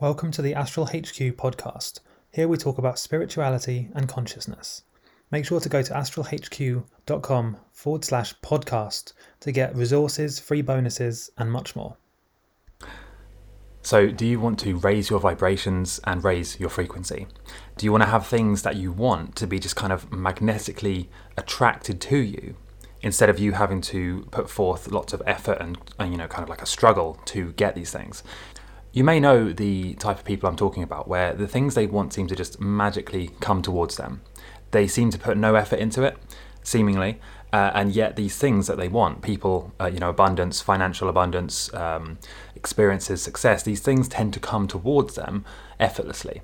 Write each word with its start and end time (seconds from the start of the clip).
Welcome 0.00 0.32
to 0.32 0.42
the 0.42 0.54
Astral 0.54 0.86
HQ 0.86 1.36
podcast. 1.36 2.00
Here 2.32 2.48
we 2.48 2.56
talk 2.56 2.78
about 2.78 2.98
spirituality 2.98 3.90
and 3.94 4.08
consciousness. 4.08 4.82
Make 5.30 5.46
sure 5.46 5.60
to 5.60 5.68
go 5.68 5.82
to 5.82 5.92
astralhq.com 5.92 7.56
forward 7.70 8.04
slash 8.04 8.34
podcast 8.40 9.12
to 9.38 9.52
get 9.52 9.76
resources, 9.76 10.40
free 10.40 10.62
bonuses, 10.62 11.30
and 11.38 11.50
much 11.50 11.76
more. 11.76 11.96
So, 13.82 14.08
do 14.08 14.26
you 14.26 14.40
want 14.40 14.58
to 14.60 14.76
raise 14.78 15.10
your 15.10 15.20
vibrations 15.20 16.00
and 16.02 16.24
raise 16.24 16.58
your 16.58 16.70
frequency? 16.70 17.28
Do 17.78 17.86
you 17.86 17.92
want 17.92 18.02
to 18.02 18.10
have 18.10 18.26
things 18.26 18.62
that 18.62 18.74
you 18.74 18.90
want 18.90 19.36
to 19.36 19.46
be 19.46 19.60
just 19.60 19.76
kind 19.76 19.92
of 19.92 20.10
magnetically 20.10 21.08
attracted 21.36 22.00
to 22.00 22.16
you 22.16 22.56
instead 23.00 23.28
of 23.30 23.38
you 23.38 23.52
having 23.52 23.80
to 23.82 24.26
put 24.32 24.50
forth 24.50 24.90
lots 24.90 25.12
of 25.12 25.22
effort 25.24 25.58
and, 25.60 25.78
and, 26.00 26.10
you 26.10 26.18
know, 26.18 26.26
kind 26.26 26.42
of 26.42 26.48
like 26.48 26.62
a 26.62 26.66
struggle 26.66 27.20
to 27.26 27.52
get 27.52 27.76
these 27.76 27.92
things? 27.92 28.24
You 28.94 29.02
may 29.02 29.18
know 29.18 29.52
the 29.52 29.94
type 29.94 30.20
of 30.20 30.24
people 30.24 30.48
I'm 30.48 30.54
talking 30.54 30.84
about 30.84 31.08
where 31.08 31.32
the 31.32 31.48
things 31.48 31.74
they 31.74 31.88
want 31.88 32.12
seem 32.12 32.28
to 32.28 32.36
just 32.36 32.60
magically 32.60 33.30
come 33.40 33.60
towards 33.60 33.96
them. 33.96 34.22
They 34.70 34.86
seem 34.86 35.10
to 35.10 35.18
put 35.18 35.36
no 35.36 35.56
effort 35.56 35.80
into 35.80 36.04
it, 36.04 36.16
seemingly, 36.62 37.18
uh, 37.52 37.72
and 37.74 37.92
yet 37.92 38.14
these 38.14 38.36
things 38.38 38.68
that 38.68 38.76
they 38.76 38.86
want 38.86 39.20
people 39.20 39.72
uh, 39.80 39.86
you 39.86 39.98
know 39.98 40.10
abundance 40.10 40.60
financial 40.60 41.08
abundance 41.08 41.72
um, 41.74 42.18
experiences 42.56 43.22
success 43.22 43.62
these 43.62 43.80
things 43.80 44.08
tend 44.08 44.32
to 44.34 44.40
come 44.40 44.66
towards 44.66 45.14
them 45.14 45.44
effortlessly 45.78 46.42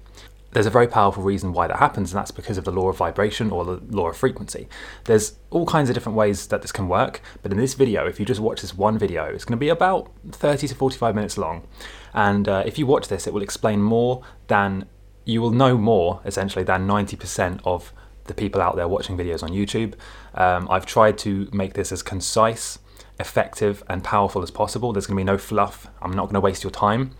there's 0.52 0.66
a 0.66 0.70
very 0.70 0.88
powerful 0.88 1.22
reason 1.22 1.52
why 1.52 1.66
that 1.66 1.78
happens 1.78 2.12
and 2.12 2.18
that's 2.18 2.30
because 2.30 2.58
of 2.58 2.64
the 2.64 2.72
law 2.72 2.88
of 2.88 2.96
vibration 2.96 3.50
or 3.50 3.64
the 3.64 3.80
law 3.88 4.08
of 4.08 4.16
frequency 4.16 4.68
there's 5.04 5.36
all 5.50 5.66
kinds 5.66 5.88
of 5.88 5.94
different 5.94 6.16
ways 6.16 6.46
that 6.48 6.62
this 6.62 6.72
can 6.72 6.88
work 6.88 7.20
but 7.42 7.52
in 7.52 7.58
this 7.58 7.74
video 7.74 8.06
if 8.06 8.18
you 8.18 8.26
just 8.26 8.40
watch 8.40 8.60
this 8.60 8.74
one 8.74 8.98
video 8.98 9.24
it's 9.26 9.44
going 9.44 9.56
to 9.56 9.60
be 9.60 9.68
about 9.68 10.10
30 10.30 10.68
to 10.68 10.74
45 10.74 11.14
minutes 11.14 11.38
long 11.38 11.66
and 12.14 12.48
uh, 12.48 12.62
if 12.66 12.78
you 12.78 12.86
watch 12.86 13.08
this 13.08 13.26
it 13.26 13.32
will 13.32 13.42
explain 13.42 13.80
more 13.80 14.22
than 14.48 14.86
you 15.24 15.40
will 15.40 15.52
know 15.52 15.76
more 15.76 16.20
essentially 16.24 16.64
than 16.64 16.86
90% 16.86 17.60
of 17.64 17.92
the 18.30 18.34
people 18.34 18.62
out 18.62 18.76
there 18.76 18.88
watching 18.88 19.16
videos 19.16 19.42
on 19.42 19.50
YouTube. 19.50 19.94
Um, 20.34 20.68
I've 20.70 20.86
tried 20.86 21.18
to 21.18 21.48
make 21.52 21.74
this 21.74 21.92
as 21.92 22.02
concise, 22.02 22.78
effective, 23.18 23.82
and 23.88 24.02
powerful 24.02 24.42
as 24.42 24.50
possible. 24.50 24.92
There's 24.92 25.06
going 25.06 25.16
to 25.16 25.20
be 25.20 25.24
no 25.24 25.38
fluff. 25.38 25.88
I'm 26.00 26.12
not 26.12 26.24
going 26.24 26.34
to 26.34 26.40
waste 26.40 26.62
your 26.62 26.70
time. 26.70 27.12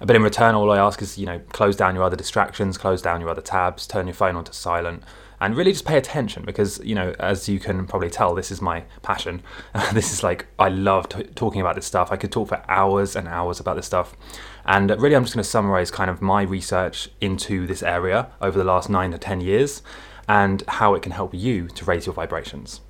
But 0.00 0.16
in 0.16 0.22
return, 0.22 0.54
all 0.54 0.70
I 0.70 0.78
ask 0.78 1.02
is, 1.02 1.18
you 1.18 1.26
know, 1.26 1.40
close 1.50 1.76
down 1.76 1.94
your 1.94 2.04
other 2.04 2.16
distractions, 2.16 2.78
close 2.78 3.02
down 3.02 3.20
your 3.20 3.30
other 3.30 3.42
tabs, 3.42 3.86
turn 3.86 4.06
your 4.06 4.14
phone 4.14 4.34
onto 4.34 4.52
silent, 4.52 5.02
and 5.40 5.56
really 5.56 5.72
just 5.72 5.84
pay 5.84 5.96
attention 5.96 6.44
because, 6.44 6.80
you 6.84 6.94
know, 6.94 7.14
as 7.18 7.48
you 7.48 7.58
can 7.58 7.86
probably 7.86 8.10
tell, 8.10 8.34
this 8.34 8.50
is 8.50 8.60
my 8.60 8.84
passion. 9.02 9.42
this 9.92 10.12
is 10.12 10.22
like, 10.22 10.46
I 10.58 10.68
love 10.68 11.08
t- 11.08 11.24
talking 11.34 11.60
about 11.60 11.74
this 11.74 11.86
stuff. 11.86 12.12
I 12.12 12.16
could 12.16 12.32
talk 12.32 12.48
for 12.48 12.62
hours 12.68 13.16
and 13.16 13.28
hours 13.28 13.60
about 13.60 13.76
this 13.76 13.86
stuff. 13.86 14.16
And 14.64 14.90
really, 15.00 15.16
I'm 15.16 15.24
just 15.24 15.34
going 15.34 15.42
to 15.42 15.48
summarize 15.48 15.90
kind 15.90 16.10
of 16.10 16.20
my 16.20 16.42
research 16.42 17.10
into 17.20 17.66
this 17.66 17.82
area 17.82 18.30
over 18.40 18.58
the 18.58 18.64
last 18.64 18.90
nine 18.90 19.12
to 19.12 19.18
10 19.18 19.40
years 19.40 19.82
and 20.28 20.62
how 20.68 20.94
it 20.94 21.02
can 21.02 21.12
help 21.12 21.34
you 21.34 21.68
to 21.68 21.84
raise 21.84 22.06
your 22.06 22.14
vibrations. 22.14 22.80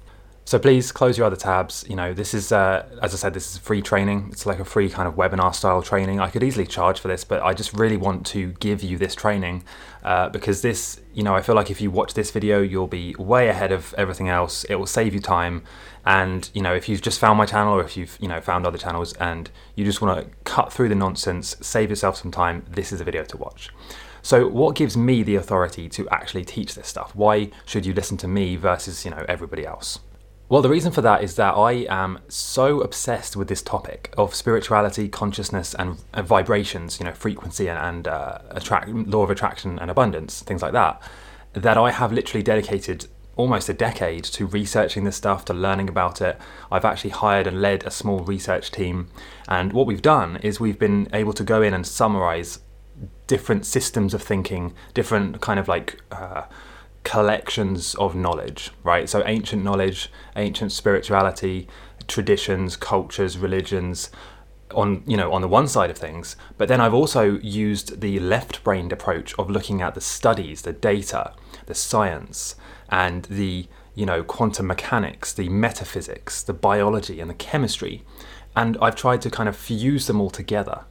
So 0.50 0.58
please 0.58 0.90
close 0.90 1.16
your 1.16 1.28
other 1.28 1.36
tabs. 1.36 1.84
You 1.88 1.94
know, 1.94 2.12
this 2.12 2.34
is, 2.34 2.50
uh, 2.50 2.84
as 3.00 3.14
I 3.14 3.16
said, 3.18 3.34
this 3.34 3.52
is 3.52 3.58
free 3.58 3.80
training. 3.80 4.30
It's 4.32 4.46
like 4.46 4.58
a 4.58 4.64
free 4.64 4.90
kind 4.90 5.06
of 5.06 5.14
webinar 5.14 5.54
style 5.54 5.80
training. 5.80 6.18
I 6.18 6.28
could 6.28 6.42
easily 6.42 6.66
charge 6.66 6.98
for 6.98 7.06
this, 7.06 7.22
but 7.22 7.40
I 7.40 7.54
just 7.54 7.72
really 7.72 7.96
want 7.96 8.26
to 8.34 8.50
give 8.54 8.82
you 8.82 8.98
this 8.98 9.14
training 9.14 9.62
uh, 10.02 10.28
because 10.28 10.60
this, 10.60 11.00
you 11.14 11.22
know, 11.22 11.36
I 11.36 11.40
feel 11.40 11.54
like 11.54 11.70
if 11.70 11.80
you 11.80 11.92
watch 11.92 12.14
this 12.14 12.32
video, 12.32 12.60
you'll 12.62 12.88
be 12.88 13.14
way 13.16 13.46
ahead 13.48 13.70
of 13.70 13.94
everything 13.96 14.28
else. 14.28 14.64
It 14.64 14.74
will 14.74 14.88
save 14.88 15.14
you 15.14 15.20
time. 15.20 15.62
And, 16.04 16.50
you 16.52 16.62
know, 16.62 16.74
if 16.74 16.88
you've 16.88 17.00
just 17.00 17.20
found 17.20 17.38
my 17.38 17.46
channel 17.46 17.74
or 17.74 17.84
if 17.84 17.96
you've, 17.96 18.18
you 18.20 18.26
know, 18.26 18.40
found 18.40 18.66
other 18.66 18.76
channels 18.76 19.12
and 19.18 19.48
you 19.76 19.84
just 19.84 20.02
want 20.02 20.18
to 20.18 20.36
cut 20.42 20.72
through 20.72 20.88
the 20.88 20.96
nonsense, 20.96 21.54
save 21.60 21.90
yourself 21.90 22.16
some 22.16 22.32
time, 22.32 22.66
this 22.68 22.90
is 22.90 23.00
a 23.00 23.04
video 23.04 23.22
to 23.22 23.36
watch. 23.36 23.70
So, 24.20 24.48
what 24.48 24.74
gives 24.74 24.96
me 24.96 25.22
the 25.22 25.36
authority 25.36 25.88
to 25.90 26.08
actually 26.08 26.44
teach 26.44 26.74
this 26.74 26.88
stuff? 26.88 27.14
Why 27.14 27.52
should 27.66 27.86
you 27.86 27.94
listen 27.94 28.16
to 28.16 28.26
me 28.26 28.56
versus, 28.56 29.04
you 29.04 29.12
know, 29.12 29.24
everybody 29.28 29.64
else? 29.64 30.00
Well, 30.50 30.62
the 30.62 30.68
reason 30.68 30.90
for 30.90 31.00
that 31.02 31.22
is 31.22 31.36
that 31.36 31.52
I 31.52 31.86
am 31.88 32.18
so 32.26 32.80
obsessed 32.80 33.36
with 33.36 33.46
this 33.46 33.62
topic 33.62 34.12
of 34.18 34.34
spirituality, 34.34 35.08
consciousness, 35.08 35.74
and, 35.74 35.98
and 36.12 36.26
vibrations, 36.26 36.98
you 36.98 37.06
know, 37.06 37.12
frequency 37.12 37.68
and, 37.68 37.78
and 37.78 38.08
uh, 38.08 38.38
attract, 38.50 38.88
law 38.88 39.22
of 39.22 39.30
attraction 39.30 39.78
and 39.78 39.92
abundance, 39.92 40.42
things 40.42 40.60
like 40.60 40.72
that, 40.72 41.00
that 41.52 41.78
I 41.78 41.92
have 41.92 42.12
literally 42.12 42.42
dedicated 42.42 43.06
almost 43.36 43.68
a 43.68 43.72
decade 43.72 44.24
to 44.24 44.44
researching 44.44 45.04
this 45.04 45.14
stuff, 45.14 45.44
to 45.44 45.54
learning 45.54 45.88
about 45.88 46.20
it. 46.20 46.36
I've 46.68 46.84
actually 46.84 47.10
hired 47.10 47.46
and 47.46 47.62
led 47.62 47.84
a 47.84 47.90
small 47.92 48.18
research 48.18 48.72
team, 48.72 49.06
and 49.46 49.72
what 49.72 49.86
we've 49.86 50.02
done 50.02 50.38
is 50.38 50.58
we've 50.58 50.80
been 50.80 51.06
able 51.12 51.32
to 51.34 51.44
go 51.44 51.62
in 51.62 51.72
and 51.72 51.86
summarize 51.86 52.58
different 53.28 53.66
systems 53.66 54.14
of 54.14 54.22
thinking, 54.24 54.74
different 54.94 55.40
kind 55.40 55.60
of 55.60 55.68
like 55.68 56.00
uh, 56.10 56.42
collections 57.04 57.94
of 57.96 58.14
knowledge, 58.14 58.70
right? 58.82 59.08
So 59.08 59.22
ancient 59.26 59.64
knowledge, 59.64 60.10
ancient 60.36 60.72
spirituality, 60.72 61.68
traditions, 62.08 62.76
cultures, 62.76 63.38
religions 63.38 64.10
on 64.72 65.02
you 65.04 65.16
know 65.16 65.32
on 65.32 65.40
the 65.40 65.48
one 65.48 65.66
side 65.66 65.90
of 65.90 65.98
things. 65.98 66.36
But 66.56 66.68
then 66.68 66.80
I've 66.80 66.94
also 66.94 67.38
used 67.38 68.00
the 68.00 68.20
left-brained 68.20 68.92
approach 68.92 69.36
of 69.38 69.50
looking 69.50 69.82
at 69.82 69.94
the 69.94 70.00
studies 70.00 70.62
the 70.62 70.72
data 70.72 71.32
the 71.66 71.74
science 71.74 72.54
and 72.88 73.24
the 73.24 73.66
you 73.94 74.06
know 74.06 74.22
quantum 74.22 74.68
mechanics 74.68 75.32
the 75.32 75.48
metaphysics 75.48 76.42
the 76.42 76.52
biology 76.52 77.20
and 77.20 77.30
the 77.30 77.34
chemistry. 77.34 78.04
And 78.56 78.76
I've 78.82 78.96
tried 78.96 79.22
to 79.22 79.30
kind 79.30 79.48
of 79.48 79.56
fuse 79.56 80.06
them 80.06 80.20
all 80.20 80.30
together. 80.30 80.84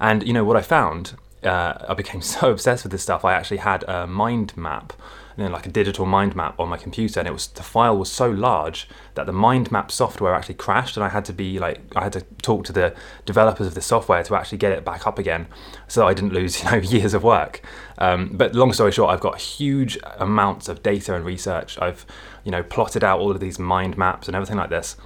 And 0.00 0.26
you 0.26 0.32
know 0.32 0.44
what 0.44 0.56
I 0.56 0.62
found 0.62 1.16
uh, 1.44 1.74
I 1.88 1.94
became 1.94 2.22
so 2.34 2.50
obsessed 2.50 2.84
with 2.84 2.92
this 2.92 3.02
stuff, 3.02 3.24
I 3.24 3.34
actually 3.34 3.58
had 3.58 3.84
a 3.84 4.06
mind 4.06 4.56
map, 4.56 4.92
you 5.36 5.44
know, 5.44 5.50
like 5.50 5.66
a 5.66 5.70
digital 5.70 6.06
mind 6.06 6.36
map 6.36 6.58
on 6.60 6.68
my 6.68 6.76
computer, 6.76 7.20
and 7.20 7.28
it 7.28 7.32
was 7.32 7.48
the 7.48 7.62
file 7.62 7.96
was 7.96 8.10
so 8.10 8.30
large 8.30 8.88
that 9.14 9.26
the 9.26 9.32
mind 9.32 9.72
map 9.72 9.90
software 9.90 10.34
actually 10.34 10.54
crashed, 10.54 10.96
and 10.96 11.04
I 11.04 11.08
had 11.08 11.24
to 11.26 11.32
be 11.32 11.58
like, 11.58 11.80
I 11.96 12.04
had 12.04 12.12
to 12.12 12.22
talk 12.42 12.64
to 12.66 12.72
the 12.72 12.94
developers 13.24 13.66
of 13.66 13.74
the 13.74 13.80
software 13.80 14.22
to 14.22 14.34
actually 14.36 14.58
get 14.58 14.72
it 14.72 14.84
back 14.84 15.06
up 15.06 15.18
again, 15.18 15.46
so 15.88 16.06
I 16.06 16.14
didn't 16.14 16.32
lose 16.32 16.62
you 16.64 16.70
know 16.70 16.76
years 16.76 17.14
of 17.14 17.24
work. 17.24 17.62
Um, 17.98 18.30
but 18.32 18.54
long 18.54 18.72
story 18.72 18.92
short, 18.92 19.10
I've 19.10 19.20
got 19.20 19.40
huge 19.40 19.98
amounts 20.18 20.68
of 20.68 20.82
data 20.82 21.14
and 21.14 21.24
research. 21.24 21.78
I've 21.80 22.06
you 22.44 22.50
know 22.50 22.62
plotted 22.62 23.02
out 23.02 23.20
all 23.20 23.30
of 23.30 23.40
these 23.40 23.58
mind 23.58 23.96
maps 23.96 24.28
and 24.28 24.36
everything 24.36 24.56
like 24.56 24.70
this. 24.70 24.96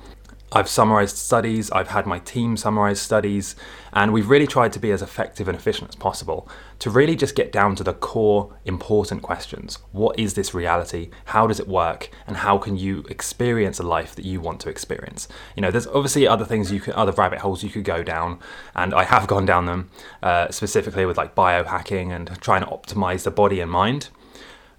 I've 0.50 0.69
summarized 0.69 1.19
studies, 1.19 1.70
I've 1.72 1.88
had 1.88 2.06
my 2.06 2.20
team 2.20 2.56
summarize 2.56 3.03
studies, 3.03 3.54
and 3.92 4.14
we've 4.14 4.31
really 4.31 4.47
tried 4.47 4.72
to 4.72 4.78
be 4.78 4.91
as 4.92 5.03
effective 5.03 5.47
and 5.47 5.54
efficient 5.54 5.91
as 5.91 5.97
possible 5.97 6.48
to 6.78 6.88
really 6.88 7.16
just 7.16 7.34
get 7.34 7.53
down 7.53 7.76
to 7.76 7.84
the 7.84 7.92
core 7.92 8.56
important 8.64 9.20
questions. 9.20 9.76
What 9.92 10.19
is 10.19 10.32
this 10.34 10.54
reality? 10.54 11.10
How 11.26 11.47
does 11.47 11.60
it 11.60 11.69
work? 11.69 12.09
And 12.26 12.38
how 12.38 12.56
can 12.56 12.78
you 12.78 13.04
experience 13.10 13.78
a 13.78 13.82
life 13.82 14.14
that 14.14 14.25
you 14.25 14.41
want 14.41 14.60
to 14.60 14.70
experience? 14.70 15.28
You 15.54 15.60
know, 15.60 15.70
there's 15.70 15.86
obviously 15.86 16.26
other 16.26 16.47
things 16.47 16.72
you 16.72 16.80
could, 16.80 16.94
other 16.94 17.12
rabbit 17.12 17.41
holes 17.41 17.62
you 17.62 17.69
could 17.69 17.84
go 17.84 18.03
down, 18.03 18.38
and 18.75 18.94
I 18.94 19.04
have 19.04 19.26
gone 19.26 19.44
down 19.44 19.66
them, 19.66 19.91
uh, 20.22 20.50
specifically 20.50 21.04
with 21.04 21.19
like 21.19 21.34
biohacking 21.34 22.10
and 22.10 22.41
trying 22.41 22.62
to 22.62 22.70
optimize 22.70 23.25
the 23.25 23.30
body 23.30 23.60
and 23.60 23.70
mind. 23.70 24.09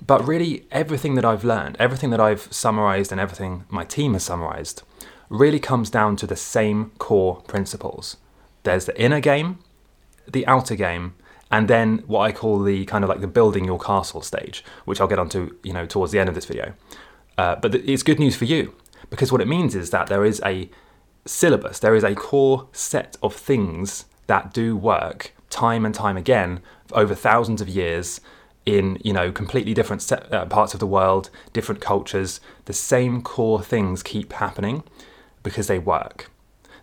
But 0.03 0.27
really, 0.27 0.65
everything 0.71 1.13
that 1.13 1.25
I've 1.25 1.43
learned, 1.43 1.77
everything 1.77 2.09
that 2.09 2.21
I've 2.21 2.51
summarized, 2.51 3.11
and 3.11 3.21
everything 3.21 3.65
my 3.69 3.85
team 3.85 4.13
has 4.13 4.23
summarized 4.23 4.81
really 5.29 5.59
comes 5.59 5.89
down 5.89 6.15
to 6.17 6.27
the 6.27 6.35
same 6.35 6.91
core 6.97 7.41
principles. 7.47 8.17
There's 8.63 8.85
the 8.85 8.99
inner 9.01 9.19
game, 9.19 9.59
the 10.27 10.45
outer 10.47 10.75
game, 10.75 11.13
and 11.51 11.67
then 11.67 11.99
what 12.07 12.21
I 12.21 12.31
call 12.31 12.61
the 12.61 12.85
kind 12.85 13.03
of 13.03 13.09
like 13.09 13.21
the 13.21 13.27
building 13.27 13.65
your 13.65 13.79
castle 13.79 14.21
stage, 14.21 14.63
which 14.85 14.99
I'll 14.99 15.07
get 15.07 15.19
onto, 15.19 15.55
you 15.63 15.73
know, 15.73 15.85
towards 15.85 16.11
the 16.11 16.19
end 16.19 16.29
of 16.29 16.35
this 16.35 16.45
video. 16.45 16.73
Uh, 17.37 17.55
but 17.55 17.73
it's 17.73 18.03
good 18.03 18.19
news 18.19 18.35
for 18.35 18.45
you 18.45 18.75
because 19.09 19.31
what 19.31 19.41
it 19.41 19.47
means 19.47 19.75
is 19.75 19.91
that 19.91 20.07
there 20.07 20.25
is 20.25 20.41
a 20.45 20.69
syllabus, 21.25 21.79
there 21.79 21.95
is 21.95 22.03
a 22.03 22.15
core 22.15 22.67
set 22.71 23.17
of 23.23 23.33
things 23.33 24.05
that 24.27 24.53
do 24.53 24.75
work 24.75 25.33
time 25.49 25.85
and 25.85 25.95
time 25.95 26.17
again 26.17 26.59
over 26.91 27.15
thousands 27.15 27.61
of 27.61 27.67
years 27.67 28.21
in 28.65 28.99
you 29.03 29.13
know 29.13 29.31
completely 29.31 29.73
different 29.73 30.01
set, 30.01 30.31
uh, 30.31 30.45
parts 30.45 30.73
of 30.73 30.79
the 30.79 30.87
world, 30.87 31.29
different 31.53 31.81
cultures. 31.81 32.39
The 32.65 32.73
same 32.73 33.21
core 33.21 33.63
things 33.63 34.03
keep 34.03 34.33
happening 34.33 34.83
because 35.43 35.67
they 35.67 35.79
work. 35.79 36.29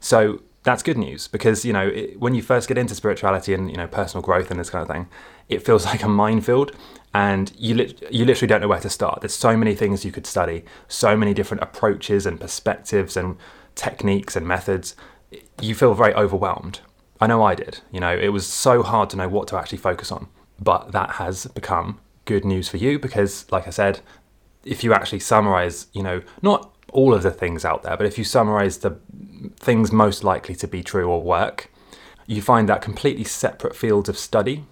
So 0.00 0.42
that's 0.62 0.82
good 0.82 0.98
news 0.98 1.28
because 1.28 1.64
you 1.64 1.72
know 1.72 1.86
it, 1.86 2.18
when 2.18 2.34
you 2.34 2.42
first 2.42 2.66
get 2.66 2.76
into 2.76 2.94
spirituality 2.94 3.54
and 3.54 3.70
you 3.70 3.76
know 3.76 3.86
personal 3.86 4.20
growth 4.20 4.50
and 4.50 4.58
this 4.58 4.70
kind 4.70 4.82
of 4.82 4.88
thing, 4.88 5.08
it 5.48 5.64
feels 5.64 5.84
like 5.90 6.02
a 6.02 6.08
minefield, 6.08 6.72
and 7.14 7.52
you 7.56 7.74
you 8.10 8.24
literally 8.24 8.48
don't 8.48 8.60
know 8.60 8.68
where 8.68 8.80
to 8.80 8.90
start. 8.90 9.20
There's 9.20 9.34
so 9.34 9.56
many 9.56 9.74
things 9.74 10.04
you 10.04 10.12
could 10.12 10.26
study, 10.26 10.64
so 10.88 11.16
many 11.16 11.32
different 11.32 11.62
approaches 11.62 12.26
and 12.26 12.40
perspectives 12.40 13.16
and 13.16 13.36
techniques 13.74 14.36
and 14.36 14.46
methods. 14.46 14.96
You 15.60 15.74
feel 15.74 15.94
very 15.94 16.14
overwhelmed. 16.14 16.80
I 17.20 17.26
know 17.26 17.42
I 17.42 17.54
did. 17.54 17.80
You 17.90 18.00
know, 18.00 18.14
it 18.14 18.28
was 18.28 18.46
so 18.46 18.82
hard 18.82 19.08
to 19.10 19.16
know 19.16 19.28
what 19.28 19.48
to 19.48 19.56
actually 19.56 19.78
focus 19.78 20.12
on. 20.12 20.28
But 20.60 20.92
that 20.92 21.12
has 21.12 21.46
become 21.46 22.00
good 22.24 22.44
news 22.44 22.68
for 22.68 22.76
you 22.76 22.98
because, 22.98 23.50
like 23.50 23.66
I 23.66 23.70
said, 23.70 24.00
if 24.64 24.82
you 24.82 24.92
actually 24.92 25.20
summarize, 25.20 25.86
you 25.92 26.02
know, 26.02 26.22
not 26.42 26.75
all 26.96 27.12
of 27.14 27.22
the 27.22 27.30
things 27.30 27.64
out 27.64 27.82
there, 27.82 27.96
but 27.96 28.06
if 28.06 28.16
you 28.16 28.24
summarize 28.24 28.78
the 28.78 28.98
things 29.60 29.92
most 29.92 30.24
likely 30.24 30.54
to 30.56 30.66
be 30.66 30.82
true 30.82 31.08
or 31.08 31.22
work, 31.22 31.70
you 32.26 32.40
find 32.40 32.68
that 32.68 32.80
completely 32.80 33.22
separate 33.22 33.76
fields 33.76 34.08
of 34.08 34.18
study 34.18 34.64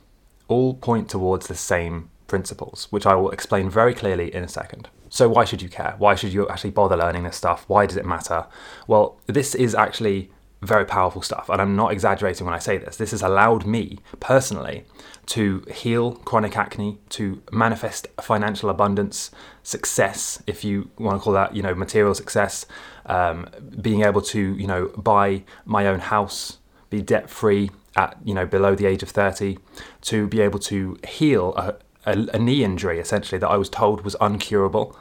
all 0.48 0.74
point 0.74 1.08
towards 1.08 1.46
the 1.46 1.54
same 1.54 2.10
principles, 2.26 2.88
which 2.90 3.06
I 3.06 3.14
will 3.14 3.30
explain 3.30 3.68
very 3.68 3.94
clearly 3.94 4.34
in 4.34 4.42
a 4.42 4.48
second. 4.48 4.88
So, 5.10 5.28
why 5.28 5.44
should 5.44 5.62
you 5.62 5.68
care? 5.68 5.94
Why 5.98 6.14
should 6.14 6.32
you 6.32 6.48
actually 6.48 6.70
bother 6.70 6.96
learning 6.96 7.24
this 7.24 7.36
stuff? 7.36 7.64
Why 7.68 7.86
does 7.86 7.96
it 7.96 8.06
matter? 8.06 8.46
Well, 8.88 9.20
this 9.26 9.54
is 9.54 9.74
actually 9.74 10.32
very 10.62 10.86
powerful 10.86 11.22
stuff, 11.22 11.48
and 11.50 11.60
I'm 11.60 11.76
not 11.76 11.92
exaggerating 11.92 12.46
when 12.46 12.54
I 12.54 12.58
say 12.58 12.78
this. 12.78 12.96
This 12.96 13.10
has 13.10 13.22
allowed 13.22 13.66
me 13.66 13.98
personally 14.18 14.84
to 15.26 15.64
heal 15.72 16.12
chronic 16.12 16.56
acne, 16.56 16.98
to 17.10 17.42
manifest 17.50 18.08
financial 18.20 18.68
abundance, 18.68 19.30
success, 19.62 20.42
if 20.46 20.64
you 20.64 20.90
want 20.98 21.18
to 21.18 21.22
call 21.22 21.32
that, 21.32 21.56
you 21.56 21.62
know, 21.62 21.74
material 21.74 22.14
success, 22.14 22.66
um, 23.06 23.48
being 23.80 24.02
able 24.04 24.20
to, 24.20 24.54
you 24.56 24.66
know, 24.66 24.88
buy 24.96 25.42
my 25.64 25.86
own 25.86 26.00
house, 26.00 26.58
be 26.90 27.00
debt 27.00 27.30
free 27.30 27.70
at, 27.96 28.18
you 28.24 28.34
know, 28.34 28.46
below 28.46 28.74
the 28.74 28.86
age 28.86 29.02
of 29.02 29.10
30, 29.10 29.58
to 30.02 30.26
be 30.26 30.40
able 30.40 30.58
to 30.58 30.98
heal 31.06 31.54
a, 31.56 31.74
a, 32.06 32.26
a 32.34 32.38
knee 32.38 32.62
injury 32.62 32.98
essentially 32.98 33.38
that 33.38 33.48
I 33.48 33.56
was 33.56 33.68
told 33.68 34.02
was 34.02 34.16
uncurable, 34.20 34.94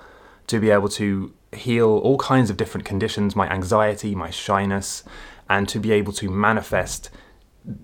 to 0.47 0.59
be 0.59 0.69
able 0.69 0.89
to 0.89 1.33
heal 1.53 1.89
all 1.89 2.17
kinds 2.17 2.49
of 2.49 2.57
different 2.57 2.85
conditions, 2.85 3.35
my 3.35 3.49
anxiety, 3.49 4.15
my 4.15 4.29
shyness, 4.29 5.03
and 5.49 5.67
to 5.69 5.79
be 5.79 5.91
able 5.91 6.13
to 6.13 6.29
manifest 6.29 7.09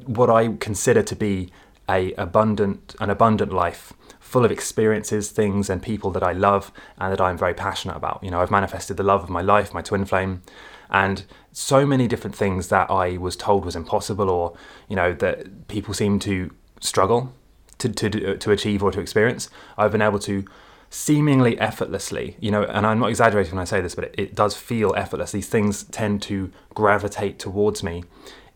what 0.06 0.30
I 0.30 0.50
consider 0.60 1.04
to 1.04 1.16
be 1.16 1.52
a 1.90 2.14
abundant 2.14 2.96
an 3.00 3.10
abundant 3.10 3.52
life 3.52 3.94
full 4.20 4.46
of 4.46 4.52
experiences, 4.52 5.32
things 5.32 5.72
and 5.72 5.82
people 5.82 6.12
that 6.12 6.22
I 6.22 6.34
love 6.34 6.72
and 7.00 7.12
that 7.12 7.20
I'm 7.20 7.38
very 7.38 7.56
passionate 7.56 7.98
about. 7.98 8.24
You 8.24 8.30
know, 8.30 8.42
I've 8.42 8.52
manifested 8.52 8.96
the 8.96 9.04
love 9.04 9.24
of 9.24 9.30
my 9.30 9.42
life, 9.42 9.74
my 9.74 9.82
twin 9.82 10.06
flame, 10.06 10.44
and 10.92 11.26
so 11.52 11.86
many 11.86 12.08
different 12.08 12.36
things 12.36 12.68
that 12.68 12.92
I 12.92 13.18
was 13.18 13.36
told 13.36 13.66
was 13.66 13.76
impossible 13.76 14.30
or, 14.30 14.54
you 14.88 14.96
know, 14.96 15.14
that 15.14 15.68
people 15.68 15.96
seem 15.96 16.20
to 16.20 16.54
struggle 16.80 17.34
to, 17.80 17.90
to, 17.90 18.34
uh, 18.34 18.38
to 18.38 18.52
achieve 18.52 18.84
or 18.84 18.92
to 18.92 19.00
experience. 19.00 19.50
I've 19.78 19.92
been 19.92 20.02
able 20.02 20.20
to 20.20 20.46
seemingly 20.92 21.60
effortlessly, 21.60 22.38
you 22.40 22.52
know, 22.52 22.64
and 22.64 22.86
I'm 22.86 23.00
not 23.00 23.10
exaggerating 23.10 23.54
when 23.54 23.62
I 23.62 23.66
say 23.66 23.82
this, 23.82 23.96
but 23.96 24.06
it, 24.06 24.16
it 24.18 24.36
does 24.36 24.56
feel 24.56 24.94
effortless. 24.96 25.32
These 25.32 25.50
things 25.50 25.84
tend 25.86 26.22
to 26.24 26.52
gravitate 26.74 27.40
towards 27.40 27.84
me 27.84 28.04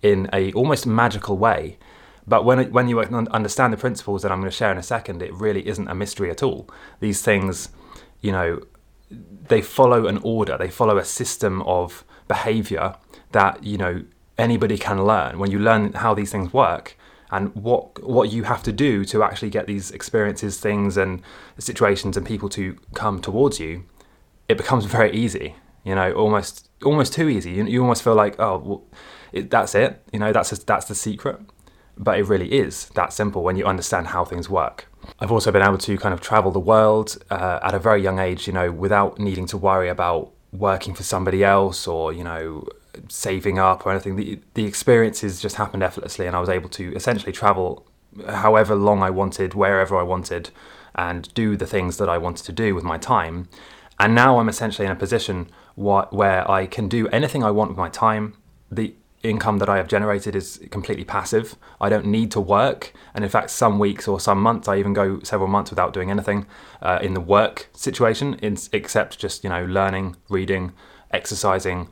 in 0.02 0.30
a 0.34 0.52
almost 0.54 0.86
magical 0.86 1.38
way. 1.38 1.78
But 2.28 2.46
when, 2.46 2.72
when 2.72 2.88
you 2.88 3.00
understand 3.02 3.74
the 3.74 3.78
principles 3.78 4.22
that 4.22 4.32
I'm 4.32 4.40
going 4.40 4.50
to 4.50 4.56
share 4.56 4.72
in 4.72 4.78
a 4.78 4.84
second, 4.84 5.22
it 5.22 5.34
really 5.34 5.68
isn't 5.68 5.88
a 5.88 5.96
mystery 5.96 6.30
at 6.30 6.42
all. 6.42 6.70
These 7.00 7.22
things, 7.22 7.70
you 8.22 8.32
know, 8.32 8.62
they 9.10 9.62
follow 9.62 10.08
an 10.08 10.20
order, 10.24 10.58
they 10.58 10.70
follow 10.70 10.98
a 10.98 11.06
system 11.06 11.62
of 11.64 12.06
behavior 12.28 12.96
that, 13.32 13.64
you 13.64 13.78
know, 13.78 14.04
anybody 14.38 14.78
can 14.78 15.06
learn. 15.06 15.38
When 15.38 15.52
you 15.52 15.60
learn 15.60 15.94
how 15.94 16.14
these 16.14 16.32
things 16.32 16.54
work, 16.54 16.98
and 17.34 17.54
what 17.56 18.04
what 18.04 18.32
you 18.32 18.44
have 18.44 18.62
to 18.62 18.72
do 18.72 19.04
to 19.06 19.24
actually 19.24 19.50
get 19.50 19.66
these 19.66 19.90
experiences, 19.90 20.60
things, 20.60 20.98
and 20.98 21.20
situations 21.58 22.16
and 22.16 22.28
people 22.28 22.48
to 22.50 22.78
come 22.94 23.20
towards 23.20 23.60
you, 23.60 23.86
it 24.48 24.56
becomes 24.56 24.86
very 24.86 25.12
easy. 25.12 25.56
You 25.84 25.96
know, 25.96 26.14
almost 26.14 26.70
almost 26.86 27.12
too 27.12 27.28
easy. 27.30 27.54
You, 27.54 27.66
you 27.66 27.82
almost 27.82 28.04
feel 28.04 28.14
like, 28.14 28.40
oh, 28.40 28.58
well, 28.60 28.84
it, 29.32 29.50
that's 29.50 29.74
it. 29.74 30.02
You 30.14 30.20
know, 30.20 30.32
that's 30.32 30.52
a, 30.52 30.64
that's 30.64 30.86
the 30.86 30.94
secret. 30.94 31.40
But 31.98 32.18
it 32.18 32.24
really 32.24 32.52
is 32.54 32.90
that 32.96 33.14
simple 33.14 33.44
when 33.44 33.56
you 33.56 33.66
understand 33.66 34.08
how 34.08 34.26
things 34.26 34.50
work. 34.50 34.88
I've 35.20 35.32
also 35.32 35.52
been 35.52 35.62
able 35.62 35.78
to 35.80 35.98
kind 35.98 36.14
of 36.14 36.22
travel 36.22 36.52
the 36.52 36.60
world 36.60 37.18
uh, 37.30 37.60
at 37.62 37.74
a 37.74 37.80
very 37.80 38.02
young 38.02 38.20
age, 38.20 38.48
you 38.48 38.54
know, 38.54 38.72
without 38.72 39.20
needing 39.20 39.46
to 39.48 39.58
worry 39.58 39.90
about 39.90 40.32
working 40.52 40.94
for 40.94 41.04
somebody 41.04 41.44
else 41.44 41.88
or, 41.88 42.14
you 42.14 42.24
know, 42.24 42.68
saving 43.10 43.60
up 43.60 43.86
or 43.86 43.92
anything. 43.92 44.16
The, 44.16 44.40
the 44.54 44.66
experiences 44.66 45.42
just 45.42 45.56
happened 45.56 45.84
effortlessly, 45.84 46.26
and 46.28 46.36
I 46.36 46.40
was 46.40 46.50
able 46.50 46.70
to 46.70 46.96
essentially 46.96 47.32
travel 47.32 47.86
however 48.28 48.76
long 48.76 49.02
I 49.04 49.10
wanted, 49.10 49.54
wherever 49.54 49.98
I 49.98 50.04
wanted, 50.04 50.50
and 50.96 51.34
do 51.34 51.58
the 51.58 51.66
things 51.66 51.98
that 51.98 52.10
I 52.10 52.18
wanted 52.18 52.46
to 52.46 52.52
do 52.52 52.76
with 52.76 52.84
my 52.84 52.98
time. 52.98 53.50
And 54.00 54.16
now 54.16 54.40
I'm 54.40 54.50
essentially 54.50 54.86
in 54.86 54.92
a 54.92 54.96
position 54.96 55.50
wh- 55.76 56.12
where 56.12 56.50
I 56.50 56.66
can 56.66 56.88
do 56.88 57.08
anything 57.10 57.44
I 57.44 57.52
want 57.52 57.70
with 57.70 57.78
my 57.78 57.90
time. 57.90 58.36
The 58.72 58.96
income 59.24 59.58
that 59.60 59.70
I 59.70 59.78
have 59.78 59.88
generated 59.88 60.36
is 60.36 60.60
completely 60.70 61.06
passive. 61.06 61.56
I 61.80 61.90
don't 61.90 62.06
need 62.06 62.30
to 62.32 62.42
work. 62.42 62.94
And 63.14 63.24
in 63.24 63.30
fact, 63.30 63.50
some 63.50 63.80
weeks 63.80 64.08
or 64.08 64.20
some 64.20 64.42
months, 64.42 64.68
I 64.68 64.78
even 64.78 64.94
go 64.94 65.22
several 65.24 65.48
months 65.48 65.72
without 65.72 65.94
doing 65.94 66.12
anything 66.12 66.46
uh, 66.82 67.00
in 67.02 67.14
the 67.14 67.22
work 67.22 67.70
situation, 67.74 68.36
in, 68.36 68.58
except 68.74 69.18
just, 69.18 69.44
you 69.44 69.50
know, 69.50 69.66
learning, 69.66 70.18
reading, 70.30 70.74
exercising, 71.12 71.90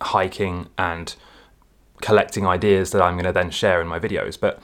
hiking, 0.00 0.68
and 0.78 1.14
collecting 2.00 2.46
ideas 2.46 2.90
that 2.90 3.02
I'm 3.02 3.14
going 3.14 3.26
to 3.26 3.32
then 3.32 3.50
share 3.50 3.80
in 3.80 3.86
my 3.86 4.00
videos. 4.00 4.40
But 4.40 4.60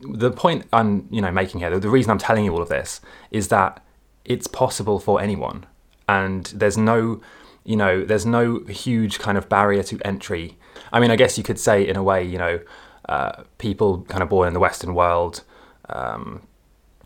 the 0.00 0.30
point 0.30 0.66
I'm, 0.72 1.06
you 1.10 1.20
know, 1.20 1.30
making 1.30 1.60
here, 1.60 1.78
the 1.78 1.90
reason 1.90 2.10
I'm 2.10 2.18
telling 2.18 2.46
you 2.46 2.54
all 2.54 2.62
of 2.62 2.70
this 2.70 3.02
is 3.30 3.48
that 3.48 3.84
it's 4.24 4.46
possible 4.46 4.98
for 4.98 5.20
anyone. 5.20 5.66
And 6.08 6.46
there's 6.46 6.78
no 6.78 7.20
you 7.68 7.76
know, 7.76 8.02
there's 8.02 8.24
no 8.24 8.60
huge 8.60 9.18
kind 9.18 9.36
of 9.36 9.46
barrier 9.50 9.82
to 9.82 10.00
entry. 10.02 10.56
I 10.92 11.00
mean, 11.00 11.10
I 11.10 11.16
guess 11.16 11.38
you 11.38 11.44
could 11.44 11.58
say 11.58 11.86
in 11.86 11.96
a 11.96 12.02
way, 12.02 12.24
you 12.24 12.38
know, 12.38 12.60
uh, 13.08 13.42
people 13.58 14.02
kind 14.02 14.22
of 14.22 14.28
born 14.28 14.48
in 14.48 14.54
the 14.54 14.60
Western 14.60 14.94
world, 14.94 15.42
um, 15.88 16.42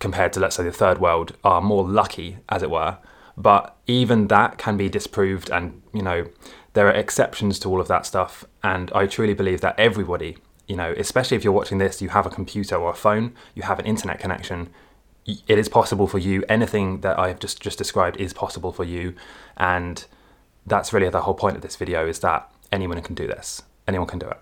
compared 0.00 0.32
to 0.32 0.40
let's 0.40 0.56
say 0.56 0.64
the 0.64 0.72
third 0.72 0.98
world, 0.98 1.36
are 1.44 1.60
more 1.60 1.88
lucky, 1.88 2.38
as 2.48 2.62
it 2.62 2.70
were. 2.70 2.98
But 3.36 3.76
even 3.86 4.28
that 4.28 4.58
can 4.58 4.76
be 4.76 4.88
disproved, 4.88 5.50
and 5.50 5.82
you 5.94 6.02
know, 6.02 6.26
there 6.74 6.88
are 6.88 6.92
exceptions 6.92 7.58
to 7.60 7.68
all 7.68 7.80
of 7.80 7.88
that 7.88 8.06
stuff. 8.06 8.44
And 8.62 8.90
I 8.94 9.06
truly 9.06 9.34
believe 9.34 9.60
that 9.60 9.78
everybody, 9.78 10.38
you 10.66 10.76
know, 10.76 10.94
especially 10.96 11.36
if 11.36 11.44
you're 11.44 11.52
watching 11.52 11.78
this, 11.78 12.02
you 12.02 12.10
have 12.10 12.26
a 12.26 12.30
computer 12.30 12.76
or 12.76 12.90
a 12.90 12.94
phone, 12.94 13.34
you 13.54 13.62
have 13.62 13.78
an 13.78 13.86
internet 13.86 14.18
connection. 14.18 14.70
It 15.24 15.58
is 15.58 15.68
possible 15.68 16.08
for 16.08 16.18
you. 16.18 16.42
Anything 16.48 17.00
that 17.02 17.18
I 17.18 17.28
have 17.28 17.38
just 17.38 17.60
just 17.60 17.78
described 17.78 18.16
is 18.16 18.32
possible 18.32 18.72
for 18.72 18.84
you, 18.84 19.14
and 19.56 20.04
that's 20.66 20.92
really 20.92 21.08
the 21.08 21.22
whole 21.22 21.34
point 21.34 21.56
of 21.56 21.62
this 21.62 21.76
video 21.76 22.06
is 22.06 22.20
that 22.20 22.50
anyone 22.70 23.00
can 23.02 23.14
do 23.14 23.26
this. 23.26 23.62
Anyone 23.86 24.06
can 24.06 24.18
do 24.18 24.28
it. 24.28 24.38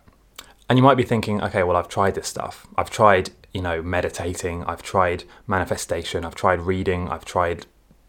And 0.69 0.79
you 0.79 0.83
might 0.83 0.97
be 0.97 1.03
thinking, 1.03 1.43
okay, 1.43 1.63
well, 1.63 1.77
I've 1.77 1.89
tried 1.89 2.15
this 2.15 2.29
stuff. 2.29 2.69
I've 2.77 2.91
tried, 2.91 3.31
you 3.53 3.61
know, 3.61 3.83
meditating. 3.83 4.65
I've 4.65 4.83
tried 4.83 5.25
manifestation. 5.47 6.25
I've 6.25 6.37
tried 6.37 6.61
reading. 6.61 7.09
I've 7.09 7.25
tried, 7.25 7.67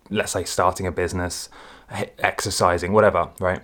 let's 0.09 0.33
say, 0.33 0.43
starting 0.43 0.85
a 0.85 0.91
business, 0.91 1.49
exercising, 2.19 2.93
whatever, 2.93 3.29
right? 3.39 3.61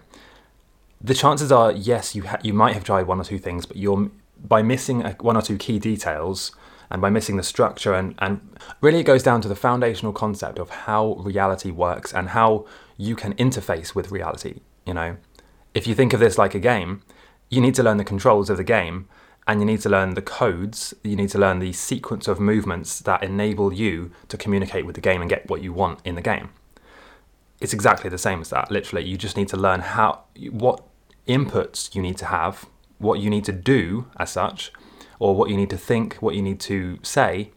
The 1.00 1.14
chances 1.14 1.52
are, 1.52 1.72
yes, 1.72 2.16
you 2.16 2.24
ha- 2.24 2.40
you 2.42 2.54
might 2.54 2.74
have 2.74 2.84
tried 2.84 3.06
one 3.06 3.19
or 3.19 3.24
two 3.24 3.38
things, 3.38 3.68
but 3.68 3.78
you're 3.78 4.10
by 4.44 4.62
missing 4.62 5.04
a, 5.04 5.12
one 5.22 5.38
or 5.38 5.42
two 5.42 5.58
key 5.58 5.78
details 5.80 6.52
and 6.90 7.02
by 7.02 7.10
missing 7.10 7.38
the 7.38 7.44
structure 7.44 7.94
and, 7.94 8.16
and 8.19 8.40
really 8.81 9.00
it 9.00 9.04
goes 9.04 9.24
down 9.24 9.42
to 9.42 9.47
the 9.47 9.56
foundational 9.56 10.14
concept 10.14 10.57
of 10.57 10.69
how 10.69 11.14
reality 11.16 11.69
works 11.69 12.14
and 12.14 12.30
how 12.30 12.66
you 12.97 13.16
can 13.16 13.33
interface 13.36 13.94
with 13.94 14.12
reality. 14.12 14.62
You 14.86 14.94
know, 14.94 15.18
if 15.74 15.86
you 15.86 15.95
think 15.95 16.14
of 16.14 16.19
this 16.19 16.38
like 16.38 16.56
a 16.56 16.59
game, 16.59 17.04
you 17.49 17.61
need 17.61 17.75
to 17.75 17.83
learn 17.83 17.97
the 17.97 18.04
controls 18.04 18.49
of 18.49 18.57
the 18.57 18.63
game 18.63 19.07
and 19.47 19.61
you 19.61 19.66
need 19.66 19.81
to 19.81 19.89
learn 19.89 20.13
the 20.13 20.21
codes, 20.21 20.94
you 21.04 21.16
need 21.16 21.30
to 21.30 21.37
learn 21.37 21.59
the 21.59 21.71
sequence 21.71 22.27
of 22.27 22.39
movements 22.39 22.99
that 22.99 23.23
enable 23.23 23.71
you 23.71 24.11
to 24.27 24.37
communicate 24.37 24.85
with 24.85 24.95
the 24.95 25.01
game 25.01 25.21
and 25.21 25.30
get 25.30 25.49
what 25.49 25.61
you 25.61 25.71
want 25.71 25.99
in 26.04 26.16
the 26.16 26.21
game. 26.21 26.49
It's 27.61 27.73
exactly 27.73 28.09
the 28.09 28.18
same 28.18 28.42
as 28.42 28.49
that. 28.49 28.69
Literally, 28.69 29.07
you 29.07 29.18
just 29.18 29.37
need 29.37 29.47
to 29.49 29.57
learn 29.57 29.80
how 29.80 30.23
what 30.51 30.83
inputs 31.27 31.95
you 31.95 32.01
need 32.01 32.18
to 32.18 32.25
have, 32.25 32.66
what 32.99 33.19
you 33.19 33.30
need 33.30 33.45
to 33.45 33.54
do 33.54 34.07
as 34.18 34.31
such, 34.31 34.71
or 35.18 35.35
what 35.35 35.49
you 35.49 35.57
need 35.57 35.69
to 35.69 35.77
think, 35.77 36.16
what 36.16 36.35
you 36.35 36.42
need 36.42 36.59
to 36.59 36.99
say 37.01 37.51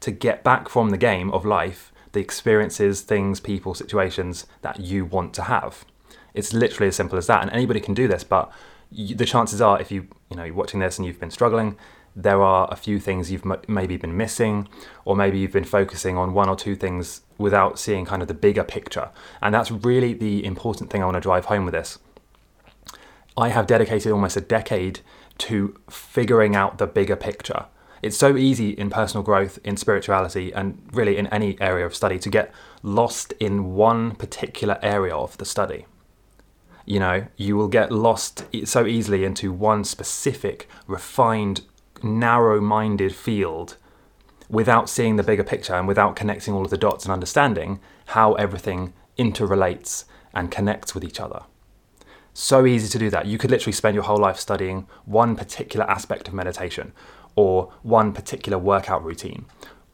to 0.00 0.10
get 0.10 0.42
back 0.42 0.68
from 0.68 0.90
the 0.90 0.98
game 0.98 1.30
of 1.30 1.46
life 1.46 1.92
the 2.12 2.20
experiences, 2.20 3.02
things, 3.02 3.40
people, 3.40 3.74
situations 3.74 4.46
that 4.62 4.80
you 4.80 5.04
want 5.04 5.32
to 5.34 5.42
have. 5.42 5.84
It's 6.34 6.52
literally 6.52 6.88
as 6.88 6.96
simple 6.96 7.18
as 7.18 7.26
that, 7.26 7.42
and 7.42 7.50
anybody 7.52 7.80
can 7.80 7.94
do 7.94 8.08
this. 8.08 8.24
But 8.24 8.50
you, 8.90 9.14
the 9.14 9.26
chances 9.26 9.60
are, 9.60 9.80
if 9.80 9.90
you 9.90 10.08
you 10.30 10.36
know 10.36 10.44
you're 10.44 10.54
watching 10.54 10.80
this 10.80 10.98
and 10.98 11.06
you've 11.06 11.20
been 11.20 11.30
struggling, 11.30 11.76
there 12.16 12.42
are 12.42 12.68
a 12.70 12.76
few 12.76 12.98
things 12.98 13.30
you've 13.30 13.46
m- 13.46 13.60
maybe 13.68 13.96
been 13.96 14.16
missing, 14.16 14.68
or 15.04 15.16
maybe 15.16 15.38
you've 15.38 15.52
been 15.52 15.64
focusing 15.64 16.16
on 16.16 16.34
one 16.34 16.48
or 16.48 16.56
two 16.56 16.76
things 16.76 17.22
without 17.38 17.78
seeing 17.78 18.04
kind 18.04 18.22
of 18.22 18.28
the 18.28 18.34
bigger 18.34 18.64
picture. 18.64 19.10
And 19.40 19.54
that's 19.54 19.70
really 19.70 20.12
the 20.12 20.44
important 20.44 20.90
thing 20.90 21.02
I 21.02 21.06
want 21.06 21.16
to 21.16 21.20
drive 21.20 21.46
home 21.46 21.64
with 21.64 21.74
this. 21.74 21.98
I 23.36 23.48
have 23.48 23.66
dedicated 23.66 24.12
almost 24.12 24.36
a 24.36 24.40
decade 24.40 25.00
to 25.38 25.78
figuring 25.88 26.54
out 26.54 26.78
the 26.78 26.86
bigger 26.86 27.16
picture. 27.16 27.66
It's 28.02 28.16
so 28.16 28.36
easy 28.36 28.70
in 28.70 28.90
personal 28.90 29.22
growth, 29.22 29.58
in 29.64 29.76
spirituality, 29.76 30.52
and 30.52 30.82
really 30.92 31.16
in 31.16 31.26
any 31.28 31.60
area 31.60 31.86
of 31.86 31.94
study 31.94 32.18
to 32.18 32.30
get 32.30 32.52
lost 32.82 33.32
in 33.40 33.74
one 33.74 34.14
particular 34.14 34.78
area 34.82 35.14
of 35.14 35.36
the 35.38 35.44
study. 35.44 35.86
You 36.90 36.98
know, 36.98 37.26
you 37.36 37.56
will 37.56 37.68
get 37.68 37.92
lost 37.92 38.44
so 38.64 38.84
easily 38.84 39.24
into 39.24 39.52
one 39.52 39.84
specific, 39.84 40.68
refined, 40.88 41.60
narrow 42.02 42.60
minded 42.60 43.14
field 43.14 43.76
without 44.48 44.90
seeing 44.90 45.14
the 45.14 45.22
bigger 45.22 45.44
picture 45.44 45.74
and 45.74 45.86
without 45.86 46.16
connecting 46.16 46.52
all 46.52 46.64
of 46.64 46.70
the 46.70 46.76
dots 46.76 47.04
and 47.04 47.12
understanding 47.12 47.78
how 48.06 48.34
everything 48.34 48.92
interrelates 49.16 50.02
and 50.34 50.50
connects 50.50 50.92
with 50.92 51.04
each 51.04 51.20
other. 51.20 51.42
So 52.34 52.66
easy 52.66 52.88
to 52.88 52.98
do 52.98 53.08
that. 53.10 53.26
You 53.26 53.38
could 53.38 53.52
literally 53.52 53.72
spend 53.72 53.94
your 53.94 54.02
whole 54.02 54.18
life 54.18 54.40
studying 54.40 54.88
one 55.04 55.36
particular 55.36 55.88
aspect 55.88 56.26
of 56.26 56.34
meditation, 56.34 56.92
or 57.36 57.72
one 57.84 58.12
particular 58.12 58.58
workout 58.58 59.04
routine 59.04 59.46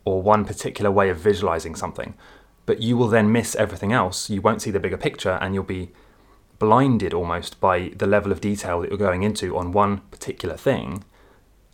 or 0.06 0.22
one 0.22 0.46
particular 0.46 0.90
way 0.90 1.10
of 1.10 1.18
visualizing 1.18 1.74
something. 1.74 2.14
But 2.64 2.80
you 2.80 2.96
will 2.96 3.08
then 3.08 3.30
miss 3.30 3.54
everything 3.54 3.92
else. 3.92 4.30
You 4.30 4.40
won't 4.40 4.62
see 4.62 4.70
the 4.70 4.80
bigger 4.80 4.96
picture 4.96 5.36
and 5.42 5.54
you'll 5.54 5.64
be 5.64 5.90
blinded 6.58 7.12
almost 7.12 7.60
by 7.60 7.90
the 7.96 8.06
level 8.06 8.32
of 8.32 8.40
detail 8.40 8.80
that 8.80 8.90
you're 8.90 8.98
going 8.98 9.22
into 9.22 9.56
on 9.56 9.72
one 9.72 9.98
particular 10.10 10.56
thing 10.56 11.04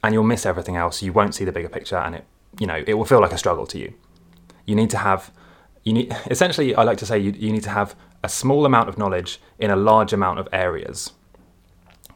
and 0.03 0.13
you'll 0.15 0.25
miss 0.25 0.45
everything 0.45 0.77
else. 0.77 1.03
You 1.03 1.13
won't 1.13 1.35
see 1.35 1.45
the 1.45 1.53
bigger 1.53 1.69
picture 1.69 1.97
and 1.97 2.17
it 2.17 2.25
you 2.59 2.67
know, 2.67 2.83
it 2.87 2.95
will 2.95 3.05
feel 3.05 3.21
like 3.21 3.33
a 3.33 3.39
struggle 3.39 3.67
to 3.67 3.79
you. 3.79 3.95
You 4.67 4.75
need 4.75 4.91
to 4.91 4.99
have 4.99 5.33
you 5.85 5.93
need 5.93 6.17
essentially 6.31 6.75
I 6.75 6.83
like 6.83 6.99
to 6.99 7.07
say 7.07 7.19
you, 7.19 7.33
you 7.33 7.53
need 7.53 7.65
to 7.65 7.71
have 7.71 7.95
a 8.23 8.29
small 8.29 8.65
amount 8.67 8.89
of 8.89 8.99
knowledge 8.99 9.41
in 9.59 9.71
a 9.71 9.77
large 9.77 10.13
amount 10.13 10.39
of 10.39 10.49
areas 10.53 11.13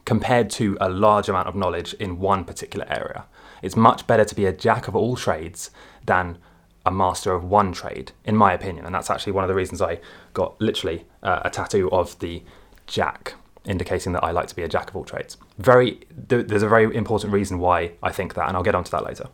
compared 0.05 0.49
to 0.49 0.77
a 0.79 0.87
large 0.87 1.27
amount 1.27 1.49
of 1.49 1.55
knowledge 1.55 1.93
in 1.95 2.17
one 2.19 2.45
particular 2.45 2.85
area. 2.89 3.25
It's 3.61 3.75
much 3.75 4.07
better 4.07 4.23
to 4.23 4.35
be 4.35 4.45
a 4.45 4.53
jack 4.53 4.87
of 4.87 4.95
all 4.95 5.17
trades 5.17 5.69
than 6.05 6.37
a 6.85 6.91
master 6.91 7.33
of 7.33 7.43
one 7.43 7.73
trade, 7.73 8.13
in 8.23 8.37
my 8.37 8.53
opinion. 8.53 8.85
And 8.85 8.95
that's 8.95 9.09
actually 9.09 9.33
one 9.33 9.43
of 9.43 9.49
the 9.49 9.53
reasons 9.53 9.81
I 9.81 9.99
got 10.33 10.59
literally 10.61 11.05
uh, 11.21 11.41
a 11.43 11.49
tattoo 11.49 11.91
of 11.91 12.17
the 12.19 12.41
jack, 12.87 13.35
indicating 13.65 14.13
that 14.13 14.23
I 14.23 14.31
like 14.31 14.47
to 14.47 14.55
be 14.55 14.63
a 14.63 14.67
jack 14.67 14.89
of 14.89 14.95
all 14.95 15.03
trades. 15.03 15.37
Very, 15.57 15.99
there's 16.15 16.63
a 16.63 16.69
very 16.69 16.95
important 16.95 17.31
reason 17.31 17.59
why 17.59 17.91
I 18.01 18.11
think 18.11 18.33
that, 18.33 18.47
and 18.47 18.57
I'll 18.57 18.63
get 18.63 18.75
onto 18.75 18.91
that 18.91 19.05
later. 19.05 19.27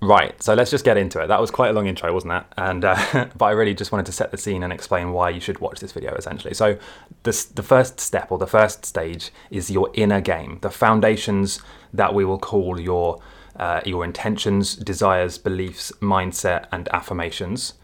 Right, 0.00 0.40
so 0.40 0.54
let's 0.54 0.70
just 0.70 0.84
get 0.84 0.96
into 0.96 1.20
it. 1.20 1.26
That 1.26 1.40
was 1.40 1.50
quite 1.50 1.70
a 1.70 1.72
long 1.72 1.88
intro, 1.88 2.12
wasn't 2.12 2.34
it? 2.34 2.44
And 2.56 2.84
uh, 2.84 3.28
but 3.36 3.46
I 3.46 3.50
really 3.50 3.74
just 3.74 3.90
wanted 3.90 4.06
to 4.06 4.12
set 4.12 4.30
the 4.30 4.38
scene 4.38 4.62
and 4.62 4.72
explain 4.72 5.12
why 5.12 5.30
you 5.30 5.40
should 5.40 5.58
watch 5.58 5.80
this 5.80 5.90
video. 5.90 6.14
Essentially, 6.14 6.54
so 6.54 6.78
the 7.24 7.46
the 7.54 7.64
first 7.64 7.98
step 7.98 8.30
or 8.30 8.38
the 8.38 8.46
first 8.46 8.86
stage 8.86 9.32
is 9.50 9.70
your 9.72 9.90
inner 9.94 10.20
game, 10.20 10.58
the 10.62 10.70
foundations 10.70 11.60
that 11.92 12.14
we 12.14 12.24
will 12.24 12.38
call 12.38 12.80
your 12.80 13.20
uh, 13.56 13.80
your 13.84 14.04
intentions, 14.04 14.76
desires, 14.76 15.36
beliefs, 15.36 15.90
mindset, 16.00 16.66
and 16.70 16.88
affirmations 16.92 17.74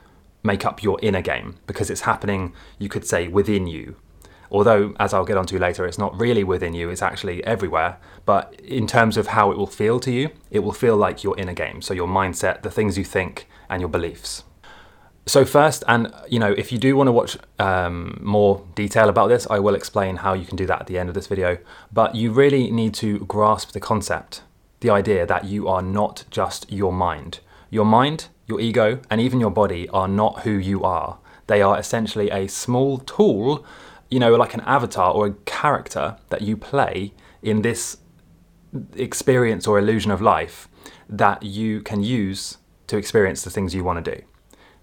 make 0.45 0.65
up 0.65 0.83
your 0.83 1.01
inner 1.03 1.23
game 1.23 1.57
because 1.67 1.91
it's 1.91 2.03
happening. 2.03 2.53
You 2.79 2.89
could 2.89 3.07
say 3.07 3.27
within 3.27 3.67
you, 3.67 3.97
although 4.55 4.95
as 5.01 5.13
I'll 5.13 5.25
get 5.25 5.37
onto 5.37 5.59
later, 5.59 5.85
it's 5.85 5.99
not 5.99 6.19
really 6.19 6.45
within 6.45 6.75
you, 6.75 6.89
it's 6.89 7.03
actually 7.03 7.43
everywhere. 7.45 7.99
But 8.25 8.55
in 8.61 8.87
terms 8.87 9.17
of 9.17 9.27
how 9.27 9.51
it 9.51 9.59
will 9.59 9.67
feel 9.67 9.99
to 10.01 10.13
you, 10.13 10.31
it 10.51 10.61
will 10.61 10.73
feel 10.73 10.97
like 10.97 11.25
your 11.25 11.37
inner 11.37 11.53
game. 11.53 11.83
So 11.83 11.93
your 11.93 12.07
mindset, 12.07 12.63
the 12.63 12.71
things 12.71 12.97
you 12.97 13.05
think, 13.05 13.49
and 13.69 13.81
your 13.81 13.89
beliefs. 13.89 14.45
So 15.27 15.45
first, 15.45 15.83
and 15.89 16.13
you 16.29 16.39
know, 16.39 16.53
if 16.53 16.71
you 16.71 16.79
do 16.79 16.95
want 16.95 17.09
to 17.09 17.13
watch 17.13 17.37
um, 17.59 18.21
more 18.23 18.65
detail 18.77 19.09
about 19.09 19.27
this, 19.27 19.45
I 19.51 19.59
will 19.59 19.75
explain 19.75 20.17
how 20.17 20.35
you 20.35 20.47
can 20.47 20.57
do 20.57 20.67
that 20.67 20.83
at 20.83 20.87
the 20.87 20.99
end 20.99 21.09
of 21.09 21.17
this 21.17 21.27
video. 21.27 21.59
But 21.93 22.15
you 22.15 22.31
really 22.31 22.71
need 22.71 22.95
to 22.95 23.19
grasp 23.21 23.73
the 23.73 23.81
concept, 23.81 24.43
the 24.81 24.91
idea 24.91 25.27
that 25.27 25.47
you 25.47 25.67
are 25.67 25.83
not 25.83 26.25
just 26.31 26.71
your 26.71 26.93
mind. 26.93 27.41
Your 27.71 27.87
mind, 27.87 28.29
your 28.47 28.61
ego, 28.61 29.01
and 29.11 29.21
even 29.21 29.41
your 29.41 29.51
body 29.51 29.89
are 29.89 30.07
not 30.07 30.43
who 30.43 30.53
you 30.53 30.85
are. 30.85 31.19
They 31.49 31.61
are 31.61 31.77
essentially 31.77 32.31
a 32.31 32.47
small 32.47 32.99
tool 32.99 33.67
you 34.11 34.19
know, 34.19 34.35
like 34.37 34.55
an 34.55 34.61
avatar 34.61 35.13
or 35.13 35.27
a 35.27 35.33
character 35.45 36.17
that 36.29 36.43
you 36.43 36.57
play 36.57 37.13
in 37.43 37.63
this 37.63 37.99
experience 38.97 39.67
or 39.67 39.79
illusion 39.79 40.11
of 40.11 40.21
life 40.21 40.69
that 41.09 41.43
you 41.43 41.81
can 41.83 42.03
use 42.03 42.59
to 42.87 42.97
experience 42.97 43.43
the 43.43 43.51
things 43.51 43.75
you 43.75 43.85
want 43.85 44.05
to 44.05 44.17
do. 44.17 44.23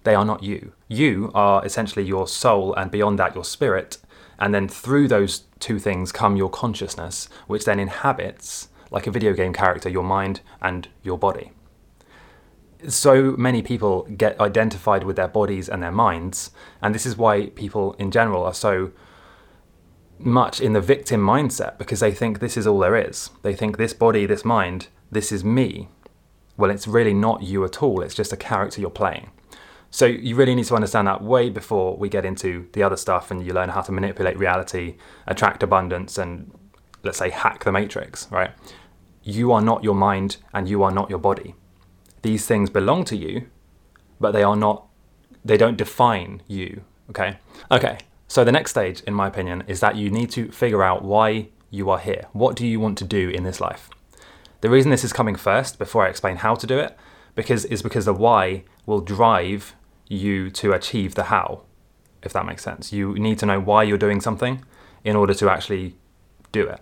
They 0.04 0.14
are 0.14 0.24
not 0.24 0.42
you. 0.42 0.72
You 0.88 1.30
are 1.34 1.64
essentially 1.64 2.04
your 2.04 2.26
soul, 2.26 2.74
and 2.74 2.90
beyond 2.90 3.18
that, 3.18 3.34
your 3.34 3.44
spirit. 3.44 3.98
And 4.38 4.52
then 4.54 4.68
through 4.68 5.08
those 5.08 5.44
two 5.60 5.78
things 5.78 6.10
come 6.10 6.36
your 6.36 6.50
consciousness, 6.50 7.28
which 7.46 7.64
then 7.64 7.78
inhabits, 7.78 8.68
like 8.90 9.06
a 9.06 9.10
video 9.10 9.32
game 9.32 9.52
character, 9.52 9.88
your 9.88 10.02
mind 10.02 10.40
and 10.60 10.88
your 11.02 11.18
body. 11.18 11.52
So 12.88 13.36
many 13.38 13.62
people 13.62 14.02
get 14.16 14.40
identified 14.40 15.04
with 15.04 15.14
their 15.14 15.28
bodies 15.28 15.68
and 15.68 15.82
their 15.82 15.92
minds, 15.92 16.50
and 16.80 16.92
this 16.92 17.06
is 17.06 17.16
why 17.16 17.46
people 17.50 17.92
in 17.94 18.10
general 18.10 18.42
are 18.42 18.54
so 18.54 18.90
much 20.18 20.60
in 20.60 20.72
the 20.72 20.80
victim 20.80 21.20
mindset 21.20 21.78
because 21.78 22.00
they 22.00 22.12
think 22.12 22.38
this 22.38 22.56
is 22.56 22.66
all 22.66 22.78
there 22.78 22.96
is. 22.96 23.30
They 23.42 23.54
think 23.54 23.76
this 23.76 23.92
body, 23.92 24.26
this 24.26 24.44
mind, 24.44 24.88
this 25.10 25.32
is 25.32 25.44
me. 25.44 25.88
Well, 26.56 26.70
it's 26.70 26.86
really 26.86 27.14
not 27.14 27.42
you 27.42 27.64
at 27.64 27.82
all, 27.82 28.02
it's 28.02 28.14
just 28.14 28.32
a 28.32 28.36
character 28.36 28.80
you're 28.80 28.90
playing. 28.90 29.30
So 29.90 30.06
you 30.06 30.36
really 30.36 30.54
need 30.54 30.64
to 30.66 30.74
understand 30.74 31.06
that 31.06 31.22
way 31.22 31.50
before 31.50 31.96
we 31.98 32.08
get 32.08 32.24
into 32.24 32.66
the 32.72 32.82
other 32.82 32.96
stuff 32.96 33.30
and 33.30 33.44
you 33.44 33.52
learn 33.52 33.68
how 33.68 33.82
to 33.82 33.92
manipulate 33.92 34.38
reality, 34.38 34.96
attract 35.26 35.62
abundance, 35.62 36.16
and 36.16 36.50
let's 37.02 37.18
say 37.18 37.28
hack 37.28 37.64
the 37.64 37.72
matrix, 37.72 38.26
right? 38.30 38.52
You 39.22 39.52
are 39.52 39.60
not 39.60 39.84
your 39.84 39.94
mind 39.94 40.38
and 40.54 40.66
you 40.66 40.82
are 40.82 40.90
not 40.90 41.10
your 41.10 41.18
body. 41.18 41.54
These 42.22 42.46
things 42.46 42.70
belong 42.70 43.04
to 43.06 43.16
you, 43.16 43.48
but 44.18 44.30
they 44.30 44.42
are 44.42 44.56
not, 44.56 44.86
they 45.44 45.58
don't 45.58 45.76
define 45.76 46.42
you, 46.48 46.84
okay? 47.10 47.38
Okay, 47.70 47.98
so, 48.32 48.44
the 48.44 48.50
next 48.50 48.70
stage, 48.70 49.02
in 49.02 49.12
my 49.12 49.26
opinion, 49.26 49.62
is 49.66 49.80
that 49.80 49.96
you 49.96 50.08
need 50.08 50.30
to 50.30 50.50
figure 50.50 50.82
out 50.82 51.04
why 51.04 51.48
you 51.68 51.90
are 51.90 51.98
here. 51.98 52.28
What 52.32 52.56
do 52.56 52.66
you 52.66 52.80
want 52.80 52.96
to 52.96 53.04
do 53.04 53.28
in 53.28 53.42
this 53.42 53.60
life? 53.60 53.90
The 54.62 54.70
reason 54.70 54.90
this 54.90 55.04
is 55.04 55.12
coming 55.12 55.36
first, 55.36 55.78
before 55.78 56.06
I 56.06 56.08
explain 56.08 56.36
how 56.36 56.54
to 56.54 56.66
do 56.66 56.78
it, 56.78 56.96
because 57.34 57.66
is 57.66 57.82
because 57.82 58.06
the 58.06 58.14
why 58.14 58.64
will 58.86 59.02
drive 59.02 59.74
you 60.08 60.48
to 60.52 60.72
achieve 60.72 61.14
the 61.14 61.24
how, 61.24 61.64
if 62.22 62.32
that 62.32 62.46
makes 62.46 62.64
sense. 62.64 62.90
You 62.90 63.12
need 63.18 63.38
to 63.40 63.44
know 63.44 63.60
why 63.60 63.82
you're 63.82 63.98
doing 63.98 64.22
something 64.22 64.64
in 65.04 65.14
order 65.14 65.34
to 65.34 65.50
actually 65.50 65.94
do 66.52 66.66
it. 66.66 66.80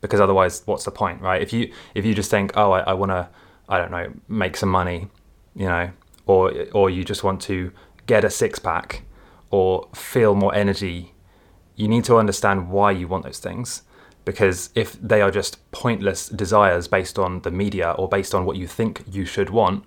Because 0.00 0.18
otherwise, 0.18 0.64
what's 0.64 0.82
the 0.82 0.90
point, 0.90 1.22
right? 1.22 1.40
If 1.40 1.52
you 1.52 1.72
if 1.94 2.04
you 2.04 2.14
just 2.14 2.32
think, 2.32 2.50
oh, 2.56 2.72
I, 2.72 2.80
I 2.80 2.94
want 2.94 3.12
to, 3.12 3.28
I 3.68 3.78
don't 3.78 3.92
know, 3.92 4.12
make 4.26 4.56
some 4.56 4.70
money, 4.70 5.06
you 5.54 5.66
know, 5.66 5.92
or 6.26 6.52
or 6.72 6.90
you 6.90 7.04
just 7.04 7.22
want 7.22 7.40
to 7.42 7.70
get 8.06 8.24
a 8.24 8.30
six 8.30 8.58
pack 8.58 9.04
or 9.50 9.88
feel 9.94 10.34
more 10.34 10.54
energy, 10.54 11.14
you 11.76 11.88
need 11.88 12.04
to 12.04 12.16
understand 12.16 12.70
why 12.70 12.90
you 12.90 13.08
want 13.08 13.24
those 13.24 13.38
things. 13.38 13.82
Because 14.24 14.70
if 14.74 14.92
they 15.00 15.22
are 15.22 15.30
just 15.30 15.70
pointless 15.72 16.28
desires 16.28 16.86
based 16.86 17.18
on 17.18 17.40
the 17.40 17.50
media 17.50 17.92
or 17.92 18.08
based 18.08 18.34
on 18.34 18.44
what 18.44 18.56
you 18.56 18.66
think 18.66 19.02
you 19.10 19.24
should 19.24 19.50
want, 19.50 19.84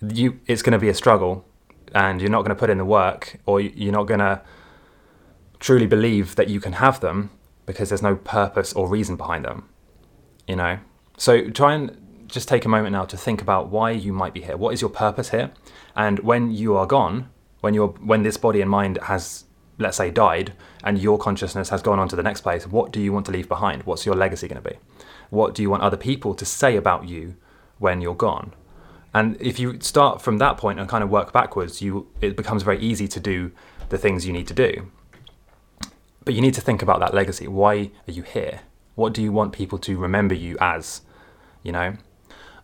you 0.00 0.40
it's 0.46 0.62
going 0.62 0.72
to 0.72 0.78
be 0.78 0.88
a 0.88 0.94
struggle, 0.94 1.46
and 1.94 2.20
you're 2.20 2.30
not 2.30 2.42
going 2.42 2.50
to 2.50 2.56
put 2.56 2.68
in 2.68 2.78
the 2.78 2.84
work, 2.84 3.38
or 3.46 3.60
you're 3.60 3.92
not 3.92 4.04
going 4.04 4.20
to 4.20 4.42
truly 5.60 5.86
believe 5.86 6.34
that 6.34 6.48
you 6.48 6.60
can 6.60 6.74
have 6.74 6.98
them 7.00 7.30
because 7.64 7.90
there's 7.90 8.02
no 8.02 8.16
purpose 8.16 8.72
or 8.72 8.88
reason 8.88 9.16
behind 9.16 9.44
them. 9.44 9.68
You 10.48 10.56
know, 10.56 10.78
so 11.16 11.48
try 11.50 11.74
and 11.74 11.96
just 12.26 12.48
take 12.48 12.64
a 12.64 12.68
moment 12.68 12.92
now 12.92 13.04
to 13.04 13.16
think 13.16 13.40
about 13.40 13.68
why 13.68 13.92
you 13.92 14.12
might 14.12 14.34
be 14.34 14.40
here. 14.42 14.56
What 14.56 14.74
is 14.74 14.80
your 14.80 14.90
purpose 14.90 15.30
here? 15.30 15.52
And 15.94 16.18
when 16.20 16.50
you 16.50 16.76
are 16.76 16.86
gone, 16.86 17.28
when 17.62 17.74
you're 17.74 17.88
when 17.88 18.22
this 18.22 18.36
body 18.36 18.60
and 18.60 18.70
mind 18.70 18.98
has 19.04 19.44
let's 19.78 19.96
say 19.96 20.10
died 20.10 20.52
and 20.84 20.98
your 20.98 21.16
consciousness 21.16 21.70
has 21.70 21.80
gone 21.80 21.98
on 21.98 22.08
to 22.08 22.16
the 22.16 22.22
next 22.22 22.42
place 22.42 22.66
what 22.66 22.92
do 22.92 23.00
you 23.00 23.12
want 23.12 23.24
to 23.24 23.32
leave 23.32 23.48
behind? 23.48 23.84
What's 23.84 24.04
your 24.04 24.14
legacy 24.14 24.46
going 24.46 24.62
to 24.62 24.68
be? 24.68 24.76
What 25.30 25.54
do 25.54 25.62
you 25.62 25.70
want 25.70 25.82
other 25.82 25.96
people 25.96 26.34
to 26.34 26.44
say 26.44 26.76
about 26.76 27.08
you 27.08 27.36
when 27.78 28.02
you're 28.02 28.14
gone? 28.14 28.52
And 29.14 29.40
if 29.40 29.58
you 29.58 29.80
start 29.80 30.20
from 30.20 30.38
that 30.38 30.58
point 30.58 30.78
and 30.78 30.88
kind 30.88 31.02
of 31.02 31.10
work 31.10 31.32
backwards 31.32 31.80
you 31.80 32.08
it 32.20 32.36
becomes 32.36 32.62
very 32.62 32.80
easy 32.80 33.08
to 33.08 33.20
do 33.20 33.52
the 33.88 33.98
things 33.98 34.26
you 34.26 34.32
need 34.32 34.48
to 34.48 34.54
do. 34.54 34.90
But 36.24 36.34
you 36.34 36.40
need 36.40 36.54
to 36.54 36.60
think 36.60 36.82
about 36.82 37.00
that 37.00 37.14
legacy. 37.14 37.46
Why 37.46 37.90
are 38.08 38.12
you 38.12 38.22
here? 38.22 38.60
What 38.94 39.12
do 39.12 39.22
you 39.22 39.32
want 39.32 39.52
people 39.52 39.78
to 39.78 39.98
remember 39.98 40.34
you 40.34 40.56
as? 40.60 41.02
You 41.62 41.72
know? 41.72 41.94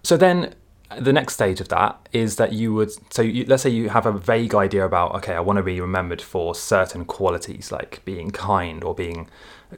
So 0.02 0.16
then 0.16 0.54
the 0.96 1.12
next 1.12 1.34
stage 1.34 1.60
of 1.60 1.68
that 1.68 2.08
is 2.12 2.36
that 2.36 2.52
you 2.52 2.72
would 2.72 2.90
so 3.12 3.20
you, 3.20 3.44
let's 3.46 3.62
say 3.62 3.68
you 3.70 3.90
have 3.90 4.06
a 4.06 4.12
vague 4.12 4.54
idea 4.54 4.84
about 4.86 5.14
okay 5.14 5.34
i 5.34 5.40
want 5.40 5.58
to 5.58 5.62
be 5.62 5.80
remembered 5.80 6.22
for 6.22 6.54
certain 6.54 7.04
qualities 7.04 7.70
like 7.70 8.02
being 8.06 8.30
kind 8.30 8.82
or 8.82 8.94
being 8.94 9.28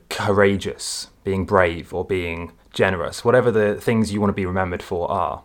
courageous 0.08 1.08
being 1.24 1.44
brave 1.44 1.92
or 1.92 2.04
being 2.04 2.52
generous 2.72 3.24
whatever 3.24 3.50
the 3.50 3.74
things 3.74 4.12
you 4.12 4.20
want 4.20 4.30
to 4.30 4.34
be 4.34 4.46
remembered 4.46 4.82
for 4.82 5.10
are. 5.10 5.42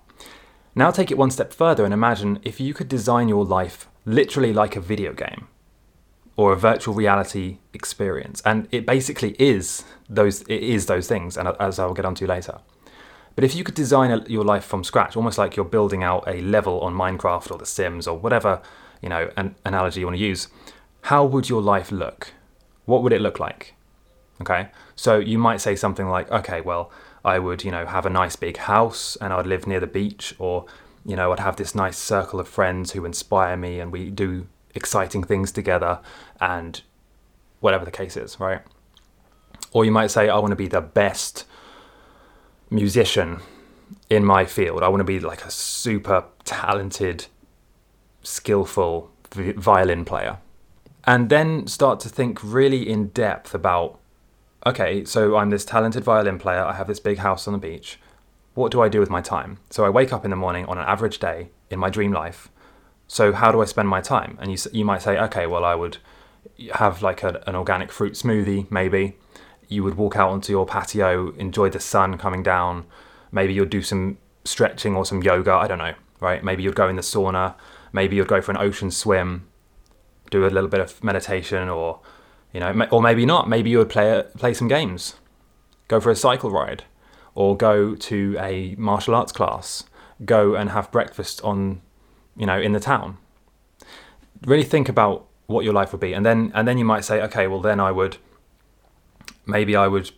Now 0.75 0.91
take 0.91 1.09
it 1.09 1.17
one 1.17 1.31
step 1.31 1.53
further 1.53 1.85
and 1.85 1.93
imagine 1.93 2.39
if 2.43 2.59
you 2.59 2.73
could 2.73 2.89
design 2.89 3.29
your 3.29 3.45
life 3.45 3.87
literally 4.05 4.53
like 4.53 4.75
a 4.75 4.81
video 4.81 5.13
game 5.13 5.47
or 6.35 6.51
a 6.51 6.57
virtual 6.57 6.93
reality 6.93 7.59
experience. 7.73 8.41
And 8.45 8.67
it 8.71 8.85
basically 8.85 9.35
is 9.39 9.85
those 10.09 10.41
it 10.43 10.61
is 10.61 10.85
those 10.85 11.07
things 11.07 11.37
and 11.37 11.47
as 11.59 11.79
i'll 11.79 11.93
get 11.93 12.05
onto 12.05 12.27
later 12.27 12.59
but 13.35 13.43
if 13.43 13.55
you 13.55 13.63
could 13.63 13.75
design 13.75 14.11
a, 14.11 14.23
your 14.27 14.43
life 14.43 14.63
from 14.63 14.83
scratch, 14.83 15.15
almost 15.15 15.37
like 15.37 15.55
you're 15.55 15.65
building 15.65 16.03
out 16.03 16.23
a 16.27 16.41
level 16.41 16.79
on 16.81 16.93
Minecraft 16.93 17.51
or 17.51 17.57
The 17.57 17.65
Sims 17.65 18.07
or 18.07 18.17
whatever 18.17 18.61
you 19.01 19.09
know 19.09 19.29
an 19.37 19.55
analogy 19.65 19.99
you 19.99 20.07
want 20.07 20.17
to 20.17 20.23
use, 20.23 20.47
how 21.03 21.25
would 21.25 21.49
your 21.49 21.61
life 21.61 21.91
look? 21.91 22.33
What 22.85 23.03
would 23.03 23.13
it 23.13 23.21
look 23.21 23.39
like? 23.39 23.75
Okay, 24.41 24.69
so 24.95 25.17
you 25.17 25.37
might 25.37 25.61
say 25.61 25.75
something 25.75 26.09
like, 26.09 26.29
okay, 26.31 26.61
well, 26.61 26.91
I 27.23 27.39
would 27.39 27.63
you 27.63 27.71
know 27.71 27.85
have 27.85 28.05
a 28.05 28.09
nice 28.09 28.35
big 28.35 28.57
house 28.57 29.15
and 29.21 29.31
I'd 29.31 29.47
live 29.47 29.67
near 29.67 29.79
the 29.79 29.87
beach, 29.87 30.33
or 30.39 30.65
you 31.05 31.15
know 31.15 31.31
I'd 31.31 31.39
have 31.39 31.57
this 31.57 31.75
nice 31.75 31.97
circle 31.97 32.39
of 32.39 32.47
friends 32.47 32.91
who 32.91 33.05
inspire 33.05 33.57
me 33.57 33.79
and 33.79 33.91
we 33.91 34.09
do 34.09 34.47
exciting 34.73 35.23
things 35.23 35.51
together 35.51 35.99
and 36.41 36.81
whatever 37.59 37.85
the 37.85 37.91
case 37.91 38.17
is, 38.17 38.39
right? 38.39 38.61
Or 39.71 39.85
you 39.85 39.91
might 39.91 40.11
say, 40.11 40.29
I 40.29 40.37
want 40.37 40.51
to 40.51 40.55
be 40.55 40.67
the 40.67 40.81
best 40.81 41.45
musician 42.69 43.39
in 44.09 44.25
my 44.25 44.45
field. 44.45 44.83
I 44.83 44.87
want 44.87 45.01
to 45.01 45.05
be 45.05 45.19
like 45.19 45.43
a 45.45 45.51
super 45.51 46.25
talented, 46.43 47.27
skillful 48.23 49.11
violin 49.31 50.05
player. 50.05 50.37
And 51.05 51.29
then 51.29 51.67
start 51.67 51.99
to 52.01 52.09
think 52.09 52.39
really 52.43 52.89
in 52.89 53.09
depth 53.09 53.53
about 53.53 53.99
okay, 54.65 55.05
so 55.05 55.37
I'm 55.37 55.51
this 55.51 55.63
talented 55.63 56.03
violin 56.03 56.39
player, 56.39 56.63
I 56.63 56.73
have 56.73 56.87
this 56.87 56.99
big 56.99 57.19
house 57.19 57.47
on 57.47 57.53
the 57.53 57.59
beach. 57.59 57.99
What 58.55 58.71
do 58.71 58.81
I 58.81 58.89
do 58.89 58.99
with 58.99 59.11
my 59.11 59.21
time? 59.21 59.59
So 59.69 59.85
I 59.85 59.89
wake 59.89 60.11
up 60.11 60.25
in 60.25 60.31
the 60.31 60.35
morning 60.35 60.65
on 60.65 60.79
an 60.79 60.85
average 60.85 61.19
day 61.19 61.49
in 61.69 61.77
my 61.77 61.91
dream 61.91 62.11
life. 62.11 62.49
So 63.07 63.31
how 63.33 63.51
do 63.51 63.61
I 63.61 63.65
spend 63.65 63.89
my 63.89 64.01
time? 64.01 64.37
And 64.41 64.51
you 64.51 64.57
you 64.71 64.83
might 64.83 65.03
say, 65.03 65.19
okay, 65.19 65.45
well 65.45 65.63
I 65.63 65.75
would 65.75 65.97
have 66.73 67.01
like 67.01 67.21
a, 67.21 67.43
an 67.47 67.55
organic 67.55 67.91
fruit 67.91 68.13
smoothie, 68.13 68.69
maybe. 68.71 69.17
You 69.67 69.83
would 69.83 69.95
walk 69.95 70.15
out 70.15 70.29
onto 70.29 70.51
your 70.51 70.65
patio, 70.65 71.31
enjoy 71.35 71.69
the 71.69 71.79
sun 71.79 72.17
coming 72.17 72.43
down. 72.43 72.85
Maybe 73.31 73.53
you'd 73.53 73.69
do 73.69 73.81
some 73.81 74.17
stretching 74.43 74.95
or 74.95 75.05
some 75.05 75.21
yoga. 75.23 75.53
I 75.53 75.67
don't 75.67 75.79
know, 75.79 75.95
right? 76.19 76.43
Maybe 76.43 76.63
you'd 76.63 76.75
go 76.75 76.87
in 76.87 76.95
the 76.95 77.01
sauna. 77.01 77.55
Maybe 77.91 78.15
you'd 78.15 78.27
go 78.27 78.41
for 78.41 78.51
an 78.51 78.57
ocean 78.57 78.91
swim, 78.91 79.47
do 80.29 80.45
a 80.45 80.49
little 80.49 80.69
bit 80.69 80.81
of 80.81 81.03
meditation, 81.03 81.69
or 81.69 81.99
you 82.53 82.59
know, 82.59 82.87
or 82.91 83.01
maybe 83.01 83.25
not. 83.25 83.49
Maybe 83.49 83.69
you 83.69 83.79
would 83.79 83.89
play 83.89 84.23
play 84.37 84.53
some 84.53 84.67
games, 84.67 85.15
go 85.87 85.99
for 85.99 86.11
a 86.11 86.15
cycle 86.15 86.51
ride, 86.51 86.83
or 87.33 87.55
go 87.55 87.95
to 87.95 88.37
a 88.39 88.75
martial 88.77 89.15
arts 89.15 89.31
class. 89.31 89.83
Go 90.23 90.55
and 90.55 90.69
have 90.69 90.91
breakfast 90.91 91.41
on, 91.41 91.81
you 92.37 92.45
know, 92.45 92.59
in 92.59 92.71
the 92.71 92.79
town. 92.79 93.17
Really 94.45 94.63
think 94.63 94.87
about 94.87 95.27
what 95.47 95.65
your 95.65 95.73
life 95.73 95.91
would 95.91 96.01
be, 96.01 96.13
and 96.13 96.25
then 96.25 96.51
and 96.53 96.67
then 96.67 96.77
you 96.77 96.85
might 96.85 97.05
say, 97.05 97.21
okay, 97.21 97.47
well 97.47 97.61
then 97.61 97.79
I 97.79 97.91
would 97.91 98.17
maybe 99.45 99.75
I 99.75 99.87
would 99.87 100.11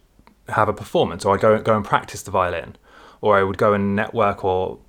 have 0.50 0.70
a 0.70 0.74
performance, 0.74 1.26
or 1.26 1.36
I'd 1.36 1.42
go 1.42 1.60
go 1.62 1.76
and 1.76 1.86
practice 1.86 2.22
the 2.22 2.32
violin, 2.32 2.76
or 3.22 3.38
I 3.38 3.44
would 3.44 3.58
go 3.58 3.74
and 3.74 3.96
network 3.96 4.44
or 4.44 4.80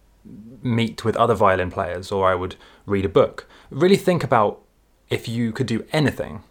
meet 0.62 1.04
with 1.04 1.16
other 1.16 1.34
violin 1.34 1.70
players, 1.70 2.10
or 2.12 2.28
I 2.28 2.34
would 2.34 2.56
read 2.86 3.04
a 3.04 3.08
book. 3.08 3.48
Really 3.70 3.96
think 3.96 4.24
about 4.24 4.60
if 5.08 5.28
you 5.28 5.52
could 5.52 5.66
do 5.66 5.84
anything, 5.92 6.42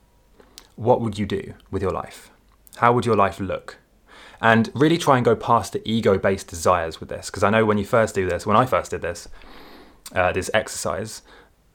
what 0.76 1.02
would 1.02 1.18
you 1.18 1.26
do 1.26 1.54
with 1.72 1.82
your 1.82 1.92
life? 1.92 2.32
How 2.78 2.94
would 2.94 3.06
your 3.06 3.16
life 3.16 3.40
look? 3.40 3.78
And 4.40 4.70
really 4.76 4.98
try 4.98 5.18
and 5.18 5.26
go 5.26 5.36
past 5.36 5.74
the 5.74 5.82
ego 5.90 6.18
based 6.18 6.48
desires 6.48 7.00
with 7.00 7.10
this. 7.10 7.28
Because 7.28 7.44
I 7.44 7.50
know 7.50 7.66
when 7.66 7.78
you 7.78 7.86
first 7.86 8.14
do 8.14 8.30
this, 8.30 8.46
when 8.46 8.56
I 8.56 8.66
first 8.66 8.92
did 8.92 9.02
this, 9.02 9.28
uh, 10.14 10.32
this 10.32 10.52
exercise, 10.54 11.24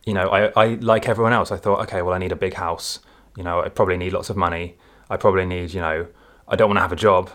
you 0.04 0.14
know, 0.14 0.28
I, 0.28 0.52
I, 0.61 0.66
like 0.75 1.09
everyone 1.09 1.33
else, 1.33 1.50
I 1.50 1.57
thought, 1.57 1.81
okay, 1.83 2.02
well, 2.02 2.14
I 2.14 2.19
need 2.19 2.33
a 2.33 2.37
big 2.37 2.54
house. 2.54 3.00
You 3.37 3.42
know, 3.42 3.62
I 3.62 3.69
probably 3.69 3.97
need 3.97 4.12
lots 4.12 4.31
of 4.31 4.37
money. 4.37 4.76
I 5.12 5.19
probably 5.19 5.45
need, 5.45 5.75
you 5.75 5.81
know, 5.81 6.07
I 6.49 6.57
don't 6.57 6.71
want 6.71 6.78
to 6.78 6.83
have 6.83 6.92
a 6.92 6.97
job. 6.97 7.31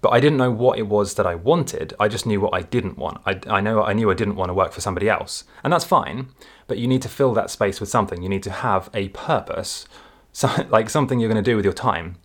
But 0.00 0.10
I 0.10 0.18
didn't 0.18 0.38
know 0.38 0.50
what 0.50 0.78
it 0.78 0.88
was 0.88 1.14
that 1.14 1.26
I 1.26 1.36
wanted. 1.36 1.94
I 2.00 2.08
just 2.08 2.26
knew 2.26 2.40
what 2.40 2.52
I 2.52 2.62
didn't 2.62 2.98
want. 2.98 3.20
I, 3.26 3.38
I 3.46 3.60
know 3.60 3.82
I 3.82 3.92
knew 3.92 4.10
I 4.10 4.14
didn't 4.14 4.34
want 4.34 4.48
to 4.48 4.54
work 4.54 4.72
for 4.72 4.80
somebody 4.80 5.08
else, 5.08 5.44
and 5.62 5.72
that's 5.72 5.84
fine. 5.84 6.28
But 6.66 6.78
you 6.78 6.88
need 6.88 7.02
to 7.02 7.08
fill 7.08 7.32
that 7.34 7.50
space 7.50 7.80
with 7.80 7.90
something. 7.90 8.22
You 8.22 8.28
need 8.28 8.42
to 8.44 8.50
have 8.50 8.90
a 8.92 9.10
purpose, 9.10 9.86
so, 10.32 10.48
like 10.70 10.90
something 10.90 11.20
you're 11.20 11.30
going 11.30 11.44
to 11.44 11.50
do 11.50 11.54
with 11.54 11.64
your 11.64 11.74
time, 11.74 12.16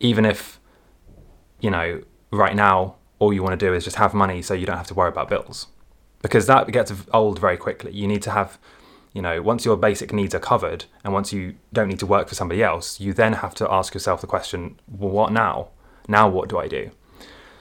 even 0.00 0.24
if, 0.24 0.60
you 1.60 1.70
know, 1.70 2.02
right 2.30 2.56
now 2.56 2.96
all 3.18 3.32
you 3.32 3.42
want 3.42 3.58
to 3.58 3.66
do 3.66 3.74
is 3.74 3.84
just 3.84 3.96
have 3.96 4.14
money 4.14 4.40
so 4.40 4.54
you 4.54 4.66
don't 4.66 4.76
have 4.78 4.86
to 4.86 4.94
worry 4.94 5.08
about 5.08 5.28
bills, 5.28 5.66
because 6.22 6.46
that 6.46 6.70
gets 6.72 6.92
old 7.12 7.38
very 7.38 7.56
quickly. 7.56 7.92
You 7.92 8.06
need 8.06 8.22
to 8.22 8.30
have, 8.30 8.58
you 9.12 9.20
know, 9.20 9.42
once 9.42 9.64
your 9.64 9.76
basic 9.76 10.12
needs 10.12 10.34
are 10.34 10.40
covered, 10.40 10.86
and 11.04 11.12
once 11.12 11.32
you 11.32 11.54
don't 11.72 11.88
need 11.88 11.98
to 11.98 12.06
work 12.06 12.28
for 12.28 12.34
somebody 12.34 12.62
else, 12.62 12.98
you 12.98 13.12
then 13.12 13.34
have 13.34 13.54
to 13.56 13.70
ask 13.70 13.94
yourself 13.94 14.20
the 14.20 14.26
question, 14.26 14.80
well, 14.88 15.10
what 15.10 15.32
now? 15.32 15.68
Now, 16.08 16.28
what 16.28 16.48
do 16.48 16.58
I 16.58 16.68
do? 16.68 16.90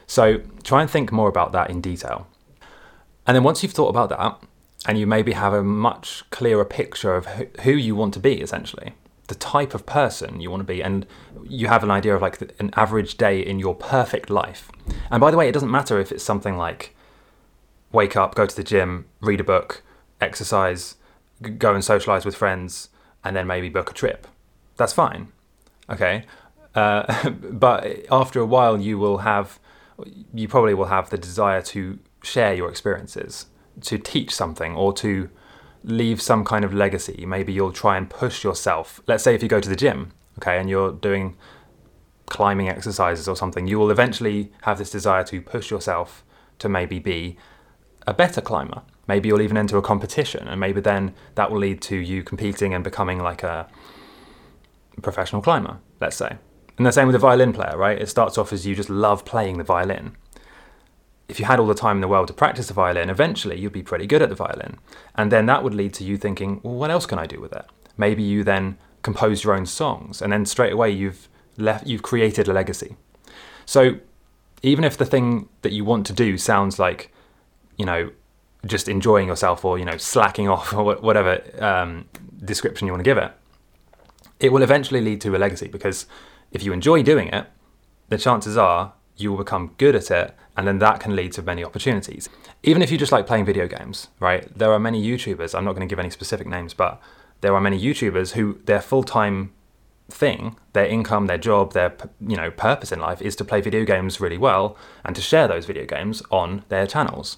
So, 0.07 0.41
try 0.63 0.81
and 0.81 0.89
think 0.89 1.11
more 1.11 1.29
about 1.29 1.51
that 1.51 1.69
in 1.69 1.81
detail. 1.81 2.27
And 3.27 3.35
then, 3.35 3.43
once 3.43 3.63
you've 3.63 3.73
thought 3.73 3.89
about 3.89 4.09
that, 4.09 4.39
and 4.87 4.97
you 4.97 5.05
maybe 5.05 5.33
have 5.33 5.53
a 5.53 5.63
much 5.63 6.23
clearer 6.31 6.65
picture 6.65 7.15
of 7.15 7.27
who- 7.61 7.71
you 7.71 7.95
want 7.95 8.13
to 8.15 8.19
be, 8.19 8.41
essentially, 8.41 8.93
the 9.27 9.35
type 9.35 9.73
of 9.73 9.85
person 9.85 10.41
you 10.41 10.49
want 10.49 10.61
to 10.61 10.65
be, 10.65 10.81
and 10.81 11.05
you 11.43 11.67
have 11.67 11.83
an 11.83 11.91
idea 11.91 12.15
of 12.15 12.21
like 12.21 12.41
an 12.59 12.71
average 12.75 13.17
day 13.17 13.39
in 13.39 13.59
your 13.59 13.75
perfect 13.75 14.29
life. 14.29 14.71
And 15.09 15.21
by 15.21 15.31
the 15.31 15.37
way, 15.37 15.47
it 15.47 15.51
doesn't 15.51 15.71
matter 15.71 15.99
if 15.99 16.11
it's 16.11 16.23
something 16.23 16.57
like 16.57 16.95
wake 17.91 18.15
up, 18.15 18.35
go 18.35 18.45
to 18.45 18.55
the 18.55 18.63
gym, 18.63 19.05
read 19.19 19.39
a 19.39 19.43
book, 19.43 19.83
exercise, 20.19 20.95
go 21.41 21.73
and 21.73 21.83
socialize 21.83 22.25
with 22.25 22.35
friends, 22.35 22.89
and 23.23 23.35
then 23.35 23.47
maybe 23.47 23.69
book 23.69 23.91
a 23.91 23.93
trip. 23.93 24.27
That's 24.77 24.93
fine. 24.93 25.31
Okay. 25.89 26.25
Uh, 26.73 27.29
but 27.51 28.05
after 28.11 28.39
a 28.39 28.45
while, 28.45 28.79
you 28.79 28.97
will 28.97 29.19
have, 29.19 29.59
you 30.33 30.47
probably 30.47 30.73
will 30.73 30.85
have 30.85 31.09
the 31.09 31.17
desire 31.17 31.61
to 31.61 31.99
share 32.23 32.53
your 32.53 32.69
experiences, 32.69 33.47
to 33.81 33.97
teach 33.97 34.33
something, 34.33 34.75
or 34.75 34.93
to 34.93 35.29
leave 35.83 36.21
some 36.21 36.45
kind 36.45 36.63
of 36.63 36.73
legacy. 36.73 37.25
Maybe 37.25 37.53
you'll 37.53 37.73
try 37.73 37.97
and 37.97 38.09
push 38.09 38.43
yourself. 38.43 39.01
Let's 39.07 39.23
say 39.23 39.35
if 39.35 39.41
you 39.41 39.49
go 39.49 39.59
to 39.59 39.69
the 39.69 39.75
gym, 39.75 40.11
okay, 40.37 40.59
and 40.59 40.69
you're 40.69 40.91
doing 40.91 41.35
climbing 42.27 42.69
exercises 42.69 43.27
or 43.27 43.35
something, 43.35 43.67
you 43.67 43.77
will 43.77 43.91
eventually 43.91 44.51
have 44.61 44.77
this 44.77 44.89
desire 44.89 45.23
to 45.25 45.41
push 45.41 45.69
yourself 45.69 46.23
to 46.59 46.69
maybe 46.69 46.99
be 46.99 47.37
a 48.07 48.13
better 48.13 48.41
climber. 48.41 48.83
Maybe 49.11 49.27
you'll 49.27 49.41
even 49.41 49.57
enter 49.57 49.77
a 49.77 49.81
competition, 49.81 50.47
and 50.47 50.57
maybe 50.57 50.79
then 50.79 51.13
that 51.35 51.51
will 51.51 51.59
lead 51.59 51.81
to 51.81 51.97
you 51.97 52.23
competing 52.23 52.73
and 52.73 52.81
becoming 52.81 53.19
like 53.19 53.43
a 53.43 53.67
professional 55.01 55.41
climber, 55.41 55.79
let's 55.99 56.15
say. 56.15 56.37
And 56.77 56.85
the 56.85 56.93
same 56.93 57.07
with 57.07 57.15
a 57.17 57.25
violin 57.27 57.51
player, 57.51 57.75
right? 57.75 58.01
It 58.01 58.07
starts 58.07 58.37
off 58.37 58.53
as 58.53 58.65
you 58.65 58.73
just 58.73 58.89
love 58.89 59.25
playing 59.25 59.57
the 59.57 59.65
violin. 59.65 60.15
If 61.27 61.41
you 61.41 61.45
had 61.45 61.59
all 61.59 61.67
the 61.67 61.73
time 61.73 61.97
in 61.97 62.01
the 62.01 62.07
world 62.07 62.29
to 62.29 62.33
practice 62.33 62.69
the 62.69 62.73
violin, 62.73 63.09
eventually 63.09 63.59
you'd 63.59 63.73
be 63.73 63.83
pretty 63.83 64.07
good 64.07 64.21
at 64.21 64.29
the 64.29 64.35
violin. 64.35 64.79
And 65.15 65.29
then 65.29 65.45
that 65.47 65.61
would 65.61 65.73
lead 65.73 65.93
to 65.95 66.05
you 66.05 66.15
thinking, 66.15 66.61
well, 66.63 66.75
what 66.75 66.89
else 66.89 67.05
can 67.05 67.19
I 67.19 67.25
do 67.25 67.41
with 67.41 67.51
it? 67.51 67.65
Maybe 67.97 68.23
you 68.23 68.45
then 68.45 68.77
compose 69.01 69.43
your 69.43 69.53
own 69.55 69.65
songs, 69.65 70.21
and 70.21 70.31
then 70.31 70.45
straight 70.45 70.71
away 70.71 70.89
you've 70.89 71.27
left, 71.57 71.85
you've 71.85 72.01
created 72.01 72.47
a 72.47 72.53
legacy. 72.53 72.95
So 73.65 73.97
even 74.63 74.85
if 74.85 74.95
the 74.95 75.05
thing 75.05 75.49
that 75.63 75.73
you 75.73 75.83
want 75.83 76.05
to 76.07 76.13
do 76.13 76.37
sounds 76.37 76.79
like, 76.79 77.11
you 77.75 77.85
know, 77.85 78.11
just 78.65 78.87
enjoying 78.87 79.27
yourself 79.27 79.65
or 79.65 79.79
you 79.79 79.85
know 79.85 79.97
slacking 79.97 80.47
off 80.47 80.73
or 80.73 80.95
whatever 80.95 81.41
um, 81.63 82.05
description 82.43 82.87
you 82.87 82.93
want 82.93 82.99
to 82.99 83.09
give 83.09 83.17
it, 83.17 83.31
it 84.39 84.51
will 84.51 84.63
eventually 84.63 85.01
lead 85.01 85.21
to 85.21 85.35
a 85.35 85.37
legacy 85.37 85.67
because 85.67 86.05
if 86.51 86.63
you 86.63 86.73
enjoy 86.73 87.01
doing 87.03 87.27
it, 87.29 87.47
the 88.09 88.17
chances 88.17 88.57
are 88.57 88.93
you 89.17 89.31
will 89.31 89.37
become 89.37 89.73
good 89.77 89.95
at 89.95 90.09
it, 90.09 90.35
and 90.57 90.67
then 90.67 90.79
that 90.79 90.99
can 90.99 91.15
lead 91.15 91.31
to 91.33 91.41
many 91.41 91.63
opportunities. 91.63 92.27
Even 92.63 92.81
if 92.81 92.91
you 92.91 92.97
just 92.97 93.11
like 93.11 93.27
playing 93.27 93.45
video 93.45 93.67
games, 93.67 94.07
right? 94.19 94.47
There 94.57 94.71
are 94.71 94.79
many 94.79 95.01
YouTubers. 95.03 95.55
I'm 95.55 95.63
not 95.63 95.73
going 95.73 95.87
to 95.87 95.91
give 95.91 95.99
any 95.99 96.09
specific 96.09 96.47
names, 96.47 96.73
but 96.73 97.01
there 97.41 97.53
are 97.53 97.61
many 97.61 97.79
YouTubers 97.79 98.33
who 98.33 98.59
their 98.65 98.81
full 98.81 99.03
time 99.03 99.53
thing, 100.09 100.57
their 100.73 100.85
income, 100.85 101.27
their 101.27 101.37
job, 101.37 101.73
their 101.73 101.95
you 102.19 102.35
know 102.35 102.51
purpose 102.51 102.91
in 102.91 102.99
life 102.99 103.21
is 103.21 103.35
to 103.37 103.45
play 103.45 103.61
video 103.61 103.85
games 103.85 104.19
really 104.19 104.37
well 104.37 104.75
and 105.05 105.15
to 105.15 105.21
share 105.21 105.47
those 105.47 105.65
video 105.65 105.85
games 105.85 106.21
on 106.31 106.63
their 106.69 106.87
channels. 106.87 107.37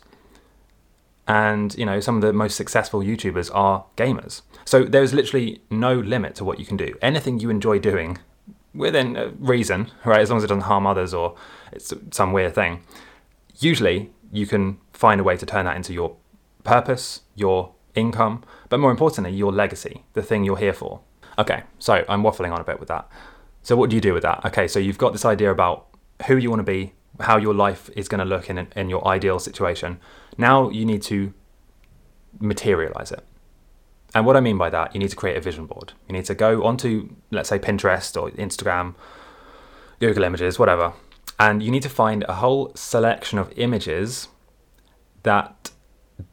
And 1.27 1.73
you 1.77 1.85
know 1.85 1.99
some 1.99 2.15
of 2.15 2.21
the 2.21 2.33
most 2.33 2.55
successful 2.55 3.01
YouTubers 3.01 3.49
are 3.53 3.85
gamers. 3.95 4.41
So 4.65 4.83
there's 4.83 5.13
literally 5.13 5.61
no 5.69 5.93
limit 5.93 6.35
to 6.35 6.43
what 6.43 6.59
you 6.59 6.65
can 6.65 6.77
do. 6.77 6.95
Anything 7.01 7.39
you 7.39 7.49
enjoy 7.49 7.79
doing, 7.79 8.19
within 8.73 9.15
uh, 9.15 9.31
reason, 9.39 9.91
right? 10.03 10.19
As 10.19 10.29
long 10.29 10.37
as 10.37 10.43
it 10.43 10.47
doesn't 10.47 10.63
harm 10.63 10.87
others 10.87 11.13
or 11.13 11.35
it's 11.71 11.93
some 12.11 12.33
weird 12.33 12.55
thing. 12.55 12.83
Usually, 13.59 14.11
you 14.31 14.47
can 14.47 14.79
find 14.93 15.21
a 15.21 15.23
way 15.23 15.37
to 15.37 15.45
turn 15.45 15.65
that 15.65 15.75
into 15.75 15.93
your 15.93 16.15
purpose, 16.63 17.21
your 17.35 17.73
income, 17.95 18.43
but 18.69 18.79
more 18.79 18.91
importantly, 18.91 19.33
your 19.33 19.51
legacy, 19.51 20.03
the 20.13 20.23
thing 20.23 20.43
you're 20.43 20.57
here 20.57 20.73
for. 20.73 21.01
Okay, 21.37 21.63
so 21.79 22.03
I'm 22.09 22.23
waffling 22.23 22.51
on 22.51 22.59
a 22.59 22.63
bit 22.63 22.79
with 22.79 22.89
that. 22.89 23.07
So, 23.61 23.75
what 23.75 23.89
do 23.89 23.95
you 23.95 24.01
do 24.01 24.13
with 24.13 24.23
that? 24.23 24.43
Okay, 24.45 24.67
so 24.67 24.79
you've 24.79 24.97
got 24.97 25.13
this 25.13 25.25
idea 25.25 25.51
about 25.51 25.87
who 26.27 26.37
you 26.37 26.49
want 26.49 26.59
to 26.59 26.63
be, 26.63 26.93
how 27.19 27.37
your 27.37 27.53
life 27.53 27.89
is 27.95 28.07
going 28.07 28.19
to 28.19 28.25
look 28.25 28.49
in, 28.49 28.67
in 28.75 28.89
your 28.89 29.07
ideal 29.07 29.39
situation. 29.39 29.99
Now 30.37 30.69
you 30.69 30.85
need 30.85 31.01
to 31.03 31.33
materialize 32.39 33.11
it. 33.11 33.23
And 34.15 34.25
what 34.25 34.37
I 34.37 34.41
mean 34.41 34.57
by 34.57 34.69
that, 34.69 34.93
you 34.93 34.99
need 34.99 35.09
to 35.09 35.15
create 35.15 35.37
a 35.37 35.41
vision 35.41 35.65
board. 35.65 35.93
You 36.07 36.13
need 36.13 36.25
to 36.25 36.35
go 36.35 36.63
onto, 36.63 37.15
let's 37.31 37.49
say, 37.49 37.57
Pinterest 37.57 38.21
or 38.21 38.29
Instagram, 38.31 38.95
Google 39.99 40.23
Images, 40.23 40.59
whatever, 40.59 40.93
and 41.39 41.63
you 41.63 41.71
need 41.71 41.81
to 41.83 41.89
find 41.89 42.23
a 42.27 42.35
whole 42.35 42.71
selection 42.75 43.39
of 43.39 43.51
images 43.57 44.27
that 45.23 45.71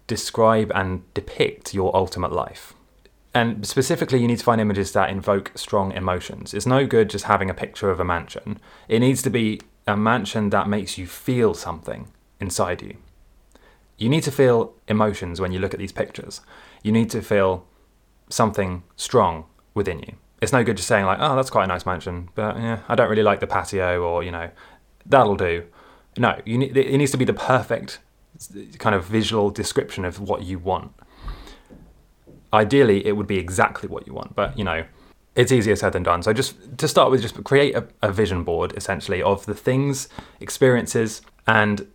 describe 0.06 0.70
and 0.74 1.12
depict 1.14 1.72
your 1.72 1.94
ultimate 1.96 2.32
life. 2.32 2.74
And 3.32 3.66
specifically, 3.66 4.20
you 4.20 4.26
need 4.26 4.40
to 4.40 4.44
find 4.44 4.60
images 4.60 4.92
that 4.92 5.08
invoke 5.08 5.52
strong 5.54 5.92
emotions. 5.92 6.52
It's 6.52 6.66
no 6.66 6.86
good 6.86 7.08
just 7.08 7.26
having 7.26 7.48
a 7.48 7.54
picture 7.54 7.90
of 7.90 8.00
a 8.00 8.04
mansion. 8.04 8.58
It 8.88 8.98
needs 8.98 9.22
to 9.22 9.30
be 9.30 9.60
a 9.86 9.96
mansion 9.96 10.50
that 10.50 10.68
makes 10.68 10.98
you 10.98 11.06
feel 11.06 11.54
something 11.54 12.08
inside 12.40 12.82
you. 12.82 12.96
You 14.00 14.08
need 14.08 14.22
to 14.22 14.32
feel 14.32 14.74
emotions 14.88 15.40
when 15.40 15.52
you 15.52 15.58
look 15.58 15.74
at 15.74 15.78
these 15.78 15.92
pictures. 15.92 16.40
You 16.82 16.90
need 16.90 17.10
to 17.10 17.20
feel 17.20 17.66
something 18.30 18.82
strong 18.96 19.44
within 19.74 20.00
you. 20.00 20.14
It's 20.40 20.54
no 20.54 20.64
good 20.64 20.78
just 20.78 20.88
saying 20.88 21.04
like, 21.04 21.18
"Oh, 21.20 21.36
that's 21.36 21.50
quite 21.50 21.64
a 21.64 21.66
nice 21.66 21.84
mansion," 21.84 22.30
but 22.34 22.56
yeah, 22.56 22.80
I 22.88 22.94
don't 22.94 23.10
really 23.10 23.22
like 23.22 23.40
the 23.40 23.46
patio, 23.46 24.02
or 24.02 24.24
you 24.24 24.30
know, 24.30 24.50
that'll 25.04 25.36
do. 25.36 25.66
No, 26.16 26.40
you 26.46 26.56
need, 26.56 26.74
it 26.76 26.96
needs 26.96 27.10
to 27.12 27.18
be 27.18 27.26
the 27.26 27.34
perfect 27.34 27.98
kind 28.78 28.94
of 28.94 29.04
visual 29.04 29.50
description 29.50 30.06
of 30.06 30.18
what 30.18 30.44
you 30.44 30.58
want. 30.58 30.92
Ideally, 32.54 33.06
it 33.06 33.12
would 33.12 33.26
be 33.26 33.36
exactly 33.36 33.88
what 33.88 34.06
you 34.06 34.14
want, 34.14 34.34
but 34.34 34.56
you 34.56 34.64
know, 34.64 34.86
it's 35.36 35.52
easier 35.52 35.76
said 35.76 35.92
than 35.92 36.04
done. 36.04 36.22
So 36.22 36.32
just 36.32 36.78
to 36.78 36.88
start 36.88 37.10
with, 37.10 37.20
just 37.20 37.44
create 37.44 37.74
a, 37.76 37.86
a 38.00 38.10
vision 38.10 38.44
board 38.44 38.72
essentially 38.78 39.22
of 39.22 39.44
the 39.44 39.54
things, 39.54 40.08
experiences, 40.40 41.20
and 41.46 41.86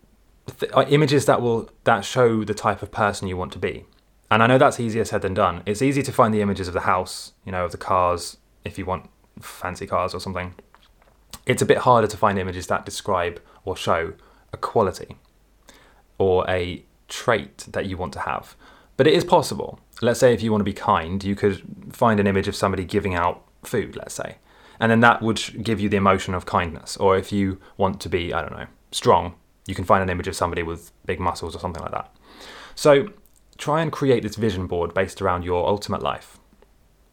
th- 0.58 0.72
uh, 0.74 0.84
images 0.88 1.26
that 1.26 1.40
will 1.42 1.70
that 1.84 2.04
show 2.04 2.44
the 2.44 2.54
type 2.54 2.82
of 2.82 2.90
person 2.90 3.28
you 3.28 3.36
want 3.36 3.52
to 3.52 3.58
be. 3.58 3.84
And 4.30 4.42
I 4.42 4.46
know 4.46 4.58
that's 4.58 4.80
easier 4.80 5.04
said 5.04 5.22
than 5.22 5.34
done. 5.34 5.62
It's 5.66 5.82
easy 5.82 6.02
to 6.02 6.12
find 6.12 6.34
the 6.34 6.40
images 6.40 6.66
of 6.68 6.74
the 6.74 6.80
house, 6.80 7.32
you 7.44 7.52
know, 7.52 7.64
of 7.64 7.72
the 7.72 7.78
cars, 7.78 8.38
if 8.64 8.78
you 8.78 8.84
want 8.84 9.08
fancy 9.40 9.86
cars 9.86 10.14
or 10.14 10.20
something. 10.20 10.54
It's 11.46 11.62
a 11.62 11.66
bit 11.66 11.78
harder 11.78 12.08
to 12.08 12.16
find 12.16 12.38
images 12.38 12.66
that 12.66 12.84
describe 12.84 13.40
or 13.64 13.76
show 13.76 14.14
a 14.52 14.56
quality 14.56 15.16
or 16.18 16.48
a 16.48 16.84
trait 17.08 17.66
that 17.70 17.86
you 17.86 17.96
want 17.96 18.12
to 18.14 18.20
have. 18.20 18.56
But 18.96 19.06
it 19.06 19.14
is 19.14 19.24
possible. 19.24 19.78
Let's 20.02 20.18
say 20.18 20.34
if 20.34 20.42
you 20.42 20.50
want 20.50 20.60
to 20.60 20.64
be 20.64 20.72
kind, 20.72 21.22
you 21.22 21.36
could 21.36 21.62
find 21.90 22.18
an 22.18 22.26
image 22.26 22.48
of 22.48 22.56
somebody 22.56 22.84
giving 22.84 23.14
out 23.14 23.44
food, 23.62 23.96
let's 23.96 24.14
say. 24.14 24.36
And 24.80 24.90
then 24.90 25.00
that 25.00 25.22
would 25.22 25.62
give 25.62 25.80
you 25.80 25.88
the 25.88 25.96
emotion 25.96 26.34
of 26.34 26.46
kindness. 26.46 26.96
Or 26.96 27.16
if 27.16 27.32
you 27.32 27.60
want 27.76 28.00
to 28.00 28.08
be, 28.08 28.32
I 28.32 28.40
don't 28.42 28.56
know, 28.56 28.66
strong, 28.90 29.34
you 29.66 29.74
can 29.74 29.84
find 29.84 30.02
an 30.02 30.10
image 30.10 30.28
of 30.28 30.36
somebody 30.36 30.62
with 30.62 30.92
big 31.04 31.20
muscles 31.20 31.54
or 31.54 31.58
something 31.58 31.82
like 31.82 31.92
that. 31.92 32.14
So 32.74 33.08
try 33.58 33.82
and 33.82 33.90
create 33.90 34.22
this 34.22 34.36
vision 34.36 34.66
board 34.66 34.94
based 34.94 35.20
around 35.20 35.44
your 35.44 35.66
ultimate 35.66 36.02
life. 36.02 36.38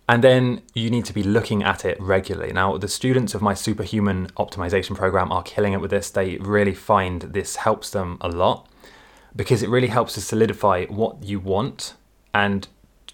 And 0.07 0.23
then 0.23 0.61
you 0.73 0.89
need 0.89 1.05
to 1.05 1.13
be 1.13 1.23
looking 1.23 1.63
at 1.63 1.85
it 1.85 1.99
regularly. 1.99 2.51
Now, 2.51 2.77
the 2.77 2.89
students 2.89 3.33
of 3.33 3.41
my 3.41 3.53
superhuman 3.53 4.27
optimization 4.37 4.95
program 4.95 5.31
are 5.31 5.43
killing 5.43 5.71
it 5.71 5.79
with 5.79 5.91
this. 5.91 6.09
They 6.09 6.37
really 6.37 6.73
find 6.73 7.21
this 7.21 7.55
helps 7.57 7.89
them 7.89 8.17
a 8.19 8.27
lot 8.27 8.67
because 9.35 9.63
it 9.63 9.69
really 9.69 9.87
helps 9.87 10.13
to 10.13 10.21
solidify 10.21 10.85
what 10.85 11.23
you 11.23 11.39
want 11.39 11.93
and 12.33 12.67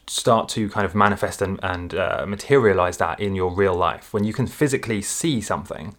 start 0.08 0.49
to 0.49 0.67
kind 0.69 0.86
of 0.86 0.95
manifest 0.95 1.41
and, 1.41 1.60
and 1.62 1.93
uh, 1.93 2.25
materialize 2.28 2.97
that 2.97 3.19
in 3.19 3.36
your 3.36 3.54
real 3.54 3.75
life. 3.75 4.12
When 4.12 4.23
you 4.23 4.34
can 4.34 4.47
physically 4.47 5.04
see 5.04 5.39
something, 5.41 5.95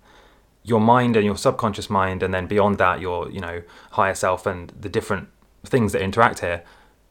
your 0.62 0.81
mind 0.81 1.16
and 1.16 1.25
your 1.25 1.37
subconscious 1.37 1.88
mind, 1.88 2.23
and 2.23 2.33
then 2.35 2.46
beyond 2.46 2.79
that, 2.79 3.01
your 3.01 3.31
you 3.31 3.40
know 3.40 3.62
higher 3.92 4.14
self 4.14 4.46
and 4.46 4.73
the 4.79 4.88
different 4.88 5.29
things 5.64 5.92
that 5.92 6.03
interact 6.03 6.40
here, 6.40 6.62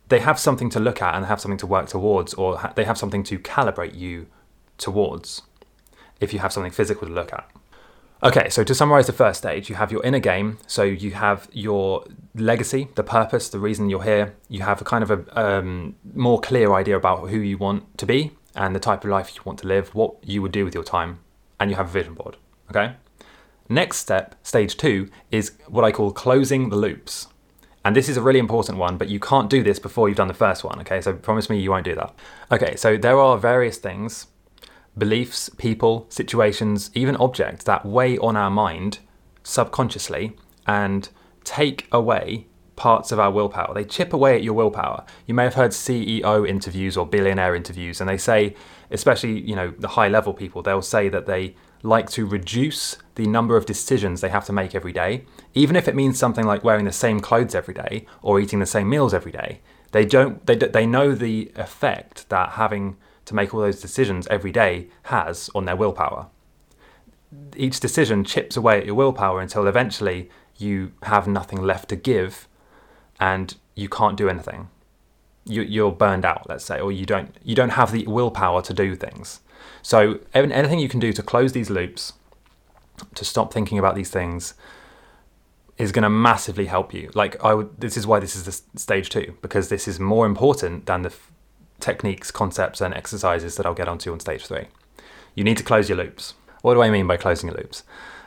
they 0.09 0.19
have 0.19 0.39
something 0.39 0.69
to 0.71 0.79
look 0.79 1.01
at 1.01 1.15
and 1.15 1.25
have 1.25 1.39
something 1.39 1.57
to 1.57 1.67
work 1.67 1.87
towards, 1.87 2.33
or 2.33 2.57
ha- 2.59 2.73
they 2.75 2.85
have 2.85 2.97
something 2.97 3.23
to 3.23 3.39
calibrate 3.39 3.95
you 3.95 4.27
towards. 4.77 5.43
If 6.19 6.33
you 6.33 6.39
have 6.39 6.51
something 6.51 6.71
physical 6.71 7.07
to 7.07 7.13
look 7.13 7.31
at. 7.31 7.49
Okay, 8.21 8.49
so 8.49 8.65
to 8.65 8.75
summarize 8.75 9.07
the 9.07 9.13
first 9.13 9.39
stage, 9.39 9.69
you 9.69 9.75
have 9.75 9.93
your 9.93 10.03
inner 10.03 10.19
game. 10.19 10.57
So 10.67 10.83
you 10.83 11.11
have 11.11 11.47
your 11.53 12.05
legacy, 12.35 12.89
the 12.95 13.03
purpose, 13.03 13.47
the 13.47 13.59
reason 13.59 13.89
you're 13.89 14.03
here. 14.03 14.35
You 14.49 14.63
have 14.63 14.81
a 14.81 14.83
kind 14.83 15.03
of 15.03 15.11
a 15.11 15.39
um, 15.39 15.95
more 16.13 16.41
clear 16.41 16.73
idea 16.73 16.97
about 16.97 17.29
who 17.29 17.37
you 17.37 17.57
want 17.57 17.97
to 17.97 18.05
be 18.05 18.31
and 18.55 18.75
the 18.75 18.79
type 18.79 19.05
of 19.05 19.09
life 19.09 19.35
you 19.35 19.41
want 19.45 19.59
to 19.59 19.67
live, 19.67 19.95
what 19.95 20.15
you 20.21 20.41
would 20.41 20.51
do 20.51 20.65
with 20.65 20.73
your 20.73 20.83
time, 20.83 21.19
and 21.61 21.69
you 21.69 21.77
have 21.77 21.87
a 21.87 21.91
vision 21.91 22.13
board. 22.13 22.35
Okay? 22.69 22.95
Next 23.69 23.97
step, 23.97 24.35
stage 24.41 24.75
two, 24.77 25.09
is 25.29 25.53
what 25.67 25.85
I 25.85 25.91
call 25.91 26.11
closing 26.11 26.69
the 26.69 26.75
loops. 26.75 27.27
And 27.85 27.95
this 27.95 28.09
is 28.09 28.17
a 28.17 28.21
really 28.21 28.39
important 28.39 28.77
one, 28.77 28.97
but 28.97 29.09
you 29.09 29.19
can't 29.19 29.49
do 29.49 29.63
this 29.63 29.79
before 29.79 30.09
you've 30.09 30.17
done 30.17 30.27
the 30.27 30.33
first 30.33 30.63
one, 30.63 30.79
okay? 30.81 30.99
So 31.01 31.13
promise 31.13 31.49
me 31.49 31.59
you 31.59 31.69
won't 31.69 31.85
do 31.85 31.95
that. 31.95 32.13
Okay, 32.51 32.75
so 32.75 32.97
there 32.97 33.19
are 33.19 33.37
various 33.37 33.77
things 33.77 34.27
beliefs, 34.97 35.49
people, 35.49 36.05
situations, 36.09 36.91
even 36.93 37.15
objects 37.17 37.63
that 37.63 37.85
weigh 37.85 38.17
on 38.17 38.35
our 38.35 38.49
mind 38.49 38.99
subconsciously 39.43 40.35
and 40.67 41.07
take 41.45 41.87
away 41.91 42.47
parts 42.75 43.11
of 43.11 43.19
our 43.19 43.31
willpower. 43.31 43.73
They 43.73 43.85
chip 43.85 44.13
away 44.13 44.35
at 44.35 44.43
your 44.43 44.53
willpower. 44.53 45.05
You 45.25 45.33
may 45.33 45.43
have 45.43 45.53
heard 45.53 45.71
CEO 45.71 46.47
interviews 46.47 46.97
or 46.97 47.05
billionaire 47.05 47.55
interviews, 47.55 48.01
and 48.01 48.09
they 48.09 48.17
say, 48.17 48.55
especially 48.91 49.39
you 49.39 49.55
know 49.55 49.73
the 49.77 49.89
high 49.89 50.07
level 50.07 50.33
people, 50.33 50.61
they'll 50.61 50.81
say 50.81 51.07
that 51.09 51.27
they 51.27 51.55
like 51.83 52.09
to 52.11 52.25
reduce 52.25 52.97
the 53.15 53.27
number 53.27 53.55
of 53.55 53.65
decisions 53.65 54.21
they 54.21 54.29
have 54.29 54.45
to 54.45 54.53
make 54.53 54.75
every 54.75 54.91
day, 54.91 55.25
even 55.53 55.75
if 55.75 55.87
it 55.87 55.95
means 55.95 56.19
something 56.19 56.45
like 56.45 56.63
wearing 56.63 56.85
the 56.85 56.91
same 56.91 57.19
clothes 57.19 57.55
every 57.55 57.73
day 57.73 58.05
or 58.21 58.39
eating 58.39 58.59
the 58.59 58.65
same 58.65 58.89
meals 58.89 59.13
every 59.13 59.31
day. 59.31 59.61
They 59.91 60.05
don't. 60.05 60.45
They 60.45 60.55
they 60.55 60.85
know 60.85 61.15
the 61.15 61.51
effect 61.55 62.29
that 62.29 62.51
having 62.51 62.97
to 63.25 63.35
make 63.35 63.53
all 63.53 63.61
those 63.61 63.81
decisions 63.81 64.27
every 64.27 64.51
day 64.51 64.87
has 65.03 65.49
on 65.55 65.65
their 65.65 65.75
willpower. 65.75 66.27
Each 67.55 67.79
decision 67.79 68.23
chips 68.23 68.57
away 68.57 68.79
at 68.79 68.85
your 68.85 68.95
willpower 68.95 69.39
until 69.39 69.67
eventually 69.67 70.29
you 70.57 70.91
have 71.03 71.27
nothing 71.27 71.61
left 71.61 71.89
to 71.89 71.95
give 71.95 72.47
and 73.19 73.55
you 73.75 73.87
can't 73.87 74.17
do 74.17 74.29
anything. 74.29 74.69
You, 75.45 75.61
you're 75.61 75.91
burned 75.91 76.25
out, 76.25 76.47
let's 76.49 76.65
say, 76.65 76.79
or 76.79 76.91
you 76.91 77.05
don't 77.05 77.35
you 77.43 77.55
don't 77.55 77.71
have 77.71 77.91
the 77.91 78.05
willpower 78.05 78.61
to 78.63 78.73
do 78.73 78.95
things. 78.95 79.41
So 79.81 80.19
anything 80.33 80.79
you 80.79 80.89
can 80.89 80.99
do 80.99 81.13
to 81.13 81.23
close 81.23 81.53
these 81.53 81.69
loops, 81.69 82.13
to 83.15 83.25
stop 83.25 83.53
thinking 83.53 83.79
about 83.79 83.95
these 83.95 84.09
things, 84.09 84.53
is 85.77 85.91
going 85.93 86.03
to 86.03 86.09
massively 86.09 86.65
help 86.65 86.93
you. 86.93 87.09
Like 87.13 87.41
I 87.43 87.53
would, 87.53 87.79
this 87.79 87.95
is 87.95 88.05
why 88.05 88.19
this 88.19 88.35
is 88.35 88.43
the 88.43 88.79
stage 88.79 89.09
two 89.09 89.37
because 89.41 89.69
this 89.69 89.87
is 89.87 89.99
more 89.99 90.25
important 90.25 90.85
than 90.85 91.03
the 91.03 91.13
techniques, 91.79 92.31
concepts, 92.31 92.81
and 92.81 92.93
exercises 92.93 93.55
that 93.55 93.65
I'll 93.65 93.73
get 93.73 93.87
onto 93.87 94.11
on 94.11 94.19
stage 94.19 94.45
three. 94.45 94.65
You 95.35 95.43
need 95.43 95.57
to 95.57 95.63
close 95.63 95.87
your 95.87 95.97
loops. 95.97 96.33
What 96.61 96.73
do 96.73 96.81
I 96.81 96.89
mean 96.89 97.07
by 97.07 97.15
closing 97.17 97.49
your 97.49 97.57
loops? 97.57 97.83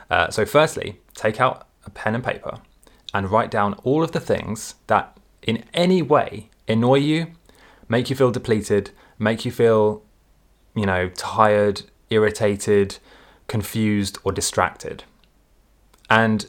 Uh, 0.09 0.29
so, 0.31 0.45
firstly, 0.45 0.99
take 1.13 1.39
out 1.39 1.67
a 1.85 1.91
pen 1.91 2.15
and 2.15 2.23
paper 2.23 2.59
and 3.13 3.29
write 3.29 3.51
down 3.51 3.75
all 3.83 4.03
of 4.03 4.11
the 4.11 4.19
things 4.19 4.75
that 4.87 5.17
in 5.43 5.63
any 5.73 6.01
way 6.01 6.49
annoy 6.67 6.95
you, 6.95 7.27
make 7.87 8.09
you 8.09 8.15
feel 8.15 8.31
depleted, 8.31 8.91
make 9.19 9.45
you 9.45 9.51
feel, 9.51 10.01
you 10.75 10.85
know, 10.85 11.09
tired, 11.09 11.83
irritated, 12.09 12.97
confused, 13.47 14.17
or 14.23 14.31
distracted. 14.31 15.03
And 16.09 16.47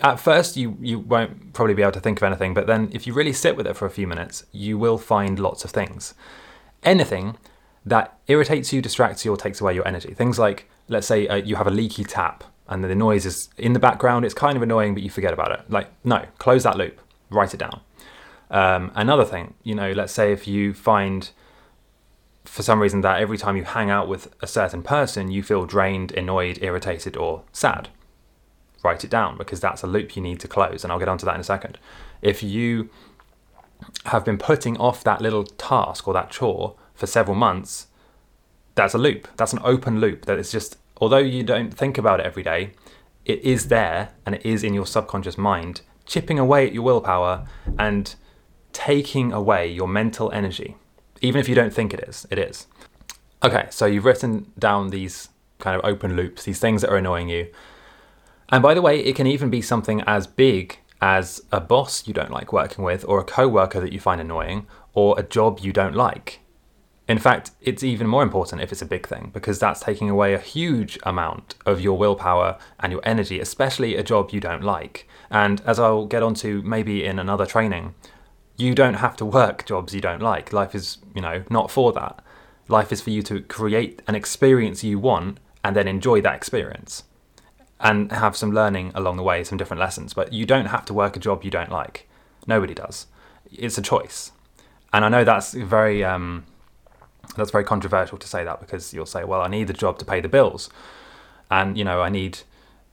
at 0.00 0.20
first 0.20 0.56
you 0.56 0.76
you 0.80 0.98
won't 0.98 1.52
probably 1.52 1.74
be 1.74 1.82
able 1.82 1.92
to 1.92 2.00
think 2.00 2.18
of 2.18 2.22
anything 2.22 2.54
but 2.54 2.66
then 2.66 2.88
if 2.92 3.06
you 3.06 3.12
really 3.12 3.32
sit 3.32 3.56
with 3.56 3.66
it 3.66 3.76
for 3.76 3.86
a 3.86 3.90
few 3.90 4.06
minutes 4.06 4.44
you 4.52 4.78
will 4.78 4.98
find 4.98 5.38
lots 5.38 5.64
of 5.64 5.70
things. 5.70 6.14
Anything 6.82 7.36
that 7.84 8.18
irritates 8.28 8.72
you 8.72 8.80
distracts 8.80 9.24
you 9.24 9.32
or 9.32 9.36
takes 9.36 9.60
away 9.60 9.74
your 9.74 9.86
energy. 9.86 10.14
Things 10.14 10.38
like 10.38 10.68
let's 10.88 11.06
say 11.06 11.26
uh, 11.28 11.36
you 11.36 11.56
have 11.56 11.66
a 11.66 11.70
leaky 11.70 12.04
tap 12.04 12.44
and 12.68 12.84
the 12.84 12.94
noise 12.94 13.26
is 13.26 13.48
in 13.58 13.72
the 13.72 13.80
background 13.80 14.24
it's 14.24 14.34
kind 14.34 14.56
of 14.56 14.62
annoying 14.62 14.94
but 14.94 15.02
you 15.02 15.10
forget 15.10 15.32
about 15.32 15.52
it. 15.52 15.62
Like 15.68 15.88
no 16.04 16.24
close 16.38 16.62
that 16.62 16.76
loop 16.76 17.00
write 17.30 17.54
it 17.54 17.58
down. 17.58 17.80
Um, 18.50 18.92
another 18.94 19.24
thing 19.24 19.54
you 19.62 19.74
know 19.74 19.92
let's 19.92 20.12
say 20.12 20.32
if 20.32 20.46
you 20.46 20.74
find 20.74 21.30
for 22.44 22.62
some 22.62 22.80
reason 22.80 23.02
that 23.02 23.20
every 23.20 23.38
time 23.38 23.56
you 23.56 23.64
hang 23.64 23.90
out 23.90 24.08
with 24.08 24.34
a 24.40 24.46
certain 24.46 24.82
person 24.82 25.30
you 25.30 25.42
feel 25.42 25.66
drained 25.66 26.10
annoyed 26.12 26.58
irritated 26.62 27.16
or 27.16 27.42
sad 27.52 27.88
write 28.82 29.04
it 29.04 29.10
down 29.10 29.36
because 29.36 29.60
that's 29.60 29.82
a 29.82 29.86
loop 29.86 30.16
you 30.16 30.22
need 30.22 30.40
to 30.40 30.48
close. 30.48 30.84
And 30.84 30.92
I'll 30.92 30.98
get 30.98 31.08
onto 31.08 31.26
that 31.26 31.34
in 31.34 31.40
a 31.40 31.44
second. 31.44 31.78
If 32.22 32.42
you 32.42 32.90
have 34.06 34.24
been 34.24 34.38
putting 34.38 34.76
off 34.78 35.04
that 35.04 35.20
little 35.20 35.44
task 35.44 36.06
or 36.06 36.14
that 36.14 36.30
chore 36.30 36.76
for 36.94 37.06
several 37.06 37.36
months, 37.36 37.86
that's 38.74 38.94
a 38.94 38.98
loop. 38.98 39.28
That's 39.36 39.52
an 39.52 39.60
open 39.62 40.00
loop 40.00 40.26
that 40.26 40.38
is 40.38 40.52
just, 40.52 40.76
although 40.98 41.18
you 41.18 41.42
don't 41.42 41.72
think 41.72 41.98
about 41.98 42.20
it 42.20 42.26
every 42.26 42.42
day, 42.42 42.72
it 43.24 43.40
is 43.40 43.68
there 43.68 44.12
and 44.24 44.34
it 44.34 44.44
is 44.44 44.64
in 44.64 44.74
your 44.74 44.86
subconscious 44.86 45.36
mind, 45.36 45.82
chipping 46.06 46.38
away 46.38 46.66
at 46.66 46.72
your 46.72 46.82
willpower 46.82 47.46
and 47.78 48.14
taking 48.72 49.32
away 49.32 49.70
your 49.70 49.88
mental 49.88 50.30
energy. 50.32 50.76
Even 51.20 51.40
if 51.40 51.48
you 51.48 51.54
don't 51.54 51.72
think 51.72 51.92
it 51.92 52.00
is, 52.00 52.26
it 52.30 52.38
is. 52.38 52.66
Okay, 53.42 53.66
so 53.70 53.86
you've 53.86 54.04
written 54.04 54.52
down 54.58 54.90
these 54.90 55.28
kind 55.58 55.76
of 55.76 55.84
open 55.84 56.16
loops, 56.16 56.44
these 56.44 56.58
things 56.58 56.82
that 56.82 56.90
are 56.90 56.96
annoying 56.96 57.28
you. 57.28 57.48
And 58.48 58.62
by 58.62 58.74
the 58.74 58.82
way, 58.82 59.00
it 59.00 59.16
can 59.16 59.26
even 59.26 59.50
be 59.50 59.62
something 59.62 60.02
as 60.06 60.26
big 60.26 60.78
as 61.00 61.40
a 61.50 61.60
boss 61.60 62.06
you 62.06 62.12
don't 62.12 62.30
like 62.30 62.52
working 62.52 62.84
with, 62.84 63.04
or 63.06 63.20
a 63.20 63.24
co 63.24 63.48
worker 63.48 63.80
that 63.80 63.92
you 63.92 64.00
find 64.00 64.20
annoying, 64.20 64.66
or 64.92 65.18
a 65.18 65.22
job 65.22 65.60
you 65.60 65.72
don't 65.72 65.94
like. 65.94 66.40
In 67.08 67.18
fact, 67.18 67.50
it's 67.60 67.82
even 67.82 68.06
more 68.06 68.22
important 68.22 68.62
if 68.62 68.70
it's 68.70 68.82
a 68.82 68.86
big 68.86 69.06
thing, 69.06 69.30
because 69.32 69.58
that's 69.58 69.80
taking 69.80 70.10
away 70.10 70.34
a 70.34 70.38
huge 70.38 70.98
amount 71.02 71.54
of 71.66 71.80
your 71.80 71.98
willpower 71.98 72.58
and 72.78 72.92
your 72.92 73.00
energy, 73.04 73.40
especially 73.40 73.96
a 73.96 74.02
job 74.02 74.30
you 74.30 74.40
don't 74.40 74.62
like. 74.62 75.08
And 75.30 75.60
as 75.62 75.78
I'll 75.78 76.06
get 76.06 76.22
onto 76.22 76.62
maybe 76.64 77.04
in 77.04 77.18
another 77.18 77.46
training, 77.46 77.94
you 78.60 78.74
don't 78.74 78.94
have 78.94 79.16
to 79.16 79.24
work 79.24 79.64
jobs 79.66 79.94
you 79.94 80.00
don't 80.00 80.22
like. 80.22 80.52
Life 80.52 80.74
is, 80.74 80.98
you 81.14 81.22
know, 81.22 81.42
not 81.50 81.70
for 81.70 81.92
that. 81.92 82.22
Life 82.68 82.92
is 82.92 83.00
for 83.00 83.10
you 83.10 83.22
to 83.22 83.40
create 83.40 84.02
an 84.06 84.14
experience 84.14 84.84
you 84.84 84.98
want 84.98 85.38
and 85.64 85.74
then 85.74 85.88
enjoy 85.88 86.20
that 86.20 86.34
experience 86.36 87.04
and 87.80 88.12
have 88.12 88.36
some 88.36 88.52
learning 88.52 88.92
along 88.94 89.16
the 89.16 89.22
way, 89.22 89.42
some 89.42 89.58
different 89.58 89.80
lessons. 89.80 90.14
But 90.14 90.32
you 90.32 90.44
don't 90.46 90.66
have 90.66 90.84
to 90.86 90.94
work 90.94 91.16
a 91.16 91.20
job 91.20 91.42
you 91.42 91.50
don't 91.50 91.70
like. 91.70 92.08
Nobody 92.46 92.74
does. 92.74 93.06
It's 93.50 93.78
a 93.78 93.82
choice. 93.82 94.32
And 94.92 95.04
I 95.04 95.08
know 95.08 95.24
that's 95.24 95.54
very 95.54 96.04
um, 96.04 96.44
that's 97.36 97.50
very 97.50 97.64
controversial 97.64 98.18
to 98.18 98.26
say 98.26 98.44
that 98.44 98.60
because 98.60 98.92
you'll 98.92 99.06
say, 99.06 99.24
well, 99.24 99.40
I 99.40 99.48
need 99.48 99.66
the 99.66 99.72
job 99.72 99.98
to 99.98 100.04
pay 100.04 100.20
the 100.20 100.28
bills, 100.28 100.68
and 101.50 101.78
you 101.78 101.84
know, 101.84 102.00
I 102.00 102.08
need 102.08 102.40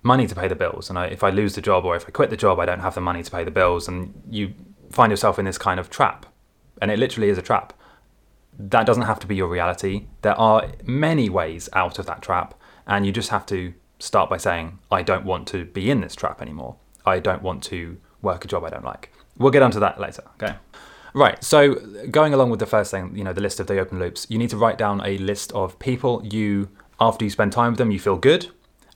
money 0.03 0.27
to 0.27 0.35
pay 0.35 0.47
the 0.47 0.55
bills, 0.55 0.89
and 0.89 0.97
I, 0.97 1.07
if 1.07 1.23
I 1.23 1.31
lose 1.31 1.55
the 1.55 1.61
job 1.61 1.85
or 1.85 1.95
if 1.95 2.05
I 2.07 2.11
quit 2.11 2.29
the 2.29 2.37
job, 2.37 2.59
I 2.59 2.65
don't 2.65 2.79
have 2.79 2.95
the 2.95 3.01
money 3.01 3.23
to 3.23 3.31
pay 3.31 3.43
the 3.43 3.51
bills, 3.51 3.87
and 3.87 4.13
you 4.29 4.53
find 4.91 5.11
yourself 5.11 5.37
in 5.39 5.45
this 5.45 5.57
kind 5.57 5.79
of 5.79 5.89
trap, 5.89 6.25
and 6.81 6.91
it 6.91 6.99
literally 6.99 7.29
is 7.29 7.37
a 7.37 7.41
trap. 7.41 7.73
That 8.59 8.85
doesn't 8.85 9.03
have 9.03 9.19
to 9.19 9.27
be 9.27 9.35
your 9.35 9.47
reality. 9.47 10.07
There 10.21 10.39
are 10.39 10.71
many 10.83 11.29
ways 11.29 11.69
out 11.73 11.99
of 11.99 12.05
that 12.07 12.21
trap, 12.21 12.53
and 12.85 13.05
you 13.05 13.11
just 13.11 13.29
have 13.29 13.45
to 13.47 13.73
start 13.99 14.29
by 14.29 14.37
saying, 14.37 14.79
I 14.91 15.03
don't 15.03 15.25
want 15.25 15.47
to 15.49 15.65
be 15.65 15.89
in 15.89 16.01
this 16.01 16.15
trap 16.15 16.41
anymore. 16.41 16.75
I 17.05 17.19
don't 17.19 17.41
want 17.41 17.63
to 17.65 17.97
work 18.21 18.45
a 18.45 18.47
job 18.47 18.63
I 18.63 18.69
don't 18.69 18.85
like. 18.85 19.11
We'll 19.37 19.51
get 19.51 19.61
onto 19.61 19.79
that 19.79 19.99
later, 19.99 20.23
okay? 20.35 20.55
Right, 21.13 21.43
so 21.43 21.75
going 22.11 22.33
along 22.33 22.49
with 22.49 22.59
the 22.59 22.65
first 22.65 22.91
thing, 22.91 23.15
you 23.15 23.23
know, 23.23 23.33
the 23.33 23.41
list 23.41 23.59
of 23.59 23.67
the 23.67 23.79
open 23.79 23.97
loops, 23.99 24.27
you 24.29 24.37
need 24.37 24.49
to 24.51 24.57
write 24.57 24.77
down 24.77 25.01
a 25.05 25.17
list 25.17 25.51
of 25.53 25.79
people 25.79 26.21
you, 26.25 26.69
after 26.99 27.25
you 27.25 27.31
spend 27.31 27.53
time 27.53 27.71
with 27.71 27.77
them, 27.77 27.91
you 27.91 27.99
feel 27.99 28.17
good, 28.17 28.49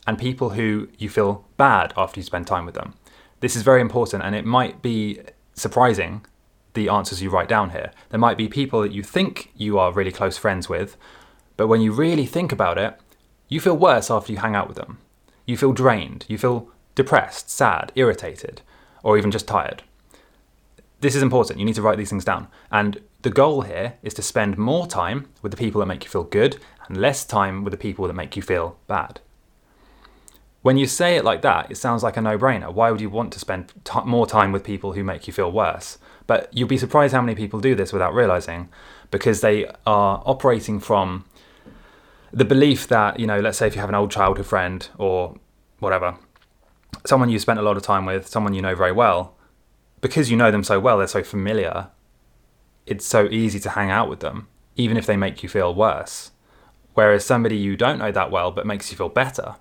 and 0.06 0.18
people 0.18 0.50
who 0.50 0.88
you 0.98 1.08
feel 1.08 1.46
bad 1.56 1.92
after 1.96 2.20
you 2.20 2.24
spend 2.24 2.46
time 2.46 2.66
with 2.66 2.74
them. 2.74 2.94
This 3.40 3.56
is 3.56 3.62
very 3.62 3.80
important, 3.80 4.22
and 4.22 4.34
it 4.34 4.44
might 4.44 4.82
be 4.82 5.20
surprising 5.54 6.24
the 6.74 6.88
answers 6.88 7.22
you 7.22 7.30
write 7.30 7.48
down 7.48 7.70
here. 7.70 7.92
There 8.10 8.20
might 8.20 8.38
be 8.38 8.48
people 8.48 8.80
that 8.82 8.92
you 8.92 9.02
think 9.02 9.52
you 9.54 9.78
are 9.78 9.92
really 9.92 10.12
close 10.12 10.38
friends 10.38 10.68
with, 10.68 10.96
but 11.56 11.68
when 11.68 11.80
you 11.80 11.92
really 11.92 12.26
think 12.26 12.52
about 12.52 12.78
it, 12.78 12.98
you 13.48 13.60
feel 13.60 13.76
worse 13.76 14.10
after 14.10 14.32
you 14.32 14.38
hang 14.38 14.54
out 14.54 14.68
with 14.68 14.76
them. 14.76 14.98
You 15.46 15.56
feel 15.56 15.72
drained, 15.72 16.24
you 16.28 16.38
feel 16.38 16.70
depressed, 16.94 17.50
sad, 17.50 17.92
irritated, 17.94 18.62
or 19.02 19.18
even 19.18 19.30
just 19.30 19.46
tired. 19.46 19.82
This 21.00 21.16
is 21.16 21.22
important. 21.22 21.58
You 21.58 21.64
need 21.64 21.74
to 21.74 21.82
write 21.82 21.98
these 21.98 22.10
things 22.10 22.24
down. 22.24 22.46
And 22.70 23.00
the 23.22 23.30
goal 23.30 23.62
here 23.62 23.94
is 24.02 24.14
to 24.14 24.22
spend 24.22 24.56
more 24.56 24.86
time 24.86 25.28
with 25.42 25.50
the 25.50 25.58
people 25.58 25.80
that 25.80 25.86
make 25.86 26.04
you 26.04 26.10
feel 26.10 26.22
good 26.22 26.58
and 26.86 26.96
less 26.96 27.24
time 27.24 27.64
with 27.64 27.72
the 27.72 27.76
people 27.76 28.06
that 28.06 28.14
make 28.14 28.36
you 28.36 28.42
feel 28.42 28.78
bad. 28.86 29.20
When 30.62 30.76
you 30.76 30.86
say 30.86 31.16
it 31.16 31.24
like 31.24 31.42
that, 31.42 31.70
it 31.70 31.76
sounds 31.76 32.02
like 32.04 32.16
a 32.16 32.20
no 32.20 32.38
brainer. 32.38 32.72
Why 32.72 32.90
would 32.90 33.00
you 33.00 33.10
want 33.10 33.32
to 33.32 33.40
spend 33.40 33.72
t- 33.84 34.00
more 34.04 34.26
time 34.26 34.52
with 34.52 34.62
people 34.62 34.92
who 34.92 35.02
make 35.02 35.26
you 35.26 35.32
feel 35.32 35.50
worse? 35.50 35.98
But 36.28 36.48
you'll 36.56 36.68
be 36.68 36.78
surprised 36.78 37.12
how 37.12 37.20
many 37.20 37.34
people 37.34 37.60
do 37.60 37.74
this 37.74 37.92
without 37.92 38.14
realizing 38.14 38.68
because 39.10 39.40
they 39.40 39.66
are 39.86 40.22
operating 40.24 40.78
from 40.78 41.24
the 42.32 42.44
belief 42.44 42.86
that, 42.88 43.18
you 43.18 43.26
know, 43.26 43.40
let's 43.40 43.58
say 43.58 43.66
if 43.66 43.74
you 43.74 43.80
have 43.80 43.90
an 43.90 43.96
old 43.96 44.10
childhood 44.10 44.46
friend 44.46 44.88
or 44.98 45.36
whatever, 45.80 46.16
someone 47.04 47.28
you 47.28 47.38
spent 47.38 47.58
a 47.58 47.62
lot 47.62 47.76
of 47.76 47.82
time 47.82 48.06
with, 48.06 48.28
someone 48.28 48.54
you 48.54 48.62
know 48.62 48.74
very 48.74 48.92
well, 48.92 49.36
because 50.00 50.30
you 50.30 50.36
know 50.36 50.50
them 50.50 50.64
so 50.64 50.78
well, 50.78 50.98
they're 50.98 51.06
so 51.06 51.24
familiar, 51.24 51.88
it's 52.86 53.04
so 53.04 53.26
easy 53.30 53.58
to 53.60 53.70
hang 53.70 53.90
out 53.90 54.08
with 54.08 54.20
them, 54.20 54.48
even 54.76 54.96
if 54.96 55.06
they 55.06 55.16
make 55.16 55.42
you 55.42 55.48
feel 55.48 55.74
worse. 55.74 56.30
Whereas 56.94 57.24
somebody 57.24 57.56
you 57.56 57.76
don't 57.76 57.98
know 57.98 58.12
that 58.12 58.30
well 58.30 58.52
but 58.52 58.66
makes 58.66 58.90
you 58.90 58.96
feel 58.96 59.08
better, 59.08 59.56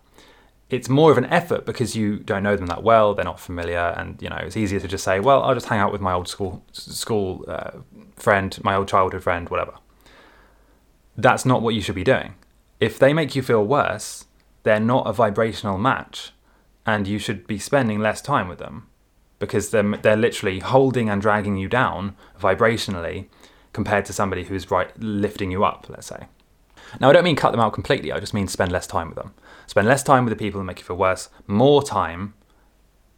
it's 0.72 0.88
more 0.88 1.12
of 1.12 1.18
an 1.18 1.26
effort 1.26 1.66
because 1.66 1.98
you 1.98 2.20
don't 2.20 2.44
know 2.44 2.56
them 2.56 2.68
that 2.68 2.82
well, 2.82 3.14
they're 3.14 3.26
not 3.26 3.40
familiar, 3.40 3.94
and 3.98 4.20
you 4.22 4.30
know 4.30 4.38
it's 4.38 4.56
easier 4.56 4.80
to 4.80 4.88
just 4.88 5.04
say, 5.04 5.20
"Well, 5.20 5.44
I'll 5.44 5.54
just 5.54 5.68
hang 5.68 5.80
out 5.80 5.92
with 5.92 6.02
my 6.02 6.14
old 6.14 6.28
school 6.28 6.64
school 6.72 7.46
uh, 7.48 7.72
friend, 8.16 8.58
my 8.64 8.76
old 8.76 8.88
childhood 8.88 9.22
friend, 9.22 9.50
whatever." 9.50 9.74
That's 11.18 11.46
not 11.46 11.62
what 11.62 11.76
you 11.76 11.82
should 11.82 11.96
be 11.96 12.06
doing. 12.06 12.36
If 12.80 12.98
they 12.98 13.14
make 13.14 13.36
you 13.36 13.42
feel 13.42 13.64
worse, 13.66 14.26
they're 14.64 14.80
not 14.80 15.06
a 15.06 15.14
vibrational 15.14 15.78
match, 15.78 16.32
and 16.86 17.06
you 17.06 17.20
should 17.20 17.46
be 17.46 17.60
spending 17.60 18.00
less 18.00 18.22
time 18.22 18.48
with 18.48 18.60
them 18.60 18.88
because 19.40 19.72
they're, 19.72 19.98
they're 19.98 20.16
literally 20.16 20.60
holding 20.60 21.10
and 21.10 21.22
dragging 21.22 21.58
you 21.58 21.68
down 21.68 22.16
vibrationally 22.40 23.28
compared 23.74 24.06
to 24.06 24.14
somebody 24.14 24.44
who's 24.44 24.70
right 24.70 24.92
lifting 25.00 25.52
you 25.52 25.66
up, 25.66 25.88
let's 25.90 26.08
say. 26.08 26.28
Now, 27.00 27.10
I 27.10 27.14
don't 27.14 27.24
mean 27.24 27.36
cut 27.36 27.52
them 27.52 27.60
out 27.60 27.74
completely, 27.74 28.12
I 28.12 28.20
just 28.20 28.34
mean 28.34 28.48
spend 28.48 28.72
less 28.72 28.88
time 28.88 29.08
with 29.08 29.18
them. 29.18 29.34
Spend 29.72 29.88
less 29.88 30.04
time 30.04 30.26
with 30.26 30.38
the 30.38 30.44
people 30.44 30.60
who 30.60 30.66
make 30.66 30.80
you 30.80 30.84
feel 30.84 30.98
worse, 30.98 31.30
more 31.48 31.82
time 31.82 32.34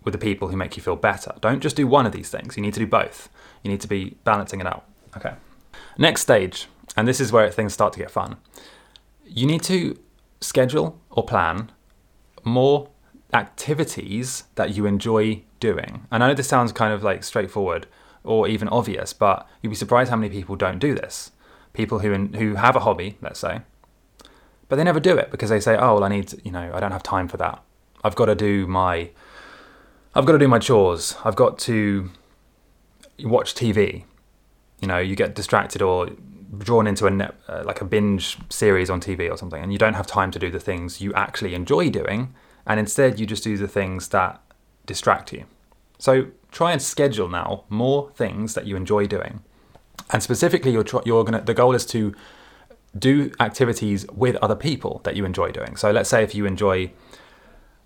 with 0.04 0.12
the 0.12 0.20
people 0.20 0.50
who 0.50 0.56
make 0.56 0.78
you 0.78 0.84
feel 0.84 0.96
better. 0.96 1.34
Don't 1.42 1.62
just 1.62 1.76
do 1.76 1.88
one 1.88 2.06
of 2.06 2.12
these 2.12 2.30
things, 2.30 2.56
you 2.56 2.62
need 2.62 2.76
to 2.76 2.80
do 2.80 2.86
both. 2.86 3.28
You 3.64 3.72
need 3.72 3.82
to 3.82 3.88
be 3.88 4.18
balancing 4.24 4.60
it 4.60 4.68
out. 4.68 4.86
Okay. 5.18 5.34
Next 5.98 6.22
stage, 6.22 6.68
and 6.96 7.08
this 7.08 7.20
is 7.20 7.32
where 7.32 7.50
things 7.50 7.74
start 7.74 7.92
to 7.94 8.00
get 8.00 8.12
fun. 8.12 8.38
You 9.26 9.48
need 9.48 9.64
to 9.64 9.98
schedule 10.42 11.02
or 11.10 11.26
plan 11.26 11.72
more 12.44 12.88
activities 13.34 14.44
that 14.54 14.76
you 14.76 14.86
enjoy 14.86 15.42
doing. 15.60 16.06
And 16.12 16.24
I 16.24 16.28
know 16.28 16.34
this 16.36 16.50
sounds 16.50 16.72
kind 16.72 16.94
of 16.94 17.02
like 17.02 17.24
straightforward 17.24 17.88
or 18.24 18.48
even 18.48 18.68
obvious, 18.68 19.12
but 19.12 19.50
you'd 19.64 19.70
be 19.70 19.76
surprised 19.76 20.12
how 20.12 20.18
many 20.18 20.30
people 20.30 20.56
don't 20.56 20.78
do 20.78 20.94
this. 20.94 21.32
People 21.74 21.98
who 21.98 22.14
in, 22.14 22.34
who 22.34 22.54
have 22.58 22.76
a 22.76 22.82
hobby, 22.82 23.18
let's 23.24 23.40
say, 23.40 23.62
but 24.74 24.78
they 24.78 24.84
never 24.84 25.00
do 25.00 25.16
it 25.16 25.30
because 25.30 25.52
they 25.52 25.60
say, 25.60 25.76
"Oh, 25.78 25.94
well, 25.94 26.04
I 26.04 26.10
need, 26.10 26.30
to, 26.30 26.42
you 26.44 26.52
know, 26.52 26.72
I 26.74 26.80
don't 26.80 26.94
have 26.94 27.04
time 27.04 27.28
for 27.28 27.38
that. 27.38 27.62
I've 28.04 28.16
got 28.16 28.26
to 28.26 28.34
do 28.34 28.66
my, 28.66 29.12
I've 30.16 30.26
got 30.26 30.32
to 30.32 30.40
do 30.40 30.48
my 30.48 30.58
chores. 30.58 31.16
I've 31.24 31.36
got 31.36 31.60
to 31.70 32.10
watch 33.20 33.54
TV." 33.54 34.06
You 34.82 34.88
know, 34.88 34.98
you 34.98 35.16
get 35.16 35.36
distracted 35.36 35.84
or 35.84 36.10
drawn 36.58 36.88
into 36.88 37.06
a 37.06 37.12
net, 37.12 37.36
uh, 37.48 37.62
like 37.64 37.82
a 37.82 37.86
binge 37.86 38.40
series 38.50 38.90
on 38.90 39.00
TV 39.00 39.30
or 39.30 39.38
something, 39.38 39.62
and 39.62 39.72
you 39.72 39.78
don't 39.78 39.94
have 39.94 40.08
time 40.08 40.32
to 40.32 40.40
do 40.40 40.50
the 40.50 40.60
things 40.60 41.00
you 41.00 41.14
actually 41.14 41.54
enjoy 41.54 41.92
doing, 41.92 42.34
and 42.66 42.80
instead 42.80 43.20
you 43.20 43.28
just 43.28 43.44
do 43.44 43.56
the 43.60 43.68
things 43.68 44.08
that 44.08 44.42
distract 44.88 45.32
you. 45.32 45.46
So 46.00 46.30
try 46.52 46.72
and 46.72 46.82
schedule 46.82 47.30
now 47.30 47.66
more 47.70 48.10
things 48.16 48.56
that 48.56 48.66
you 48.66 48.76
enjoy 48.76 49.06
doing, 49.06 49.44
and 50.10 50.24
specifically, 50.24 50.72
you're, 50.72 50.84
tr- 50.84 51.06
you're 51.06 51.24
gonna. 51.24 51.42
The 51.42 51.54
goal 51.54 51.76
is 51.76 51.86
to 51.98 52.16
do 52.98 53.32
activities 53.40 54.06
with 54.12 54.36
other 54.38 54.56
people 54.56 55.02
that 55.04 55.16
you 55.16 55.26
enjoy 55.26 55.52
doing. 55.52 55.76
So 55.76 55.92
let's 55.92 56.10
say 56.10 56.24
if 56.24 56.36
you 56.36 56.46
enjoy 56.46 56.92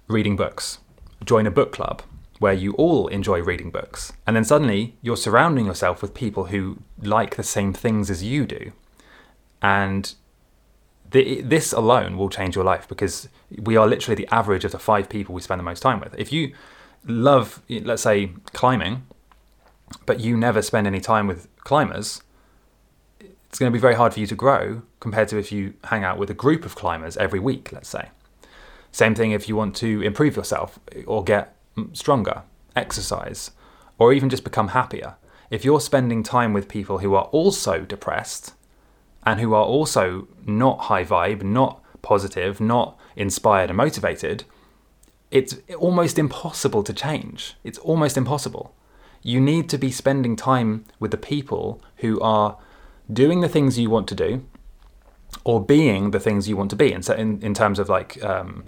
reading 0.08 0.36
books, 0.36 0.80
join 1.24 1.48
a 1.48 1.52
book 1.52 1.72
club 1.72 2.02
where 2.39 2.54
you 2.54 2.74
all 2.74 3.08
enjoy 3.08 3.41
reading 3.41 3.72
books. 3.72 4.13
And 4.26 4.36
then 4.36 4.43
suddenly 4.43 4.96
you're 5.02 5.17
surrounding 5.17 5.65
yourself 5.65 6.02
with 6.02 6.13
people 6.13 6.46
who 6.46 6.80
like 7.02 7.36
the 7.36 7.43
same 7.43 7.74
things 7.74 8.10
as 8.10 8.24
you 8.24 8.46
do. 8.46 8.72
And 9.62 10.13
the, 11.10 11.41
this 11.41 11.74
alone 11.74 12.17
will 12.17 12.30
change 12.30 12.56
your 12.56 12.65
life 12.65 12.88
because 12.88 13.30
we 13.58 13.76
are 13.76 13.88
literally 13.88 14.15
the 14.15 14.34
average 14.34 14.65
of 14.65 14.72
the 14.72 14.80
five 14.80 15.10
people 15.10 15.34
we 15.34 15.41
spend 15.41 15.60
the 15.60 15.63
most 15.63 15.82
time 15.82 16.00
with. 16.00 16.13
If 16.17 16.32
you 16.32 16.54
love, 17.06 17.62
let's 17.70 18.04
say, 18.04 18.32
climbing, 18.54 19.08
but 20.06 20.20
you 20.20 20.38
never 20.38 20.62
spend 20.62 20.86
any 20.86 21.00
time 21.00 21.28
with 21.28 21.48
climbers, 21.62 22.22
it's 23.58 23.60
going 23.60 23.72
to 23.74 23.76
be 23.76 23.82
very 23.82 23.96
hard 23.96 24.13
for 24.13 24.20
you 24.20 24.28
to 24.28 24.36
grow 24.36 24.84
compared 25.00 25.28
to 25.28 25.39
if 25.39 25.52
you 25.52 25.74
hang 25.86 26.04
out 26.04 26.20
with 26.20 26.30
a 26.30 26.34
group 26.36 26.63
of 26.63 26.76
climbers 26.76 27.17
every 27.17 27.39
week, 27.39 27.72
let's 27.72 27.89
say. 27.89 28.10
Same 28.91 29.15
thing 29.15 29.32
if 29.32 29.50
you 29.50 29.56
want 29.56 29.76
to 29.78 30.00
improve 30.04 30.36
yourself 30.36 30.78
or 31.08 31.24
get 31.24 31.56
stronger, 31.91 32.43
exercise, 32.76 33.50
or 33.98 34.13
even 34.13 34.30
just 34.30 34.43
become 34.43 34.67
happier. 34.67 35.15
If 35.50 35.65
you're 35.65 35.82
spending 35.82 36.22
time 36.22 36.54
with 36.54 36.67
people 36.67 37.00
who 37.00 37.15
are 37.15 37.24
also 37.32 37.80
depressed 37.80 38.54
and 39.24 39.39
who 39.39 39.56
are 39.56 39.65
also 39.65 40.28
not 40.46 40.82
high 40.82 41.04
vibe, 41.04 41.41
not 41.41 41.82
positive, 42.04 42.62
not 42.62 42.96
inspired 43.15 43.72
and 43.72 43.78
motivated, 43.78 44.43
it's 45.32 45.56
almost 45.80 46.20
impossible 46.20 46.84
to 46.84 46.93
change. 46.93 47.56
It's 47.63 47.80
almost 47.80 48.17
impossible. 48.17 48.76
You 49.24 49.41
need 49.41 49.67
to 49.70 49.80
be 49.80 49.89
spending 49.89 50.36
time 50.36 50.86
with 51.00 51.10
the 51.10 51.17
people 51.17 51.82
who 51.96 52.22
are 52.22 52.60
doing 53.12 53.41
the 53.41 53.50
things 53.50 53.80
you 53.80 53.89
want 53.89 54.08
to 54.10 54.15
do 54.15 54.46
or 55.43 55.63
being 55.63 56.12
the 56.12 56.20
things 56.20 56.48
you 56.48 56.58
want 56.58 56.70
to 56.70 56.76
be. 56.76 56.91
And 56.91 57.04
so, 57.04 57.13
in, 57.13 57.41
in 57.41 57.54
terms 57.54 57.80
of 57.80 57.89
like, 57.89 58.24
um, 58.24 58.65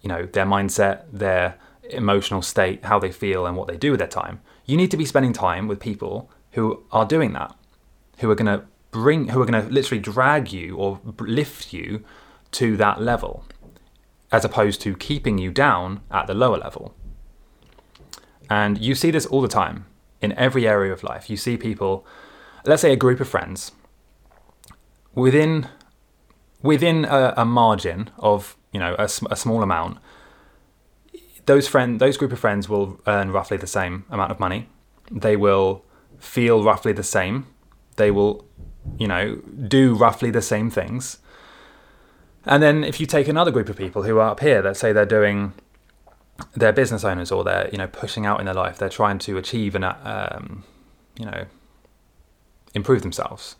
you 0.00 0.08
know, 0.08 0.26
their 0.26 0.46
mindset, 0.46 1.04
their 1.12 1.56
emotional 1.90 2.42
state, 2.42 2.84
how 2.84 2.98
they 2.98 3.10
feel, 3.10 3.46
and 3.46 3.56
what 3.56 3.68
they 3.68 3.76
do 3.76 3.90
with 3.90 3.98
their 3.98 4.08
time. 4.08 4.40
You 4.66 4.76
need 4.76 4.90
to 4.90 4.96
be 4.96 5.04
spending 5.04 5.32
time 5.32 5.68
with 5.68 5.80
people 5.80 6.30
who 6.52 6.82
are 6.92 7.06
doing 7.06 7.32
that, 7.32 7.54
who 8.18 8.30
are 8.30 8.34
going 8.34 8.58
to 8.58 8.64
bring, 8.90 9.28
who 9.28 9.40
are 9.40 9.46
going 9.46 9.62
to 9.62 9.70
literally 9.70 10.00
drag 10.00 10.52
you 10.52 10.76
or 10.76 11.00
lift 11.18 11.72
you 11.72 12.04
to 12.52 12.76
that 12.76 13.00
level, 13.00 13.44
as 14.30 14.44
opposed 14.44 14.80
to 14.82 14.96
keeping 14.96 15.38
you 15.38 15.50
down 15.50 16.00
at 16.10 16.26
the 16.26 16.34
lower 16.34 16.58
level. 16.58 16.94
And 18.50 18.78
you 18.78 18.94
see 18.94 19.10
this 19.10 19.26
all 19.26 19.42
the 19.42 19.48
time 19.48 19.86
in 20.20 20.32
every 20.32 20.66
area 20.66 20.92
of 20.92 21.02
life. 21.02 21.28
You 21.28 21.36
see 21.36 21.56
people, 21.56 22.06
let's 22.68 22.82
say 22.82 22.92
a 22.92 22.96
group 22.96 23.18
of 23.18 23.28
friends, 23.28 23.72
within 25.14 25.68
within 26.62 27.04
a, 27.04 27.34
a 27.36 27.44
margin 27.44 28.10
of 28.18 28.56
you 28.72 28.78
know 28.78 28.94
a, 28.98 29.04
a 29.04 29.36
small 29.36 29.62
amount, 29.62 29.98
those 31.46 31.66
friend 31.66 32.00
those 32.00 32.16
group 32.16 32.32
of 32.32 32.38
friends 32.38 32.68
will 32.68 33.00
earn 33.06 33.30
roughly 33.30 33.56
the 33.56 33.66
same 33.66 34.04
amount 34.10 34.30
of 34.30 34.38
money. 34.38 34.68
They 35.10 35.36
will 35.36 35.84
feel 36.18 36.62
roughly 36.62 36.92
the 36.92 37.02
same. 37.02 37.46
They 37.96 38.10
will, 38.10 38.44
you 38.98 39.08
know, 39.08 39.36
do 39.66 39.94
roughly 39.94 40.30
the 40.30 40.42
same 40.42 40.70
things. 40.70 41.18
And 42.44 42.62
then 42.62 42.84
if 42.84 43.00
you 43.00 43.06
take 43.06 43.28
another 43.28 43.50
group 43.50 43.68
of 43.68 43.76
people 43.76 44.02
who 44.04 44.18
are 44.18 44.30
up 44.30 44.40
here, 44.40 44.62
let's 44.62 44.78
say 44.78 44.92
they're 44.92 45.06
doing 45.06 45.54
they're 46.54 46.72
business 46.72 47.02
owners 47.02 47.32
or 47.32 47.42
they're 47.42 47.68
you 47.72 47.78
know 47.78 47.88
pushing 47.88 48.24
out 48.24 48.38
in 48.38 48.46
their 48.46 48.54
life 48.54 48.78
they're 48.78 48.88
trying 48.88 49.18
to 49.18 49.36
achieve 49.38 49.74
and 49.74 49.84
um, 49.84 50.62
you 51.18 51.24
know 51.24 51.46
improve 52.74 53.02
themselves 53.02 53.56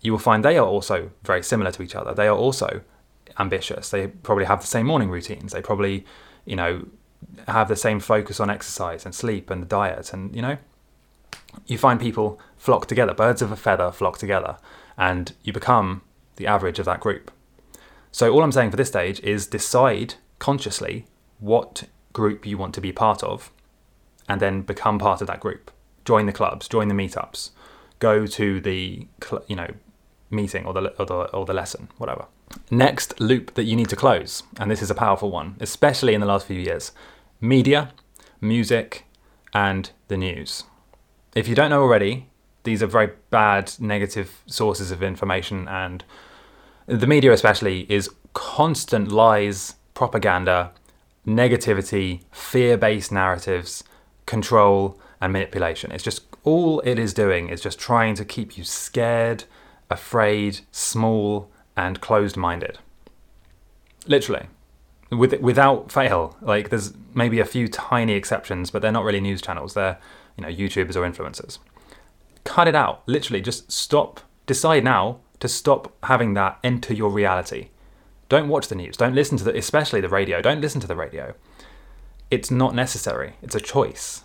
you 0.00 0.12
will 0.12 0.18
find 0.18 0.44
they 0.44 0.58
are 0.58 0.66
also 0.66 1.10
very 1.22 1.42
similar 1.42 1.70
to 1.70 1.82
each 1.82 1.94
other 1.94 2.12
they 2.14 2.26
are 2.26 2.36
also 2.36 2.82
ambitious 3.38 3.90
they 3.90 4.06
probably 4.06 4.44
have 4.44 4.60
the 4.60 4.66
same 4.66 4.86
morning 4.86 5.10
routines 5.10 5.52
they 5.52 5.62
probably 5.62 6.04
you 6.44 6.56
know, 6.56 6.86
have 7.48 7.68
the 7.68 7.76
same 7.76 8.00
focus 8.00 8.40
on 8.40 8.50
exercise 8.50 9.04
and 9.04 9.14
sleep 9.14 9.50
and 9.50 9.62
the 9.62 9.66
diet. 9.66 10.12
And, 10.12 10.34
you 10.34 10.42
know, 10.42 10.58
you 11.66 11.78
find 11.78 12.00
people 12.00 12.40
flock 12.56 12.86
together, 12.86 13.14
birds 13.14 13.42
of 13.42 13.52
a 13.52 13.56
feather 13.56 13.92
flock 13.92 14.18
together, 14.18 14.56
and 14.96 15.32
you 15.42 15.52
become 15.52 16.02
the 16.36 16.46
average 16.46 16.78
of 16.78 16.86
that 16.86 17.00
group. 17.00 17.30
So, 18.10 18.30
all 18.32 18.42
I'm 18.42 18.52
saying 18.52 18.70
for 18.70 18.76
this 18.76 18.88
stage 18.88 19.20
is 19.20 19.46
decide 19.46 20.14
consciously 20.38 21.06
what 21.38 21.84
group 22.12 22.44
you 22.44 22.58
want 22.58 22.74
to 22.74 22.80
be 22.80 22.92
part 22.92 23.22
of, 23.22 23.52
and 24.28 24.40
then 24.40 24.62
become 24.62 24.98
part 24.98 25.20
of 25.20 25.26
that 25.28 25.40
group. 25.40 25.70
Join 26.04 26.26
the 26.26 26.32
clubs, 26.32 26.68
join 26.68 26.88
the 26.88 26.94
meetups, 26.94 27.50
go 28.02 28.26
to 28.26 28.60
the 28.60 29.06
you 29.46 29.56
know 29.56 29.70
meeting 30.30 30.66
or 30.66 30.72
the 30.74 30.82
or 30.98 31.06
the, 31.06 31.14
or 31.36 31.46
the 31.46 31.54
lesson, 31.54 31.88
whatever. 31.98 32.26
Next 32.70 33.18
loop 33.20 33.54
that 33.54 33.64
you 33.64 33.76
need 33.76 33.88
to 33.90 33.96
close, 33.96 34.42
and 34.58 34.70
this 34.70 34.82
is 34.82 34.90
a 34.90 34.94
powerful 34.94 35.30
one, 35.30 35.56
especially 35.60 36.12
in 36.14 36.20
the 36.20 36.26
last 36.26 36.46
few 36.46 36.60
years: 36.60 36.92
media, 37.40 37.92
music, 38.40 39.04
and 39.54 39.90
the 40.08 40.16
news. 40.16 40.64
If 41.34 41.48
you 41.48 41.54
don't 41.54 41.70
know 41.70 41.82
already, 41.82 42.28
these 42.64 42.82
are 42.82 42.88
very 42.98 43.10
bad, 43.30 43.72
negative 43.78 44.42
sources 44.46 44.90
of 44.90 45.02
information, 45.02 45.68
and 45.68 46.04
the 46.86 47.06
media, 47.06 47.32
especially, 47.32 47.86
is 47.88 48.10
constant 48.34 49.12
lies, 49.12 49.76
propaganda, 49.94 50.72
negativity, 51.26 52.22
fear 52.32 52.76
based 52.76 53.12
narratives, 53.12 53.84
control, 54.26 54.98
and 55.20 55.32
manipulation. 55.32 55.92
It's 55.92 56.04
just 56.04 56.31
all 56.44 56.80
it 56.80 56.98
is 56.98 57.14
doing 57.14 57.48
is 57.48 57.60
just 57.60 57.78
trying 57.78 58.14
to 58.16 58.24
keep 58.24 58.56
you 58.56 58.64
scared, 58.64 59.44
afraid, 59.90 60.60
small, 60.70 61.50
and 61.76 62.00
closed 62.00 62.36
minded. 62.36 62.78
Literally. 64.06 64.46
With, 65.10 65.40
without 65.40 65.92
fail. 65.92 66.36
Like, 66.40 66.70
there's 66.70 66.94
maybe 67.14 67.38
a 67.38 67.44
few 67.44 67.68
tiny 67.68 68.14
exceptions, 68.14 68.70
but 68.70 68.82
they're 68.82 68.90
not 68.90 69.04
really 69.04 69.20
news 69.20 69.42
channels. 69.42 69.74
They're, 69.74 69.98
you 70.36 70.42
know, 70.42 70.48
YouTubers 70.48 70.96
or 70.96 71.08
influencers. 71.08 71.58
Cut 72.44 72.66
it 72.66 72.74
out. 72.74 73.02
Literally, 73.06 73.40
just 73.40 73.70
stop. 73.70 74.20
Decide 74.46 74.84
now 74.84 75.20
to 75.38 75.48
stop 75.48 75.94
having 76.04 76.34
that 76.34 76.58
enter 76.64 76.94
your 76.94 77.10
reality. 77.10 77.68
Don't 78.28 78.48
watch 78.48 78.68
the 78.68 78.74
news. 78.74 78.96
Don't 78.96 79.14
listen 79.14 79.36
to 79.38 79.44
the, 79.44 79.56
especially 79.56 80.00
the 80.00 80.08
radio. 80.08 80.40
Don't 80.40 80.60
listen 80.60 80.80
to 80.80 80.86
the 80.86 80.96
radio. 80.96 81.34
It's 82.30 82.50
not 82.50 82.74
necessary. 82.74 83.34
It's 83.42 83.54
a 83.54 83.60
choice. 83.60 84.24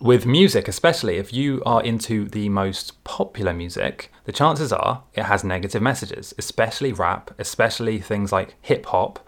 With 0.00 0.26
music, 0.26 0.68
especially 0.68 1.16
if 1.16 1.32
you 1.32 1.60
are 1.66 1.82
into 1.82 2.28
the 2.28 2.48
most 2.48 3.02
popular 3.02 3.52
music, 3.52 4.12
the 4.24 4.32
chances 4.32 4.72
are 4.72 5.02
it 5.14 5.24
has 5.24 5.42
negative 5.42 5.82
messages, 5.82 6.32
especially 6.38 6.92
rap, 6.92 7.32
especially 7.36 7.98
things 7.98 8.30
like 8.30 8.54
hip 8.62 8.86
hop. 8.86 9.18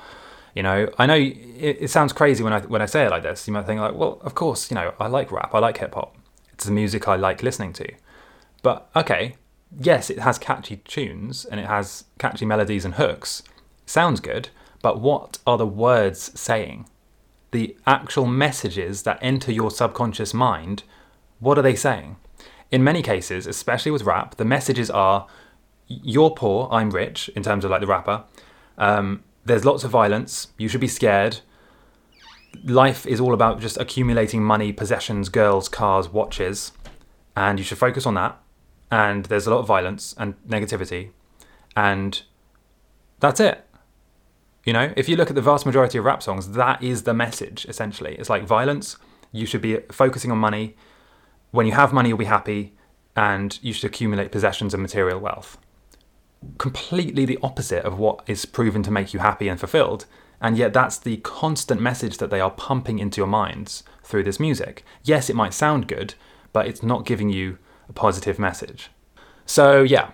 You 0.54 0.62
know, 0.62 0.88
I 0.96 1.06
know 1.06 1.16
it, 1.16 1.78
it, 1.80 1.90
sounds 1.90 2.12
crazy 2.12 2.44
when 2.44 2.52
I 2.52 2.60
when 2.60 2.82
I 2.82 2.86
say 2.86 3.04
it 3.04 3.10
like 3.10 3.24
this. 3.24 3.48
You 3.48 3.52
might 3.52 3.66
think 3.66 3.80
like, 3.80 3.94
well, 3.94 4.20
of 4.22 4.36
course, 4.36 4.70
you 4.70 4.76
know, 4.76 4.94
I 5.00 5.08
like 5.08 5.32
rap, 5.32 5.52
I 5.52 5.58
like 5.58 5.78
hip 5.78 5.94
hop. 5.94 6.16
It's 6.52 6.66
the 6.66 6.72
music 6.72 7.08
I 7.08 7.16
like 7.16 7.42
listening 7.42 7.72
to. 7.74 7.92
But 8.62 8.88
okay, 8.94 9.34
yes, 9.76 10.08
it 10.08 10.20
has 10.20 10.38
catchy 10.38 10.76
tunes 10.76 11.44
and 11.44 11.58
it 11.58 11.66
has 11.66 12.04
catchy 12.18 12.46
melodies 12.46 12.84
and 12.84 12.94
hooks. 12.94 13.42
Sounds 13.86 14.20
good, 14.20 14.50
but 14.82 15.00
what 15.00 15.38
are 15.48 15.58
the 15.58 15.66
words 15.66 16.38
saying? 16.38 16.86
The 17.50 17.76
actual 17.86 18.26
messages 18.26 19.02
that 19.02 19.18
enter 19.20 19.52
your 19.52 19.70
subconscious 19.70 20.32
mind, 20.32 20.84
what 21.40 21.58
are 21.58 21.62
they 21.62 21.74
saying? 21.74 22.16
In 22.70 22.84
many 22.84 23.02
cases, 23.02 23.46
especially 23.46 23.90
with 23.90 24.04
rap, 24.04 24.36
the 24.36 24.44
messages 24.44 24.90
are 24.90 25.26
you're 25.88 26.30
poor, 26.30 26.68
I'm 26.70 26.90
rich, 26.90 27.28
in 27.30 27.42
terms 27.42 27.64
of 27.64 27.70
like 27.70 27.80
the 27.80 27.86
rapper. 27.86 28.24
Um, 28.78 29.24
there's 29.44 29.64
lots 29.64 29.82
of 29.82 29.90
violence, 29.90 30.48
you 30.56 30.68
should 30.68 30.80
be 30.80 30.88
scared. 30.88 31.40
Life 32.64 33.06
is 33.06 33.20
all 33.20 33.34
about 33.34 33.60
just 33.60 33.76
accumulating 33.76 34.42
money, 34.42 34.72
possessions, 34.72 35.28
girls, 35.28 35.68
cars, 35.68 36.08
watches, 36.08 36.72
and 37.36 37.58
you 37.58 37.64
should 37.64 37.78
focus 37.78 38.06
on 38.06 38.14
that. 38.14 38.40
And 38.90 39.24
there's 39.26 39.46
a 39.46 39.50
lot 39.50 39.60
of 39.60 39.66
violence 39.66 40.14
and 40.18 40.34
negativity, 40.46 41.10
and 41.76 42.22
that's 43.20 43.40
it. 43.40 43.64
You 44.70 44.74
know, 44.74 44.92
if 44.96 45.08
you 45.08 45.16
look 45.16 45.30
at 45.30 45.34
the 45.34 45.42
vast 45.42 45.66
majority 45.66 45.98
of 45.98 46.04
rap 46.04 46.22
songs, 46.22 46.52
that 46.52 46.80
is 46.80 47.02
the 47.02 47.12
message 47.12 47.66
essentially. 47.68 48.14
It's 48.14 48.30
like 48.30 48.44
violence, 48.44 48.98
you 49.32 49.44
should 49.44 49.62
be 49.62 49.78
focusing 49.90 50.30
on 50.30 50.38
money. 50.38 50.76
When 51.50 51.66
you 51.66 51.72
have 51.72 51.92
money, 51.92 52.10
you'll 52.10 52.18
be 52.18 52.26
happy, 52.26 52.74
and 53.16 53.58
you 53.62 53.72
should 53.72 53.90
accumulate 53.90 54.30
possessions 54.30 54.72
and 54.72 54.80
material 54.80 55.18
wealth. 55.18 55.58
Completely 56.58 57.24
the 57.24 57.40
opposite 57.42 57.84
of 57.84 57.98
what 57.98 58.22
is 58.28 58.44
proven 58.44 58.84
to 58.84 58.92
make 58.92 59.12
you 59.12 59.18
happy 59.18 59.48
and 59.48 59.58
fulfilled, 59.58 60.06
and 60.40 60.56
yet 60.56 60.72
that's 60.72 60.98
the 60.98 61.16
constant 61.16 61.80
message 61.80 62.18
that 62.18 62.30
they 62.30 62.38
are 62.38 62.52
pumping 62.52 63.00
into 63.00 63.20
your 63.20 63.26
minds 63.26 63.82
through 64.04 64.22
this 64.22 64.38
music. 64.38 64.84
Yes, 65.02 65.28
it 65.28 65.34
might 65.34 65.52
sound 65.52 65.88
good, 65.88 66.14
but 66.52 66.68
it's 66.68 66.80
not 66.80 67.04
giving 67.04 67.28
you 67.28 67.58
a 67.88 67.92
positive 67.92 68.38
message. 68.38 68.88
So, 69.46 69.82
yeah. 69.82 70.12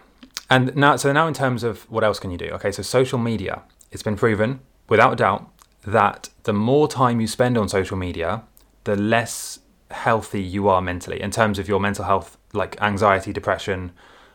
And 0.49 0.75
now, 0.75 0.97
so 0.97 1.13
now 1.13 1.27
in 1.27 1.35
terms 1.35 1.63
of 1.63 1.83
what 1.91 2.05
else 2.05 2.19
can 2.19 2.31
you 2.31 2.39
do? 2.39 2.49
Okay, 2.53 2.73
so 2.73 2.81
social 2.81 3.19
media 3.19 3.63
it's 3.97 4.03
been 4.03 4.17
proven, 4.17 4.61
without 4.91 5.17
doubt, 5.17 5.51
that 5.87 6.29
the 6.43 6.53
more 6.53 6.87
time 6.87 7.19
you 7.19 7.27
spend 7.27 7.57
on 7.57 7.67
social 7.67 7.97
media, 7.97 8.43
the 8.85 8.95
less 8.95 9.61
healthy 9.91 10.43
you 10.43 10.69
are 10.69 10.83
mentally 10.83 11.19
in 11.19 11.31
terms 11.31 11.59
of 11.59 11.67
your 11.67 11.81
mental 11.81 12.05
health, 12.05 12.37
like 12.53 12.79
anxiety, 12.83 13.33
depression, 13.33 13.93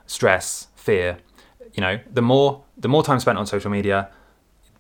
stress, 0.08 0.70
fear. 0.76 1.20
You 1.76 1.82
know, 1.82 2.00
the 2.12 2.24
more 2.24 2.64
the 2.76 2.88
more 2.88 3.04
time 3.04 3.20
spent 3.20 3.38
on 3.38 3.46
social 3.46 3.70
media 3.70 4.10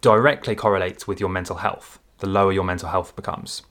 directly 0.01 0.55
correlates 0.55 1.07
with 1.07 1.19
your 1.19 1.29
mental 1.29 1.57
health. 1.57 1.99
The 2.17 2.27
lower 2.27 2.51
your 2.51 2.63
mental 2.63 2.89
health 2.89 3.15
becomes. 3.15 3.61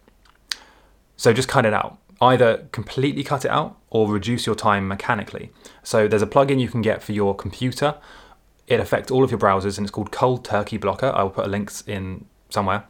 So 1.16 1.32
just 1.32 1.48
cut 1.48 1.66
it 1.66 1.74
out. 1.74 1.98
Either 2.20 2.68
completely 2.70 3.24
cut 3.24 3.44
it 3.44 3.50
out 3.50 3.76
or 3.88 4.08
reduce 4.08 4.46
your 4.46 4.54
time 4.54 4.86
mechanically. 4.86 5.50
So 5.82 6.06
there's 6.06 6.22
a 6.22 6.28
plugin 6.28 6.60
you 6.60 6.68
can 6.68 6.82
get 6.82 7.02
for 7.02 7.10
your 7.10 7.34
computer 7.34 7.96
it 8.70 8.78
affects 8.78 9.10
all 9.10 9.24
of 9.24 9.32
your 9.32 9.40
browsers 9.40 9.76
and 9.76 9.84
it's 9.84 9.90
called 9.90 10.12
Cold 10.12 10.44
Turkey 10.44 10.76
Blocker. 10.76 11.12
I 11.14 11.24
will 11.24 11.30
put 11.30 11.44
a 11.44 11.48
links 11.48 11.82
in 11.86 12.24
somewhere. 12.48 12.84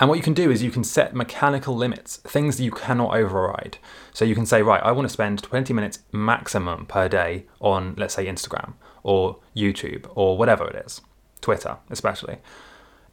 And 0.00 0.08
what 0.08 0.16
you 0.16 0.24
can 0.24 0.34
do 0.34 0.50
is 0.50 0.62
you 0.62 0.72
can 0.72 0.82
set 0.82 1.14
mechanical 1.14 1.76
limits, 1.76 2.16
things 2.16 2.56
that 2.56 2.64
you 2.64 2.72
cannot 2.72 3.14
override. 3.14 3.78
So 4.12 4.24
you 4.24 4.34
can 4.34 4.46
say, 4.46 4.60
right, 4.62 4.82
I 4.82 4.90
want 4.90 5.06
to 5.06 5.12
spend 5.12 5.40
20 5.42 5.72
minutes 5.72 6.00
maximum 6.10 6.86
per 6.86 7.08
day 7.08 7.46
on, 7.60 7.94
let's 7.96 8.14
say, 8.14 8.26
Instagram 8.26 8.74
or 9.04 9.38
YouTube 9.54 10.10
or 10.16 10.36
whatever 10.36 10.68
it 10.68 10.84
is, 10.84 11.00
Twitter 11.40 11.76
especially. 11.88 12.38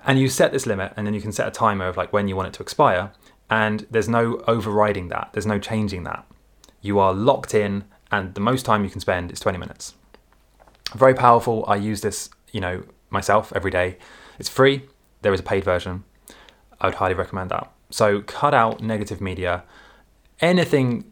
And 0.06 0.18
you 0.18 0.30
set 0.30 0.52
this 0.52 0.66
limit 0.66 0.94
and 0.98 1.06
then 1.06 1.14
you 1.14 1.22
can 1.22 1.32
set 1.32 1.48
a 1.48 1.52
timer 1.52 1.88
of 1.88 1.98
like 1.98 2.12
when 2.12 2.28
you 2.28 2.36
want 2.36 2.48
it 2.48 2.54
to 2.56 2.64
expire. 2.64 3.12
And 3.48 3.86
there's 3.92 4.10
no 4.10 4.42
overriding 4.48 5.10
that, 5.10 5.30
there's 5.34 5.46
no 5.46 5.60
changing 5.60 6.04
that. 6.06 6.26
You 6.82 6.98
are 7.00 7.14
locked 7.14 7.54
in, 7.54 7.84
and 8.12 8.34
the 8.34 8.42
most 8.42 8.66
time 8.66 8.84
you 8.84 8.90
can 8.90 9.02
spend 9.02 9.32
is 9.32 9.40
20 9.40 9.58
minutes. 9.58 9.94
Very 10.94 11.14
powerful. 11.14 11.66
I 11.68 11.76
use 11.76 12.02
this, 12.02 12.30
you 12.52 12.62
know, 12.62 12.84
myself 13.10 13.52
every 13.56 13.72
day. 13.72 13.98
It's 14.40 14.50
free. 14.50 14.88
There 15.22 15.34
is 15.34 15.40
a 15.40 15.44
paid 15.44 15.64
version. 15.64 16.04
I 16.80 16.88
would 16.88 16.96
highly 16.96 17.14
recommend 17.14 17.50
that. 17.52 17.72
So 17.90 18.22
cut 18.22 18.54
out 18.54 18.82
negative 18.82 19.22
media. 19.22 19.64
Anything 20.40 21.12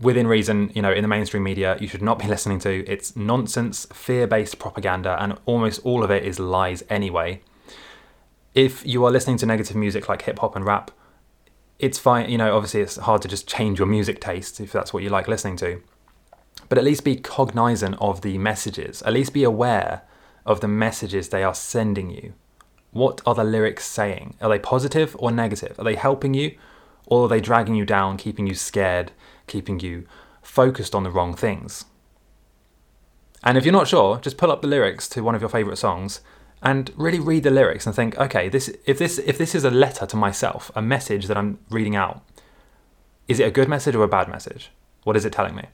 within 0.00 0.26
reason, 0.26 0.70
you 0.74 0.82
know, 0.82 0.92
in 0.92 1.02
the 1.02 1.08
mainstream 1.08 1.42
media, 1.42 1.76
you 1.80 1.88
should 1.88 2.02
not 2.02 2.18
be 2.18 2.26
listening 2.34 2.58
to. 2.60 2.86
It's 2.86 3.16
nonsense, 3.16 3.86
fear-based 3.92 4.58
propaganda, 4.58 5.16
and 5.20 5.38
almost 5.46 5.80
all 5.84 6.04
of 6.04 6.10
it 6.10 6.24
is 6.24 6.38
lies 6.38 6.84
anyway. 6.90 7.42
If 8.54 8.86
you 8.86 9.04
are 9.04 9.10
listening 9.10 9.38
to 9.38 9.46
negative 9.46 9.76
music 9.76 10.08
like 10.08 10.22
hip 10.22 10.40
hop 10.40 10.56
and 10.56 10.64
rap, 10.64 10.90
it's 11.78 11.98
fine. 11.98 12.28
You 12.28 12.38
know, 12.38 12.54
obviously 12.56 12.80
it's 12.80 12.96
hard 12.96 13.22
to 13.22 13.28
just 13.28 13.48
change 13.48 13.78
your 13.78 13.86
music 13.86 14.20
taste 14.20 14.60
if 14.60 14.72
that's 14.72 14.92
what 14.92 15.02
you 15.02 15.10
like 15.10 15.28
listening 15.28 15.56
to 15.58 15.80
but 16.68 16.78
at 16.78 16.84
least 16.84 17.04
be 17.04 17.16
cognizant 17.16 17.96
of 18.00 18.22
the 18.22 18.38
messages. 18.38 19.02
At 19.02 19.12
least 19.12 19.32
be 19.32 19.44
aware 19.44 20.02
of 20.44 20.60
the 20.60 20.68
messages 20.68 21.28
they 21.28 21.42
are 21.42 21.54
sending 21.54 22.10
you. 22.10 22.34
What 22.90 23.20
are 23.26 23.34
the 23.34 23.44
lyrics 23.44 23.86
saying? 23.86 24.36
Are 24.40 24.48
they 24.48 24.58
positive 24.58 25.14
or 25.18 25.30
negative? 25.30 25.78
Are 25.78 25.84
they 25.84 25.94
helping 25.94 26.34
you 26.34 26.56
or 27.06 27.24
are 27.24 27.28
they 27.28 27.40
dragging 27.40 27.74
you 27.74 27.84
down, 27.84 28.16
keeping 28.16 28.46
you 28.46 28.54
scared, 28.54 29.12
keeping 29.46 29.80
you 29.80 30.06
focused 30.42 30.94
on 30.94 31.02
the 31.02 31.10
wrong 31.10 31.34
things? 31.34 31.84
And 33.42 33.56
if 33.56 33.64
you're 33.64 33.72
not 33.72 33.88
sure, 33.88 34.18
just 34.18 34.36
pull 34.36 34.50
up 34.50 34.62
the 34.62 34.68
lyrics 34.68 35.08
to 35.10 35.22
one 35.22 35.34
of 35.34 35.40
your 35.40 35.50
favorite 35.50 35.76
songs 35.76 36.20
and 36.62 36.90
really 36.96 37.20
read 37.20 37.44
the 37.44 37.50
lyrics 37.50 37.86
and 37.86 37.94
think, 37.94 38.18
okay, 38.18 38.48
this 38.48 38.68
if 38.84 38.98
this 38.98 39.18
if 39.18 39.38
this 39.38 39.54
is 39.54 39.64
a 39.64 39.70
letter 39.70 40.06
to 40.06 40.16
myself, 40.16 40.70
a 40.74 40.82
message 40.82 41.26
that 41.26 41.36
I'm 41.36 41.58
reading 41.70 41.94
out, 41.94 42.22
is 43.28 43.38
it 43.38 43.46
a 43.46 43.50
good 43.50 43.68
message 43.68 43.94
or 43.94 44.02
a 44.02 44.08
bad 44.08 44.28
message? 44.28 44.70
What 45.04 45.16
is 45.16 45.24
it 45.24 45.32
telling 45.32 45.54
me? 45.54 45.66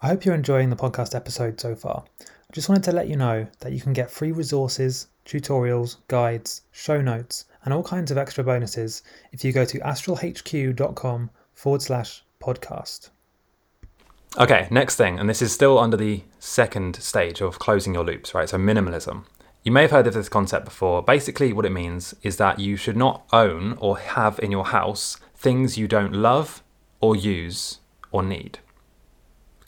I 0.00 0.06
hope 0.06 0.24
you're 0.24 0.34
enjoying 0.36 0.70
the 0.70 0.76
podcast 0.76 1.16
episode 1.16 1.60
so 1.60 1.74
far. 1.74 2.04
I 2.20 2.52
just 2.52 2.68
wanted 2.68 2.84
to 2.84 2.92
let 2.92 3.08
you 3.08 3.16
know 3.16 3.48
that 3.58 3.72
you 3.72 3.80
can 3.80 3.92
get 3.92 4.12
free 4.12 4.30
resources, 4.30 5.08
tutorials, 5.26 5.96
guides, 6.06 6.62
show 6.70 7.00
notes, 7.00 7.46
and 7.64 7.74
all 7.74 7.82
kinds 7.82 8.12
of 8.12 8.16
extra 8.16 8.44
bonuses 8.44 9.02
if 9.32 9.42
you 9.44 9.52
go 9.52 9.64
to 9.64 9.80
astralhq.com 9.80 11.30
forward 11.52 11.82
slash 11.82 12.22
podcast. 12.40 13.10
Okay, 14.38 14.68
next 14.70 14.94
thing, 14.94 15.18
and 15.18 15.28
this 15.28 15.42
is 15.42 15.50
still 15.50 15.80
under 15.80 15.96
the 15.96 16.22
second 16.38 16.94
stage 17.02 17.40
of 17.40 17.58
closing 17.58 17.92
your 17.92 18.04
loops, 18.04 18.34
right? 18.34 18.48
So, 18.48 18.56
minimalism. 18.56 19.24
You 19.64 19.72
may 19.72 19.82
have 19.82 19.90
heard 19.90 20.06
of 20.06 20.14
this 20.14 20.28
concept 20.28 20.64
before. 20.64 21.02
Basically, 21.02 21.52
what 21.52 21.66
it 21.66 21.72
means 21.72 22.14
is 22.22 22.36
that 22.36 22.60
you 22.60 22.76
should 22.76 22.96
not 22.96 23.26
own 23.32 23.76
or 23.80 23.98
have 23.98 24.38
in 24.38 24.52
your 24.52 24.66
house 24.66 25.16
things 25.34 25.76
you 25.76 25.88
don't 25.88 26.12
love 26.12 26.62
or 27.00 27.16
use 27.16 27.80
or 28.12 28.22
need. 28.22 28.60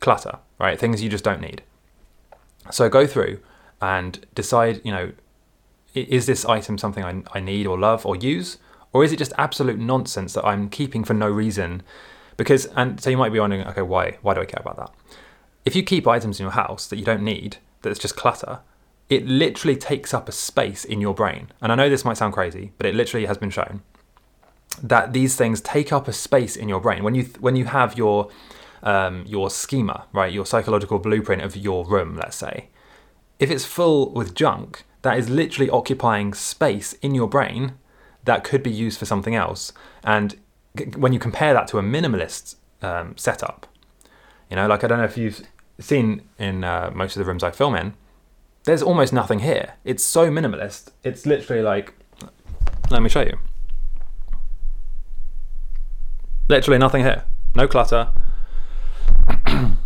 Clutter, 0.00 0.38
right? 0.58 0.78
Things 0.78 1.02
you 1.02 1.08
just 1.08 1.24
don't 1.24 1.40
need. 1.40 1.62
So 2.70 2.88
go 2.88 3.06
through 3.06 3.40
and 3.80 4.26
decide, 4.34 4.80
you 4.84 4.92
know, 4.92 5.12
is 5.94 6.26
this 6.26 6.44
item 6.44 6.78
something 6.78 7.04
I, 7.04 7.22
I 7.32 7.40
need 7.40 7.66
or 7.66 7.78
love 7.78 8.06
or 8.06 8.16
use? 8.16 8.58
Or 8.92 9.04
is 9.04 9.12
it 9.12 9.18
just 9.18 9.32
absolute 9.38 9.78
nonsense 9.78 10.34
that 10.34 10.44
I'm 10.44 10.68
keeping 10.68 11.04
for 11.04 11.14
no 11.14 11.28
reason? 11.28 11.82
Because, 12.36 12.66
and 12.76 13.00
so 13.00 13.10
you 13.10 13.16
might 13.16 13.32
be 13.32 13.40
wondering, 13.40 13.66
okay, 13.66 13.82
why? 13.82 14.18
Why 14.22 14.34
do 14.34 14.40
I 14.40 14.44
care 14.44 14.60
about 14.60 14.76
that? 14.76 14.90
If 15.64 15.76
you 15.76 15.82
keep 15.82 16.06
items 16.06 16.40
in 16.40 16.44
your 16.44 16.52
house 16.52 16.86
that 16.88 16.96
you 16.96 17.04
don't 17.04 17.22
need, 17.22 17.58
that's 17.82 17.98
just 17.98 18.16
clutter, 18.16 18.60
it 19.08 19.26
literally 19.26 19.76
takes 19.76 20.14
up 20.14 20.28
a 20.28 20.32
space 20.32 20.84
in 20.84 21.00
your 21.00 21.14
brain. 21.14 21.50
And 21.60 21.70
I 21.72 21.74
know 21.74 21.88
this 21.88 22.04
might 22.04 22.16
sound 22.16 22.32
crazy, 22.32 22.72
but 22.78 22.86
it 22.86 22.94
literally 22.94 23.26
has 23.26 23.38
been 23.38 23.50
shown 23.50 23.82
that 24.82 25.12
these 25.12 25.36
things 25.36 25.60
take 25.60 25.92
up 25.92 26.08
a 26.08 26.12
space 26.12 26.56
in 26.56 26.68
your 26.68 26.80
brain. 26.80 27.02
When 27.02 27.14
you 27.14 27.24
when 27.40 27.56
you 27.56 27.66
have 27.66 27.98
your 27.98 28.30
um, 28.82 29.24
your 29.26 29.50
schema, 29.50 30.06
right, 30.12 30.32
your 30.32 30.46
psychological 30.46 30.98
blueprint 30.98 31.42
of 31.42 31.56
your 31.56 31.86
room, 31.86 32.16
let's 32.16 32.36
say, 32.36 32.68
if 33.38 33.50
it's 33.50 33.64
full 33.64 34.12
with 34.12 34.34
junk, 34.34 34.84
that 35.02 35.18
is 35.18 35.30
literally 35.30 35.70
occupying 35.70 36.34
space 36.34 36.92
in 36.94 37.14
your 37.14 37.28
brain 37.28 37.74
that 38.24 38.44
could 38.44 38.62
be 38.62 38.70
used 38.70 38.98
for 38.98 39.06
something 39.06 39.34
else. 39.34 39.72
And 40.04 40.36
when 40.96 41.12
you 41.12 41.18
compare 41.18 41.54
that 41.54 41.66
to 41.68 41.78
a 41.78 41.82
minimalist 41.82 42.56
um, 42.82 43.16
setup, 43.16 43.66
you 44.50 44.56
know, 44.56 44.66
like 44.66 44.84
I 44.84 44.88
don't 44.88 44.98
know 44.98 45.04
if 45.04 45.16
you've 45.16 45.42
seen 45.78 46.22
in 46.38 46.64
uh, 46.64 46.90
most 46.94 47.16
of 47.16 47.20
the 47.20 47.24
rooms 47.24 47.42
I 47.42 47.50
film 47.50 47.74
in, 47.74 47.94
there's 48.64 48.82
almost 48.82 49.12
nothing 49.12 49.38
here. 49.38 49.74
It's 49.84 50.04
so 50.04 50.30
minimalist. 50.30 50.90
It's 51.02 51.24
literally 51.24 51.62
like, 51.62 51.94
let 52.90 53.02
me 53.02 53.08
show 53.08 53.22
you. 53.22 53.38
Literally 56.48 56.78
nothing 56.78 57.04
here. 57.04 57.24
No 57.54 57.66
clutter. 57.66 58.10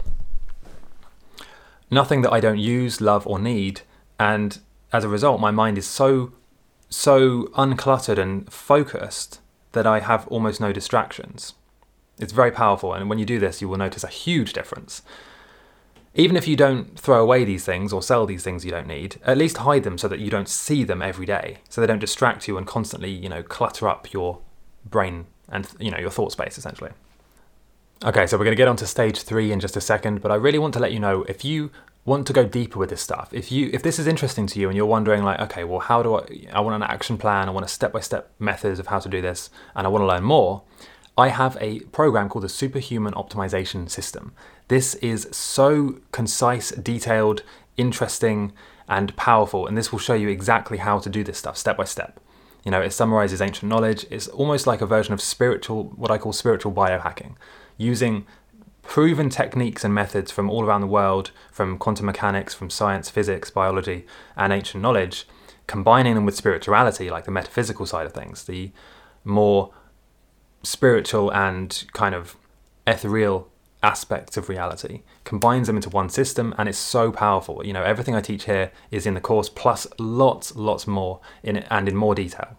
nothing 1.90 2.22
that 2.22 2.32
I 2.32 2.40
don't 2.40 2.58
use, 2.58 3.00
love, 3.00 3.26
or 3.26 3.38
need. 3.38 3.82
And 4.18 4.58
as 4.92 5.04
a 5.04 5.08
result, 5.08 5.40
my 5.40 5.50
mind 5.50 5.78
is 5.78 5.86
so, 5.86 6.32
so 6.88 7.44
uncluttered 7.54 8.18
and 8.18 8.50
focused 8.52 9.40
that 9.72 9.86
I 9.86 10.00
have 10.00 10.26
almost 10.28 10.60
no 10.60 10.72
distractions. 10.72 11.54
It's 12.18 12.32
very 12.32 12.52
powerful, 12.52 12.94
and 12.94 13.10
when 13.10 13.18
you 13.18 13.26
do 13.26 13.40
this, 13.40 13.60
you 13.60 13.68
will 13.68 13.76
notice 13.76 14.04
a 14.04 14.08
huge 14.08 14.52
difference. 14.52 15.02
Even 16.14 16.36
if 16.36 16.46
you 16.46 16.54
don't 16.54 16.96
throw 16.96 17.20
away 17.20 17.44
these 17.44 17.64
things 17.64 17.92
or 17.92 18.00
sell 18.00 18.24
these 18.24 18.44
things 18.44 18.64
you 18.64 18.70
don't 18.70 18.86
need, 18.86 19.16
at 19.24 19.36
least 19.36 19.58
hide 19.58 19.82
them 19.82 19.98
so 19.98 20.06
that 20.06 20.20
you 20.20 20.30
don't 20.30 20.48
see 20.48 20.84
them 20.84 21.02
every 21.02 21.26
day, 21.26 21.58
so 21.68 21.80
they 21.80 21.88
don't 21.88 21.98
distract 21.98 22.46
you 22.46 22.56
and 22.56 22.68
constantly, 22.68 23.10
you 23.10 23.28
know, 23.28 23.42
clutter 23.42 23.88
up 23.88 24.12
your 24.12 24.38
brain 24.84 25.26
and 25.48 25.68
you 25.78 25.90
know 25.90 25.98
your 25.98 26.10
thought 26.10 26.32
space 26.32 26.56
essentially. 26.56 26.90
Okay, 28.02 28.26
so 28.26 28.36
we're 28.36 28.44
going 28.44 28.56
to 28.56 28.60
get 28.60 28.68
on 28.68 28.76
to 28.76 28.86
stage 28.86 29.22
three 29.22 29.52
in 29.52 29.60
just 29.60 29.76
a 29.76 29.80
second, 29.80 30.20
but 30.20 30.30
I 30.30 30.34
really 30.34 30.58
want 30.58 30.74
to 30.74 30.80
let 30.80 30.92
you 30.92 30.98
know 30.98 31.22
if 31.22 31.44
you 31.44 31.70
want 32.04 32.26
to 32.26 32.32
go 32.32 32.44
deeper 32.44 32.78
with 32.78 32.90
this 32.90 33.00
stuff, 33.00 33.32
if 33.32 33.50
you 33.50 33.70
if 33.72 33.82
this 33.82 33.98
is 33.98 34.06
interesting 34.06 34.46
to 34.48 34.60
you 34.60 34.68
and 34.68 34.76
you're 34.76 34.84
wondering 34.84 35.22
like, 35.22 35.40
okay, 35.40 35.64
well, 35.64 35.80
how 35.80 36.02
do 36.02 36.16
I? 36.16 36.46
I 36.52 36.60
want 36.60 36.76
an 36.76 36.82
action 36.82 37.16
plan. 37.16 37.48
I 37.48 37.52
want 37.52 37.64
a 37.64 37.68
step 37.68 37.92
by 37.92 38.00
step 38.00 38.30
methods 38.38 38.78
of 38.78 38.88
how 38.88 38.98
to 38.98 39.08
do 39.08 39.22
this, 39.22 39.48
and 39.74 39.86
I 39.86 39.90
want 39.90 40.02
to 40.02 40.06
learn 40.06 40.22
more. 40.22 40.62
I 41.16 41.28
have 41.28 41.56
a 41.60 41.80
program 41.80 42.28
called 42.28 42.44
the 42.44 42.48
Superhuman 42.48 43.14
Optimization 43.14 43.88
System. 43.88 44.32
This 44.68 44.96
is 44.96 45.28
so 45.30 46.00
concise, 46.10 46.72
detailed, 46.72 47.42
interesting, 47.76 48.52
and 48.88 49.16
powerful, 49.16 49.66
and 49.66 49.78
this 49.78 49.92
will 49.92 50.00
show 50.00 50.14
you 50.14 50.28
exactly 50.28 50.78
how 50.78 50.98
to 50.98 51.08
do 51.08 51.22
this 51.22 51.38
stuff 51.38 51.56
step 51.56 51.76
by 51.76 51.84
step. 51.84 52.20
You 52.64 52.70
know, 52.70 52.80
it 52.80 52.92
summarizes 52.92 53.40
ancient 53.40 53.70
knowledge. 53.70 54.06
It's 54.10 54.26
almost 54.28 54.66
like 54.66 54.80
a 54.80 54.86
version 54.86 55.14
of 55.14 55.20
spiritual, 55.20 55.84
what 55.96 56.10
I 56.10 56.18
call 56.18 56.32
spiritual 56.32 56.72
biohacking, 56.72 57.36
using 57.76 58.26
proven 58.82 59.30
techniques 59.30 59.84
and 59.84 59.94
methods 59.94 60.30
from 60.30 60.50
all 60.50 60.64
around 60.64 60.80
the 60.80 60.86
world, 60.86 61.30
from 61.50 61.78
quantum 61.78 62.06
mechanics, 62.06 62.54
from 62.54 62.70
science, 62.70 63.08
physics, 63.10 63.50
biology, 63.50 64.06
and 64.36 64.52
ancient 64.52 64.82
knowledge, 64.82 65.26
combining 65.66 66.14
them 66.14 66.24
with 66.24 66.36
spirituality, 66.36 67.10
like 67.10 67.24
the 67.24 67.30
metaphysical 67.30 67.86
side 67.86 68.06
of 68.06 68.12
things, 68.12 68.44
the 68.44 68.70
more 69.24 69.72
spiritual 70.62 71.32
and 71.32 71.84
kind 71.92 72.14
of 72.14 72.36
ethereal 72.86 73.48
aspects 73.82 74.36
of 74.36 74.48
reality, 74.48 75.02
combines 75.24 75.66
them 75.66 75.76
into 75.76 75.90
one 75.90 76.08
system, 76.08 76.54
and 76.56 76.68
it's 76.68 76.78
so 76.78 77.10
powerful. 77.10 77.64
You 77.64 77.72
know, 77.72 77.82
everything 77.82 78.14
I 78.14 78.20
teach 78.20 78.44
here 78.44 78.70
is 78.90 79.06
in 79.06 79.14
the 79.14 79.20
course, 79.20 79.48
plus 79.48 79.86
lots, 79.98 80.56
lots 80.56 80.86
more 80.86 81.20
in 81.42 81.56
it 81.56 81.66
and 81.70 81.88
in 81.88 81.96
more 81.96 82.14
detail. 82.14 82.56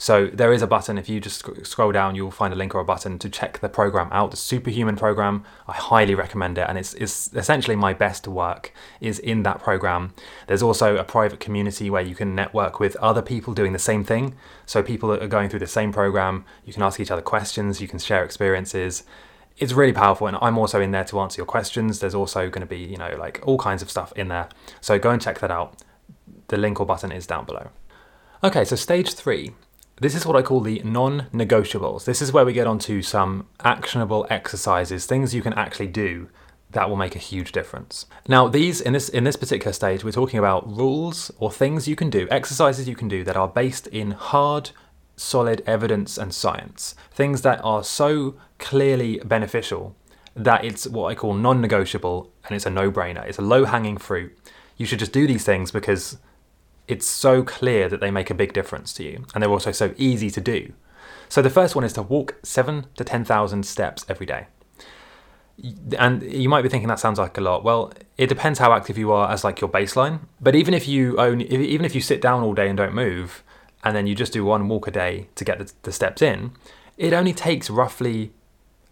So 0.00 0.28
there 0.28 0.52
is 0.52 0.62
a 0.62 0.66
button. 0.68 0.96
If 0.96 1.08
you 1.08 1.20
just 1.20 1.44
scroll 1.66 1.90
down, 1.90 2.14
you'll 2.14 2.30
find 2.30 2.54
a 2.54 2.56
link 2.56 2.72
or 2.72 2.80
a 2.80 2.84
button 2.84 3.18
to 3.18 3.28
check 3.28 3.58
the 3.58 3.68
program 3.68 4.08
out. 4.12 4.30
The 4.30 4.36
Superhuman 4.36 4.96
program, 4.96 5.44
I 5.66 5.72
highly 5.72 6.14
recommend 6.14 6.56
it, 6.56 6.66
and 6.68 6.78
it's, 6.78 6.94
it's 6.94 7.34
essentially 7.34 7.74
my 7.74 7.92
best 7.92 8.28
work 8.28 8.72
is 9.00 9.18
in 9.18 9.42
that 9.42 9.58
program. 9.58 10.14
There's 10.46 10.62
also 10.62 10.96
a 10.96 11.04
private 11.04 11.40
community 11.40 11.90
where 11.90 12.02
you 12.02 12.14
can 12.14 12.36
network 12.36 12.78
with 12.78 12.94
other 12.96 13.22
people 13.22 13.54
doing 13.54 13.72
the 13.72 13.78
same 13.80 14.04
thing. 14.04 14.36
So 14.66 14.84
people 14.84 15.08
that 15.10 15.22
are 15.22 15.28
going 15.28 15.48
through 15.48 15.60
the 15.60 15.66
same 15.66 15.92
program, 15.92 16.44
you 16.64 16.72
can 16.72 16.84
ask 16.84 17.00
each 17.00 17.10
other 17.10 17.22
questions, 17.22 17.80
you 17.80 17.88
can 17.88 17.98
share 17.98 18.24
experiences 18.24 19.02
it's 19.60 19.72
really 19.72 19.92
powerful 19.92 20.28
and 20.28 20.36
i'm 20.40 20.56
also 20.56 20.80
in 20.80 20.92
there 20.92 21.02
to 21.02 21.18
answer 21.18 21.40
your 21.40 21.46
questions 21.46 21.98
there's 21.98 22.14
also 22.14 22.48
going 22.48 22.60
to 22.60 22.66
be 22.66 22.78
you 22.78 22.96
know 22.96 23.12
like 23.18 23.40
all 23.44 23.58
kinds 23.58 23.82
of 23.82 23.90
stuff 23.90 24.12
in 24.14 24.28
there 24.28 24.48
so 24.80 24.98
go 25.00 25.10
and 25.10 25.20
check 25.20 25.40
that 25.40 25.50
out 25.50 25.82
the 26.46 26.56
link 26.56 26.78
or 26.78 26.86
button 26.86 27.10
is 27.10 27.26
down 27.26 27.44
below 27.44 27.68
okay 28.44 28.64
so 28.64 28.76
stage 28.76 29.14
three 29.14 29.52
this 30.00 30.14
is 30.14 30.24
what 30.24 30.36
I 30.36 30.42
call 30.42 30.60
the 30.60 30.80
non 30.84 31.26
negotiables. 31.32 32.04
This 32.04 32.22
is 32.22 32.32
where 32.32 32.44
we 32.44 32.52
get 32.52 32.66
onto 32.66 33.02
some 33.02 33.46
actionable 33.60 34.26
exercises, 34.30 35.06
things 35.06 35.34
you 35.34 35.42
can 35.42 35.52
actually 35.54 35.88
do 35.88 36.28
that 36.70 36.88
will 36.88 36.96
make 36.96 37.16
a 37.16 37.20
huge 37.20 37.52
difference. 37.52 38.06
Now, 38.28 38.46
these 38.46 38.80
in 38.80 38.92
this 38.92 39.08
in 39.08 39.24
this 39.24 39.36
particular 39.36 39.72
stage, 39.72 40.04
we're 40.04 40.12
talking 40.12 40.38
about 40.38 40.68
rules 40.70 41.30
or 41.38 41.50
things 41.50 41.88
you 41.88 41.96
can 41.96 42.10
do, 42.10 42.28
exercises 42.30 42.88
you 42.88 42.96
can 42.96 43.08
do 43.08 43.24
that 43.24 43.36
are 43.36 43.48
based 43.48 43.86
in 43.88 44.12
hard, 44.12 44.70
solid 45.16 45.62
evidence 45.66 46.18
and 46.18 46.34
science. 46.34 46.94
Things 47.10 47.42
that 47.42 47.60
are 47.64 47.82
so 47.82 48.36
clearly 48.58 49.18
beneficial 49.24 49.96
that 50.36 50.64
it's 50.64 50.86
what 50.86 51.08
I 51.08 51.14
call 51.14 51.34
non-negotiable 51.34 52.30
and 52.44 52.54
it's 52.54 52.66
a 52.66 52.70
no-brainer. 52.70 53.26
It's 53.26 53.38
a 53.38 53.42
low-hanging 53.42 53.98
fruit. 53.98 54.36
You 54.76 54.86
should 54.86 55.00
just 55.00 55.12
do 55.12 55.26
these 55.26 55.44
things 55.44 55.72
because 55.72 56.18
it's 56.88 57.06
so 57.06 57.42
clear 57.42 57.88
that 57.88 58.00
they 58.00 58.10
make 58.10 58.30
a 58.30 58.34
big 58.34 58.52
difference 58.52 58.92
to 58.94 59.04
you, 59.04 59.24
and 59.34 59.42
they're 59.42 59.50
also 59.50 59.72
so 59.72 59.94
easy 59.96 60.30
to 60.30 60.40
do. 60.40 60.72
So 61.28 61.42
the 61.42 61.50
first 61.50 61.74
one 61.76 61.84
is 61.84 61.92
to 61.92 62.02
walk 62.02 62.36
seven 62.42 62.86
to 62.96 63.04
ten 63.04 63.24
thousand 63.24 63.64
steps 63.64 64.04
every 64.08 64.26
day. 64.26 64.46
And 65.98 66.22
you 66.22 66.48
might 66.48 66.62
be 66.62 66.68
thinking 66.68 66.88
that 66.88 67.00
sounds 67.00 67.18
like 67.18 67.36
a 67.36 67.40
lot. 67.40 67.64
Well, 67.64 67.92
it 68.16 68.28
depends 68.28 68.60
how 68.60 68.72
active 68.72 68.96
you 68.96 69.10
are 69.12 69.30
as 69.30 69.42
like 69.42 69.60
your 69.60 69.68
baseline. 69.68 70.20
But 70.40 70.54
even 70.54 70.72
if 70.72 70.86
you 70.86 71.16
only, 71.18 71.46
even 71.48 71.84
if 71.84 71.94
you 71.94 72.00
sit 72.00 72.20
down 72.20 72.42
all 72.42 72.54
day 72.54 72.68
and 72.68 72.76
don't 72.76 72.94
move, 72.94 73.42
and 73.84 73.94
then 73.94 74.06
you 74.06 74.14
just 74.14 74.32
do 74.32 74.44
one 74.44 74.68
walk 74.68 74.86
a 74.86 74.90
day 74.90 75.28
to 75.34 75.44
get 75.44 75.58
the, 75.58 75.72
the 75.82 75.92
steps 75.92 76.22
in, 76.22 76.52
it 76.96 77.12
only 77.12 77.32
takes 77.32 77.68
roughly 77.70 78.32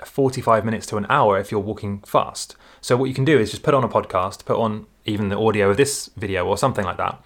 45 0.05 0.65
minutes 0.65 0.87
to 0.87 0.97
an 0.97 1.07
hour 1.09 1.39
if 1.39 1.51
you're 1.51 1.61
walking 1.61 2.01
fast. 2.01 2.57
So 2.81 2.97
what 2.97 3.07
you 3.07 3.15
can 3.15 3.25
do 3.25 3.39
is 3.39 3.51
just 3.51 3.63
put 3.63 3.75
on 3.75 3.85
a 3.85 3.89
podcast, 3.89 4.45
put 4.45 4.59
on 4.59 4.87
even 5.05 5.29
the 5.29 5.39
audio 5.39 5.71
of 5.71 5.77
this 5.77 6.11
video 6.17 6.47
or 6.47 6.59
something 6.59 6.85
like 6.85 6.99
that, 6.99 7.23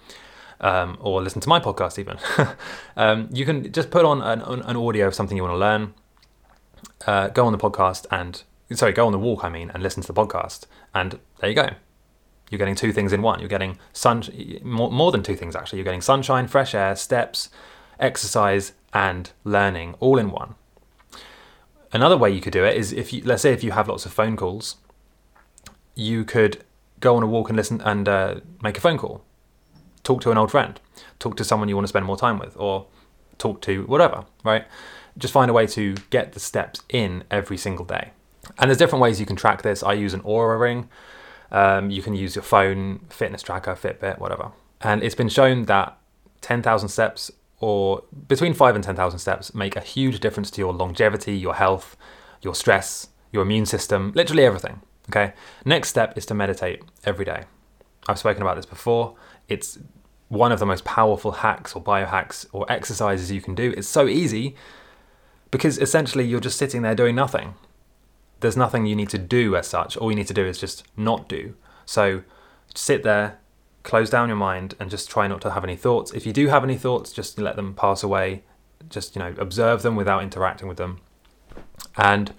um, 0.61 0.97
or 1.01 1.21
listen 1.21 1.41
to 1.41 1.49
my 1.49 1.59
podcast 1.59 1.99
even. 1.99 2.17
um, 2.95 3.27
you 3.33 3.45
can 3.45 3.71
just 3.71 3.89
put 3.89 4.05
on 4.05 4.21
an, 4.21 4.41
an, 4.41 4.77
audio 4.77 5.07
of 5.07 5.15
something 5.15 5.35
you 5.35 5.43
want 5.43 5.53
to 5.53 5.57
learn, 5.57 5.93
uh, 7.07 7.27
go 7.29 7.45
on 7.45 7.51
the 7.51 7.57
podcast 7.57 8.05
and 8.11 8.43
sorry, 8.71 8.93
go 8.93 9.05
on 9.05 9.11
the 9.11 9.19
walk. 9.19 9.43
I 9.43 9.49
mean, 9.49 9.71
and 9.71 9.83
listen 9.83 10.01
to 10.03 10.07
the 10.07 10.13
podcast, 10.13 10.65
and 10.93 11.19
there 11.39 11.49
you 11.49 11.55
go. 11.55 11.69
You're 12.49 12.59
getting 12.59 12.75
two 12.75 12.93
things 12.93 13.11
in 13.11 13.21
one. 13.21 13.39
You're 13.39 13.49
getting 13.49 13.79
sun 13.91 14.23
more, 14.63 14.91
more 14.91 15.11
than 15.11 15.23
two 15.23 15.35
things 15.35 15.55
actually. 15.55 15.79
You're 15.79 15.85
getting 15.85 16.01
sunshine, 16.01 16.47
fresh 16.47 16.75
air, 16.75 16.95
steps, 16.95 17.49
exercise, 17.99 18.73
and 18.93 19.31
learning 19.43 19.95
all 19.99 20.17
in 20.17 20.31
one. 20.31 20.55
Another 21.93 22.17
way 22.17 22.29
you 22.29 22.39
could 22.39 22.53
do 22.53 22.63
it 22.63 22.77
is 22.77 22.93
if 22.93 23.11
you 23.11 23.21
let's 23.23 23.41
say 23.41 23.51
if 23.51 23.63
you 23.63 23.71
have 23.71 23.87
lots 23.87 24.05
of 24.05 24.13
phone 24.13 24.37
calls, 24.37 24.75
you 25.95 26.23
could 26.23 26.63
go 26.99 27.15
on 27.15 27.23
a 27.23 27.27
walk 27.27 27.49
and 27.49 27.57
listen 27.57 27.81
and 27.81 28.07
uh, 28.07 28.35
make 28.61 28.77
a 28.77 28.81
phone 28.81 28.97
call 28.97 29.25
talk 30.03 30.21
to 30.21 30.31
an 30.31 30.37
old 30.37 30.51
friend, 30.51 30.79
talk 31.19 31.37
to 31.37 31.43
someone 31.43 31.69
you 31.69 31.75
want 31.75 31.85
to 31.85 31.89
spend 31.89 32.05
more 32.05 32.17
time 32.17 32.39
with, 32.39 32.55
or 32.57 32.87
talk 33.37 33.61
to 33.61 33.83
whatever, 33.85 34.25
right? 34.43 34.65
Just 35.17 35.33
find 35.33 35.49
a 35.49 35.53
way 35.53 35.67
to 35.67 35.95
get 36.09 36.33
the 36.33 36.39
steps 36.39 36.81
in 36.89 37.23
every 37.29 37.57
single 37.57 37.85
day. 37.85 38.11
And 38.57 38.69
there's 38.69 38.77
different 38.77 39.01
ways 39.01 39.19
you 39.19 39.25
can 39.25 39.35
track 39.35 39.61
this. 39.61 39.83
I 39.83 39.93
use 39.93 40.13
an 40.13 40.21
Oura 40.21 40.59
ring. 40.59 40.89
Um, 41.51 41.89
you 41.89 42.01
can 42.01 42.13
use 42.13 42.35
your 42.35 42.43
phone, 42.43 42.99
fitness 43.09 43.41
tracker, 43.41 43.75
Fitbit, 43.75 44.19
whatever. 44.19 44.51
And 44.79 45.03
it's 45.03 45.15
been 45.15 45.29
shown 45.29 45.65
that 45.65 45.97
10,000 46.41 46.89
steps 46.89 47.31
or 47.59 48.03
between 48.27 48.53
5 48.53 48.75
and 48.75 48.83
10,000 48.83 49.19
steps 49.19 49.53
make 49.53 49.75
a 49.75 49.81
huge 49.81 50.19
difference 50.19 50.49
to 50.51 50.61
your 50.61 50.73
longevity, 50.73 51.37
your 51.37 51.53
health, 51.53 51.95
your 52.41 52.55
stress, 52.55 53.09
your 53.31 53.43
immune 53.43 53.65
system, 53.65 54.11
literally 54.15 54.43
everything. 54.43 54.81
Okay. 55.09 55.33
Next 55.65 55.89
step 55.89 56.17
is 56.17 56.25
to 56.27 56.33
meditate 56.33 56.81
every 57.03 57.25
day. 57.25 57.43
I've 58.07 58.17
spoken 58.17 58.41
about 58.41 58.55
this 58.55 58.65
before. 58.65 59.15
It's 59.47 59.79
one 60.29 60.51
of 60.51 60.59
the 60.59 60.65
most 60.65 60.85
powerful 60.85 61.31
hacks 61.33 61.75
or 61.75 61.83
biohacks 61.83 62.45
or 62.53 62.71
exercises 62.71 63.31
you 63.31 63.41
can 63.41 63.53
do. 63.53 63.73
It's 63.75 63.87
so 63.87 64.07
easy 64.07 64.55
because 65.51 65.77
essentially 65.77 66.25
you're 66.25 66.39
just 66.39 66.57
sitting 66.57 66.81
there 66.81 66.95
doing 66.95 67.15
nothing. 67.15 67.55
There's 68.39 68.55
nothing 68.57 68.85
you 68.85 68.95
need 68.95 69.09
to 69.09 69.17
do 69.17 69.55
as 69.55 69.67
such. 69.67 69.97
All 69.97 70.09
you 70.09 70.15
need 70.15 70.27
to 70.27 70.33
do 70.33 70.45
is 70.45 70.57
just 70.57 70.83
not 70.95 71.27
do. 71.27 71.55
So 71.85 72.23
sit 72.73 73.03
there, 73.03 73.39
close 73.83 74.09
down 74.09 74.29
your 74.29 74.37
mind, 74.37 74.75
and 74.79 74.89
just 74.89 75.09
try 75.09 75.27
not 75.27 75.41
to 75.41 75.51
have 75.51 75.63
any 75.65 75.75
thoughts. 75.75 76.11
If 76.13 76.25
you 76.25 76.31
do 76.33 76.47
have 76.47 76.63
any 76.63 76.77
thoughts, 76.77 77.11
just 77.11 77.37
let 77.37 77.57
them 77.57 77.73
pass 77.73 78.01
away. 78.01 78.43
Just 78.89 79.15
you 79.15 79.19
know, 79.19 79.35
observe 79.37 79.81
them 79.81 79.95
without 79.95 80.23
interacting 80.23 80.67
with 80.67 80.77
them. 80.77 81.01
And 81.97 82.33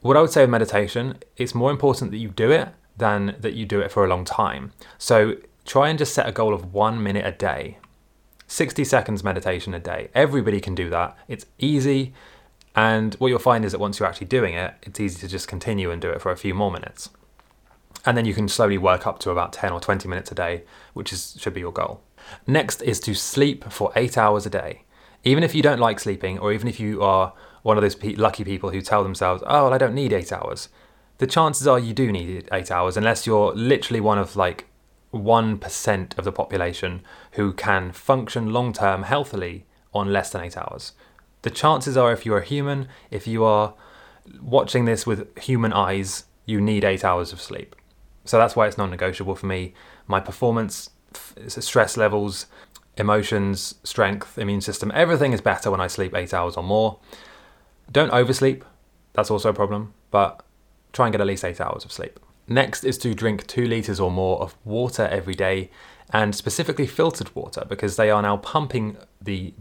what 0.00 0.16
I 0.16 0.20
would 0.20 0.30
say 0.30 0.42
with 0.42 0.50
meditation, 0.50 1.18
it's 1.36 1.54
more 1.54 1.72
important 1.72 2.12
that 2.12 2.18
you 2.18 2.28
do 2.28 2.52
it 2.52 2.68
than 2.96 3.36
that 3.40 3.54
you 3.54 3.66
do 3.66 3.80
it 3.80 3.90
for 3.90 4.04
a 4.04 4.08
long 4.08 4.24
time. 4.24 4.72
So 4.98 5.34
try 5.66 5.88
and 5.88 5.98
just 5.98 6.14
set 6.14 6.28
a 6.28 6.32
goal 6.32 6.54
of 6.54 6.72
one 6.72 7.02
minute 7.02 7.26
a 7.26 7.32
day. 7.32 7.78
60 8.46 8.84
seconds 8.84 9.24
meditation 9.24 9.74
a 9.74 9.80
day. 9.80 10.08
Everybody 10.14 10.60
can 10.60 10.74
do 10.74 10.88
that. 10.90 11.16
It's 11.28 11.46
easy. 11.58 12.14
And 12.74 13.14
what 13.14 13.28
you'll 13.28 13.38
find 13.38 13.64
is 13.64 13.72
that 13.72 13.78
once 13.78 13.98
you're 13.98 14.08
actually 14.08 14.28
doing 14.28 14.54
it, 14.54 14.74
it's 14.82 15.00
easy 15.00 15.18
to 15.20 15.28
just 15.28 15.48
continue 15.48 15.90
and 15.90 16.00
do 16.00 16.10
it 16.10 16.22
for 16.22 16.30
a 16.30 16.36
few 16.36 16.54
more 16.54 16.70
minutes. 16.70 17.10
And 18.04 18.16
then 18.16 18.24
you 18.24 18.34
can 18.34 18.48
slowly 18.48 18.78
work 18.78 19.06
up 19.06 19.18
to 19.20 19.30
about 19.30 19.52
10 19.52 19.72
or 19.72 19.80
20 19.80 20.08
minutes 20.08 20.30
a 20.30 20.34
day, 20.34 20.62
which 20.94 21.12
is, 21.12 21.36
should 21.40 21.54
be 21.54 21.60
your 21.60 21.72
goal. 21.72 22.02
Next 22.46 22.82
is 22.82 23.00
to 23.00 23.14
sleep 23.14 23.72
for 23.72 23.92
eight 23.96 24.16
hours 24.16 24.46
a 24.46 24.50
day. 24.50 24.82
Even 25.24 25.42
if 25.42 25.54
you 25.54 25.62
don't 25.62 25.80
like 25.80 25.98
sleeping, 25.98 26.38
or 26.38 26.52
even 26.52 26.68
if 26.68 26.78
you 26.78 27.02
are 27.02 27.32
one 27.62 27.76
of 27.76 27.82
those 27.82 27.96
pe- 27.96 28.14
lucky 28.14 28.44
people 28.44 28.70
who 28.70 28.80
tell 28.80 29.02
themselves, 29.02 29.42
oh, 29.44 29.64
well, 29.64 29.74
I 29.74 29.78
don't 29.78 29.94
need 29.94 30.12
eight 30.12 30.32
hours, 30.32 30.68
the 31.18 31.26
chances 31.26 31.66
are 31.66 31.80
you 31.80 31.92
do 31.92 32.12
need 32.12 32.48
eight 32.52 32.70
hours, 32.70 32.96
unless 32.96 33.26
you're 33.26 33.52
literally 33.54 34.00
one 34.00 34.18
of 34.18 34.36
like 34.36 34.66
1% 35.16 36.18
of 36.18 36.24
the 36.24 36.32
population 36.32 37.02
who 37.32 37.52
can 37.52 37.92
function 37.92 38.52
long 38.52 38.72
term 38.72 39.04
healthily 39.04 39.66
on 39.92 40.12
less 40.12 40.30
than 40.30 40.42
eight 40.42 40.56
hours. 40.56 40.92
The 41.42 41.50
chances 41.50 41.96
are, 41.96 42.12
if 42.12 42.26
you're 42.26 42.38
a 42.38 42.44
human, 42.44 42.88
if 43.10 43.26
you 43.26 43.44
are 43.44 43.74
watching 44.40 44.84
this 44.84 45.06
with 45.06 45.38
human 45.38 45.72
eyes, 45.72 46.24
you 46.44 46.60
need 46.60 46.84
eight 46.84 47.04
hours 47.04 47.32
of 47.32 47.40
sleep. 47.40 47.76
So 48.24 48.38
that's 48.38 48.56
why 48.56 48.66
it's 48.66 48.78
non 48.78 48.90
negotiable 48.90 49.36
for 49.36 49.46
me. 49.46 49.74
My 50.06 50.20
performance, 50.20 50.90
stress 51.48 51.96
levels, 51.96 52.46
emotions, 52.96 53.76
strength, 53.84 54.38
immune 54.38 54.60
system, 54.60 54.90
everything 54.94 55.32
is 55.32 55.40
better 55.40 55.70
when 55.70 55.80
I 55.80 55.86
sleep 55.86 56.14
eight 56.14 56.34
hours 56.34 56.56
or 56.56 56.62
more. 56.62 56.98
Don't 57.90 58.10
oversleep, 58.10 58.64
that's 59.12 59.30
also 59.30 59.50
a 59.50 59.54
problem, 59.54 59.94
but 60.10 60.44
try 60.92 61.06
and 61.06 61.12
get 61.12 61.20
at 61.20 61.26
least 61.26 61.44
eight 61.44 61.60
hours 61.60 61.84
of 61.84 61.92
sleep. 61.92 62.18
Next 62.48 62.84
is 62.84 62.96
to 62.98 63.14
drink 63.14 63.46
two 63.46 63.66
litres 63.66 63.98
or 63.98 64.10
more 64.10 64.40
of 64.40 64.56
water 64.64 65.06
every 65.10 65.34
day, 65.34 65.70
and 66.12 66.34
specifically 66.34 66.86
filtered 66.86 67.34
water, 67.34 67.64
because 67.68 67.96
they 67.96 68.10
are 68.10 68.22
now 68.22 68.36
pumping 68.36 68.96
the 69.20 69.52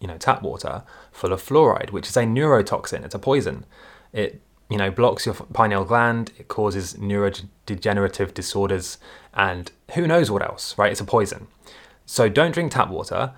you 0.00 0.08
know 0.08 0.18
tap 0.18 0.42
water 0.42 0.82
full 1.12 1.32
of 1.32 1.40
fluoride, 1.40 1.90
which 1.90 2.08
is 2.08 2.16
a 2.16 2.22
neurotoxin. 2.22 3.04
It's 3.04 3.14
a 3.14 3.20
poison. 3.20 3.64
It 4.12 4.40
you 4.68 4.76
know 4.76 4.90
blocks 4.90 5.26
your 5.26 5.34
pineal 5.34 5.84
gland. 5.84 6.32
It 6.38 6.48
causes 6.48 6.94
neurodegenerative 6.94 8.34
disorders, 8.34 8.98
and 9.34 9.70
who 9.94 10.08
knows 10.08 10.30
what 10.30 10.42
else. 10.42 10.76
Right? 10.76 10.90
It's 10.90 11.00
a 11.00 11.04
poison. 11.04 11.46
So 12.06 12.28
don't 12.28 12.52
drink 12.52 12.72
tap 12.72 12.88
water. 12.88 13.34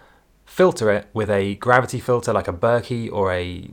Filter 0.46 0.90
it 0.90 1.08
with 1.14 1.30
a 1.30 1.54
gravity 1.56 1.98
filter 2.00 2.32
like 2.32 2.48
a 2.48 2.52
Berkey 2.52 3.10
or 3.10 3.32
a 3.32 3.70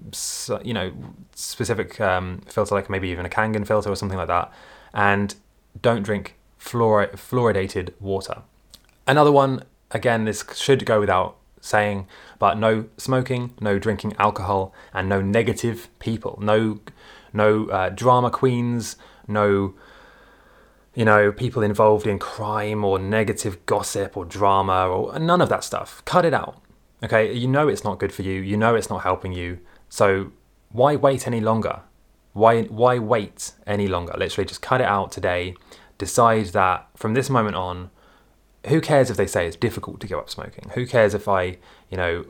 you 0.64 0.74
know 0.74 0.92
specific 1.36 2.00
um, 2.02 2.42
filter 2.48 2.76
like 2.76 2.90
maybe 2.90 3.10
even 3.10 3.26
a 3.26 3.30
Kangen 3.30 3.68
filter 3.68 3.90
or 3.90 3.96
something 3.96 4.18
like 4.18 4.30
that 4.30 4.52
and 4.94 5.36
don't 5.82 6.04
drink 6.04 6.36
fluor- 6.60 7.12
fluoridated 7.14 7.94
water. 8.00 8.42
Another 9.08 9.32
one, 9.32 9.64
again, 9.92 10.26
this 10.26 10.44
should 10.56 10.86
go 10.86 11.00
without 11.00 11.38
saying, 11.60 12.08
but 12.40 12.58
no 12.58 12.86
smoking, 12.98 13.54
no 13.60 13.80
drinking 13.80 14.16
alcohol, 14.18 14.74
and 14.94 15.08
no 15.08 15.22
negative 15.22 15.88
people, 16.00 16.38
no 16.42 16.80
no 17.34 17.68
uh, 17.68 17.90
drama 17.90 18.30
queens, 18.30 18.98
no 19.28 19.74
you 20.94 21.06
know 21.06 21.32
people 21.32 21.64
involved 21.64 22.06
in 22.06 22.20
crime 22.20 22.84
or 22.84 23.00
negative 23.00 23.66
gossip 23.66 24.18
or 24.18 24.26
drama 24.26 24.88
or 24.88 25.18
none 25.20 25.42
of 25.42 25.50
that 25.50 25.64
stuff. 25.64 26.02
Cut 26.06 26.26
it 26.26 26.34
out. 26.34 26.62
Okay, 27.04 27.34
you 27.34 27.48
know 27.48 27.68
it's 27.68 27.84
not 27.84 28.00
good 28.00 28.14
for 28.14 28.22
you. 28.24 28.42
You 28.42 28.58
know 28.58 28.76
it's 28.76 28.90
not 28.90 29.04
helping 29.04 29.32
you. 29.32 29.60
So 29.90 30.32
why 30.70 30.96
wait 30.96 31.28
any 31.28 31.42
longer? 31.42 31.82
Why 32.34 32.64
why 32.64 33.00
wait 33.00 33.54
any 33.68 33.88
longer? 33.88 34.14
Literally 34.18 34.48
just 34.48 34.62
cut 34.62 34.82
it 34.82 34.88
out 34.88 35.12
today. 35.12 35.56
Decide 35.98 36.48
that 36.48 36.88
from 36.96 37.14
this 37.14 37.30
moment 37.30 37.56
on, 37.56 37.92
who 38.68 38.82
cares 38.82 39.10
if 39.10 39.18
they 39.18 39.28
say 39.28 39.48
it's 39.48 39.56
difficult 39.56 40.00
to 40.02 40.08
give 40.08 40.18
up 40.18 40.30
smoking? 40.30 40.72
Who 40.74 40.86
cares 40.86 41.14
if 41.14 41.28
I, 41.28 41.58
you 41.90 41.98
know, 41.98 42.26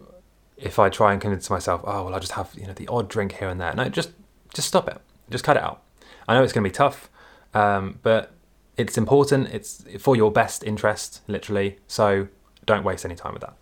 if 0.57 0.79
I 0.79 0.89
try 0.89 1.11
and 1.13 1.21
convince 1.21 1.49
myself, 1.49 1.81
oh 1.83 2.05
well, 2.05 2.13
I'll 2.13 2.19
just 2.19 2.33
have 2.33 2.51
you 2.57 2.67
know 2.67 2.73
the 2.73 2.87
odd 2.87 3.09
drink 3.09 3.33
here 3.33 3.49
and 3.49 3.61
there. 3.61 3.73
No, 3.73 3.89
just 3.89 4.11
just 4.53 4.67
stop 4.67 4.87
it. 4.87 4.99
Just 5.29 5.43
cut 5.43 5.57
it 5.57 5.63
out. 5.63 5.83
I 6.27 6.35
know 6.35 6.43
it's 6.43 6.53
going 6.53 6.63
to 6.63 6.69
be 6.69 6.73
tough, 6.73 7.09
um, 7.53 7.99
but 8.03 8.31
it's 8.77 8.97
important. 8.97 9.49
It's 9.49 9.83
for 9.99 10.15
your 10.15 10.31
best 10.31 10.63
interest, 10.63 11.21
literally. 11.27 11.77
So 11.87 12.27
don't 12.65 12.83
waste 12.83 13.05
any 13.05 13.15
time 13.15 13.33
with 13.33 13.41
that. 13.41 13.55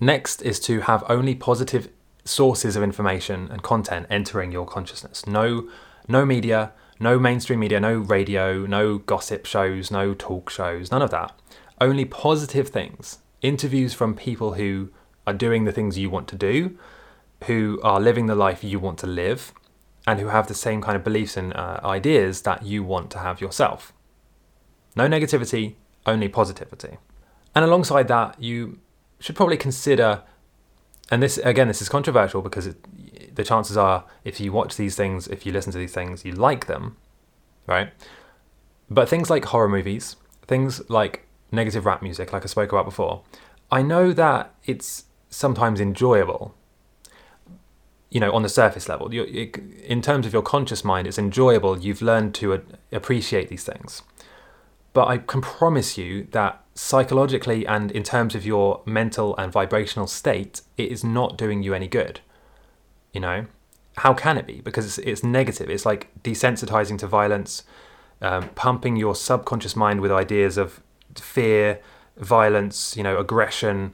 Next 0.00 0.42
is 0.42 0.58
to 0.60 0.80
have 0.80 1.04
only 1.08 1.34
positive 1.34 1.88
sources 2.24 2.76
of 2.76 2.82
information 2.82 3.48
and 3.50 3.62
content 3.62 4.06
entering 4.10 4.52
your 4.52 4.66
consciousness. 4.66 5.26
No, 5.26 5.68
no 6.08 6.24
media, 6.24 6.72
no 7.00 7.18
mainstream 7.18 7.60
media, 7.60 7.80
no 7.80 7.94
radio, 7.94 8.64
no 8.66 8.98
gossip 8.98 9.46
shows, 9.46 9.90
no 9.90 10.14
talk 10.14 10.50
shows, 10.50 10.90
none 10.90 11.02
of 11.02 11.10
that. 11.10 11.32
Only 11.80 12.04
positive 12.04 12.68
things. 12.68 13.18
Interviews 13.40 13.92
from 13.92 14.14
people 14.14 14.54
who 14.54 14.90
are 15.26 15.32
doing 15.32 15.64
the 15.64 15.72
things 15.72 15.98
you 15.98 16.10
want 16.10 16.28
to 16.28 16.36
do, 16.36 16.78
who 17.44 17.80
are 17.82 18.00
living 18.00 18.26
the 18.26 18.34
life 18.36 18.62
you 18.62 18.78
want 18.78 18.98
to 19.00 19.06
live, 19.06 19.52
and 20.06 20.20
who 20.20 20.28
have 20.28 20.46
the 20.46 20.54
same 20.54 20.80
kind 20.80 20.96
of 20.96 21.04
beliefs 21.04 21.36
and 21.36 21.54
uh, 21.54 21.80
ideas 21.84 22.42
that 22.42 22.64
you 22.64 22.82
want 22.82 23.10
to 23.10 23.18
have 23.18 23.40
yourself. 23.40 23.92
No 24.94 25.08
negativity, 25.08 25.74
only 26.06 26.28
positivity. 26.28 26.98
And 27.54 27.64
alongside 27.64 28.08
that, 28.08 28.40
you 28.40 28.78
should 29.18 29.36
probably 29.36 29.56
consider 29.56 30.22
and 31.12 31.22
this 31.22 31.36
again, 31.36 31.68
this 31.68 31.82
is 31.82 31.90
controversial 31.90 32.40
because 32.40 32.66
it, 32.66 33.36
the 33.36 33.44
chances 33.44 33.76
are, 33.76 34.04
if 34.24 34.40
you 34.40 34.50
watch 34.50 34.76
these 34.76 34.96
things, 34.96 35.28
if 35.28 35.44
you 35.44 35.52
listen 35.52 35.70
to 35.72 35.78
these 35.78 35.92
things, 35.92 36.24
you 36.24 36.32
like 36.32 36.66
them, 36.66 36.96
right? 37.66 37.92
But 38.88 39.10
things 39.10 39.28
like 39.28 39.44
horror 39.44 39.68
movies, 39.68 40.16
things 40.46 40.88
like 40.88 41.26
negative 41.50 41.84
rap 41.84 42.00
music, 42.02 42.32
like 42.32 42.44
I 42.44 42.46
spoke 42.46 42.72
about 42.72 42.86
before, 42.86 43.24
I 43.70 43.82
know 43.82 44.14
that 44.14 44.54
it's 44.64 45.04
sometimes 45.28 45.82
enjoyable. 45.82 46.54
You 48.08 48.20
know, 48.20 48.32
on 48.32 48.42
the 48.42 48.48
surface 48.48 48.88
level, 48.88 49.10
it, 49.12 49.58
in 49.84 50.00
terms 50.00 50.24
of 50.24 50.32
your 50.32 50.42
conscious 50.42 50.82
mind, 50.82 51.06
it's 51.06 51.18
enjoyable. 51.18 51.78
You've 51.78 52.00
learned 52.00 52.34
to 52.36 52.62
appreciate 52.90 53.50
these 53.50 53.64
things. 53.64 54.02
But 54.94 55.08
I 55.08 55.18
can 55.18 55.42
promise 55.42 55.98
you 55.98 56.26
that 56.32 56.61
psychologically 56.74 57.66
and 57.66 57.90
in 57.90 58.02
terms 58.02 58.34
of 58.34 58.46
your 58.46 58.82
mental 58.84 59.36
and 59.36 59.52
vibrational 59.52 60.06
state, 60.06 60.62
it 60.76 60.90
is 60.90 61.04
not 61.04 61.36
doing 61.36 61.62
you 61.62 61.74
any 61.74 61.88
good. 61.88 62.20
You 63.12 63.20
know, 63.20 63.46
how 63.98 64.14
can 64.14 64.38
it 64.38 64.46
be? 64.46 64.60
Because 64.60 64.86
it's, 64.86 64.98
it's 64.98 65.22
negative. 65.22 65.68
It's 65.68 65.84
like 65.84 66.10
desensitizing 66.22 66.98
to 67.00 67.06
violence, 67.06 67.64
um, 68.22 68.48
pumping 68.50 68.96
your 68.96 69.14
subconscious 69.14 69.76
mind 69.76 70.00
with 70.00 70.10
ideas 70.10 70.56
of 70.56 70.82
fear, 71.14 71.80
violence, 72.16 72.96
you 72.96 73.02
know, 73.02 73.18
aggression, 73.18 73.92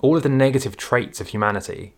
all 0.00 0.16
of 0.16 0.22
the 0.22 0.28
negative 0.28 0.76
traits 0.76 1.20
of 1.20 1.28
humanity. 1.28 1.94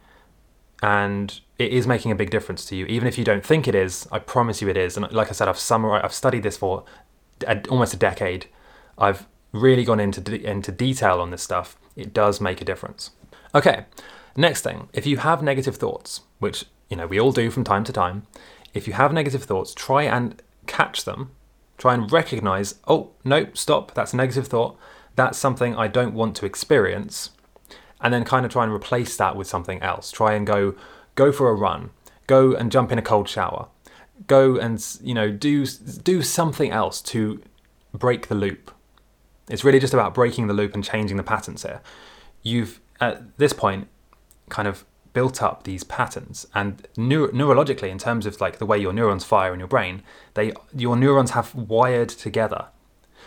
And 0.83 1.41
it 1.59 1.73
is 1.73 1.87
making 1.87 2.11
a 2.11 2.14
big 2.14 2.31
difference 2.31 2.64
to 2.66 2.77
you, 2.77 2.87
even 2.87 3.07
if 3.07 3.18
you 3.18 3.25
don't 3.25 3.45
think 3.45 3.68
it 3.68 3.75
is. 3.75 4.07
I 4.11 4.18
promise 4.18 4.61
you, 4.61 4.68
it 4.68 4.77
is. 4.77 4.97
And 4.97 5.11
like 5.12 5.29
I 5.29 5.33
said, 5.33 5.49
I've 5.49 5.59
summarized, 5.59 6.05
I've 6.05 6.14
studied 6.14 6.43
this 6.43 6.57
for 6.57 6.85
a, 7.47 7.61
almost 7.68 7.95
a 7.95 7.99
decade, 7.99 8.47
I've 8.99 9.27
really 9.53 9.84
gone 9.84 10.01
into 10.01 10.20
de- 10.20 10.44
into 10.44 10.72
detail 10.72 11.20
on 11.20 11.30
this 11.30 11.42
stuff. 11.42 11.76
It 11.96 12.12
does 12.12 12.40
make 12.40 12.61
a 12.61 12.64
difference. 12.64 13.11
Okay, 13.55 13.84
next 14.36 14.62
thing, 14.62 14.88
if 14.92 15.07
you 15.07 15.18
have 15.18 15.42
negative 15.42 15.76
thoughts, 15.76 16.22
which 16.38 16.64
you 16.88 16.96
know 16.96 17.07
we 17.07 17.20
all 17.20 17.32
do 17.32 17.51
from 17.51 17.64
time 17.64 17.84
to 17.84 17.92
time, 17.92 18.26
if 18.74 18.86
you 18.86 18.92
have 18.94 19.12
negative 19.12 19.44
thoughts, 19.44 19.74
try 19.74 20.05
and 20.05 20.40
catch 20.66 21.05
them. 21.05 21.30
Try 21.78 21.94
and 21.94 22.12
recognize, 22.12 22.74
oh, 22.86 23.12
no, 23.24 23.46
stop, 23.55 23.94
that's 23.94 24.12
a 24.12 24.16
negative 24.16 24.48
thought. 24.48 24.76
That's 25.16 25.38
something 25.38 25.74
I 25.74 25.88
don't 25.88 26.12
want 26.12 26.36
to 26.36 26.44
experience. 26.44 27.30
And 28.03 28.12
then 28.12 28.22
kind 28.22 28.44
of 28.44 28.53
try 28.53 28.64
and 28.64 28.72
replace 28.72 29.16
that 29.16 29.34
with 29.34 29.46
something 29.46 29.80
else. 29.80 30.12
Try 30.12 30.34
and 30.34 30.46
go 30.46 30.74
go 31.14 31.32
for 31.32 31.48
a 31.48 31.55
run. 31.55 31.90
Go 32.26 32.55
and 32.55 32.70
jump 32.70 32.92
in 32.92 32.98
a 32.98 33.03
cold 33.03 33.30
shower 33.30 33.68
go 34.26 34.57
and 34.57 34.84
you 35.03 35.14
know 35.14 35.30
do 35.30 35.66
do 35.66 36.22
something 36.22 36.70
else 36.70 37.01
to 37.01 37.42
break 37.92 38.28
the 38.28 38.34
loop. 38.34 38.70
It's 39.51 39.64
really 39.64 39.80
just 39.80 39.92
about 39.92 40.14
breaking 40.14 40.46
the 40.46 40.55
loop 40.55 40.74
and 40.74 40.82
changing 40.82 41.16
the 41.16 41.22
patterns 41.22 41.62
here. 41.62 41.80
You've 42.42 42.80
at 43.01 43.36
this 43.38 43.53
point 43.53 43.88
kind 44.48 44.66
of 44.66 44.84
built 45.12 45.42
up 45.42 45.64
these 45.64 45.84
patterns 45.84 46.46
and 46.55 46.86
neuro- 46.96 47.32
neurologically 47.32 47.90
in 47.90 47.98
terms 47.98 48.26
of 48.26 48.40
like 48.40 48.59
the 48.59 48.66
way 48.66 48.78
your 48.78 48.92
neurons 48.92 49.24
fire 49.24 49.53
in 49.53 49.59
your 49.59 49.68
brain 49.68 50.03
they 50.34 50.53
your 50.74 50.94
neurons 50.96 51.32
have 51.32 51.53
wired 51.55 52.09
together 52.09 52.68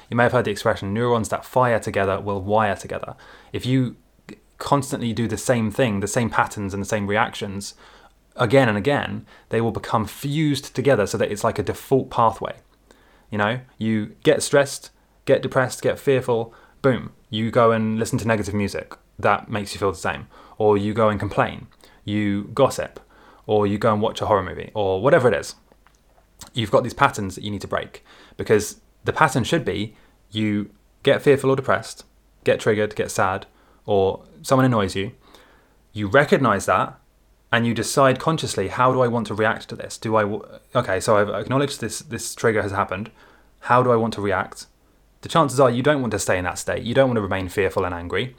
You 0.10 0.18
may 0.18 0.24
have 0.24 0.32
heard 0.32 0.46
the 0.46 0.52
expression 0.52 0.94
neurons 0.94 1.30
that 1.30 1.46
fire 1.46 1.80
together 1.80 2.20
will 2.20 2.42
wire 2.42 2.76
together. 2.76 3.16
If 3.52 3.66
you 3.66 3.96
constantly 4.58 5.12
do 5.14 5.28
the 5.28 5.38
same 5.38 5.72
thing, 5.72 6.00
the 6.00 6.08
same 6.08 6.30
patterns 6.30 6.74
and 6.74 6.82
the 6.82 6.88
same 6.88 7.08
reactions 7.08 7.74
again 8.36 8.70
and 8.70 8.78
again, 8.78 9.26
they 9.50 9.62
will 9.62 9.72
become 9.72 10.06
fused 10.06 10.76
together 10.76 11.06
so 11.06 11.18
that 11.18 11.32
it's 11.32 11.44
like 11.44 11.60
a 11.60 11.64
default 11.64 12.10
pathway. 12.10 12.56
You 13.30 13.38
know, 13.38 13.60
you 13.78 14.16
get 14.24 14.44
stressed, 14.44 14.92
get 15.26 15.42
depressed, 15.42 15.82
get 15.82 16.00
fearful, 16.00 16.54
boom, 16.82 17.14
you 17.30 17.50
go 17.50 17.72
and 17.72 17.98
listen 17.98 18.20
to 18.20 18.28
negative 18.28 18.54
music. 18.54 18.96
That 19.18 19.50
makes 19.50 19.74
you 19.74 19.80
feel 19.80 19.92
the 19.92 19.98
same. 19.98 20.28
Or 20.58 20.78
you 20.78 20.94
go 20.94 21.10
and 21.10 21.20
complain, 21.20 21.68
you 22.06 22.50
gossip, 22.54 23.00
or 23.46 23.68
you 23.68 23.78
go 23.78 23.92
and 23.92 24.02
watch 24.02 24.22
a 24.22 24.26
horror 24.26 24.44
movie, 24.44 24.72
or 24.74 25.02
whatever 25.02 25.28
it 25.28 25.34
is. 25.34 25.56
You've 26.54 26.72
got 26.72 26.84
these 26.84 26.94
patterns 26.94 27.36
that 27.36 27.44
you 27.44 27.52
need 27.52 27.62
to 27.62 27.68
break 27.68 28.04
because 28.38 28.82
the 29.04 29.14
pattern 29.14 29.44
should 29.44 29.66
be 29.66 29.96
you 30.32 30.70
get 31.04 31.22
fearful 31.22 31.50
or 31.50 31.56
depressed, 31.56 32.06
get 32.44 32.60
triggered, 32.60 32.96
get 32.96 33.12
sad, 33.12 33.46
or 33.86 34.24
someone 34.42 34.66
annoys 34.66 34.96
you. 34.96 35.12
You 35.94 36.08
recognize 36.08 36.66
that 36.66 37.00
and 37.52 37.68
you 37.68 37.74
decide 37.74 38.20
consciously 38.20 38.68
how 38.68 38.92
do 38.92 39.02
I 39.02 39.08
want 39.08 39.28
to 39.28 39.36
react 39.36 39.70
to 39.70 39.76
this? 39.76 39.98
Do 39.98 40.16
I 40.16 40.24
okay? 40.76 41.00
So 41.00 41.18
I've 41.18 41.30
acknowledged 41.30 41.82
this 41.82 42.00
this 42.00 42.34
trigger 42.34 42.62
has 42.62 42.72
happened. 42.72 43.12
How 43.62 43.84
do 43.84 43.92
I 43.92 43.96
want 43.96 44.14
to 44.16 44.22
react? 44.22 44.66
The 45.24 45.30
chances 45.30 45.58
are 45.60 45.72
you 45.72 45.82
don't 45.82 46.02
want 46.02 46.12
to 46.12 46.20
stay 46.20 46.38
in 46.38 46.44
that 46.44 46.60
state. 46.60 46.84
You 46.84 46.94
don't 46.94 47.08
want 47.08 47.16
to 47.16 47.22
remain 47.22 47.48
fearful 47.48 47.86
and 47.86 47.96
angry 47.96 48.36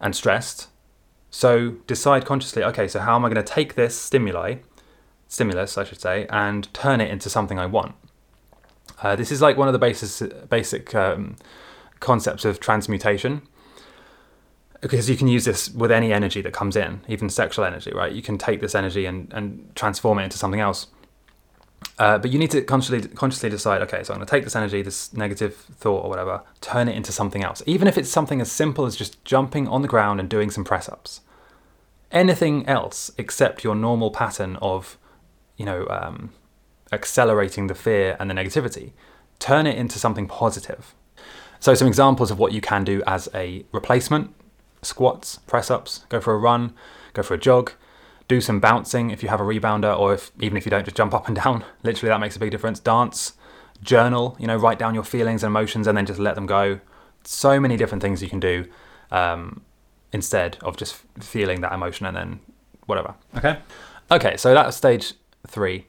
and 0.00 0.14
stressed. 0.14 0.66
So 1.30 1.70
decide 1.86 2.24
consciously. 2.24 2.64
Okay, 2.64 2.88
so 2.88 2.98
how 2.98 3.14
am 3.14 3.24
I 3.24 3.28
going 3.28 3.42
to 3.42 3.52
take 3.52 3.76
this 3.76 3.96
stimuli, 3.96 4.56
stimulus, 5.28 5.78
I 5.78 5.84
should 5.84 6.00
say, 6.00 6.26
and 6.28 6.72
turn 6.74 7.00
it 7.00 7.10
into 7.10 7.30
something 7.30 7.58
I 7.58 7.66
want? 7.66 7.94
Uh, 9.00 9.14
this 9.14 9.30
is 9.30 9.40
like 9.40 9.56
one 9.56 9.68
of 9.68 9.72
the 9.72 9.78
basic 9.78 10.48
basic 10.48 10.92
um, 10.92 11.36
concepts 12.00 12.44
of 12.44 12.58
transmutation 12.58 13.42
because 14.80 15.08
you 15.08 15.16
can 15.16 15.28
use 15.28 15.44
this 15.44 15.70
with 15.70 15.92
any 15.92 16.12
energy 16.12 16.40
that 16.40 16.52
comes 16.52 16.74
in, 16.74 17.00
even 17.06 17.28
sexual 17.28 17.64
energy, 17.64 17.92
right? 17.92 18.12
You 18.12 18.22
can 18.22 18.38
take 18.38 18.60
this 18.60 18.74
energy 18.74 19.06
and, 19.06 19.32
and 19.32 19.70
transform 19.74 20.18
it 20.18 20.24
into 20.24 20.38
something 20.38 20.60
else. 20.60 20.88
Uh, 21.98 22.16
but 22.16 22.30
you 22.30 22.38
need 22.38 22.50
to 22.52 22.62
consciously 22.62 23.08
consciously 23.08 23.50
decide, 23.50 23.82
okay, 23.82 24.04
so 24.04 24.12
I'm 24.12 24.18
going 24.18 24.26
to 24.26 24.30
take 24.30 24.44
this 24.44 24.54
energy, 24.54 24.82
this 24.82 25.12
negative 25.12 25.56
thought 25.56 26.04
or 26.04 26.08
whatever, 26.08 26.42
turn 26.60 26.88
it 26.88 26.96
into 26.96 27.10
something 27.10 27.42
else. 27.42 27.60
Even 27.66 27.88
if 27.88 27.98
it's 27.98 28.08
something 28.08 28.40
as 28.40 28.50
simple 28.50 28.86
as 28.86 28.94
just 28.94 29.22
jumping 29.24 29.66
on 29.66 29.82
the 29.82 29.88
ground 29.88 30.20
and 30.20 30.28
doing 30.28 30.50
some 30.50 30.64
press 30.64 30.88
ups. 30.88 31.22
Anything 32.10 32.66
else 32.66 33.10
except 33.18 33.64
your 33.64 33.74
normal 33.74 34.10
pattern 34.10 34.56
of, 34.62 34.96
you 35.56 35.66
know, 35.66 35.86
um, 35.90 36.30
accelerating 36.92 37.66
the 37.66 37.74
fear 37.74 38.16
and 38.18 38.30
the 38.30 38.34
negativity, 38.34 38.92
turn 39.38 39.66
it 39.66 39.76
into 39.76 39.98
something 39.98 40.26
positive. 40.26 40.94
So, 41.60 41.74
some 41.74 41.88
examples 41.88 42.30
of 42.30 42.38
what 42.38 42.52
you 42.52 42.60
can 42.60 42.84
do 42.84 43.02
as 43.06 43.28
a 43.34 43.64
replacement 43.72 44.32
squats, 44.82 45.38
press 45.46 45.70
ups, 45.70 46.04
go 46.08 46.20
for 46.20 46.32
a 46.32 46.38
run, 46.38 46.72
go 47.12 47.22
for 47.22 47.34
a 47.34 47.38
jog, 47.38 47.72
do 48.28 48.40
some 48.40 48.60
bouncing 48.60 49.10
if 49.10 49.22
you 49.22 49.28
have 49.30 49.40
a 49.40 49.44
rebounder, 49.44 49.98
or 49.98 50.14
if 50.14 50.30
even 50.38 50.56
if 50.56 50.66
you 50.66 50.70
don't, 50.70 50.84
just 50.84 50.96
jump 50.96 51.14
up 51.14 51.26
and 51.26 51.36
down. 51.36 51.64
Literally, 51.82 52.10
that 52.10 52.20
makes 52.20 52.36
a 52.36 52.38
big 52.38 52.50
difference. 52.50 52.78
Dance, 52.78 53.32
journal, 53.82 54.36
you 54.38 54.46
know, 54.46 54.56
write 54.56 54.78
down 54.78 54.94
your 54.94 55.04
feelings 55.04 55.42
and 55.42 55.50
emotions 55.50 55.86
and 55.86 55.96
then 55.96 56.06
just 56.06 56.18
let 56.18 56.34
them 56.34 56.46
go. 56.46 56.80
So 57.24 57.58
many 57.58 57.76
different 57.76 58.02
things 58.02 58.22
you 58.22 58.28
can 58.28 58.40
do 58.40 58.66
um, 59.10 59.62
instead 60.12 60.58
of 60.62 60.76
just 60.76 60.96
feeling 61.18 61.60
that 61.62 61.72
emotion 61.72 62.06
and 62.06 62.16
then 62.16 62.40
whatever. 62.86 63.14
Okay. 63.36 63.58
Okay, 64.10 64.36
so 64.36 64.54
that's 64.54 64.76
stage 64.76 65.14
three. 65.46 65.86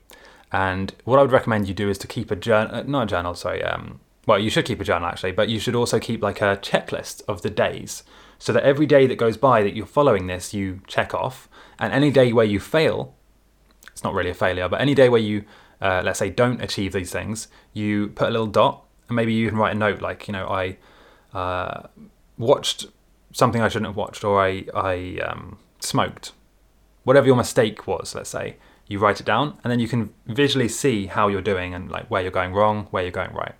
And 0.52 0.94
what 1.06 1.20
I 1.20 1.22
would 1.22 1.32
recommend 1.32 1.68
you 1.68 1.74
do 1.74 1.90
is 1.90 1.98
to 2.00 2.08
keep 2.08 2.32
a 2.32 2.36
journal, 2.36 2.76
uh, 2.76 2.84
not 2.84 3.04
a 3.04 3.06
journal, 3.06 3.36
sorry. 3.36 3.64
Um, 3.64 4.00
well, 4.26 4.40
you 4.40 4.50
should 4.50 4.66
keep 4.66 4.82
a 4.82 4.84
journal 4.84 5.08
actually, 5.08 5.32
but 5.32 5.50
you 5.50 5.60
should 5.60 5.76
also 5.76 6.00
keep 6.00 6.22
like 6.22 6.42
a 6.42 6.58
checklist 6.62 7.22
of 7.28 7.42
the 7.42 7.50
days 7.50 8.04
so 8.40 8.54
that 8.54 8.64
every 8.64 8.86
day 8.86 9.06
that 9.06 9.18
goes 9.18 9.38
by 9.38 9.62
that 9.64 9.76
you're 9.76 9.86
following 9.86 10.28
this, 10.28 10.54
you 10.54 10.82
check 10.88 11.14
off. 11.14 11.50
And 11.78 11.94
any 11.94 12.10
day 12.10 12.34
where 12.34 12.46
you 12.46 12.60
fail, 12.60 13.16
it's 13.92 14.04
not 14.04 14.14
really 14.14 14.30
a 14.30 14.34
failure, 14.34 14.68
but 14.70 14.82
any 14.82 14.96
day 14.96 15.10
where 15.10 15.22
you, 15.22 15.44
uh, 15.82 16.02
let's 16.04 16.20
say, 16.20 16.30
don't 16.30 16.62
achieve 16.62 16.94
these 16.94 17.12
things, 17.12 17.50
you 17.74 18.08
put 18.10 18.30
a 18.30 18.32
little 18.32 18.48
dot, 18.48 18.86
and 19.08 19.16
maybe 19.16 19.34
you 19.34 19.50
can 19.50 19.58
write 19.58 19.76
a 19.76 19.78
note 19.78 20.02
like, 20.02 20.28
you 20.28 20.32
know, 20.32 20.48
I 20.48 20.78
uh, 21.38 21.88
watched 22.38 22.88
something 23.34 23.62
I 23.62 23.68
shouldn't 23.68 23.90
have 23.90 23.98
watched, 23.98 24.24
or 24.24 24.42
I, 24.42 24.66
I 24.74 25.20
um, 25.24 25.60
smoked. 25.80 26.32
Whatever 27.04 27.28
your 27.28 27.36
mistake 27.36 27.88
was, 27.88 28.16
let's 28.16 28.30
say, 28.30 28.56
you 28.88 29.00
write 29.00 29.20
it 29.20 29.26
down, 29.26 29.58
and 29.64 29.72
then 29.72 29.80
you 29.80 29.88
can 29.88 30.14
visually 30.26 30.68
see 30.70 31.08
how 31.08 31.28
you're 31.28 31.42
doing 31.42 31.74
and 31.74 31.92
like 31.92 32.10
where 32.10 32.22
you're 32.22 32.32
going 32.32 32.54
wrong, 32.54 32.88
where 32.92 33.04
you're 33.04 33.12
going 33.12 33.34
right. 33.34 33.56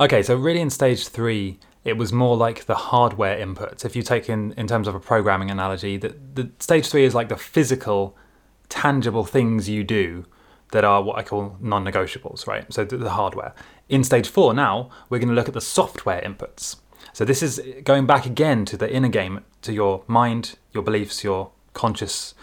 Okay, 0.00 0.22
so 0.22 0.34
really 0.34 0.60
in 0.60 0.70
stage 0.70 1.08
three, 1.08 1.58
it 1.86 1.96
was 1.96 2.12
more 2.12 2.36
like 2.36 2.66
the 2.66 2.74
hardware 2.74 3.38
inputs. 3.38 3.84
If 3.84 3.94
you 3.94 4.02
take 4.02 4.28
in 4.28 4.52
in 4.52 4.66
terms 4.66 4.88
of 4.88 4.94
a 4.94 5.00
programming 5.00 5.50
analogy, 5.50 5.96
that 5.98 6.34
the 6.34 6.50
stage 6.58 6.88
three 6.88 7.04
is 7.04 7.14
like 7.14 7.28
the 7.28 7.36
physical, 7.36 8.16
tangible 8.68 9.24
things 9.24 9.68
you 9.68 9.84
do 9.84 10.26
that 10.72 10.84
are 10.84 11.00
what 11.00 11.16
I 11.16 11.22
call 11.22 11.56
non-negotiables, 11.60 12.46
right? 12.48 12.70
So 12.72 12.84
the, 12.84 12.96
the 12.96 13.10
hardware. 13.10 13.54
In 13.88 14.02
stage 14.02 14.28
four 14.28 14.52
now, 14.52 14.90
we're 15.08 15.20
going 15.20 15.28
to 15.28 15.34
look 15.34 15.46
at 15.46 15.54
the 15.54 15.60
software 15.60 16.20
inputs. 16.20 16.76
So 17.12 17.24
this 17.24 17.40
is 17.40 17.62
going 17.84 18.04
back 18.04 18.26
again 18.26 18.64
to 18.66 18.76
the 18.76 18.92
inner 18.92 19.08
game, 19.08 19.44
to 19.62 19.72
your 19.72 20.02
mind, 20.08 20.58
your 20.72 20.82
beliefs, 20.82 21.22
your 21.22 21.52
conscious 21.72 22.34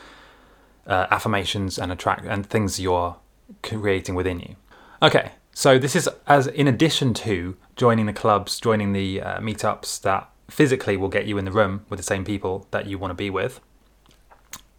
uh, 0.87 1.07
affirmations 1.11 1.77
and 1.77 1.91
attract 1.91 2.25
and 2.25 2.45
things 2.45 2.79
you're 2.79 3.17
creating 3.61 4.15
within 4.15 4.39
you. 4.39 4.55
Okay, 5.01 5.31
so 5.53 5.77
this 5.77 5.95
is 5.95 6.07
as 6.27 6.47
in 6.47 6.67
addition 6.67 7.13
to 7.13 7.57
joining 7.75 8.05
the 8.05 8.13
clubs, 8.13 8.59
joining 8.59 8.93
the 8.93 9.21
uh, 9.21 9.39
meetups 9.39 10.01
that 10.01 10.29
physically 10.49 10.97
will 10.97 11.09
get 11.09 11.25
you 11.25 11.37
in 11.37 11.45
the 11.45 11.51
room 11.51 11.85
with 11.89 11.97
the 11.97 12.03
same 12.03 12.23
people 12.23 12.67
that 12.71 12.85
you 12.85 12.97
want 12.97 13.11
to 13.11 13.15
be 13.15 13.29
with. 13.29 13.59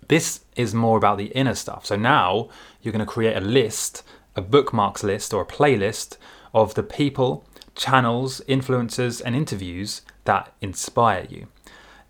This 0.08 0.44
is 0.56 0.74
more 0.74 0.98
about 0.98 1.18
the 1.18 1.26
inner 1.26 1.54
stuff. 1.54 1.86
So 1.86 1.96
now 1.96 2.48
you're 2.82 2.92
going 2.92 3.04
to 3.04 3.06
create 3.06 3.36
a 3.36 3.40
list, 3.40 4.02
a 4.36 4.42
bookmarks 4.42 5.02
list 5.02 5.32
or 5.32 5.42
a 5.42 5.46
playlist 5.46 6.18
of 6.52 6.74
the 6.74 6.82
people, 6.82 7.46
channels, 7.74 8.40
influencers, 8.48 9.22
and 9.24 9.34
interviews 9.34 10.02
that 10.24 10.52
inspire 10.60 11.26
you. 11.28 11.48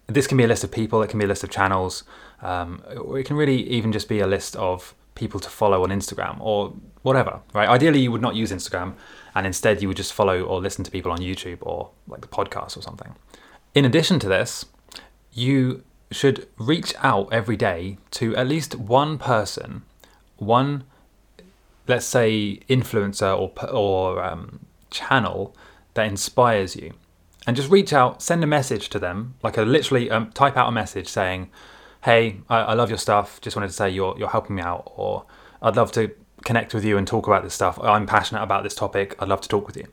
This 0.07 0.27
can 0.27 0.37
be 0.37 0.45
a 0.45 0.49
list 0.49 0.65
of 0.65 0.71
people, 0.71 1.03
it 1.03 1.09
can 1.09 1.19
be 1.19 1.25
a 1.25 1.29
list 1.29 1.45
of 1.45 1.51
channels, 1.51 2.03
um, 2.43 2.83
or 3.01 3.19
it 3.19 3.25
can 3.25 3.37
really 3.37 3.63
even 3.71 3.91
just 3.91 4.09
be 4.09 4.21
a 4.21 4.27
list 4.27 4.55
of 4.57 4.95
people 5.15 5.41
to 5.41 5.49
follow 5.49 5.83
on 5.83 5.91
Instagram 5.91 6.39
or 6.41 6.75
whatever, 7.03 7.41
right? 7.55 7.69
Ideally, 7.69 8.01
you 8.01 8.13
would 8.13 8.21
not 8.21 8.35
use 8.35 8.53
Instagram 8.53 8.95
and 9.35 9.47
instead 9.47 9.83
you 9.83 9.89
would 9.89 9.97
just 9.97 10.13
follow 10.13 10.43
or 10.43 10.61
listen 10.61 10.85
to 10.85 10.91
people 10.91 11.11
on 11.13 11.19
YouTube 11.19 11.59
or 11.61 11.91
like 12.07 12.21
the 12.21 12.29
podcast 12.29 12.77
or 12.77 12.83
something. 12.83 13.15
In 13.75 13.85
addition 13.85 14.19
to 14.21 14.29
this, 14.29 14.67
you 15.33 15.83
should 16.11 16.47
reach 16.59 16.95
out 16.99 17.33
every 17.33 17.57
day 17.57 17.99
to 18.13 18.37
at 18.37 18.47
least 18.47 18.77
one 18.77 19.19
person, 19.19 19.83
one, 20.37 20.85
let's 21.89 22.07
say, 22.07 22.61
influencer 22.69 23.37
or, 23.37 23.53
or 23.71 24.23
um, 24.23 24.67
channel 24.91 25.57
that 25.95 26.07
inspires 26.07 26.77
you. 26.77 26.93
And 27.47 27.57
just 27.57 27.71
reach 27.71 27.93
out, 27.93 28.23
send 28.23 28.43
a 28.43 28.47
message 28.47 28.89
to 28.91 28.99
them, 28.99 29.35
like 29.43 29.59
a 29.59 29.63
literally 29.63 30.11
um, 30.11 30.31
type 30.31 30.57
out 30.57 30.69
a 30.69 30.73
message 30.73 31.09
saying, 31.09 31.51
hey, 32.05 32.41
I, 32.49 32.59
I 32.59 32.75
love 32.75 32.89
your 32.89 32.99
stuff. 32.99 33.41
Just 33.41 33.57
wanted 33.57 33.69
to 33.69 33.75
say 33.75 33.91
you're 33.91 34.15
you're 34.19 34.31
helping 34.31 34.57
me 34.57 34.63
out, 34.63 34.93
or 34.97 35.25
I'd 35.61 35.77
love 35.77 35.93
to 35.93 36.11
connect 36.45 36.75
with 36.75 36.85
you 36.85 36.97
and 36.97 37.07
talk 37.07 37.27
about 37.27 37.43
this 37.43 37.55
stuff. 37.55 37.79
I'm 37.83 38.07
passionate 38.07 38.43
about 38.43 38.63
this 38.63 38.75
topic. 38.75 39.15
I'd 39.19 39.29
love 39.29 39.41
to 39.43 39.49
talk 39.49 39.67
with 39.67 39.77
you. 39.77 39.87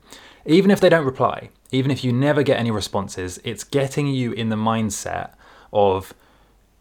Even 0.44 0.70
if 0.70 0.80
they 0.80 0.88
don't 0.88 1.04
reply, 1.04 1.50
even 1.70 1.90
if 1.90 2.04
you 2.04 2.12
never 2.12 2.42
get 2.42 2.58
any 2.58 2.70
responses, 2.70 3.40
it's 3.44 3.64
getting 3.64 4.06
you 4.06 4.32
in 4.32 4.48
the 4.48 4.56
mindset 4.56 5.30
of 5.72 6.14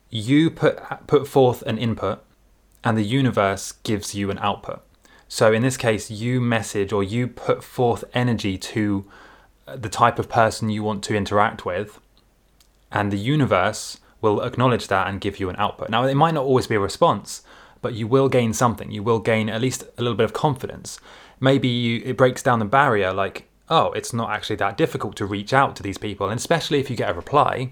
you 0.09 0.49
put 0.49 0.77
put 1.07 1.27
forth 1.27 1.61
an 1.63 1.77
input 1.77 2.23
and 2.83 2.97
the 2.97 3.03
universe 3.03 3.71
gives 3.83 4.13
you 4.13 4.29
an 4.29 4.39
output. 4.39 4.81
So 5.27 5.53
in 5.53 5.61
this 5.61 5.77
case, 5.77 6.11
you 6.11 6.41
message 6.41 6.91
or 6.91 7.03
you 7.03 7.27
put 7.27 7.63
forth 7.63 8.03
energy 8.13 8.57
to 8.57 9.05
uh, 9.67 9.77
the 9.77 9.87
type 9.87 10.19
of 10.19 10.27
person 10.27 10.69
you 10.69 10.83
want 10.83 11.03
to 11.05 11.15
interact 11.15 11.65
with, 11.65 11.99
and 12.91 13.11
the 13.11 13.17
universe 13.17 13.99
will 14.19 14.41
acknowledge 14.41 14.87
that 14.87 15.07
and 15.07 15.21
give 15.21 15.39
you 15.39 15.49
an 15.49 15.55
output. 15.57 15.89
Now, 15.89 16.03
it 16.03 16.15
might 16.15 16.33
not 16.33 16.43
always 16.43 16.67
be 16.67 16.75
a 16.75 16.79
response, 16.79 17.43
but 17.81 17.93
you 17.93 18.07
will 18.07 18.29
gain 18.29 18.53
something. 18.53 18.91
You 18.91 19.03
will 19.03 19.19
gain 19.19 19.49
at 19.49 19.61
least 19.61 19.83
a 19.97 20.01
little 20.01 20.17
bit 20.17 20.25
of 20.25 20.33
confidence. 20.33 20.99
Maybe 21.39 21.67
you, 21.67 22.01
it 22.05 22.17
breaks 22.17 22.43
down 22.43 22.59
the 22.59 22.65
barrier, 22.65 23.13
like, 23.13 23.47
oh, 23.69 23.91
it's 23.93 24.13
not 24.13 24.29
actually 24.29 24.57
that 24.57 24.77
difficult 24.77 25.15
to 25.15 25.25
reach 25.25 25.53
out 25.53 25.75
to 25.77 25.83
these 25.83 25.97
people, 25.97 26.29
and 26.29 26.37
especially 26.37 26.79
if 26.79 26.89
you 26.89 26.95
get 26.95 27.09
a 27.09 27.13
reply, 27.13 27.71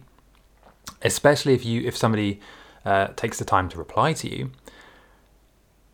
especially 1.01 1.53
if 1.53 1.66
you 1.66 1.82
if 1.82 1.95
somebody 1.95 2.39
uh, 2.86 3.07
takes 3.16 3.38
the 3.38 3.45
time 3.45 3.70
to 3.70 3.78
reply 3.78 4.14
to 4.14 4.30
you, 4.30 4.51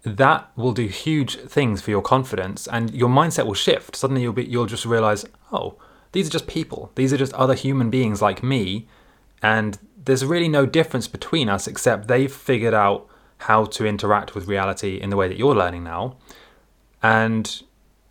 that 0.04 0.52
will 0.56 0.72
do 0.72 0.88
huge 0.88 1.38
things 1.38 1.82
for 1.82 1.90
your 1.90 2.02
confidence, 2.02 2.68
and 2.68 2.94
your 2.94 3.10
mindset 3.10 3.46
will 3.46 3.56
shift. 3.56 3.96
Suddenly, 3.96 4.22
you'll 4.22 4.34
be 4.34 4.46
you'll 4.46 4.68
just 4.68 4.86
realize, 4.86 5.26
oh, 5.52 5.76
these 6.12 6.28
are 6.28 6.32
just 6.32 6.48
people. 6.48 6.92
These 6.96 7.12
are 7.12 7.18
just 7.18 7.34
other 7.34 7.56
human 7.56 7.90
beings 7.90 8.22
like 8.22 8.44
me, 8.44 8.88
and 9.42 9.80
there's 10.06 10.24
really 10.24 10.48
no 10.48 10.66
difference 10.66 11.08
between 11.08 11.50
us 11.50 11.68
except 11.68 12.08
they've 12.08 12.32
figured 12.32 12.76
out 12.76 13.10
how 13.40 13.66
to 13.66 13.86
interact 13.86 14.34
with 14.36 14.48
reality 14.48 14.98
in 14.98 15.10
the 15.10 15.18
way 15.18 15.28
that 15.28 15.38
you're 15.38 15.56
learning 15.56 15.84
now. 15.84 16.16
And 17.04 17.62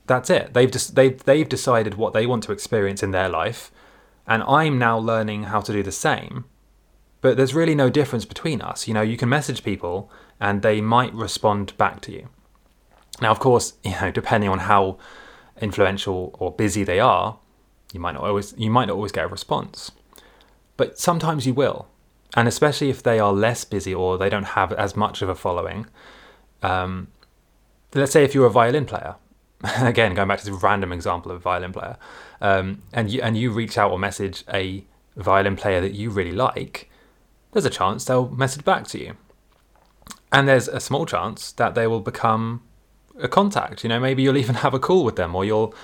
That's 0.06 0.28
it. 0.30 0.52
They've 0.52 0.70
just 0.70 0.94
they've 0.94 1.22
they've 1.24 1.48
decided 1.48 1.94
what 1.94 2.12
they 2.12 2.26
want 2.26 2.42
to 2.44 2.52
experience 2.52 3.02
in 3.02 3.10
their 3.10 3.28
life, 3.28 3.70
and 4.26 4.42
I'm 4.42 4.78
now 4.78 4.98
learning 4.98 5.44
how 5.44 5.60
to 5.62 5.72
do 5.72 5.82
the 5.82 5.92
same. 5.92 6.44
But 7.22 7.36
there's 7.38 7.54
really 7.54 7.74
no 7.74 7.88
difference 7.88 8.26
between 8.26 8.60
us. 8.60 8.86
You 8.86 8.92
know, 8.92 9.00
you 9.00 9.16
can 9.16 9.30
message 9.30 9.64
people 9.64 10.10
and 10.38 10.60
they 10.60 10.82
might 10.82 11.14
respond 11.14 11.74
back 11.78 12.02
to 12.02 12.12
you. 12.12 12.28
Now, 13.22 13.30
of 13.30 13.38
course, 13.38 13.74
you 13.84 13.92
know, 13.92 14.10
depending 14.10 14.50
on 14.50 14.60
how 14.60 14.98
influential 15.60 16.36
or 16.38 16.52
busy 16.52 16.84
they 16.84 17.00
are, 17.00 17.38
you 17.94 18.00
might 18.00 18.12
not 18.12 18.24
always 18.24 18.54
you 18.58 18.70
might 18.70 18.86
not 18.86 18.94
always 18.96 19.12
get 19.12 19.24
a 19.24 19.28
response. 19.28 19.90
But 20.76 20.98
sometimes 20.98 21.46
you 21.46 21.54
will. 21.54 21.88
And 22.34 22.48
especially 22.48 22.90
if 22.90 23.02
they 23.02 23.18
are 23.18 23.32
less 23.32 23.64
busy 23.64 23.94
or 23.94 24.18
they 24.18 24.28
don't 24.28 24.44
have 24.44 24.72
as 24.72 24.96
much 24.96 25.22
of 25.22 25.28
a 25.28 25.34
following. 25.34 25.86
Um, 26.62 27.08
let's 27.94 28.12
say 28.12 28.24
if 28.24 28.34
you're 28.34 28.46
a 28.46 28.50
violin 28.50 28.86
player, 28.86 29.14
again 29.80 30.14
going 30.14 30.28
back 30.28 30.40
to 30.40 30.50
this 30.50 30.62
random 30.62 30.92
example 30.92 31.30
of 31.30 31.38
a 31.38 31.40
violin 31.40 31.72
player, 31.72 31.96
um, 32.40 32.82
and 32.92 33.10
you 33.10 33.22
and 33.22 33.36
you 33.36 33.50
reach 33.50 33.78
out 33.78 33.90
or 33.90 33.98
message 33.98 34.44
a 34.52 34.84
violin 35.16 35.56
player 35.56 35.80
that 35.80 35.94
you 35.94 36.10
really 36.10 36.32
like, 36.32 36.90
there's 37.52 37.64
a 37.64 37.70
chance 37.70 38.04
they'll 38.04 38.28
message 38.28 38.64
back 38.64 38.86
to 38.88 38.98
you, 38.98 39.16
and 40.32 40.48
there's 40.48 40.68
a 40.68 40.80
small 40.80 41.06
chance 41.06 41.52
that 41.52 41.74
they 41.74 41.86
will 41.86 42.00
become 42.00 42.62
a 43.18 43.28
contact. 43.28 43.84
You 43.84 43.88
know, 43.88 44.00
maybe 44.00 44.22
you'll 44.22 44.36
even 44.36 44.54
have 44.66 44.74
a 44.74 44.80
call 44.80 45.04
with 45.04 45.16
them, 45.16 45.34
or 45.34 45.44
you'll 45.44 45.74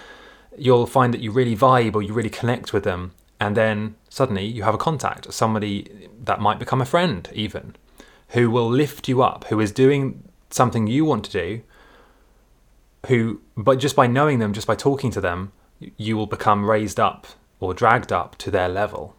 you'll 0.59 0.87
find 0.87 1.15
that 1.15 1.21
you 1.21 1.31
really 1.31 1.57
vibe 1.57 1.95
or 1.95 2.03
you 2.03 2.13
really 2.13 2.31
connect 2.31 2.73
with 2.73 2.85
them, 2.85 3.13
and 3.39 3.57
then 3.57 3.95
suddenly 4.11 4.45
you 4.45 4.65
have 4.65 4.75
a 4.75 4.79
contact, 4.79 5.33
somebody 5.33 6.09
that 6.25 6.41
might 6.41 6.59
become 6.59 6.83
a 6.83 6.85
friend, 6.85 7.31
even, 7.33 7.75
who 8.31 8.51
will 8.51 8.69
lift 8.69 9.09
you 9.09 9.23
up, 9.23 9.45
who 9.45 9.59
is 9.61 9.73
doing 9.73 10.23
something 10.51 10.87
you 10.87 11.05
want 11.05 11.25
to 11.25 11.31
do, 11.31 11.63
who, 13.07 13.41
but 13.57 13.79
just 13.79 13.97
by 13.97 14.07
knowing 14.07 14.41
them, 14.41 14.53
just 14.53 14.67
by 14.67 14.75
talking 14.75 15.11
to 15.13 15.21
them, 15.21 15.53
you 15.97 16.17
will 16.17 16.27
become 16.27 16.69
raised 16.69 17.01
up 17.01 17.27
or 17.61 17.73
dragged 17.73 18.13
up 18.13 18.37
to 18.37 18.51
their 18.51 18.69
level. 18.69 19.17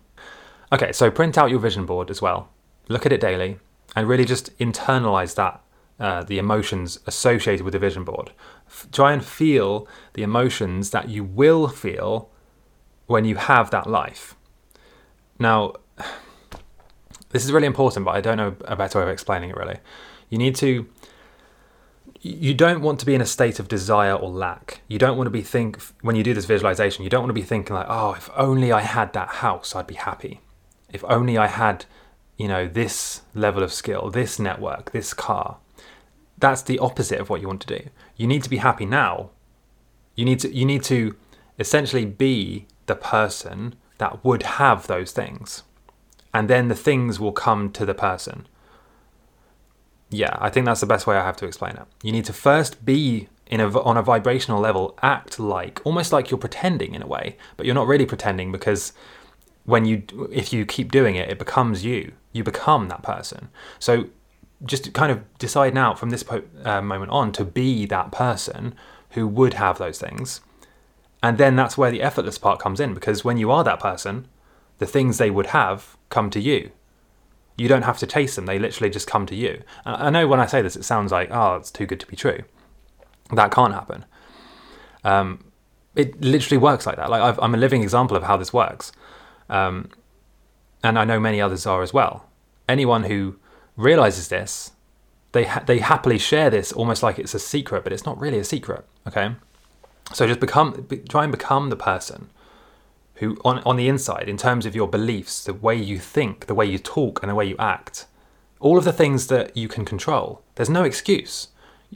Okay, 0.71 0.91
so 0.91 1.09
print 1.09 1.37
out 1.37 1.49
your 1.49 1.59
vision 1.59 1.85
board 1.85 2.11
as 2.11 2.21
well. 2.21 2.49
Look 2.87 3.05
at 3.05 3.13
it 3.13 3.21
daily 3.21 3.57
and 3.95 4.07
really 4.07 4.25
just 4.25 4.55
internalize 4.59 5.35
that, 5.35 5.61
uh, 5.99 6.23
the 6.23 6.37
emotions 6.37 6.99
associated 7.07 7.63
with 7.63 7.73
the 7.73 7.79
vision 7.79 8.03
board. 8.03 8.31
F- 8.67 8.87
try 8.91 9.13
and 9.13 9.23
feel 9.23 9.87
the 10.13 10.23
emotions 10.23 10.91
that 10.91 11.09
you 11.09 11.23
will 11.23 11.67
feel 11.67 12.29
when 13.07 13.25
you 13.25 13.35
have 13.35 13.71
that 13.71 13.87
life. 13.87 14.35
Now, 15.41 15.73
this 17.31 17.43
is 17.43 17.51
really 17.51 17.65
important, 17.65 18.05
but 18.05 18.11
I 18.11 18.21
don't 18.21 18.37
know 18.37 18.55
a 18.65 18.75
better 18.75 18.99
way 18.99 19.03
of 19.03 19.09
explaining 19.09 19.49
it 19.49 19.57
really. 19.57 19.79
You 20.29 20.37
need 20.37 20.55
to 20.57 20.87
you 22.23 22.53
don't 22.53 22.83
want 22.83 22.99
to 22.99 23.05
be 23.07 23.15
in 23.15 23.21
a 23.21 23.25
state 23.25 23.57
of 23.59 23.67
desire 23.67 24.13
or 24.13 24.29
lack. 24.29 24.81
You 24.87 24.99
don't 24.99 25.17
want 25.17 25.25
to 25.25 25.31
be 25.31 25.41
think 25.41 25.81
when 26.01 26.15
you 26.15 26.23
do 26.23 26.35
this 26.35 26.45
visualization, 26.45 27.03
you 27.03 27.09
don't 27.09 27.21
want 27.21 27.31
to 27.31 27.41
be 27.41 27.41
thinking 27.41 27.75
like, 27.75 27.87
"Oh, 27.89 28.13
if 28.13 28.29
only 28.35 28.71
I 28.71 28.81
had 28.81 29.13
that 29.13 29.29
house, 29.45 29.75
I'd 29.75 29.87
be 29.87 29.95
happy. 29.95 30.41
If 30.93 31.03
only 31.05 31.35
I 31.39 31.47
had, 31.47 31.85
you 32.37 32.47
know, 32.47 32.67
this 32.67 33.21
level 33.33 33.63
of 33.63 33.73
skill, 33.73 34.11
this 34.11 34.37
network, 34.37 34.91
this 34.91 35.15
car." 35.15 35.57
That's 36.37 36.61
the 36.61 36.77
opposite 36.77 37.19
of 37.19 37.31
what 37.31 37.41
you 37.41 37.47
want 37.47 37.61
to 37.61 37.79
do. 37.79 37.89
You 38.15 38.27
need 38.27 38.43
to 38.43 38.49
be 38.49 38.57
happy 38.57 38.85
now. 38.85 39.31
You 40.15 40.25
need 40.25 40.39
to 40.41 40.53
you 40.53 40.65
need 40.65 40.83
to 40.83 41.15
essentially 41.57 42.05
be 42.05 42.67
the 42.85 42.95
person 42.95 43.75
that 44.01 44.23
would 44.25 44.43
have 44.43 44.87
those 44.87 45.11
things. 45.11 45.63
And 46.33 46.49
then 46.49 46.67
the 46.67 46.75
things 46.75 47.19
will 47.19 47.31
come 47.31 47.71
to 47.71 47.85
the 47.85 47.93
person 47.93 48.47
yeah, 50.11 50.35
I 50.39 50.49
think 50.49 50.65
that's 50.65 50.81
the 50.81 50.85
best 50.85 51.07
way 51.07 51.15
I 51.15 51.23
have 51.23 51.37
to 51.37 51.45
explain 51.47 51.77
it. 51.77 51.83
You 52.03 52.11
need 52.11 52.25
to 52.25 52.33
first 52.33 52.85
be 52.85 53.29
in 53.47 53.61
a, 53.61 53.79
on 53.79 53.97
a 53.97 54.01
vibrational 54.01 54.59
level, 54.59 54.97
act 55.01 55.39
like 55.39 55.81
almost 55.85 56.11
like 56.11 56.29
you're 56.29 56.37
pretending 56.37 56.93
in 56.93 57.01
a 57.01 57.07
way, 57.07 57.37
but 57.55 57.65
you're 57.65 57.75
not 57.75 57.87
really 57.87 58.05
pretending 58.05 58.51
because 58.51 58.93
when 59.63 59.85
you 59.85 60.03
if 60.31 60.51
you 60.51 60.65
keep 60.65 60.91
doing 60.91 61.15
it, 61.15 61.29
it 61.29 61.39
becomes 61.39 61.85
you. 61.85 62.11
You 62.33 62.43
become 62.43 62.89
that 62.89 63.03
person. 63.03 63.49
So 63.79 64.09
just 64.65 64.93
kind 64.93 65.11
of 65.11 65.21
decide 65.37 65.73
now 65.73 65.95
from 65.95 66.09
this 66.09 66.23
po- 66.23 66.43
uh, 66.63 66.81
moment 66.81 67.11
on 67.11 67.31
to 67.33 67.45
be 67.45 67.85
that 67.85 68.11
person 68.11 68.75
who 69.11 69.27
would 69.27 69.55
have 69.55 69.77
those 69.77 69.97
things. 69.97 70.41
And 71.23 71.37
then 71.37 71.55
that's 71.55 71.77
where 71.77 71.91
the 71.91 72.01
effortless 72.01 72.37
part 72.37 72.59
comes 72.59 72.79
in 72.79 72.93
because 72.93 73.23
when 73.23 73.37
you 73.37 73.51
are 73.51 73.63
that 73.63 73.79
person, 73.79 74.27
the 74.79 74.87
things 74.87 75.17
they 75.17 75.29
would 75.29 75.47
have 75.47 75.97
come 76.09 76.29
to 76.31 76.39
you 76.39 76.71
you 77.61 77.67
don't 77.67 77.83
have 77.83 77.99
to 77.99 78.07
chase 78.07 78.35
them; 78.35 78.45
they 78.47 78.57
literally 78.57 78.89
just 78.89 79.07
come 79.07 79.25
to 79.27 79.35
you. 79.35 79.61
I 79.85 80.09
know 80.09 80.27
when 80.27 80.39
I 80.39 80.45
say 80.47 80.61
this, 80.61 80.75
it 80.75 80.83
sounds 80.83 81.11
like 81.11 81.29
oh, 81.31 81.55
it's 81.55 81.71
too 81.71 81.85
good 81.85 81.99
to 81.99 82.07
be 82.07 82.15
true. 82.15 82.39
That 83.31 83.51
can't 83.51 83.73
happen. 83.73 84.05
Um, 85.03 85.51
it 85.95 86.21
literally 86.21 86.57
works 86.57 86.85
like 86.85 86.95
that. 86.95 87.09
Like 87.09 87.21
i 87.21 87.45
am 87.45 87.53
a 87.53 87.57
living 87.57 87.83
example 87.83 88.17
of 88.17 88.23
how 88.23 88.37
this 88.37 88.51
works, 88.51 88.91
um, 89.49 89.89
and 90.83 90.97
I 90.97 91.05
know 91.05 91.19
many 91.19 91.39
others 91.39 91.65
are 91.65 91.81
as 91.83 91.93
well. 91.93 92.27
Anyone 92.67 93.03
who 93.03 93.37
realizes 93.75 94.29
this, 94.29 94.71
they 95.33 95.43
ha- 95.43 95.63
they 95.65 95.79
happily 95.79 96.17
share 96.17 96.49
this 96.49 96.71
almost 96.71 97.03
like 97.03 97.19
it's 97.19 97.35
a 97.35 97.39
secret, 97.39 97.83
but 97.83 97.93
it's 97.93 98.05
not 98.05 98.19
really 98.19 98.39
a 98.39 98.43
secret. 98.43 98.85
Okay, 99.07 99.35
so 100.13 100.27
just 100.27 100.39
become 100.39 100.87
try 101.09 101.23
and 101.23 101.31
become 101.31 101.69
the 101.69 101.75
person 101.75 102.29
who 103.15 103.37
on, 103.45 103.59
on 103.59 103.77
the 103.77 103.87
inside, 103.87 104.27
in 104.27 104.35
terms 104.35 104.65
of 104.65 104.75
your 104.75 104.87
beliefs, 104.87 105.43
the 105.43 105.53
way 105.53 105.75
you 105.75 105.99
think, 105.99 106.47
the 106.47 106.55
way 106.55 106.65
you 106.65 106.79
talk, 106.79 107.21
and 107.21 107.29
the 107.29 107.35
way 107.35 107.45
you 107.45 107.55
act, 107.59 108.07
all 108.59 108.77
of 108.77 108.83
the 108.83 108.91
things 108.91 109.27
that 109.27 109.55
you 109.55 109.67
can 109.67 109.85
control, 109.85 110.41
there's 110.55 110.69
no 110.69 110.83
excuse. 110.83 111.49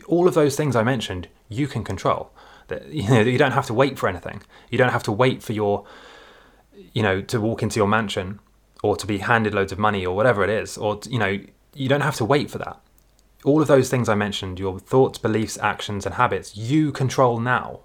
All 0.07 0.27
of 0.27 0.35
those 0.35 0.55
things 0.55 0.75
I 0.75 0.83
mentioned, 0.83 1.27
you 1.49 1.67
can 1.67 1.83
control. 1.83 2.31
That 2.67 2.87
you 2.91 3.09
know, 3.09 3.21
you 3.21 3.37
don't 3.37 3.53
have 3.53 3.65
to 3.67 3.73
wait 3.73 3.97
for 3.97 4.07
anything. 4.07 4.43
You 4.69 4.77
don't 4.77 4.91
have 4.91 5.03
to 5.03 5.11
wait 5.11 5.41
for 5.41 5.53
your, 5.53 5.85
you 6.93 7.01
know, 7.01 7.21
to 7.21 7.41
walk 7.41 7.63
into 7.63 7.79
your 7.79 7.87
mansion 7.87 8.39
or 8.83 8.95
to 8.95 9.07
be 9.07 9.17
handed 9.17 9.53
loads 9.53 9.71
of 9.71 9.79
money 9.79 10.05
or 10.05 10.15
whatever 10.15 10.43
it 10.43 10.49
is, 10.49 10.77
or 10.77 10.99
you 11.09 11.17
know, 11.17 11.39
you 11.73 11.89
don't 11.89 12.01
have 12.01 12.15
to 12.17 12.25
wait 12.25 12.51
for 12.51 12.59
that. 12.59 12.79
All 13.43 13.61
of 13.61 13.67
those 13.67 13.89
things 13.89 14.09
I 14.09 14.15
mentioned, 14.15 14.59
your 14.59 14.79
thoughts, 14.79 15.17
beliefs, 15.17 15.57
actions, 15.57 16.05
and 16.05 16.15
habits, 16.15 16.55
you 16.55 16.91
control 16.91 17.39
now. 17.39 17.81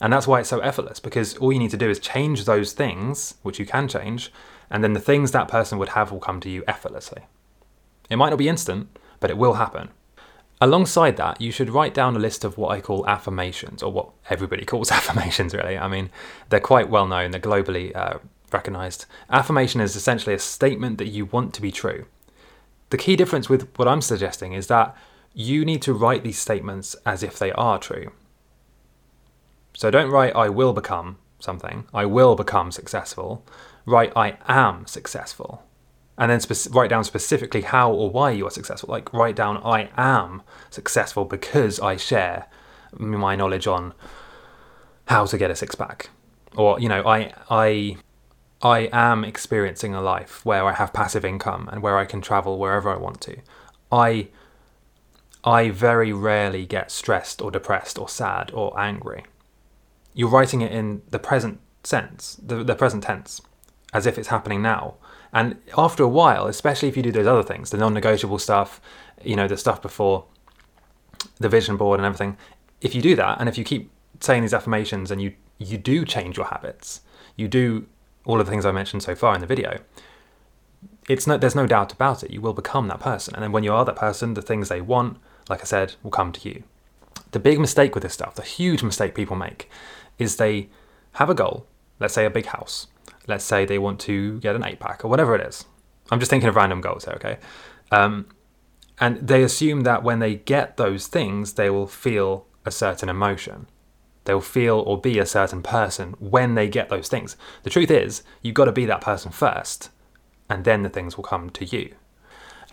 And 0.00 0.12
that's 0.12 0.26
why 0.26 0.40
it's 0.40 0.48
so 0.48 0.60
effortless 0.60 0.98
because 0.98 1.36
all 1.36 1.52
you 1.52 1.58
need 1.58 1.70
to 1.70 1.76
do 1.76 1.90
is 1.90 1.98
change 1.98 2.44
those 2.44 2.72
things, 2.72 3.34
which 3.42 3.58
you 3.58 3.66
can 3.66 3.86
change, 3.86 4.32
and 4.70 4.82
then 4.82 4.94
the 4.94 5.00
things 5.00 5.32
that 5.32 5.48
person 5.48 5.78
would 5.78 5.90
have 5.90 6.10
will 6.10 6.20
come 6.20 6.40
to 6.40 6.50
you 6.50 6.64
effortlessly. 6.66 7.22
It 8.08 8.16
might 8.16 8.30
not 8.30 8.38
be 8.38 8.48
instant, 8.48 8.96
but 9.20 9.30
it 9.30 9.36
will 9.36 9.54
happen. 9.54 9.90
Alongside 10.62 11.16
that, 11.16 11.40
you 11.40 11.52
should 11.52 11.70
write 11.70 11.94
down 11.94 12.14
a 12.14 12.18
list 12.18 12.44
of 12.44 12.58
what 12.58 12.70
I 12.70 12.80
call 12.80 13.06
affirmations, 13.06 13.82
or 13.82 13.90
what 13.92 14.10
everybody 14.28 14.64
calls 14.66 14.90
affirmations, 14.90 15.54
really. 15.54 15.76
I 15.76 15.88
mean, 15.88 16.10
they're 16.48 16.60
quite 16.60 16.90
well 16.90 17.06
known, 17.06 17.30
they're 17.30 17.40
globally 17.40 17.94
uh, 17.94 18.18
recognized. 18.52 19.06
Affirmation 19.30 19.80
is 19.80 19.96
essentially 19.96 20.34
a 20.34 20.38
statement 20.38 20.98
that 20.98 21.08
you 21.08 21.26
want 21.26 21.54
to 21.54 21.62
be 21.62 21.72
true. 21.72 22.06
The 22.90 22.98
key 22.98 23.16
difference 23.16 23.48
with 23.48 23.68
what 23.76 23.88
I'm 23.88 24.02
suggesting 24.02 24.52
is 24.52 24.66
that 24.66 24.96
you 25.32 25.64
need 25.64 25.80
to 25.82 25.94
write 25.94 26.24
these 26.24 26.38
statements 26.38 26.96
as 27.06 27.22
if 27.22 27.38
they 27.38 27.52
are 27.52 27.78
true. 27.78 28.12
So 29.74 29.90
don't 29.90 30.10
write, 30.10 30.34
I 30.34 30.48
will 30.48 30.72
become 30.72 31.18
something, 31.38 31.86
I 31.94 32.04
will 32.06 32.36
become 32.36 32.70
successful. 32.70 33.46
Write, 33.86 34.12
I 34.14 34.36
am 34.46 34.86
successful. 34.86 35.64
And 36.18 36.30
then 36.30 36.40
spe- 36.40 36.74
write 36.74 36.90
down 36.90 37.04
specifically 37.04 37.62
how 37.62 37.90
or 37.90 38.10
why 38.10 38.32
you 38.32 38.46
are 38.46 38.50
successful. 38.50 38.90
Like, 38.90 39.12
write 39.12 39.36
down, 39.36 39.56
I 39.64 39.88
am 39.96 40.42
successful 40.68 41.24
because 41.24 41.80
I 41.80 41.96
share 41.96 42.46
my 42.98 43.36
knowledge 43.36 43.66
on 43.66 43.94
how 45.06 45.24
to 45.26 45.38
get 45.38 45.50
a 45.50 45.56
six 45.56 45.74
pack. 45.74 46.10
Or, 46.56 46.78
you 46.78 46.88
know, 46.88 47.06
I, 47.06 47.32
I, 47.48 47.96
I 48.60 48.90
am 48.92 49.24
experiencing 49.24 49.94
a 49.94 50.02
life 50.02 50.44
where 50.44 50.64
I 50.64 50.74
have 50.74 50.92
passive 50.92 51.24
income 51.24 51.68
and 51.72 51.80
where 51.80 51.96
I 51.96 52.04
can 52.04 52.20
travel 52.20 52.58
wherever 52.58 52.90
I 52.90 52.96
want 52.96 53.20
to. 53.22 53.38
I 53.90 54.28
I 55.42 55.70
very 55.70 56.12
rarely 56.12 56.66
get 56.66 56.90
stressed 56.90 57.40
or 57.40 57.50
depressed 57.50 57.98
or 57.98 58.08
sad 58.08 58.50
or 58.52 58.78
angry 58.78 59.24
you're 60.14 60.28
writing 60.28 60.60
it 60.60 60.72
in 60.72 61.02
the 61.10 61.18
present 61.18 61.60
sense, 61.84 62.38
the, 62.42 62.62
the 62.62 62.74
present 62.74 63.04
tense, 63.04 63.40
as 63.92 64.06
if 64.06 64.18
it's 64.18 64.28
happening 64.28 64.62
now. 64.62 64.94
And 65.32 65.56
after 65.78 66.02
a 66.02 66.08
while, 66.08 66.46
especially 66.46 66.88
if 66.88 66.96
you 66.96 67.02
do 67.02 67.12
those 67.12 67.26
other 67.26 67.42
things, 67.42 67.70
the 67.70 67.78
non 67.78 67.94
negotiable 67.94 68.38
stuff, 68.38 68.80
you 69.22 69.36
know, 69.36 69.46
the 69.46 69.56
stuff 69.56 69.80
before 69.80 70.24
the 71.38 71.48
vision 71.48 71.76
board 71.76 72.00
and 72.00 72.06
everything, 72.06 72.36
if 72.80 72.94
you 72.94 73.02
do 73.02 73.14
that 73.16 73.38
and 73.38 73.48
if 73.48 73.56
you 73.56 73.64
keep 73.64 73.90
saying 74.20 74.42
these 74.42 74.54
affirmations 74.54 75.10
and 75.10 75.22
you, 75.22 75.34
you 75.58 75.78
do 75.78 76.04
change 76.04 76.36
your 76.36 76.46
habits, 76.46 77.02
you 77.36 77.46
do 77.46 77.86
all 78.24 78.40
of 78.40 78.46
the 78.46 78.50
things 78.50 78.66
I 78.66 78.72
mentioned 78.72 79.02
so 79.02 79.14
far 79.14 79.34
in 79.34 79.40
the 79.40 79.46
video, 79.46 79.78
it's 81.08 81.26
no, 81.26 81.36
there's 81.36 81.54
no 81.54 81.66
doubt 81.66 81.92
about 81.92 82.22
it. 82.22 82.30
You 82.30 82.40
will 82.40 82.52
become 82.52 82.88
that 82.88 83.00
person. 83.00 83.34
And 83.34 83.42
then 83.42 83.52
when 83.52 83.64
you 83.64 83.72
are 83.72 83.84
that 83.84 83.96
person, 83.96 84.34
the 84.34 84.42
things 84.42 84.68
they 84.68 84.80
want, 84.80 85.18
like 85.48 85.60
I 85.60 85.64
said, 85.64 85.94
will 86.02 86.10
come 86.10 86.32
to 86.32 86.48
you. 86.48 86.62
The 87.32 87.38
big 87.38 87.60
mistake 87.60 87.94
with 87.94 88.02
this 88.02 88.14
stuff, 88.14 88.34
the 88.34 88.42
huge 88.42 88.82
mistake 88.82 89.14
people 89.14 89.36
make, 89.36 89.70
is 90.20 90.36
they 90.36 90.68
have 91.12 91.30
a 91.30 91.34
goal, 91.34 91.66
let's 91.98 92.14
say 92.14 92.24
a 92.24 92.30
big 92.30 92.46
house. 92.46 92.86
Let's 93.26 93.44
say 93.44 93.64
they 93.64 93.78
want 93.78 94.00
to 94.00 94.38
get 94.40 94.56
an 94.56 94.64
eight 94.64 94.80
pack 94.80 95.04
or 95.04 95.08
whatever 95.08 95.34
it 95.34 95.46
is. 95.46 95.64
I'm 96.10 96.18
just 96.18 96.30
thinking 96.30 96.48
of 96.48 96.56
random 96.56 96.80
goals 96.80 97.04
here, 97.04 97.14
okay? 97.14 97.38
Um, 97.90 98.26
and 98.98 99.16
they 99.26 99.42
assume 99.42 99.82
that 99.82 100.02
when 100.02 100.18
they 100.18 100.34
get 100.34 100.76
those 100.76 101.06
things, 101.06 101.54
they 101.54 101.70
will 101.70 101.86
feel 101.86 102.46
a 102.64 102.70
certain 102.70 103.08
emotion. 103.08 103.66
They'll 104.24 104.40
feel 104.40 104.78
or 104.80 105.00
be 105.00 105.18
a 105.18 105.26
certain 105.26 105.62
person 105.62 106.14
when 106.18 106.54
they 106.54 106.68
get 106.68 106.88
those 106.88 107.08
things. 107.08 107.36
The 107.62 107.70
truth 107.70 107.90
is, 107.90 108.22
you've 108.42 108.54
got 108.54 108.66
to 108.66 108.72
be 108.72 108.84
that 108.86 109.00
person 109.00 109.32
first, 109.32 109.90
and 110.48 110.64
then 110.64 110.82
the 110.82 110.88
things 110.88 111.16
will 111.16 111.24
come 111.24 111.50
to 111.50 111.64
you. 111.64 111.94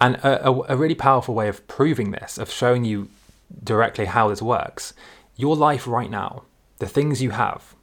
And 0.02 0.16
a, 0.18 0.50
a, 0.50 0.62
a 0.70 0.78
really 0.78 0.96
powerful 0.96 1.34
way 1.34 1.48
of 1.48 1.66
proving 1.68 2.12
this, 2.12 2.38
of 2.38 2.52
showing 2.52 2.84
you 2.84 3.10
directly 3.64 4.06
how 4.06 4.28
this 4.28 4.42
works, 4.42 4.94
your 5.36 5.56
life 5.56 5.88
right 5.88 6.10
now, 6.10 6.44
the 6.80 6.88
things 6.88 7.22
you 7.22 7.32
have, 7.32 7.76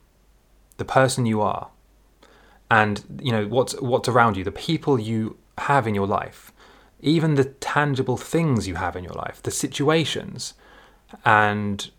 the 0.77 0.85
person 0.85 1.27
you 1.27 1.41
are, 1.41 1.69
and 2.71 3.21
you 3.23 3.33
know 3.33 3.47
what's 3.47 3.81
what's 3.81 4.09
around 4.09 4.37
you, 4.37 4.45
the 4.45 4.53
people 4.53 4.99
you 4.99 5.37
have 5.59 5.87
in 5.87 5.95
your 5.95 6.07
life, 6.07 6.53
even 7.01 7.35
the 7.35 7.45
tangible 7.45 8.17
things 8.17 8.67
you 8.67 8.77
have 8.77 8.97
in 8.97 9.05
your 9.05 9.15
life, 9.15 9.43
the 9.43 9.51
situations, 9.51 10.55
and 11.25 11.91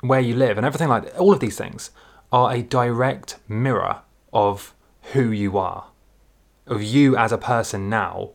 where 0.00 0.20
you 0.20 0.34
live, 0.34 0.56
and 0.56 0.66
everything 0.66 0.88
like 0.88 1.12
all 1.18 1.32
of 1.32 1.40
these 1.40 1.56
things 1.56 1.90
are 2.32 2.52
a 2.52 2.62
direct 2.62 3.38
mirror 3.48 4.00
of 4.32 4.74
who 5.12 5.30
you 5.30 5.56
are, 5.56 5.86
of 6.66 6.82
you 6.82 7.16
as 7.16 7.32
a 7.32 7.38
person 7.38 7.88
now. 7.88 8.30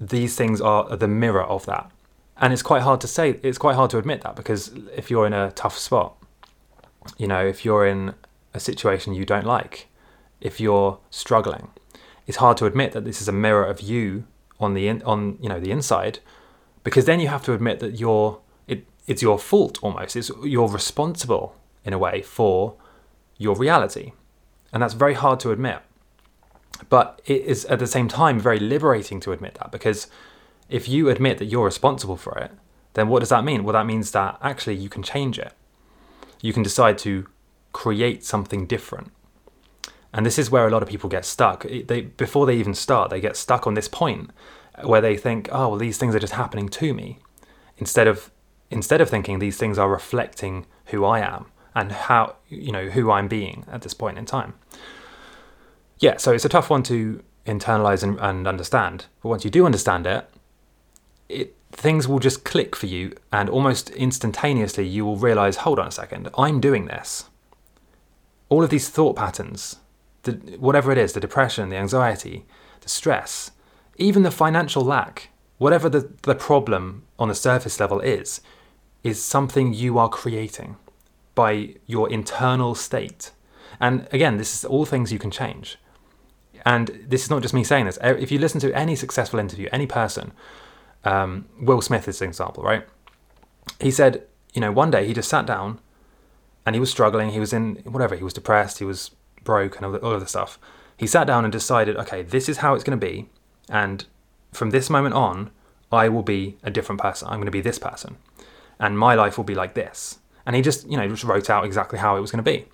These 0.00 0.36
things 0.36 0.60
are 0.60 0.96
the 0.96 1.08
mirror 1.08 1.42
of 1.42 1.66
that. 1.66 1.90
And 2.36 2.52
it's 2.52 2.62
quite 2.62 2.82
hard 2.82 3.00
to 3.00 3.08
say, 3.08 3.40
it's 3.42 3.58
quite 3.58 3.74
hard 3.74 3.90
to 3.90 3.98
admit 3.98 4.20
that 4.20 4.36
because 4.36 4.70
if 4.94 5.10
you're 5.10 5.26
in 5.26 5.32
a 5.32 5.50
tough 5.52 5.76
spot, 5.76 6.17
you 7.16 7.26
know, 7.26 7.44
if 7.44 7.64
you're 7.64 7.86
in 7.86 8.14
a 8.54 8.60
situation 8.60 9.14
you 9.14 9.24
don't 9.24 9.46
like, 9.46 9.88
if 10.40 10.60
you're 10.60 10.98
struggling, 11.10 11.70
it's 12.26 12.38
hard 12.38 12.56
to 12.58 12.66
admit 12.66 12.92
that 12.92 13.04
this 13.04 13.20
is 13.20 13.28
a 13.28 13.32
mirror 13.32 13.64
of 13.64 13.80
you 13.80 14.24
on 14.60 14.74
the 14.74 14.88
in, 14.88 15.02
on 15.02 15.38
you 15.40 15.48
know 15.48 15.60
the 15.60 15.70
inside, 15.70 16.18
because 16.84 17.04
then 17.06 17.20
you 17.20 17.28
have 17.28 17.44
to 17.44 17.52
admit 17.52 17.80
that 17.80 17.98
you're 17.98 18.40
it, 18.66 18.84
it's 19.06 19.22
your 19.22 19.38
fault 19.38 19.78
almost. 19.82 20.16
It's 20.16 20.30
you're 20.42 20.68
responsible 20.68 21.56
in 21.84 21.92
a 21.92 21.98
way 21.98 22.22
for 22.22 22.74
your 23.38 23.56
reality, 23.56 24.12
and 24.72 24.82
that's 24.82 24.94
very 24.94 25.14
hard 25.14 25.40
to 25.40 25.50
admit. 25.50 25.80
But 26.88 27.20
it 27.26 27.42
is 27.42 27.64
at 27.66 27.78
the 27.78 27.86
same 27.86 28.08
time 28.08 28.38
very 28.38 28.60
liberating 28.60 29.20
to 29.20 29.32
admit 29.32 29.54
that 29.54 29.72
because 29.72 30.06
if 30.68 30.88
you 30.88 31.08
admit 31.08 31.38
that 31.38 31.46
you're 31.46 31.64
responsible 31.64 32.16
for 32.16 32.38
it, 32.38 32.52
then 32.94 33.08
what 33.08 33.20
does 33.20 33.30
that 33.30 33.44
mean? 33.44 33.64
Well, 33.64 33.72
that 33.72 33.86
means 33.86 34.10
that 34.12 34.38
actually 34.42 34.76
you 34.76 34.88
can 34.88 35.02
change 35.02 35.38
it. 35.38 35.52
You 36.40 36.52
can 36.52 36.62
decide 36.62 36.98
to 36.98 37.26
create 37.72 38.24
something 38.24 38.66
different. 38.66 39.12
And 40.12 40.24
this 40.24 40.38
is 40.38 40.50
where 40.50 40.66
a 40.66 40.70
lot 40.70 40.82
of 40.82 40.88
people 40.88 41.10
get 41.10 41.24
stuck. 41.24 41.64
They 41.64 42.02
before 42.02 42.46
they 42.46 42.56
even 42.56 42.74
start, 42.74 43.10
they 43.10 43.20
get 43.20 43.36
stuck 43.36 43.66
on 43.66 43.74
this 43.74 43.88
point 43.88 44.30
where 44.82 45.00
they 45.00 45.16
think, 45.16 45.48
"Oh, 45.52 45.68
well, 45.68 45.78
these 45.78 45.98
things 45.98 46.14
are 46.14 46.20
just 46.20 46.32
happening 46.32 46.68
to 46.70 46.94
me," 46.94 47.18
instead 47.76 48.08
of 48.08 48.30
instead 48.70 49.00
of 49.00 49.10
thinking 49.10 49.38
these 49.38 49.58
things 49.58 49.78
are 49.78 49.88
reflecting 49.88 50.66
who 50.86 51.04
I 51.04 51.20
am 51.20 51.46
and 51.74 51.92
how 51.92 52.36
you 52.48 52.72
know 52.72 52.86
who 52.88 53.10
I'm 53.10 53.28
being 53.28 53.64
at 53.70 53.82
this 53.82 53.94
point 53.94 54.18
in 54.18 54.24
time. 54.24 54.54
Yeah, 55.98 56.16
so 56.16 56.32
it's 56.32 56.44
a 56.44 56.48
tough 56.48 56.70
one 56.70 56.82
to 56.84 57.22
internalize 57.44 58.02
and, 58.02 58.18
and 58.20 58.46
understand, 58.46 59.06
but 59.22 59.28
once 59.28 59.44
you 59.44 59.50
do 59.50 59.66
understand 59.66 60.06
it, 60.06 60.28
it 61.28 61.56
things 61.70 62.08
will 62.08 62.18
just 62.18 62.44
click 62.44 62.74
for 62.74 62.86
you, 62.86 63.16
and 63.32 63.48
almost 63.48 63.90
instantaneously 63.90 64.86
you 64.86 65.04
will 65.04 65.16
realize, 65.16 65.58
hold 65.58 65.78
on 65.78 65.88
a 65.88 65.92
second, 65.92 66.28
I'm 66.36 66.60
doing 66.60 66.86
this. 66.86 67.24
All 68.48 68.64
of 68.64 68.70
these 68.70 68.88
thought 68.88 69.16
patterns 69.16 69.76
the, 70.22 70.32
whatever 70.58 70.92
it 70.92 70.98
is 70.98 71.12
the 71.12 71.20
depression, 71.20 71.68
the 71.68 71.76
anxiety, 71.76 72.44
the 72.80 72.88
stress, 72.88 73.50
even 73.96 74.22
the 74.22 74.30
financial 74.30 74.82
lack, 74.82 75.30
whatever 75.58 75.88
the, 75.88 76.10
the 76.22 76.34
problem 76.34 77.04
on 77.18 77.28
the 77.28 77.34
surface 77.34 77.80
level 77.80 78.00
is, 78.00 78.40
is 79.02 79.22
something 79.22 79.72
you 79.72 79.98
are 79.98 80.08
creating 80.08 80.76
by 81.34 81.74
your 81.86 82.10
internal 82.10 82.74
state. 82.74 83.30
And 83.80 84.08
again, 84.12 84.38
this 84.38 84.54
is 84.54 84.64
all 84.64 84.84
things 84.84 85.12
you 85.12 85.18
can 85.18 85.30
change. 85.30 85.78
And 86.66 87.06
this 87.06 87.22
is 87.22 87.30
not 87.30 87.42
just 87.42 87.54
me 87.54 87.62
saying 87.62 87.86
this. 87.86 87.98
If 88.02 88.32
you 88.32 88.38
listen 88.38 88.60
to 88.60 88.76
any 88.76 88.96
successful 88.96 89.38
interview, 89.38 89.68
any 89.72 89.86
person, 89.86 90.32
um, 91.08 91.46
Will 91.58 91.80
Smith 91.80 92.06
is 92.06 92.20
an 92.20 92.28
example, 92.28 92.62
right? 92.62 92.84
He 93.80 93.90
said, 93.90 94.26
you 94.52 94.60
know, 94.60 94.70
one 94.70 94.90
day 94.90 95.06
he 95.06 95.14
just 95.14 95.30
sat 95.30 95.46
down 95.46 95.80
and 96.66 96.76
he 96.76 96.80
was 96.80 96.90
struggling. 96.90 97.30
He 97.30 97.40
was 97.40 97.52
in 97.52 97.76
whatever, 97.84 98.14
he 98.14 98.24
was 98.24 98.34
depressed, 98.34 98.78
he 98.78 98.84
was 98.84 99.10
broke 99.42 99.76
and 99.76 99.86
all, 99.86 99.92
the, 99.92 100.00
of 100.00 100.20
the 100.20 100.26
stuff. 100.26 100.58
He 100.96 101.06
sat 101.06 101.26
down 101.26 101.44
and 101.44 101.52
decided, 101.52 101.96
okay, 101.96 102.22
this 102.22 102.48
is 102.48 102.58
how 102.58 102.74
it's 102.74 102.84
going 102.84 102.98
to 102.98 103.06
be, 103.06 103.28
and 103.70 104.04
from 104.52 104.70
this 104.70 104.90
moment 104.90 105.14
on, 105.14 105.50
I 105.90 106.08
will 106.08 106.22
be 106.22 106.58
a 106.62 106.70
different 106.70 107.00
person. 107.00 107.28
I'm 107.28 107.36
going 107.36 107.46
to 107.46 107.52
be 107.52 107.60
this 107.62 107.78
person, 107.78 108.16
and 108.78 108.98
my 108.98 109.14
life 109.14 109.38
will 109.38 109.44
be 109.44 109.54
like 109.54 109.74
this. 109.74 110.18
And 110.44 110.56
he 110.56 110.62
just, 110.62 110.90
you 110.90 110.96
know, 110.96 111.08
just 111.08 111.24
wrote 111.24 111.48
out 111.48 111.64
exactly 111.64 111.98
how 111.98 112.16
it 112.16 112.20
was 112.20 112.30
going 112.32 112.44
to 112.44 112.50
be. 112.50 112.66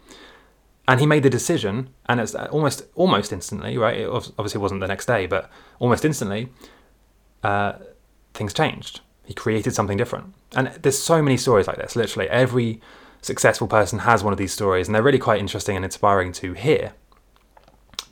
And 0.89 1.01
he 1.01 1.07
made 1.07 1.23
the 1.23 1.31
decision, 1.31 1.91
and 2.07 2.19
it's 2.19 2.35
almost 2.35 2.85
almost 2.95 3.33
instantly, 3.33 3.77
right? 3.79 4.01
It 4.01 4.09
obviously 4.09 4.61
wasn't 4.61 4.81
the 4.81 4.89
next 4.89 5.07
day, 5.07 5.27
but 5.27 5.51
almost 5.79 6.05
instantly, 6.05 6.49
uh, 7.43 7.75
things 8.35 8.53
changed. 8.53 9.01
He 9.25 9.33
created 9.33 9.75
something 9.75 9.97
different. 9.97 10.35
And 10.55 10.69
there's 10.83 10.99
so 10.99 11.23
many 11.23 11.37
stories 11.37 11.67
like 11.67 11.79
this. 11.79 11.97
Literally 11.97 12.29
every 12.29 12.81
successful 13.23 13.67
person 13.67 14.01
has 14.01 14.23
one 14.23 14.33
of 14.33 14.39
these 14.39 14.53
stories, 14.53 14.87
and 14.87 14.95
they're 14.95 15.03
really 15.03 15.19
quite 15.19 15.41
interesting 15.41 15.77
and 15.77 15.85
inspiring 15.85 16.33
to 16.33 16.53
hear. 16.53 16.93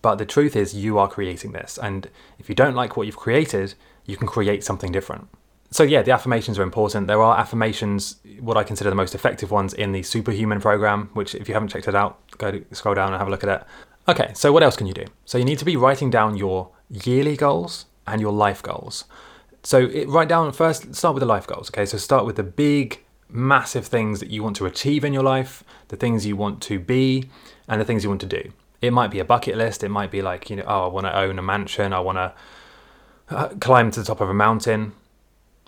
But 0.01 0.17
the 0.17 0.27
truth 0.27 0.57
is, 0.57 0.75
you 0.75 0.99
are 0.99 1.09
creating 1.09 1.53
this, 1.53 1.79
and 1.81 2.09
if 2.39 2.49
you 2.49 2.55
don't 2.55 2.75
like 2.75 2.97
what 2.97 3.07
you've 3.07 3.17
created, 3.17 3.75
you 4.05 4.17
can 4.17 4.27
create 4.27 4.65
something 4.65 4.91
different. 4.91 5.29
So, 5.71 5.85
yeah, 5.85 6.03
the 6.03 6.11
affirmations 6.11 6.59
are 6.59 6.63
important. 6.63 7.07
There 7.07 7.23
are 7.23 7.39
affirmations, 7.39 8.17
what 8.41 8.57
I 8.57 8.65
consider 8.65 8.91
the 8.91 8.97
most 8.97 9.15
effective 9.15 9.51
ones 9.51 9.73
in 9.73 9.93
the 9.93 10.03
Superhuman 10.03 10.61
program, 10.61 11.09
which, 11.15 11.35
if 11.35 11.49
you 11.49 11.55
haven't 11.55 11.69
checked 11.69 11.89
it 11.89 11.95
out, 11.95 12.19
go 12.37 12.51
to 12.51 12.65
scroll 12.73 12.95
down 12.95 13.13
and 13.13 13.19
have 13.19 13.29
a 13.29 13.31
look 13.31 13.45
at 13.45 13.49
it. 13.49 13.67
Okay, 14.09 14.33
so 14.35 14.53
what 14.53 14.63
else 14.63 14.77
can 14.77 14.87
you 14.87 14.93
do? 14.93 15.05
So, 15.25 15.39
you 15.39 15.45
need 15.45 15.59
to 15.61 15.65
be 15.65 15.77
writing 15.77 16.11
down 16.11 16.37
your 16.37 16.71
yearly 16.91 17.37
goals 17.37 17.87
and 18.07 18.21
your 18.21 18.33
life 18.33 18.63
goals. 18.63 19.05
So, 19.63 19.87
it, 19.87 20.09
write 20.09 20.29
down 20.29 20.53
first, 20.53 20.95
start 20.95 21.15
with 21.15 21.21
the 21.21 21.27
life 21.27 21.47
goals. 21.47 21.71
Okay, 21.71 21.87
so 21.87 21.99
start 21.99 22.27
with 22.27 22.37
the 22.37 22.43
big 22.43 23.03
massive 23.29 23.87
things 23.87 24.21
that 24.21 24.31
you 24.31 24.43
want 24.43 24.57
to 24.57 24.67
achieve 24.67 25.05
in 25.05 25.13
your 25.13 25.23
life, 25.23 25.65
the 25.89 25.97
things 25.97 26.27
you 26.27 26.37
want 26.37 26.61
to 26.63 26.79
be, 26.79 27.31
and 27.69 27.81
the 27.81 27.85
things 27.85 28.05
you 28.05 28.11
want 28.11 28.21
to 28.21 28.27
do. 28.27 28.53
It 28.81 28.93
might 28.93 29.11
be 29.11 29.21
a 29.21 29.25
bucket 29.25 29.57
list. 29.57 29.85
It 29.85 29.89
might 29.89 30.11
be 30.11 30.23
like, 30.23 30.51
you 30.51 30.57
know, 30.57 30.65
oh, 30.67 30.85
I 30.85 30.89
want 30.89 31.07
to 31.07 31.17
own 31.17 31.39
a 31.39 31.43
mansion. 31.43 31.93
I 31.93 32.01
want 32.01 32.19
to 32.19 32.35
uh, 33.31 33.49
climb 33.61 33.91
to 33.93 34.01
the 34.01 34.07
top 34.07 34.21
of 34.21 34.29
a 34.29 34.35
mountain. 34.35 34.93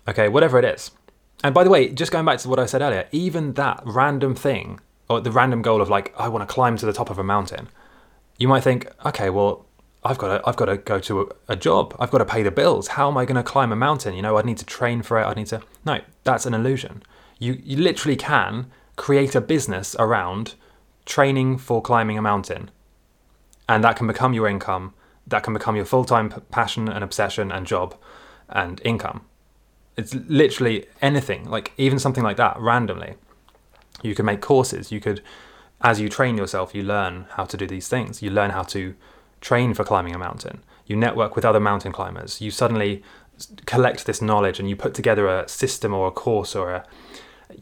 Okay, 0.08 0.28
whatever 0.28 0.58
it 0.58 0.64
is. 0.64 0.90
And 1.42 1.54
by 1.54 1.64
the 1.64 1.70
way, 1.70 1.90
just 1.90 2.12
going 2.12 2.24
back 2.24 2.38
to 2.38 2.48
what 2.48 2.58
I 2.58 2.66
said 2.66 2.82
earlier, 2.82 3.06
even 3.12 3.54
that 3.54 3.82
random 3.84 4.34
thing, 4.34 4.80
or 5.08 5.20
the 5.20 5.30
random 5.30 5.62
goal 5.62 5.80
of 5.80 5.88
like, 5.88 6.12
I 6.18 6.28
want 6.28 6.46
to 6.46 6.52
climb 6.52 6.76
to 6.78 6.86
the 6.86 6.92
top 6.92 7.10
of 7.10 7.18
a 7.18 7.24
mountain, 7.24 7.68
you 8.38 8.48
might 8.48 8.62
think, 8.62 8.88
okay, 9.06 9.30
well, 9.30 9.66
I've 10.04 10.18
got 10.18 10.28
to, 10.28 10.48
I've 10.48 10.56
got 10.56 10.66
to 10.66 10.76
go 10.76 10.98
to 11.00 11.22
a, 11.22 11.26
a 11.48 11.56
job. 11.56 11.96
I've 11.98 12.10
got 12.10 12.18
to 12.18 12.26
pay 12.26 12.42
the 12.42 12.50
bills. 12.50 12.88
How 12.88 13.08
am 13.08 13.16
I 13.16 13.24
going 13.24 13.36
to 13.36 13.42
climb 13.42 13.72
a 13.72 13.76
mountain? 13.76 14.14
You 14.14 14.22
know, 14.22 14.36
I'd 14.36 14.44
need 14.44 14.58
to 14.58 14.66
train 14.66 15.02
for 15.02 15.18
it. 15.18 15.24
I'd 15.24 15.36
need 15.36 15.46
to. 15.46 15.62
No, 15.84 16.00
that's 16.24 16.44
an 16.44 16.52
illusion. 16.52 17.02
You, 17.38 17.58
you 17.64 17.78
literally 17.78 18.16
can 18.16 18.70
create 18.96 19.34
a 19.34 19.40
business 19.40 19.96
around 19.98 20.54
training 21.06 21.58
for 21.58 21.80
climbing 21.80 22.18
a 22.18 22.22
mountain. 22.22 22.70
And 23.68 23.82
that 23.82 23.96
can 23.96 24.06
become 24.06 24.34
your 24.34 24.46
income. 24.46 24.92
That 25.26 25.42
can 25.42 25.54
become 25.54 25.74
your 25.74 25.86
full 25.86 26.04
time 26.04 26.30
passion 26.50 26.88
and 26.88 27.02
obsession 27.02 27.50
and 27.50 27.66
job 27.66 27.96
and 28.50 28.80
income. 28.84 29.22
It's 29.96 30.14
literally 30.14 30.86
anything, 31.00 31.48
like 31.48 31.72
even 31.78 31.98
something 31.98 32.24
like 32.24 32.36
that 32.36 32.58
randomly. 32.58 33.14
You 34.02 34.14
could 34.14 34.26
make 34.26 34.42
courses. 34.42 34.92
You 34.92 35.00
could, 35.00 35.22
as 35.80 35.98
you 36.00 36.08
train 36.10 36.36
yourself, 36.36 36.74
you 36.74 36.82
learn 36.82 37.26
how 37.30 37.44
to 37.44 37.56
do 37.56 37.66
these 37.66 37.88
things. 37.88 38.20
You 38.20 38.30
learn 38.30 38.50
how 38.50 38.64
to 38.64 38.94
train 39.44 39.74
for 39.74 39.84
climbing 39.84 40.14
a 40.14 40.18
mountain. 40.18 40.64
You 40.86 40.96
network 40.96 41.36
with 41.36 41.44
other 41.44 41.60
mountain 41.60 41.92
climbers. 41.92 42.40
You 42.40 42.50
suddenly 42.50 43.02
collect 43.66 44.06
this 44.06 44.22
knowledge 44.22 44.58
and 44.58 44.68
you 44.68 44.74
put 44.74 44.94
together 44.94 45.28
a 45.28 45.46
system 45.48 45.92
or 45.92 46.08
a 46.08 46.10
course 46.10 46.56
or 46.56 46.72
a, 46.72 46.86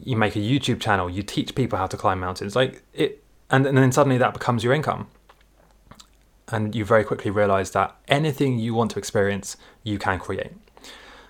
you 0.01 0.15
make 0.15 0.35
a 0.35 0.39
YouTube 0.39 0.79
channel, 0.79 1.09
you 1.09 1.21
teach 1.23 1.53
people 1.55 1.77
how 1.77 1.87
to 1.87 1.97
climb 1.97 2.19
mountains, 2.19 2.55
like 2.55 2.83
it, 2.93 3.21
and, 3.49 3.65
and 3.65 3.77
then 3.77 3.91
suddenly 3.91 4.17
that 4.17 4.33
becomes 4.33 4.63
your 4.63 4.73
income. 4.73 5.07
And 6.47 6.73
you 6.73 6.85
very 6.85 7.03
quickly 7.03 7.31
realize 7.31 7.71
that 7.71 7.95
anything 8.07 8.59
you 8.59 8.73
want 8.73 8.91
to 8.91 8.99
experience, 8.99 9.57
you 9.83 9.99
can 9.99 10.19
create. 10.19 10.53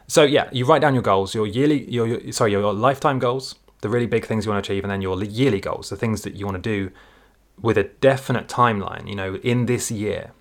So 0.08 0.24
yeah, 0.24 0.50
you 0.52 0.66
write 0.66 0.82
down 0.82 0.94
your 0.94 1.04
goals, 1.04 1.34
your 1.34 1.48
yearly, 1.48 1.90
your, 1.90 2.06
your 2.06 2.32
sorry, 2.32 2.52
your 2.52 2.74
lifetime 2.74 3.18
goals, 3.20 3.56
the 3.82 3.90
really 3.90 4.06
big 4.06 4.26
things 4.26 4.46
you 4.46 4.52
want 4.52 4.64
to 4.64 4.72
achieve, 4.72 4.84
and 4.84 4.92
then 4.92 5.02
your 5.02 5.22
yearly 5.24 5.60
goals, 5.60 5.90
the 5.90 5.96
things 5.96 6.22
that 6.22 6.36
you 6.36 6.46
want 6.46 6.62
to 6.62 6.62
do 6.62 6.92
with 7.62 7.78
a 7.78 7.84
definite 7.84 8.48
timeline. 8.48 9.08
You 9.08 9.16
know, 9.16 9.36
in 9.36 9.66
this 9.66 9.90
year, 9.90 10.32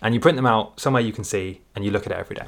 and 0.00 0.14
you 0.14 0.20
print 0.20 0.36
them 0.36 0.46
out 0.46 0.80
somewhere 0.80 1.02
you 1.02 1.12
can 1.12 1.24
see, 1.24 1.60
and 1.74 1.84
you 1.84 1.90
look 1.90 2.06
at 2.06 2.12
it 2.12 2.18
every 2.18 2.36
day. 2.36 2.46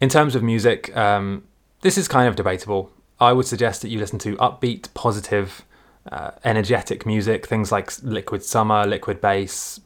In 0.00 0.08
terms 0.08 0.34
of 0.34 0.42
music, 0.42 0.96
um, 0.96 1.44
this 1.82 1.98
is 1.98 2.08
kind 2.08 2.28
of 2.28 2.36
debatable. 2.36 2.90
I 3.18 3.32
would 3.32 3.46
suggest 3.46 3.82
that 3.82 3.88
you 3.88 3.98
listen 3.98 4.18
to 4.20 4.36
upbeat, 4.36 4.92
positive, 4.94 5.64
uh, 6.10 6.30
energetic 6.44 7.04
music, 7.04 7.46
things 7.46 7.70
like 7.70 7.92
Liquid 8.02 8.42
Summer, 8.42 8.86
Liquid 8.86 9.20
Bass, 9.20 9.80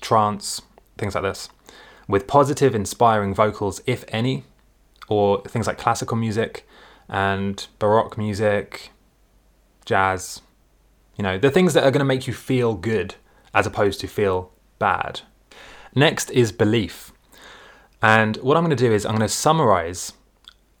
trance, 0.00 0.62
things 0.96 1.14
like 1.14 1.24
this, 1.24 1.48
with 2.08 2.26
positive, 2.26 2.74
inspiring 2.74 3.34
vocals, 3.34 3.82
if 3.86 4.04
any, 4.08 4.44
or 5.08 5.42
things 5.42 5.66
like 5.66 5.76
classical 5.76 6.16
music 6.16 6.66
and 7.08 7.66
baroque 7.78 8.16
music, 8.16 8.90
jazz, 9.84 10.40
You 11.16 11.22
know, 11.22 11.38
the 11.38 11.50
things 11.50 11.74
that 11.74 11.84
are 11.84 11.90
going 11.90 12.00
to 12.00 12.04
make 12.04 12.26
you 12.26 12.32
feel 12.32 12.74
good 12.74 13.14
as 13.52 13.66
opposed 13.66 14.00
to 14.00 14.06
feel 14.06 14.50
bad. 14.78 15.20
Next 15.94 16.30
is 16.30 16.50
belief. 16.52 17.12
And 18.02 18.36
what 18.38 18.56
I'm 18.56 18.64
going 18.64 18.76
to 18.76 18.88
do 18.88 18.92
is 18.92 19.06
I'm 19.06 19.16
going 19.16 19.28
to 19.28 19.28
summarize 19.28 20.12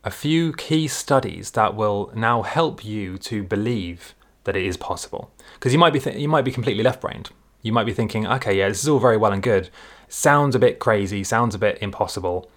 a 0.02 0.10
few 0.10 0.52
key 0.52 0.88
studies 0.88 1.52
that 1.52 1.74
will 1.74 2.12
now 2.14 2.42
help 2.42 2.84
you 2.84 3.16
to 3.18 3.42
believe 3.42 4.14
that 4.42 4.56
it 4.56 4.64
is 4.64 4.76
possible. 4.76 5.32
Because 5.54 5.72
you 5.72 5.78
might 5.78 5.92
be 5.92 6.00
th- 6.00 6.16
you 6.16 6.28
might 6.28 6.44
be 6.44 6.52
completely 6.52 6.82
left-brained. 6.82 7.30
You 7.62 7.72
might 7.72 7.86
be 7.86 7.94
thinking, 7.94 8.26
okay, 8.26 8.58
yeah, 8.58 8.68
this 8.68 8.82
is 8.82 8.88
all 8.88 8.98
very 8.98 9.16
well 9.16 9.32
and 9.32 9.42
good. 9.42 9.70
Sounds 10.08 10.54
a 10.54 10.58
bit 10.58 10.78
crazy, 10.78 11.24
sounds 11.24 11.54
a 11.54 11.58
bit 11.58 11.78
impossible. 11.80 12.50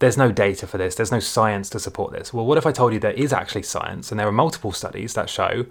There's 0.00 0.16
no 0.16 0.32
data 0.32 0.66
for 0.66 0.78
this, 0.78 0.96
there's 0.96 1.12
no 1.12 1.20
science 1.20 1.70
to 1.70 1.78
support 1.78 2.12
this. 2.12 2.32
Well, 2.32 2.44
what 2.44 2.58
if 2.58 2.66
I 2.66 2.72
told 2.72 2.92
you 2.92 2.98
there 2.98 3.12
is 3.12 3.32
actually 3.32 3.62
science 3.62 4.10
and 4.10 4.18
there 4.18 4.26
are 4.26 4.32
multiple 4.32 4.72
studies 4.72 5.14
that 5.14 5.30
show 5.30 5.66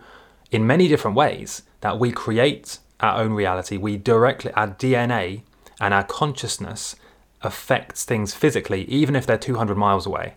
in 0.52 0.66
many 0.66 0.88
different 0.88 1.18
ways 1.18 1.64
that 1.82 2.00
we 2.00 2.12
create 2.12 2.80
our 3.02 3.22
own 3.22 3.34
reality, 3.34 3.76
we 3.76 3.98
directly, 3.98 4.52
our 4.54 4.70
DNA 4.70 5.42
and 5.80 5.94
our 5.94 6.04
consciousness 6.04 6.96
affects 7.42 8.06
things 8.06 8.34
physically, 8.34 8.84
even 8.86 9.16
if 9.16 9.26
they're 9.26 9.38
200 9.38 9.78
miles 9.78 10.06
away. 10.06 10.36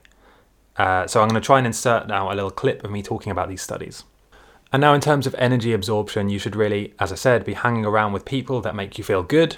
Uh, 0.76 1.07
so 1.07 1.20
I'm 1.20 1.28
going 1.28 1.41
to 1.41 1.45
try 1.45 1.59
and 1.59 1.66
insert 1.66 2.07
now 2.07 2.30
a 2.30 2.34
little 2.34 2.51
clip 2.51 2.84
of 2.84 2.91
me 2.91 3.03
talking 3.03 3.32
about 3.32 3.49
these 3.49 3.62
studies. 3.62 4.05
And 4.72 4.80
now, 4.80 4.93
in 4.93 5.01
terms 5.01 5.26
of 5.26 5.34
energy 5.39 5.72
absorption, 5.72 6.28
you 6.28 6.39
should 6.39 6.55
really, 6.55 6.95
as 6.99 7.11
I 7.11 7.14
said, 7.14 7.45
be 7.45 7.55
hanging 7.55 7.86
around 7.86 8.12
with 8.12 8.24
people 8.24 8.61
that 8.61 8.76
make 8.76 8.99
you 8.99 9.05
feel 9.05 9.22
good. 9.22 9.57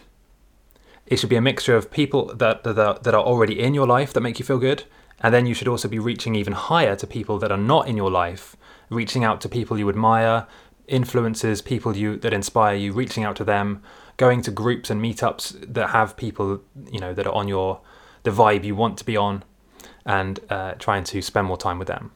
It 1.06 1.18
should 1.18 1.28
be 1.28 1.36
a 1.36 1.40
mixture 1.40 1.74
of 1.74 1.90
people 1.90 2.32
that, 2.36 2.62
that, 2.62 3.02
that 3.02 3.14
are 3.14 3.22
already 3.22 3.60
in 3.60 3.74
your 3.74 3.88
life 3.88 4.12
that 4.12 4.20
make 4.20 4.38
you 4.38 4.44
feel 4.44 4.58
good. 4.58 4.84
And 5.20 5.34
then 5.34 5.46
you 5.46 5.54
should 5.54 5.68
also 5.68 5.88
be 5.88 5.98
reaching 5.98 6.34
even 6.36 6.52
higher 6.52 6.94
to 6.96 7.06
people 7.06 7.38
that 7.40 7.50
are 7.50 7.58
not 7.58 7.88
in 7.88 7.96
your 7.96 8.10
life, 8.10 8.56
reaching 8.88 9.24
out 9.24 9.40
to 9.42 9.48
people 9.48 9.78
you 9.78 9.88
admire, 9.88 10.46
influences, 10.86 11.60
people 11.60 11.96
you 11.96 12.16
that 12.16 12.32
inspire 12.32 12.76
you, 12.76 12.92
reaching 12.92 13.24
out 13.24 13.36
to 13.36 13.44
them, 13.44 13.82
going 14.20 14.42
to 14.42 14.50
groups 14.50 14.90
and 14.90 15.00
meetups 15.02 15.72
that 15.72 15.88
have 15.90 16.14
people 16.14 16.60
you 16.92 17.00
know 17.00 17.14
that 17.14 17.26
are 17.26 17.34
on 17.34 17.48
your 17.48 17.80
the 18.22 18.30
vibe 18.30 18.64
you 18.64 18.76
want 18.76 18.98
to 18.98 19.04
be 19.04 19.16
on, 19.16 19.42
and 20.04 20.38
uh, 20.50 20.72
trying 20.74 21.04
to 21.04 21.22
spend 21.22 21.46
more 21.46 21.56
time 21.56 21.78
with 21.78 21.88
them. 21.88 22.12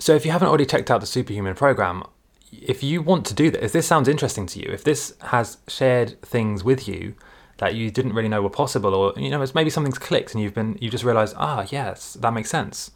So 0.00 0.14
if 0.14 0.26
you 0.26 0.32
haven't 0.32 0.48
already 0.48 0.66
checked 0.66 0.90
out 0.90 1.00
the 1.00 1.06
Superhuman 1.06 1.54
program, 1.54 2.02
if 2.50 2.82
you 2.82 3.00
want 3.00 3.24
to 3.26 3.34
do 3.34 3.50
that, 3.52 3.64
if 3.64 3.72
this 3.72 3.86
sounds 3.86 4.08
interesting 4.08 4.46
to 4.46 4.58
you, 4.58 4.68
if 4.72 4.82
this 4.82 5.14
has 5.34 5.58
shared 5.68 6.20
things 6.20 6.64
with 6.64 6.88
you 6.88 7.14
that 7.58 7.74
you 7.74 7.90
didn't 7.90 8.12
really 8.12 8.28
know 8.28 8.42
were 8.42 8.50
possible, 8.50 8.92
or 8.92 9.14
you 9.16 9.30
know, 9.30 9.40
it's 9.40 9.54
maybe 9.54 9.70
something's 9.70 9.98
clicked 9.98 10.34
and 10.34 10.42
you've 10.42 10.52
been 10.60 10.76
you 10.80 10.90
just 10.90 11.04
realised, 11.04 11.34
ah, 11.38 11.64
yes, 11.70 12.14
that 12.14 12.32
makes 12.34 12.50
sense. 12.50 12.90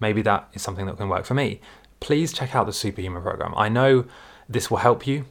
Maybe 0.00 0.20
that 0.22 0.48
is 0.52 0.62
something 0.62 0.86
that 0.86 0.96
can 0.96 1.08
work 1.08 1.24
for 1.24 1.34
me. 1.34 1.60
Please 2.00 2.32
check 2.32 2.56
out 2.56 2.66
the 2.66 2.72
Superhuman 2.72 3.22
program. 3.22 3.54
I 3.56 3.68
know 3.68 4.04
this 4.48 4.68
will 4.68 4.78
help 4.78 5.06
you. 5.06 5.26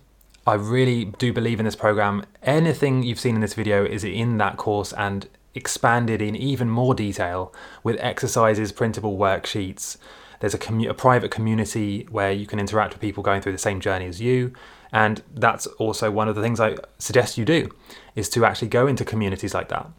I 0.46 0.56
really 0.56 1.06
do 1.06 1.32
believe 1.32 1.60
in 1.60 1.66
this 1.66 1.76
program. 1.76 2.26
Anything 2.42 3.04
you've 3.04 3.20
seen 3.20 3.36
in 3.36 3.42
this 3.42 3.54
video 3.54 3.86
is 3.86 4.04
in 4.04 4.38
that 4.40 4.58
course 4.58 4.92
and 4.94 5.28
expanded 5.56 6.22
in 6.22 6.36
even 6.36 6.70
more 6.70 6.94
detail 6.94 7.54
with 7.84 7.98
exercises, 8.00 8.72
printable 8.72 9.18
worksheets, 9.18 9.98
there's 10.42 10.54
a, 10.54 10.60
commu- 10.60 10.90
a 10.90 10.94
private 10.94 11.32
community 11.32 12.06
where 12.12 12.34
you 12.34 12.46
can 12.46 12.60
interact 12.60 12.94
with 12.94 13.00
people 13.00 13.24
going 13.24 13.42
through 13.42 13.54
the 13.54 13.58
same 13.58 13.80
journey 13.80 14.06
as 14.06 14.20
you. 14.20 14.52
And 14.92 15.24
that's 15.34 15.66
also 15.66 16.12
one 16.12 16.28
of 16.28 16.36
the 16.36 16.42
things 16.42 16.60
I 16.60 16.76
suggest 16.98 17.38
you 17.38 17.46
do 17.46 17.70
is 18.16 18.28
to 18.30 18.44
actually 18.44 18.68
go 18.68 18.86
into 18.86 19.06
communities 19.06 19.54
like 19.54 19.70
that, 19.70 19.90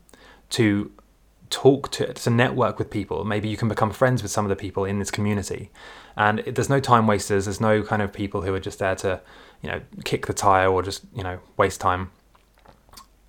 to 0.50 0.92
talk 1.48 1.90
to, 1.92 2.12
to 2.12 2.30
network 2.30 2.78
with 2.78 2.90
people. 2.90 3.24
Maybe 3.24 3.48
you 3.48 3.56
can 3.56 3.68
become 3.68 3.90
friends 3.90 4.22
with 4.22 4.30
some 4.30 4.44
of 4.44 4.50
the 4.50 4.56
people 4.56 4.84
in 4.84 4.98
this 4.98 5.10
community. 5.10 5.70
And 6.16 6.40
there's 6.40 6.68
no 6.68 6.80
time 6.80 7.06
wasters. 7.06 7.46
There's 7.46 7.60
no 7.60 7.82
kind 7.82 8.02
of 8.02 8.12
people 8.12 8.42
who 8.42 8.52
are 8.54 8.60
just 8.60 8.80
there 8.80 8.96
to, 8.96 9.20
you 9.64 9.70
know, 9.70 9.80
kick 10.04 10.26
the 10.26 10.34
tire 10.34 10.68
or 10.68 10.82
just, 10.82 11.02
you 11.16 11.24
know, 11.24 11.38
waste 11.56 11.80
time. 11.80 12.10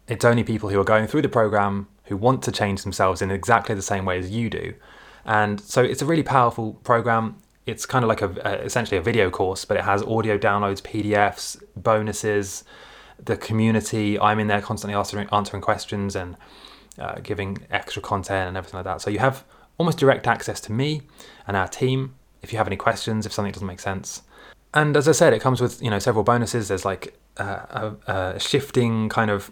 It's 0.08 0.26
only 0.26 0.44
people 0.44 0.70
who 0.70 0.80
are 0.80 0.84
going 0.84 1.08
through 1.08 1.24
the 1.24 1.30
program 1.30 1.88
who 2.06 2.18
want 2.18 2.44
to 2.44 2.52
change 2.52 2.84
themselves 2.84 3.22
in 3.22 3.32
exactly 3.32 3.74
the 3.74 3.82
same 3.82 4.06
way 4.06 4.20
as 4.20 4.30
you 4.30 4.50
do 4.50 4.76
and 5.26 5.60
so 5.60 5.84
it's 5.84 6.02
a 6.02 6.06
really 6.06 6.24
powerful 6.24 6.74
program. 6.84 7.38
It's 7.66 7.86
kind 7.86 8.04
of 8.04 8.10
like 8.10 8.22
a, 8.22 8.30
a 8.46 8.52
essentially 8.64 8.98
a 8.98 9.02
video 9.02 9.32
course, 9.32 9.66
but 9.66 9.76
it 9.76 9.84
has 9.84 10.04
audio 10.04 10.38
downloads, 10.38 10.82
PDFs, 10.84 11.62
bonuses, 11.76 12.64
the 13.24 13.36
community. 13.36 14.20
I'm 14.20 14.40
in 14.40 14.48
there 14.48 14.62
constantly 14.62 14.96
answering, 14.96 15.28
answering 15.32 15.62
questions 15.62 16.16
and 16.16 16.38
uh, 17.00 17.16
giving 17.24 17.58
extra 17.72 18.02
content 18.02 18.50
and 18.50 18.58
everything 18.58 18.78
like 18.78 18.86
that. 18.86 19.02
So 19.02 19.10
you 19.10 19.20
have 19.20 19.44
almost 19.80 19.98
direct 19.98 20.28
access 20.28 20.62
to 20.62 20.72
me 20.72 21.02
and 21.48 21.58
our 21.58 21.68
team 21.68 22.16
if 22.44 22.52
you 22.52 22.60
have 22.60 22.68
any 22.68 22.78
questions, 22.78 23.26
if 23.26 23.34
something 23.34 23.52
doesn't 23.52 23.68
make 23.68 23.80
sense. 23.80 24.22
And 24.76 24.98
as 24.98 25.08
I 25.08 25.14
said, 25.14 25.34
it 25.34 25.42
comes 25.42 25.62
with 25.62 25.82
you 25.82 25.90
know 25.90 26.00
several 26.00 26.24
bonuses. 26.24 26.68
There's 26.68 26.86
like 26.86 27.18
uh, 27.38 27.94
a, 28.08 28.12
a 28.12 28.40
shifting 28.40 29.10
kind 29.10 29.32
of 29.32 29.52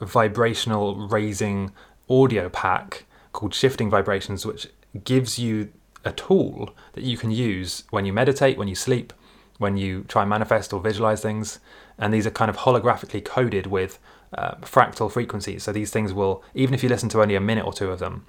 vibrational 0.00 1.08
raising 1.08 1.72
audio 2.08 2.48
pack 2.48 3.06
called 3.32 3.54
Shifting 3.54 3.90
Vibrations, 3.90 4.44
which 4.44 4.68
gives 5.04 5.38
you 5.38 5.72
a 6.04 6.12
tool 6.12 6.74
that 6.92 7.02
you 7.02 7.16
can 7.16 7.30
use 7.30 7.84
when 7.90 8.04
you 8.04 8.12
meditate, 8.12 8.58
when 8.58 8.68
you 8.68 8.74
sleep, 8.74 9.12
when 9.58 9.76
you 9.76 10.04
try 10.04 10.22
and 10.22 10.30
manifest 10.30 10.72
or 10.72 10.80
visualize 10.80 11.22
things. 11.22 11.58
And 11.98 12.12
these 12.14 12.26
are 12.26 12.30
kind 12.30 12.48
of 12.48 12.58
holographically 12.58 13.24
coded 13.24 13.66
with 13.66 13.98
uh, 14.32 14.54
fractal 14.56 15.10
frequencies. 15.10 15.64
So 15.64 15.72
these 15.72 15.90
things 15.90 16.12
will, 16.12 16.44
even 16.54 16.74
if 16.74 16.82
you 16.82 16.88
listen 16.88 17.08
to 17.10 17.22
only 17.22 17.34
a 17.34 17.40
minute 17.40 17.64
or 17.64 17.72
two 17.72 17.90
of 17.90 17.98
them, 17.98 18.26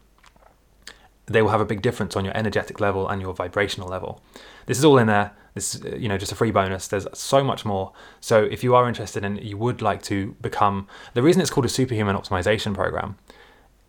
they 1.27 1.41
will 1.41 1.49
have 1.49 1.61
a 1.61 1.65
big 1.65 1.81
difference 1.81 2.15
on 2.15 2.25
your 2.25 2.35
energetic 2.35 2.79
level 2.79 3.07
and 3.07 3.21
your 3.21 3.33
vibrational 3.33 3.87
level. 3.87 4.21
This 4.65 4.79
is 4.79 4.85
all 4.85 4.97
in 4.97 5.07
there. 5.07 5.31
This 5.59 5.75
is, 5.75 5.83
uh, 5.83 5.95
you 5.97 6.07
know, 6.07 6.17
just 6.17 6.31
a 6.31 6.35
free 6.35 6.51
bonus. 6.51 6.87
There's 6.87 7.05
so 7.13 7.43
much 7.43 7.65
more. 7.65 7.91
So 8.21 8.43
if 8.43 8.63
you 8.63 8.75
are 8.75 8.87
interested 8.87 9.25
and 9.25 9.43
you 9.43 9.57
would 9.57 9.81
like 9.81 10.01
to 10.03 10.35
become, 10.39 10.87
the 11.15 11.21
reason 11.21 11.41
it's 11.41 11.51
called 11.51 11.65
a 11.65 11.69
superhuman 11.69 12.15
optimization 12.15 12.73
program 12.73 13.17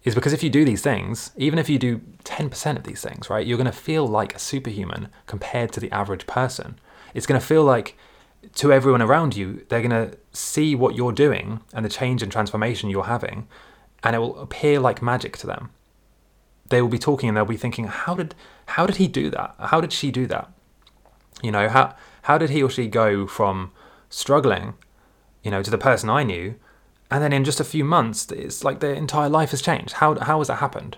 is 0.03 0.17
because 0.17 0.33
if 0.33 0.43
you 0.43 0.51
do 0.51 0.65
these 0.65 0.83
things, 0.83 1.31
even 1.37 1.61
if 1.61 1.69
you 1.69 1.79
do 1.79 2.01
10% 2.25 2.77
of 2.77 2.83
these 2.83 3.03
things, 3.03 3.31
right, 3.31 3.47
you're 3.47 3.57
going 3.57 3.71
to 3.71 3.85
feel 3.91 4.05
like 4.05 4.35
a 4.35 4.41
superhuman 4.41 5.11
compared 5.27 5.71
to 5.73 5.79
the 5.79 5.93
average 5.93 6.27
person. 6.27 6.79
It's 7.15 7.27
going 7.27 7.41
to 7.41 7.47
feel 7.47 7.63
like 7.63 7.97
to 8.57 8.73
everyone 8.73 9.03
around 9.03 9.37
you, 9.37 9.65
they're 9.69 9.87
going 9.87 10.11
to 10.11 10.19
see 10.33 10.75
what 10.75 10.97
you're 10.97 11.13
doing 11.13 11.61
and 11.73 11.85
the 11.85 11.89
change 11.91 12.21
and 12.21 12.33
transformation 12.33 12.91
you're 12.91 13.05
having, 13.05 13.47
and 14.03 14.17
it 14.17 14.19
will 14.19 14.37
appear 14.41 14.81
like 14.81 15.03
magic 15.03 15.37
to 15.37 15.47
them. 15.47 15.71
They 16.71 16.83
will 16.83 16.89
be 16.89 16.99
talking 16.99 17.29
and 17.29 17.37
they'll 17.37 17.45
be 17.45 17.57
thinking, 17.57 17.87
how 17.87 18.15
did 18.15 18.35
how 18.67 18.87
did 18.87 18.97
he 18.97 19.07
do 19.07 19.31
that? 19.31 19.55
How 19.59 19.81
did 19.81 19.93
she 19.93 20.11
do 20.11 20.27
that? 20.29 20.51
You 21.43 21.53
know, 21.53 21.69
how 21.69 21.95
how 22.23 22.39
did 22.39 22.51
he 22.51 22.63
or 22.63 22.71
she 22.71 22.87
go 22.87 23.27
from 23.27 23.73
struggling, 24.09 24.75
you 25.43 25.51
know, 25.51 25.63
to 25.63 25.71
the 25.71 25.79
person 25.79 26.11
I 26.11 26.23
knew 26.23 26.57
and 27.11 27.23
then 27.23 27.33
in 27.33 27.45
just 27.45 27.61
a 27.61 27.65
few 27.65 27.85
months, 27.85 28.31
it's 28.31 28.63
like 28.63 28.79
their 28.81 28.95
entire 28.95 29.29
life 29.29 29.51
has 29.51 29.61
changed. 29.61 29.95
How, 29.95 30.15
how 30.21 30.39
has 30.39 30.47
that 30.47 30.57
happened? 30.57 30.97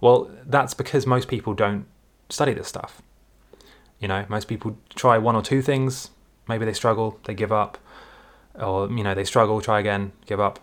Well, 0.00 0.30
that's 0.44 0.74
because 0.74 1.06
most 1.06 1.28
people 1.28 1.54
don't 1.54 1.86
study 2.28 2.52
this 2.52 2.68
stuff. 2.68 3.00
You 3.98 4.08
know, 4.08 4.26
most 4.28 4.48
people 4.48 4.76
try 4.94 5.16
one 5.16 5.34
or 5.34 5.40
two 5.40 5.62
things, 5.62 6.10
maybe 6.46 6.66
they 6.66 6.74
struggle, 6.74 7.18
they 7.24 7.32
give 7.32 7.52
up, 7.52 7.78
or, 8.54 8.90
you 8.90 9.02
know, 9.02 9.14
they 9.14 9.24
struggle, 9.24 9.62
try 9.62 9.80
again, 9.80 10.12
give 10.26 10.40
up. 10.40 10.58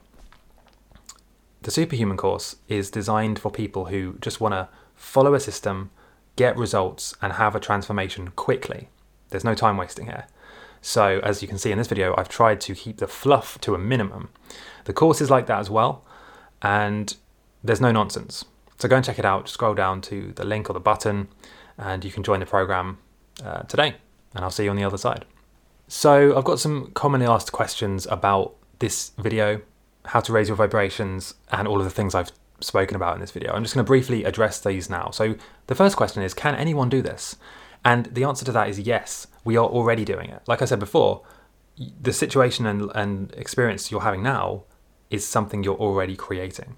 The 1.64 1.72
Superhuman 1.72 2.18
course 2.18 2.58
is 2.68 2.92
designed 2.92 3.40
for 3.40 3.50
people 3.50 3.86
who 3.86 4.18
just 4.22 4.40
want 4.40 4.54
to 4.54 4.70
follow 4.94 5.34
a 5.34 5.40
system, 5.40 5.90
get 6.36 6.56
results, 6.56 7.16
and 7.20 7.34
have 7.34 7.56
a 7.56 7.60
transformation 7.60 8.30
quickly. 8.30 8.90
There's 9.34 9.44
no 9.44 9.56
time 9.56 9.78
wasting 9.78 10.06
here. 10.06 10.28
So, 10.82 11.20
as 11.24 11.42
you 11.42 11.48
can 11.48 11.58
see 11.58 11.72
in 11.72 11.78
this 11.80 11.88
video, 11.88 12.14
I've 12.18 12.30
tried 12.30 12.62
to 12.62 12.76
keep 12.76 12.98
the 12.98 13.08
fluff 13.08 13.60
to 13.62 13.74
a 13.74 13.80
minimum. 13.80 14.30
The 14.86 14.94
course 14.94 15.22
is 15.22 15.32
like 15.32 15.48
that 15.48 15.60
as 15.60 15.70
well, 15.70 16.06
and 16.62 17.16
there's 17.64 17.82
no 17.82 17.92
nonsense. 17.92 18.46
So 18.78 18.88
go 18.88 18.98
and 18.98 19.06
check 19.06 19.18
it 19.18 19.26
out. 19.26 19.50
Scroll 19.50 19.74
down 19.74 20.02
to 20.02 20.34
the 20.36 20.44
link 20.44 20.70
or 20.70 20.74
the 20.74 20.80
button, 20.80 21.30
and 21.78 22.06
you 22.06 22.12
can 22.12 22.22
join 22.22 22.42
the 22.42 22.46
program 22.46 23.00
uh, 23.44 23.64
today. 23.64 23.96
And 24.36 24.44
I'll 24.44 24.52
see 24.52 24.66
you 24.66 24.70
on 24.70 24.76
the 24.76 24.84
other 24.84 24.98
side. 24.98 25.26
So 25.88 26.38
I've 26.38 26.44
got 26.44 26.60
some 26.60 26.92
commonly 26.94 27.26
asked 27.26 27.52
questions 27.52 28.06
about 28.12 28.54
this 28.80 29.14
video, 29.18 29.62
how 30.06 30.20
to 30.20 30.32
raise 30.32 30.48
your 30.48 30.58
vibrations, 30.58 31.34
and 31.52 31.68
all 31.68 31.80
of 31.80 31.86
the 31.86 31.92
things 31.92 32.14
I've 32.14 32.32
spoken 32.60 32.96
about 32.96 33.16
in 33.16 33.22
this 33.22 33.32
video. 33.32 33.54
I'm 33.54 33.64
just 33.64 33.74
going 33.74 33.84
to 33.86 33.88
briefly 33.88 34.26
address 34.26 34.60
these 34.60 34.90
now. 34.90 35.10
So 35.12 35.36
the 35.68 35.76
first 35.76 35.96
question 35.96 36.22
is, 36.22 36.34
can 36.34 36.54
anyone 36.54 36.90
do 36.90 37.02
this? 37.02 37.36
And 37.86 38.06
the 38.08 38.24
answer 38.24 38.46
to 38.46 38.52
that 38.54 38.70
is 38.70 38.80
yes, 38.80 39.28
we 39.44 39.58
are 39.58 39.66
already 39.66 40.06
doing 40.06 40.30
it. 40.30 40.42
Like 40.48 40.62
I 40.62 40.66
said 40.66 40.80
before, 40.80 41.22
the 41.78 42.14
situation 42.14 42.66
and, 42.66 42.92
and 42.96 43.34
experience 43.34 43.92
you're 43.92 44.02
having 44.02 44.24
now 44.24 44.64
is 45.10 45.26
something 45.28 45.64
you're 45.64 45.76
already 45.76 46.16
creating. 46.16 46.76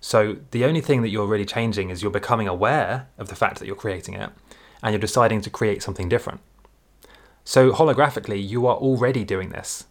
So 0.00 0.36
the 0.50 0.64
only 0.64 0.80
thing 0.80 1.02
that 1.02 1.08
you're 1.08 1.26
really 1.26 1.44
changing 1.44 1.90
is 1.90 2.02
you're 2.02 2.10
becoming 2.10 2.48
aware 2.48 3.08
of 3.18 3.28
the 3.28 3.34
fact 3.34 3.58
that 3.58 3.66
you're 3.66 3.76
creating 3.76 4.14
it 4.14 4.30
and 4.82 4.92
you're 4.92 5.00
deciding 5.00 5.40
to 5.42 5.50
create 5.50 5.82
something 5.82 6.08
different. 6.08 6.40
So 7.44 7.72
holographically, 7.72 8.46
you 8.46 8.66
are 8.66 8.76
already 8.76 9.24
doing 9.24 9.50
this 9.50 9.86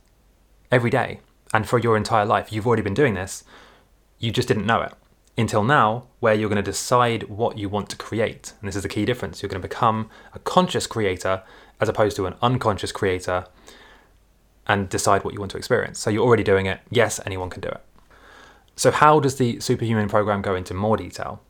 every 0.71 0.89
day. 0.89 1.19
And 1.53 1.67
for 1.67 1.79
your 1.79 1.97
entire 1.97 2.25
life, 2.25 2.51
you've 2.51 2.67
already 2.67 2.83
been 2.83 2.93
doing 2.93 3.13
this. 3.13 3.43
You 4.19 4.31
just 4.31 4.47
didn't 4.47 4.65
know 4.65 4.81
it 4.81 4.93
until 5.37 5.63
now, 5.63 6.05
where 6.19 6.33
you're 6.33 6.49
going 6.49 6.63
to 6.63 6.71
decide 6.71 7.23
what 7.23 7.57
you 7.57 7.69
want 7.69 7.89
to 7.89 7.95
create. 7.95 8.53
And 8.59 8.67
this 8.67 8.75
is 8.75 8.83
the 8.83 8.89
key 8.89 9.05
difference. 9.05 9.41
You're 9.41 9.49
going 9.49 9.61
to 9.61 9.67
become 9.67 10.09
a 10.33 10.39
conscious 10.39 10.87
creator 10.87 11.43
as 11.79 11.87
opposed 11.87 12.15
to 12.15 12.25
an 12.25 12.35
unconscious 12.41 12.91
creator 12.91 13.45
and 14.65 14.89
decide 14.89 15.23
what 15.23 15.33
you 15.33 15.39
want 15.39 15.51
to 15.51 15.57
experience. 15.57 15.99
So 15.99 16.09
you're 16.09 16.25
already 16.25 16.43
doing 16.43 16.65
it. 16.65 16.79
Yes, 16.89 17.19
anyone 17.25 17.49
can 17.49 17.61
do 17.61 17.69
it. 17.69 17.81
So, 18.75 18.91
how 18.91 19.19
does 19.19 19.37
the 19.37 19.59
Superhuman 19.59 20.07
program 20.07 20.41
go 20.41 20.53
into 20.53 20.73
more 20.73 20.97
detail? 20.97 21.41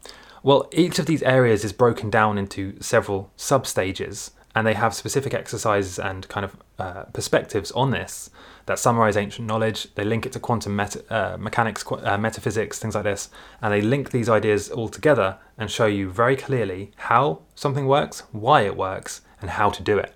Well, 0.43 0.69
each 0.71 0.97
of 0.97 1.07
these 1.07 1.21
areas 1.23 1.65
is 1.65 1.73
broken 1.73 2.09
down 2.09 2.37
into 2.37 2.81
several 2.81 3.31
sub 3.35 3.67
stages, 3.67 4.31
and 4.55 4.65
they 4.65 4.75
have 4.75 4.93
specific 4.93 5.33
exercises 5.33 5.99
and 5.99 6.27
kind 6.29 6.45
of 6.45 6.55
uh, 6.79 7.03
perspectives 7.11 7.71
on 7.71 7.91
this 7.91 8.29
that 8.67 8.77
summarize 8.77 9.17
ancient 9.17 9.47
knowledge. 9.47 9.93
They 9.95 10.03
link 10.03 10.25
it 10.25 10.33
to 10.33 10.39
quantum 10.39 10.79
uh, 10.79 11.37
mechanics, 11.39 11.83
qu- 11.83 11.95
uh, 11.95 12.17
metaphysics, 12.17 12.79
things 12.79 12.95
like 12.95 13.05
this, 13.05 13.29
and 13.61 13.73
they 13.73 13.81
link 13.81 14.11
these 14.11 14.29
ideas 14.29 14.69
all 14.69 14.89
together 14.89 15.37
and 15.57 15.71
show 15.71 15.87
you 15.87 16.09
very 16.09 16.35
clearly 16.35 16.91
how 16.97 17.41
something 17.55 17.87
works, 17.87 18.23
why 18.31 18.61
it 18.61 18.77
works, 18.77 19.21
and 19.41 19.51
how 19.51 19.69
to 19.69 19.81
do 19.81 19.97
it. 19.97 20.13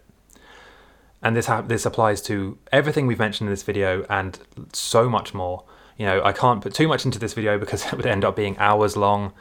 And 1.23 1.35
this 1.35 1.47
ha- 1.47 1.61
this 1.61 1.85
applies 1.85 2.21
to 2.23 2.57
everything 2.71 3.07
we've 3.07 3.19
mentioned 3.19 3.47
in 3.47 3.53
this 3.53 3.63
video 3.63 4.05
and 4.09 4.37
so 4.73 5.09
much 5.09 5.33
more. 5.33 5.63
You 5.97 6.05
know, 6.05 6.23
I 6.23 6.33
can't 6.33 6.61
put 6.61 6.73
too 6.73 6.87
much 6.87 7.05
into 7.05 7.19
this 7.19 7.33
video 7.33 7.57
because 7.57 7.85
it 7.87 7.93
would 7.93 8.05
end 8.05 8.25
up 8.25 8.35
being 8.35 8.57
hours 8.57 8.97
long, 8.97 9.31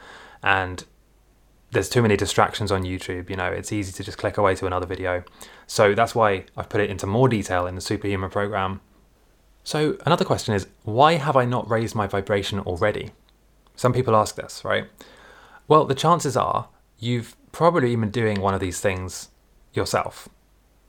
and 0.41 0.85
there's 1.71 1.89
too 1.89 2.01
many 2.01 2.15
distractions 2.15 2.71
on 2.71 2.83
YouTube. 2.83 3.29
You 3.29 3.35
know, 3.35 3.47
it's 3.51 3.73
easy 3.73 3.91
to 3.91 4.03
just 4.05 4.17
click 4.17 4.37
away 4.37 4.55
to 4.55 4.67
another 4.67 4.85
video. 4.85 5.25
So 5.67 5.93
that's 5.93 6.15
why 6.15 6.45
I've 6.55 6.69
put 6.69 6.79
it 6.79 6.89
into 6.89 7.07
more 7.07 7.27
detail 7.27 7.67
in 7.67 7.75
the 7.75 7.81
Superhuman 7.81 8.29
program. 8.29 8.79
So 9.63 9.97
another 10.05 10.25
question 10.25 10.53
is, 10.55 10.67
why 10.83 11.13
have 11.13 11.35
I 11.35 11.45
not 11.45 11.69
raised 11.69 11.95
my 11.95 12.07
vibration 12.07 12.59
already? 12.59 13.11
Some 13.75 13.93
people 13.93 14.15
ask 14.15 14.35
this, 14.35 14.63
right? 14.65 14.87
Well, 15.67 15.85
the 15.85 15.95
chances 15.95 16.35
are 16.35 16.69
you've 16.99 17.35
probably 17.51 17.95
been 17.95 18.11
doing 18.11 18.41
one 18.41 18.53
of 18.53 18.59
these 18.59 18.79
things 18.79 19.29
yourself. 19.73 20.29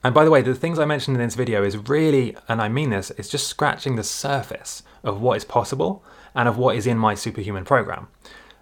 And 0.04 0.14
by 0.14 0.24
the 0.24 0.30
way, 0.30 0.42
the 0.42 0.54
things 0.54 0.78
I 0.78 0.84
mentioned 0.84 1.16
in 1.16 1.22
this 1.22 1.36
video 1.36 1.62
is 1.62 1.76
really, 1.76 2.36
and 2.48 2.60
I 2.60 2.68
mean 2.68 2.90
this, 2.90 3.10
it's 3.12 3.28
just 3.28 3.46
scratching 3.46 3.96
the 3.96 4.02
surface 4.02 4.82
of 5.04 5.20
what 5.20 5.36
is 5.36 5.44
possible 5.44 6.04
and 6.34 6.48
of 6.48 6.58
what 6.58 6.76
is 6.76 6.86
in 6.86 6.98
my 6.98 7.14
superhuman 7.14 7.64
program. 7.64 8.08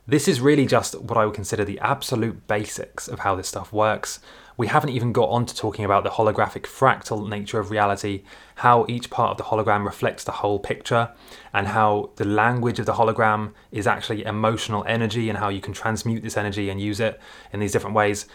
This 0.07 0.29
is 0.29 0.41
really 0.41 0.67
just 0.67 1.01
what 1.01 1.17
I 1.17 1.25
would 1.25 1.35
consider 1.35 1.65
the 1.65 1.79
absolute 1.79 2.47
basics 2.47 3.09
of 3.09 3.21
how 3.21 3.37
this 3.37 3.49
stuff 3.49 3.73
works. 3.73 4.21
We 4.61 4.67
haven't 4.67 4.91
even 4.91 5.13
got 5.13 5.31
on 5.31 5.47
to 5.47 5.57
talking 5.57 5.87
about 5.87 6.05
the 6.05 6.11
holographic 6.11 6.65
fractal 6.65 7.27
nature 7.27 7.59
of 7.59 7.71
reality, 7.71 8.25
how 8.57 8.85
each 8.91 9.09
part 9.09 9.31
of 9.31 9.39
the 9.39 9.45
hologram 9.45 9.87
reflects 9.87 10.23
the 10.23 10.33
whole 10.33 10.59
picture, 10.59 11.13
and 11.55 11.69
how 11.69 12.11
the 12.17 12.27
language 12.27 12.79
of 12.79 12.85
the 12.85 12.93
hologram 12.93 13.55
is 13.73 13.87
actually 13.87 14.23
emotional 14.23 14.85
energy 14.87 15.31
and 15.31 15.39
how 15.39 15.49
you 15.49 15.63
can 15.63 15.73
transmute 15.73 16.23
this 16.23 16.37
energy 16.37 16.69
and 16.69 16.79
use 16.79 17.01
it 17.01 17.19
in 17.55 17.61
these 17.61 17.73
different 17.73 17.97
ways. 17.97 18.27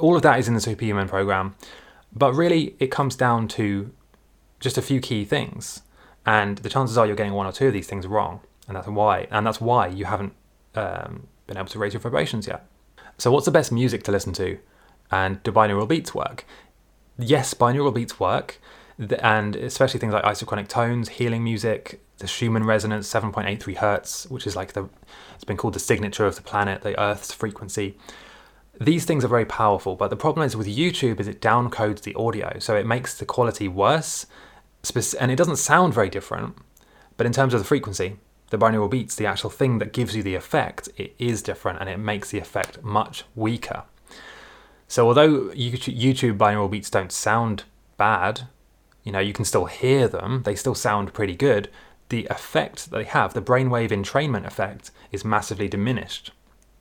All 0.00 0.16
of 0.16 0.22
that 0.22 0.38
is 0.38 0.48
in 0.48 0.54
the 0.54 0.60
superhuman 0.62 1.06
program. 1.06 1.54
But 2.14 2.32
really, 2.32 2.74
it 2.78 2.90
comes 2.90 3.14
down 3.14 3.46
to 3.48 3.92
just 4.60 4.78
a 4.78 4.82
few 4.82 5.02
key 5.02 5.26
things, 5.26 5.82
and 6.24 6.56
the 6.56 6.70
chances 6.70 6.96
are 6.96 7.06
you're 7.06 7.14
getting 7.14 7.34
one 7.34 7.46
or 7.46 7.52
two 7.52 7.66
of 7.66 7.74
these 7.74 7.86
things 7.86 8.06
wrong, 8.06 8.40
and 8.68 8.74
that's 8.74 8.88
why. 8.88 9.26
And 9.30 9.46
that's 9.46 9.60
why 9.60 9.88
you 9.88 10.06
haven't 10.06 10.32
um, 10.74 11.26
been 11.46 11.58
able 11.58 11.68
to 11.68 11.78
raise 11.78 11.92
your 11.92 12.00
vibrations 12.00 12.46
yet. 12.46 12.64
So, 13.18 13.30
what's 13.30 13.44
the 13.44 13.50
best 13.50 13.70
music 13.70 14.02
to 14.04 14.12
listen 14.12 14.32
to? 14.32 14.58
And 15.10 15.42
do 15.42 15.52
binaural 15.52 15.88
beats 15.88 16.14
work? 16.14 16.44
Yes, 17.18 17.54
binaural 17.54 17.94
beats 17.94 18.20
work, 18.20 18.60
and 18.98 19.56
especially 19.56 20.00
things 20.00 20.12
like 20.12 20.24
isochronic 20.24 20.68
tones, 20.68 21.08
healing 21.08 21.42
music, 21.44 22.00
the 22.18 22.26
Schumann 22.26 22.64
resonance, 22.64 23.12
7.83 23.12 23.76
hertz, 23.76 24.26
which 24.28 24.46
is 24.46 24.56
like 24.56 24.72
the, 24.72 24.88
it's 25.34 25.44
been 25.44 25.56
called 25.56 25.74
the 25.74 25.80
signature 25.80 26.26
of 26.26 26.36
the 26.36 26.42
planet, 26.42 26.82
the 26.82 27.00
Earth's 27.00 27.32
frequency. 27.32 27.96
These 28.80 29.04
things 29.04 29.24
are 29.24 29.28
very 29.28 29.46
powerful, 29.46 29.96
but 29.96 30.08
the 30.08 30.16
problem 30.16 30.46
is 30.46 30.56
with 30.56 30.68
YouTube 30.68 31.20
is 31.20 31.26
it 31.26 31.40
downcodes 31.40 32.02
the 32.02 32.14
audio, 32.14 32.58
so 32.58 32.76
it 32.76 32.86
makes 32.86 33.16
the 33.16 33.26
quality 33.26 33.68
worse, 33.68 34.26
and 35.18 35.30
it 35.32 35.36
doesn't 35.36 35.56
sound 35.56 35.94
very 35.94 36.08
different. 36.08 36.56
But 37.16 37.26
in 37.26 37.32
terms 37.32 37.54
of 37.54 37.60
the 37.60 37.66
frequency, 37.66 38.16
the 38.50 38.58
binaural 38.58 38.90
beats, 38.90 39.16
the 39.16 39.26
actual 39.26 39.50
thing 39.50 39.78
that 39.78 39.92
gives 39.92 40.14
you 40.14 40.22
the 40.22 40.34
effect, 40.34 40.88
it 40.96 41.14
is 41.18 41.42
different, 41.42 41.80
and 41.80 41.88
it 41.88 41.98
makes 41.98 42.30
the 42.30 42.38
effect 42.38 42.82
much 42.82 43.24
weaker. 43.34 43.84
So 44.88 45.06
although 45.06 45.50
YouTube 45.50 46.38
binaural 46.38 46.70
beats 46.70 46.90
don't 46.90 47.12
sound 47.12 47.64
bad, 47.98 48.48
you 49.04 49.12
know 49.12 49.18
you 49.20 49.34
can 49.34 49.44
still 49.44 49.66
hear 49.66 50.08
them. 50.08 50.42
They 50.44 50.56
still 50.56 50.74
sound 50.74 51.12
pretty 51.12 51.36
good. 51.36 51.68
The 52.08 52.26
effect 52.30 52.90
that 52.90 52.96
they 52.96 53.04
have, 53.04 53.34
the 53.34 53.42
brainwave 53.42 53.90
entrainment 53.90 54.46
effect, 54.46 54.90
is 55.12 55.24
massively 55.24 55.68
diminished. 55.68 56.32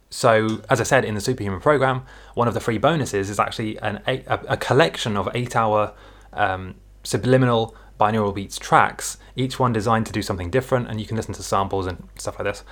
So, 0.09 0.61
as 0.69 0.79
I 0.79 0.85
said 0.85 1.03
in 1.03 1.15
the 1.15 1.21
Superhuman 1.21 1.59
program, 1.59 2.03
one 2.33 2.47
of 2.47 2.53
the 2.53 2.61
free 2.61 2.77
bonuses 2.77 3.29
is 3.29 3.39
actually 3.39 3.77
an 3.79 4.01
eight, 4.07 4.25
a, 4.27 4.53
a, 4.53 4.57
collection 4.57 5.17
of 5.17 5.27
eight-hour 5.33 5.93
um, 6.31 6.75
subliminal 7.03 7.75
binaural 7.99 8.33
beats 8.33 8.57
tracks, 8.57 9.17
each 9.35 9.59
one 9.59 9.73
designed 9.73 10.05
to 10.05 10.13
do 10.13 10.21
something 10.21 10.49
different, 10.49 10.87
and 10.87 11.01
you 11.01 11.05
can 11.05 11.17
listen 11.17 11.33
to 11.33 11.43
samples 11.43 11.85
and 11.87 12.07
stuff 12.15 12.39
like 12.39 12.45
this. 12.45 12.63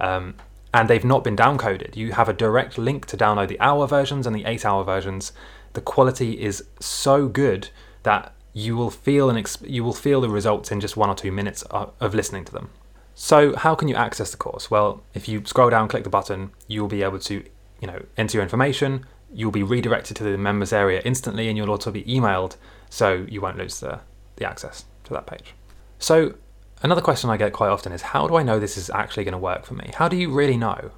Um, 0.00 0.34
and 0.74 0.88
they've 0.88 1.04
not 1.04 1.24
been 1.24 1.36
downcoded. 1.36 1.96
You 1.96 2.12
have 2.12 2.28
a 2.28 2.32
direct 2.32 2.78
link 2.78 3.06
to 3.06 3.16
download 3.16 3.48
the 3.48 3.60
hour 3.60 3.86
versions 3.86 4.26
and 4.26 4.34
the 4.34 4.44
eight-hour 4.44 4.84
versions. 4.84 5.32
The 5.74 5.80
quality 5.80 6.40
is 6.40 6.64
so 6.80 7.28
good 7.28 7.68
that 8.02 8.34
you 8.52 8.76
will 8.76 8.90
feel 8.90 9.30
an 9.30 9.36
exp- 9.36 9.68
you 9.68 9.84
will 9.84 9.92
feel 9.92 10.20
the 10.20 10.28
results 10.28 10.70
in 10.70 10.80
just 10.80 10.96
one 10.96 11.08
or 11.08 11.14
two 11.14 11.32
minutes 11.32 11.62
of, 11.62 12.14
listening 12.14 12.44
to 12.46 12.52
them. 12.52 12.70
So, 13.14 13.54
how 13.56 13.74
can 13.74 13.88
you 13.88 13.94
access 13.94 14.30
the 14.30 14.36
course? 14.36 14.70
Well, 14.70 15.02
if 15.14 15.28
you 15.28 15.42
scroll 15.44 15.70
down, 15.70 15.88
click 15.88 16.04
the 16.04 16.10
button, 16.10 16.50
you 16.66 16.80
will 16.80 16.88
be 16.88 17.02
able 17.02 17.18
to, 17.20 17.44
you 17.80 17.86
know, 17.86 18.02
enter 18.16 18.38
your 18.38 18.42
information. 18.42 19.06
You'll 19.32 19.50
be 19.50 19.62
redirected 19.62 20.16
to 20.18 20.24
the 20.24 20.36
members 20.36 20.72
area 20.72 21.00
instantly, 21.04 21.48
and 21.48 21.56
you'll 21.56 21.70
also 21.70 21.90
be 21.90 22.04
emailed, 22.04 22.56
so 22.90 23.26
you 23.28 23.40
won't 23.40 23.58
lose 23.58 23.80
the, 23.80 24.00
the 24.36 24.46
access 24.46 24.84
to 25.04 25.12
that 25.14 25.26
page. 25.26 25.54
So, 25.98 26.34
another 26.82 27.00
question 27.00 27.30
I 27.30 27.36
get 27.36 27.52
quite 27.52 27.70
often 27.70 27.92
is, 27.92 28.02
how 28.02 28.26
do 28.26 28.36
I 28.36 28.42
know 28.42 28.58
this 28.58 28.76
is 28.76 28.90
actually 28.90 29.24
going 29.24 29.32
to 29.32 29.38
work 29.38 29.64
for 29.64 29.74
me? 29.74 29.90
How 29.94 30.08
do 30.08 30.16
you 30.16 30.30
really 30.30 30.56
know? 30.56 30.92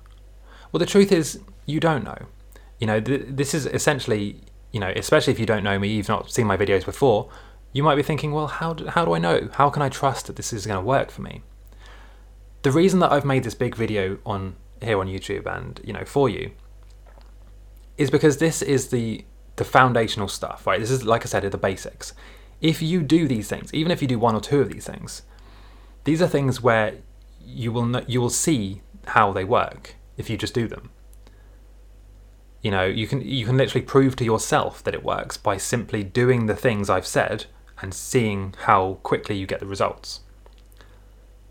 Well, 0.73 0.79
the 0.79 0.87
truth 0.87 1.13
is, 1.13 1.41
you 1.67 1.81
don't 1.81 2.05
know. 2.05 2.27
You 2.79 2.87
know, 2.87 3.01
th- 3.01 3.27
this 3.29 3.55
is 3.55 3.67
essentially, 3.67 4.41
you 4.73 4.81
know, 4.81 4.93
especially 4.97 5.33
if 5.33 5.39
you 5.39 5.47
don't 5.47 5.65
know 5.65 5.79
me, 5.79 5.89
you've 5.89 6.09
not 6.09 6.31
seen 6.31 6.47
my 6.47 6.57
videos 6.57 6.85
before, 6.85 7.31
you 7.73 7.83
might 7.83 7.97
be 7.97 8.03
thinking, 8.03 8.33
well, 8.33 8.47
how 8.47 8.73
do, 8.75 8.87
how 8.87 9.05
do 9.05 9.15
I 9.15 9.19
know? 9.19 9.49
How 9.55 9.71
can 9.71 9.83
I 9.83 9.89
trust 9.89 10.27
that 10.27 10.37
this 10.37 10.53
is 10.53 10.67
going 10.67 10.79
to 10.79 10.85
work 10.85 11.11
for 11.11 11.23
me? 11.23 11.43
the 12.65 12.73
reason 12.73 12.99
that 13.01 13.13
I've 13.13 13.27
made 13.27 13.45
this 13.45 13.55
big 13.55 13.77
video 13.77 14.19
on 14.27 14.57
here 14.83 14.99
on 14.99 15.07
YouTube 15.07 15.47
and 15.47 15.81
you 15.85 15.93
know 15.93 16.05
for 16.05 16.29
you 16.29 16.51
is 17.97 18.11
because 18.11 18.39
this 18.39 18.61
is 18.61 18.89
the 18.89 19.25
the 19.57 19.65
foundational 19.65 20.27
stuff, 20.27 20.67
right? 20.67 20.81
This 20.81 20.91
is 20.91 21.05
like 21.05 21.23
I 21.23 21.27
said, 21.27 21.45
the 21.45 21.59
basics. 21.59 22.13
If 22.61 22.83
you 22.83 23.03
do 23.03 23.29
these 23.29 23.49
things, 23.49 23.73
even 23.73 23.93
if 23.93 24.03
you 24.03 24.09
do 24.09 24.19
one 24.19 24.35
or 24.35 24.41
two 24.41 24.61
of 24.61 24.73
these 24.73 24.87
things, 24.87 25.23
these 26.05 26.23
are 26.23 26.29
things 26.29 26.61
where 26.61 26.95
you 27.45 27.73
will 27.73 27.87
know, 27.87 28.05
you 28.07 28.21
will 28.21 28.31
see 28.31 28.83
how 29.09 29.33
they 29.33 29.45
work 29.45 29.97
if 30.17 30.31
you 30.31 30.37
just 30.37 30.55
do 30.55 30.69
them. 30.69 30.91
You 32.63 32.71
know, 32.71 32.85
you 32.85 33.07
can 33.07 33.21
you 33.21 33.45
can 33.45 33.57
literally 33.57 33.85
prove 33.85 34.17
to 34.17 34.25
yourself 34.25 34.83
that 34.85 34.95
it 34.95 35.05
works 35.05 35.37
by 35.37 35.59
simply 35.59 36.03
doing 36.03 36.47
the 36.47 36.57
things 36.57 36.89
I've 36.89 37.07
said 37.07 37.47
and 37.83 37.93
seeing 37.93 38.55
how 38.61 38.99
quickly 39.03 39.37
you 39.37 39.47
get 39.47 39.61
the 39.61 39.67
results 39.67 40.21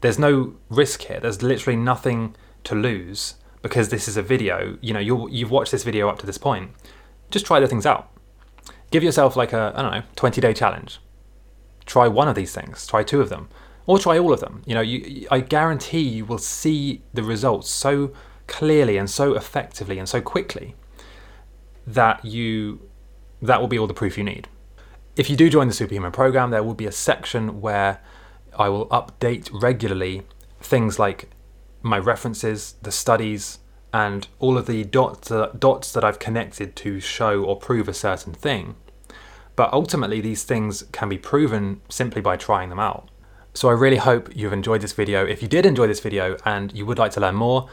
there's 0.03 0.19
no 0.19 0.53
risk 0.69 1.03
here. 1.03 1.21
There's 1.21 1.41
literally 1.41 1.77
nothing 1.77 2.35
to 2.65 2.75
lose 2.75 3.35
because 3.61 3.87
this 3.87 4.09
is 4.09 4.17
a 4.17 4.21
video. 4.21 4.77
You 4.81 4.93
know, 4.93 4.99
you 4.99 5.29
you've 5.29 5.49
watched 5.49 5.71
this 5.71 5.85
video 5.85 6.09
up 6.09 6.19
to 6.19 6.25
this 6.25 6.37
point. 6.37 6.71
Just 7.31 7.45
try 7.45 7.61
the 7.61 7.69
things 7.69 7.85
out. 7.85 8.11
Give 8.91 9.01
yourself 9.01 9.37
like 9.37 9.53
a 9.53 9.71
I 9.73 9.81
don't 9.81 9.91
know 9.91 10.03
20 10.17 10.41
day 10.41 10.53
challenge. 10.53 10.99
Try 11.85 12.09
one 12.09 12.27
of 12.27 12.35
these 12.35 12.53
things. 12.53 12.85
Try 12.85 13.01
two 13.01 13.21
of 13.21 13.29
them, 13.29 13.47
or 13.85 13.99
try 13.99 14.17
all 14.17 14.33
of 14.33 14.39
them. 14.39 14.61
You 14.65 14.75
know, 14.75 14.81
you, 14.81 15.27
I 15.31 15.39
guarantee 15.41 16.01
you 16.01 16.25
will 16.25 16.37
see 16.37 17.01
the 17.13 17.23
results 17.23 17.69
so 17.69 18.13
clearly 18.47 18.97
and 18.97 19.09
so 19.09 19.35
effectively 19.35 19.99
and 19.99 20.07
so 20.07 20.21
quickly 20.21 20.75
that 21.85 22.23
you 22.23 22.89
that 23.41 23.59
will 23.59 23.67
be 23.67 23.77
all 23.77 23.87
the 23.87 23.93
proof 23.93 24.17
you 24.17 24.23
need. 24.23 24.47
If 25.15 25.29
you 25.29 25.35
do 25.35 25.49
join 25.49 25.67
the 25.67 25.73
Superhuman 25.73 26.11
program, 26.11 26.49
there 26.49 26.63
will 26.63 26.73
be 26.73 26.85
a 26.85 26.91
section 26.91 27.61
where 27.61 28.01
I 28.57 28.69
will 28.69 28.87
update 28.87 29.49
regularly 29.51 30.23
things 30.61 30.97
like 30.97 31.29
my 31.81 31.99
references, 31.99 32.75
the 32.81 32.91
studies, 32.91 33.59
and 33.93 34.27
all 34.39 34.57
of 34.57 34.65
the 34.65 34.83
dots, 34.85 35.29
uh, 35.29 35.51
dots 35.59 35.91
that 35.91 36.03
I've 36.03 36.19
connected 36.19 36.75
to 36.77 36.99
show 36.99 37.43
or 37.43 37.57
prove 37.57 37.87
a 37.87 37.93
certain 37.93 38.33
thing. 38.33 38.75
But 39.55 39.71
ultimately, 39.71 40.19
these 40.21 40.43
things 40.43 40.83
can 40.91 41.09
be 41.09 41.17
proven 41.17 41.81
simply 41.89 42.21
by 42.21 42.37
trying 42.37 42.69
them 42.69 42.79
out. 42.79 43.09
So 43.55 43.69
I 43.69 43.73
really 43.73 43.97
hope 43.97 44.35
you've 44.35 44.51
enjoyed 44.51 44.81
this 44.81 44.93
video. 44.93 45.25
If 45.25 45.43
you 45.43 45.47
did 45.47 45.65
enjoy 45.65 45.85
this 45.85 45.99
video 45.99 46.37
and 46.43 46.75
you 46.75 46.87
would 46.87 46.97
like 46.97 47.11
to 47.11 47.19
learn 47.19 47.35
more, 47.35 47.69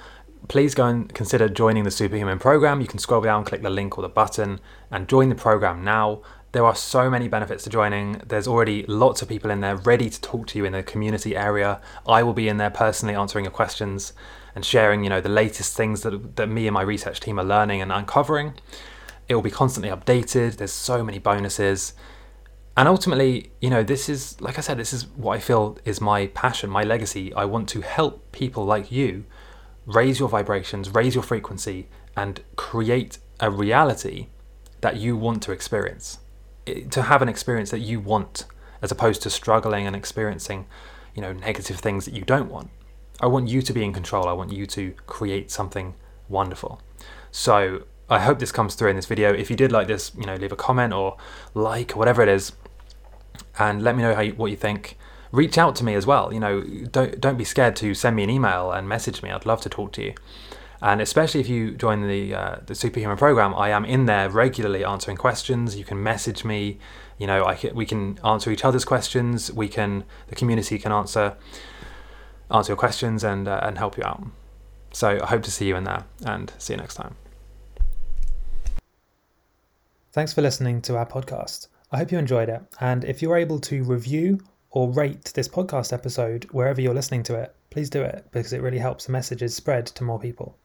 please 0.47 0.75
go 0.75 0.85
and 0.85 1.13
consider 1.15 1.49
joining 1.49 1.85
the 1.85 1.91
Superhuman 1.91 2.39
program. 2.39 2.83
You 2.83 2.87
can 2.87 2.99
scroll 2.99 3.23
down, 3.23 3.47
click 3.47 3.63
the 3.63 3.71
link 3.71 3.97
or 3.97 4.03
the 4.03 4.09
button, 4.11 4.61
and 4.91 5.09
join 5.09 5.31
the 5.31 5.35
program 5.35 5.83
now. 5.83 6.21
There 6.53 6.67
are 6.67 6.75
so 6.75 7.09
many 7.09 7.29
benefits 7.29 7.65
to 7.65 7.71
joining. 7.71 8.21
There's 8.27 8.47
already 8.47 8.85
lots 8.89 9.23
of 9.23 9.29
people 9.29 9.51
in 9.51 9.61
there 9.61 9.77
ready 9.77 10.11
to 10.11 10.21
talk 10.21 10.49
to 10.49 10.59
you 10.59 10.67
in 10.67 10.73
the 10.73 10.83
community 10.83 11.35
area. 11.35 11.81
I 12.07 12.25
will 12.25 12.35
be 12.35 12.49
in 12.49 12.59
there 12.59 12.71
personally 12.71 13.15
answering 13.15 13.47
your 13.47 13.53
questions 13.53 14.13
and 14.55 14.67
sharing, 14.67 15.03
you 15.03 15.09
know, 15.09 15.23
the 15.23 15.31
latest 15.31 15.77
things 15.77 16.03
that, 16.03 16.37
that 16.37 16.49
me 16.49 16.67
and 16.67 16.75
my 16.75 16.83
research 16.83 17.21
team 17.21 17.41
are 17.41 17.45
learning 17.45 17.81
and 17.81 17.91
uncovering. 17.91 18.53
It 19.29 19.35
will 19.35 19.43
be 19.43 19.51
constantly 19.51 19.91
updated. 19.91 20.57
There's 20.57 20.73
so 20.73 21.03
many 21.03 21.19
bonuses. 21.19 21.95
And 22.81 22.89
ultimately, 22.89 23.53
you 23.61 23.69
know, 23.69 23.83
this 23.83 24.09
is, 24.09 24.41
like 24.41 24.57
I 24.57 24.63
said, 24.63 24.79
this 24.79 24.95
is 24.95 25.07
what 25.09 25.37
I 25.37 25.39
feel 25.39 25.77
is 25.85 26.01
my 26.01 26.29
passion, 26.29 26.71
my 26.71 26.83
legacy. 26.83 27.31
I 27.35 27.45
want 27.45 27.69
to 27.69 27.83
help 27.83 28.33
people 28.33 28.65
like 28.65 28.91
you 28.91 29.27
raise 29.85 30.19
your 30.19 30.31
vibrations, 30.31 30.89
raise 30.89 31.15
your 31.15 31.23
frequency, 31.23 31.91
and 32.17 32.41
create 32.57 33.19
a 33.39 33.51
reality 33.51 34.29
that 34.81 34.97
you 34.97 35.15
want 35.15 35.43
to 35.43 35.53
experience. 35.53 36.21
To 36.93 37.03
have 37.03 37.21
an 37.21 37.29
experience 37.29 37.71
that 37.71 37.81
you 37.81 38.01
want, 38.01 38.47
as 38.81 38.91
opposed 38.91 39.21
to 39.25 39.29
struggling 39.29 39.87
and 39.87 39.95
experiencing, 39.95 40.65
you 41.15 41.21
know, 41.21 41.35
negative 41.35 41.81
things 41.81 42.07
that 42.07 42.15
you 42.15 42.23
don't 42.23 42.51
want. 42.51 42.71
I 43.21 43.27
want 43.27 43.49
you 43.49 43.61
to 43.61 43.73
be 43.75 43.85
in 43.85 43.93
control. 43.93 44.27
I 44.27 44.33
want 44.33 44.55
you 44.55 44.65
to 44.65 44.95
create 45.07 45.51
something 45.51 45.97
wonderful. 46.31 46.81
So 47.31 47.83
I 48.09 48.21
hope 48.21 48.39
this 48.39 48.53
comes 48.53 48.75
through 48.75 48.89
in 48.89 48.97
this 48.97 49.05
video. 49.05 49.35
If 49.35 49.51
you 49.51 49.57
did 49.57 49.71
like 49.71 49.87
this, 49.87 50.13
you 50.17 50.25
know, 50.25 50.37
leave 50.37 50.51
a 50.51 50.57
comment 50.57 50.95
or 50.95 51.19
like, 51.53 51.95
or 51.95 51.99
whatever 51.99 52.23
it 52.23 52.29
is, 52.29 52.53
and 53.59 53.83
let 53.83 53.97
me 53.97 54.03
know 54.03 54.15
how 54.15 54.23
you, 54.23 54.33
what 54.35 54.51
you 54.51 54.57
think. 54.57 54.97
Reach 55.33 55.59
out 55.59 55.77
to 55.77 55.85
me 55.85 55.95
as 55.95 56.07
well. 56.07 56.33
You 56.33 56.41
know, 56.41 56.63
don't 56.63 57.21
don't 57.21 57.39
be 57.39 57.45
scared 57.45 57.77
to 57.77 57.95
send 57.95 58.17
me 58.17 58.25
an 58.25 58.31
email 58.31 58.73
and 58.73 58.89
message 58.89 59.23
me. 59.23 59.31
I'd 59.31 59.47
love 59.47 59.61
to 59.63 59.69
talk 59.69 59.93
to 59.93 60.03
you. 60.03 60.15
And 60.83 61.01
especially 61.01 61.41
if 61.41 61.49
you 61.49 61.73
join 61.73 62.09
the 62.09 62.35
uh, 62.35 62.57
the 62.67 62.75
superhuman 62.75 63.17
program, 63.17 63.55
I 63.55 63.69
am 63.71 63.85
in 63.85 64.07
there 64.07 64.29
regularly 64.29 64.85
answering 64.85 65.17
questions. 65.17 65.77
You 65.77 65.85
can 65.85 66.03
message 66.03 66.45
me. 66.45 66.79
You 67.19 67.27
know, 67.27 67.45
I 67.45 67.59
we 67.75 67.87
can 67.87 68.19
answer 68.25 68.51
each 68.51 68.65
other's 68.65 68.85
questions. 68.85 69.53
We 69.53 69.69
can 69.69 70.05
the 70.29 70.35
community 70.35 70.79
can 70.79 70.91
answer 70.91 71.37
answer 72.51 72.71
your 72.73 72.79
questions 72.79 73.23
and 73.23 73.47
uh, 73.47 73.61
and 73.63 73.79
help 73.79 73.97
you 73.99 74.05
out. 74.05 74.25
So 74.93 75.21
I 75.23 75.27
hope 75.27 75.43
to 75.43 75.51
see 75.51 75.69
you 75.69 75.77
in 75.77 75.85
there 75.85 76.05
and 76.25 76.53
see 76.59 76.73
you 76.73 76.79
next 76.79 76.95
time. 76.95 77.15
Thanks 80.13 80.33
for 80.33 80.43
listening 80.43 80.83
to 80.83 80.97
our 80.97 81.07
podcast. 81.07 81.69
I 81.93 81.99
hope 81.99 82.13
you 82.13 82.19
enjoyed 82.19 82.49
it. 82.49 82.63
And 82.81 83.05
if 83.05 83.21
you're 83.21 83.37
able 83.37 83.59
to 83.61 83.83
review 83.83 84.41
or 84.71 84.93
rate 84.93 85.33
this 85.35 85.49
podcast 85.49 85.93
episode 85.93 86.45
wherever 86.53 86.81
you're 86.81 86.95
listening 86.95 87.25
to 87.25 87.35
it, 87.35 87.55
please 87.71 87.91
do 87.91 88.03
it 88.03 88.27
because 88.31 88.53
it 88.53 88.63
really 88.63 88.79
helps 88.79 89.07
the 89.07 89.13
messages 89.13 89.55
spread 89.55 89.87
to 89.87 90.05
more 90.05 90.21
people. 90.21 90.57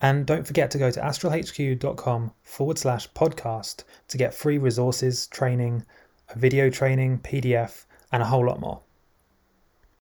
And 0.00 0.26
don't 0.26 0.46
forget 0.46 0.70
to 0.72 0.78
go 0.78 0.90
to 0.90 1.00
astralhq.com 1.00 2.32
forward 2.42 2.78
slash 2.78 3.10
podcast 3.12 3.84
to 4.08 4.18
get 4.18 4.34
free 4.34 4.58
resources, 4.58 5.26
training, 5.28 5.84
a 6.28 6.38
video 6.38 6.70
training, 6.70 7.18
PDF, 7.18 7.84
and 8.12 8.22
a 8.22 8.26
whole 8.26 8.46
lot 8.46 8.60
more. 8.60 8.80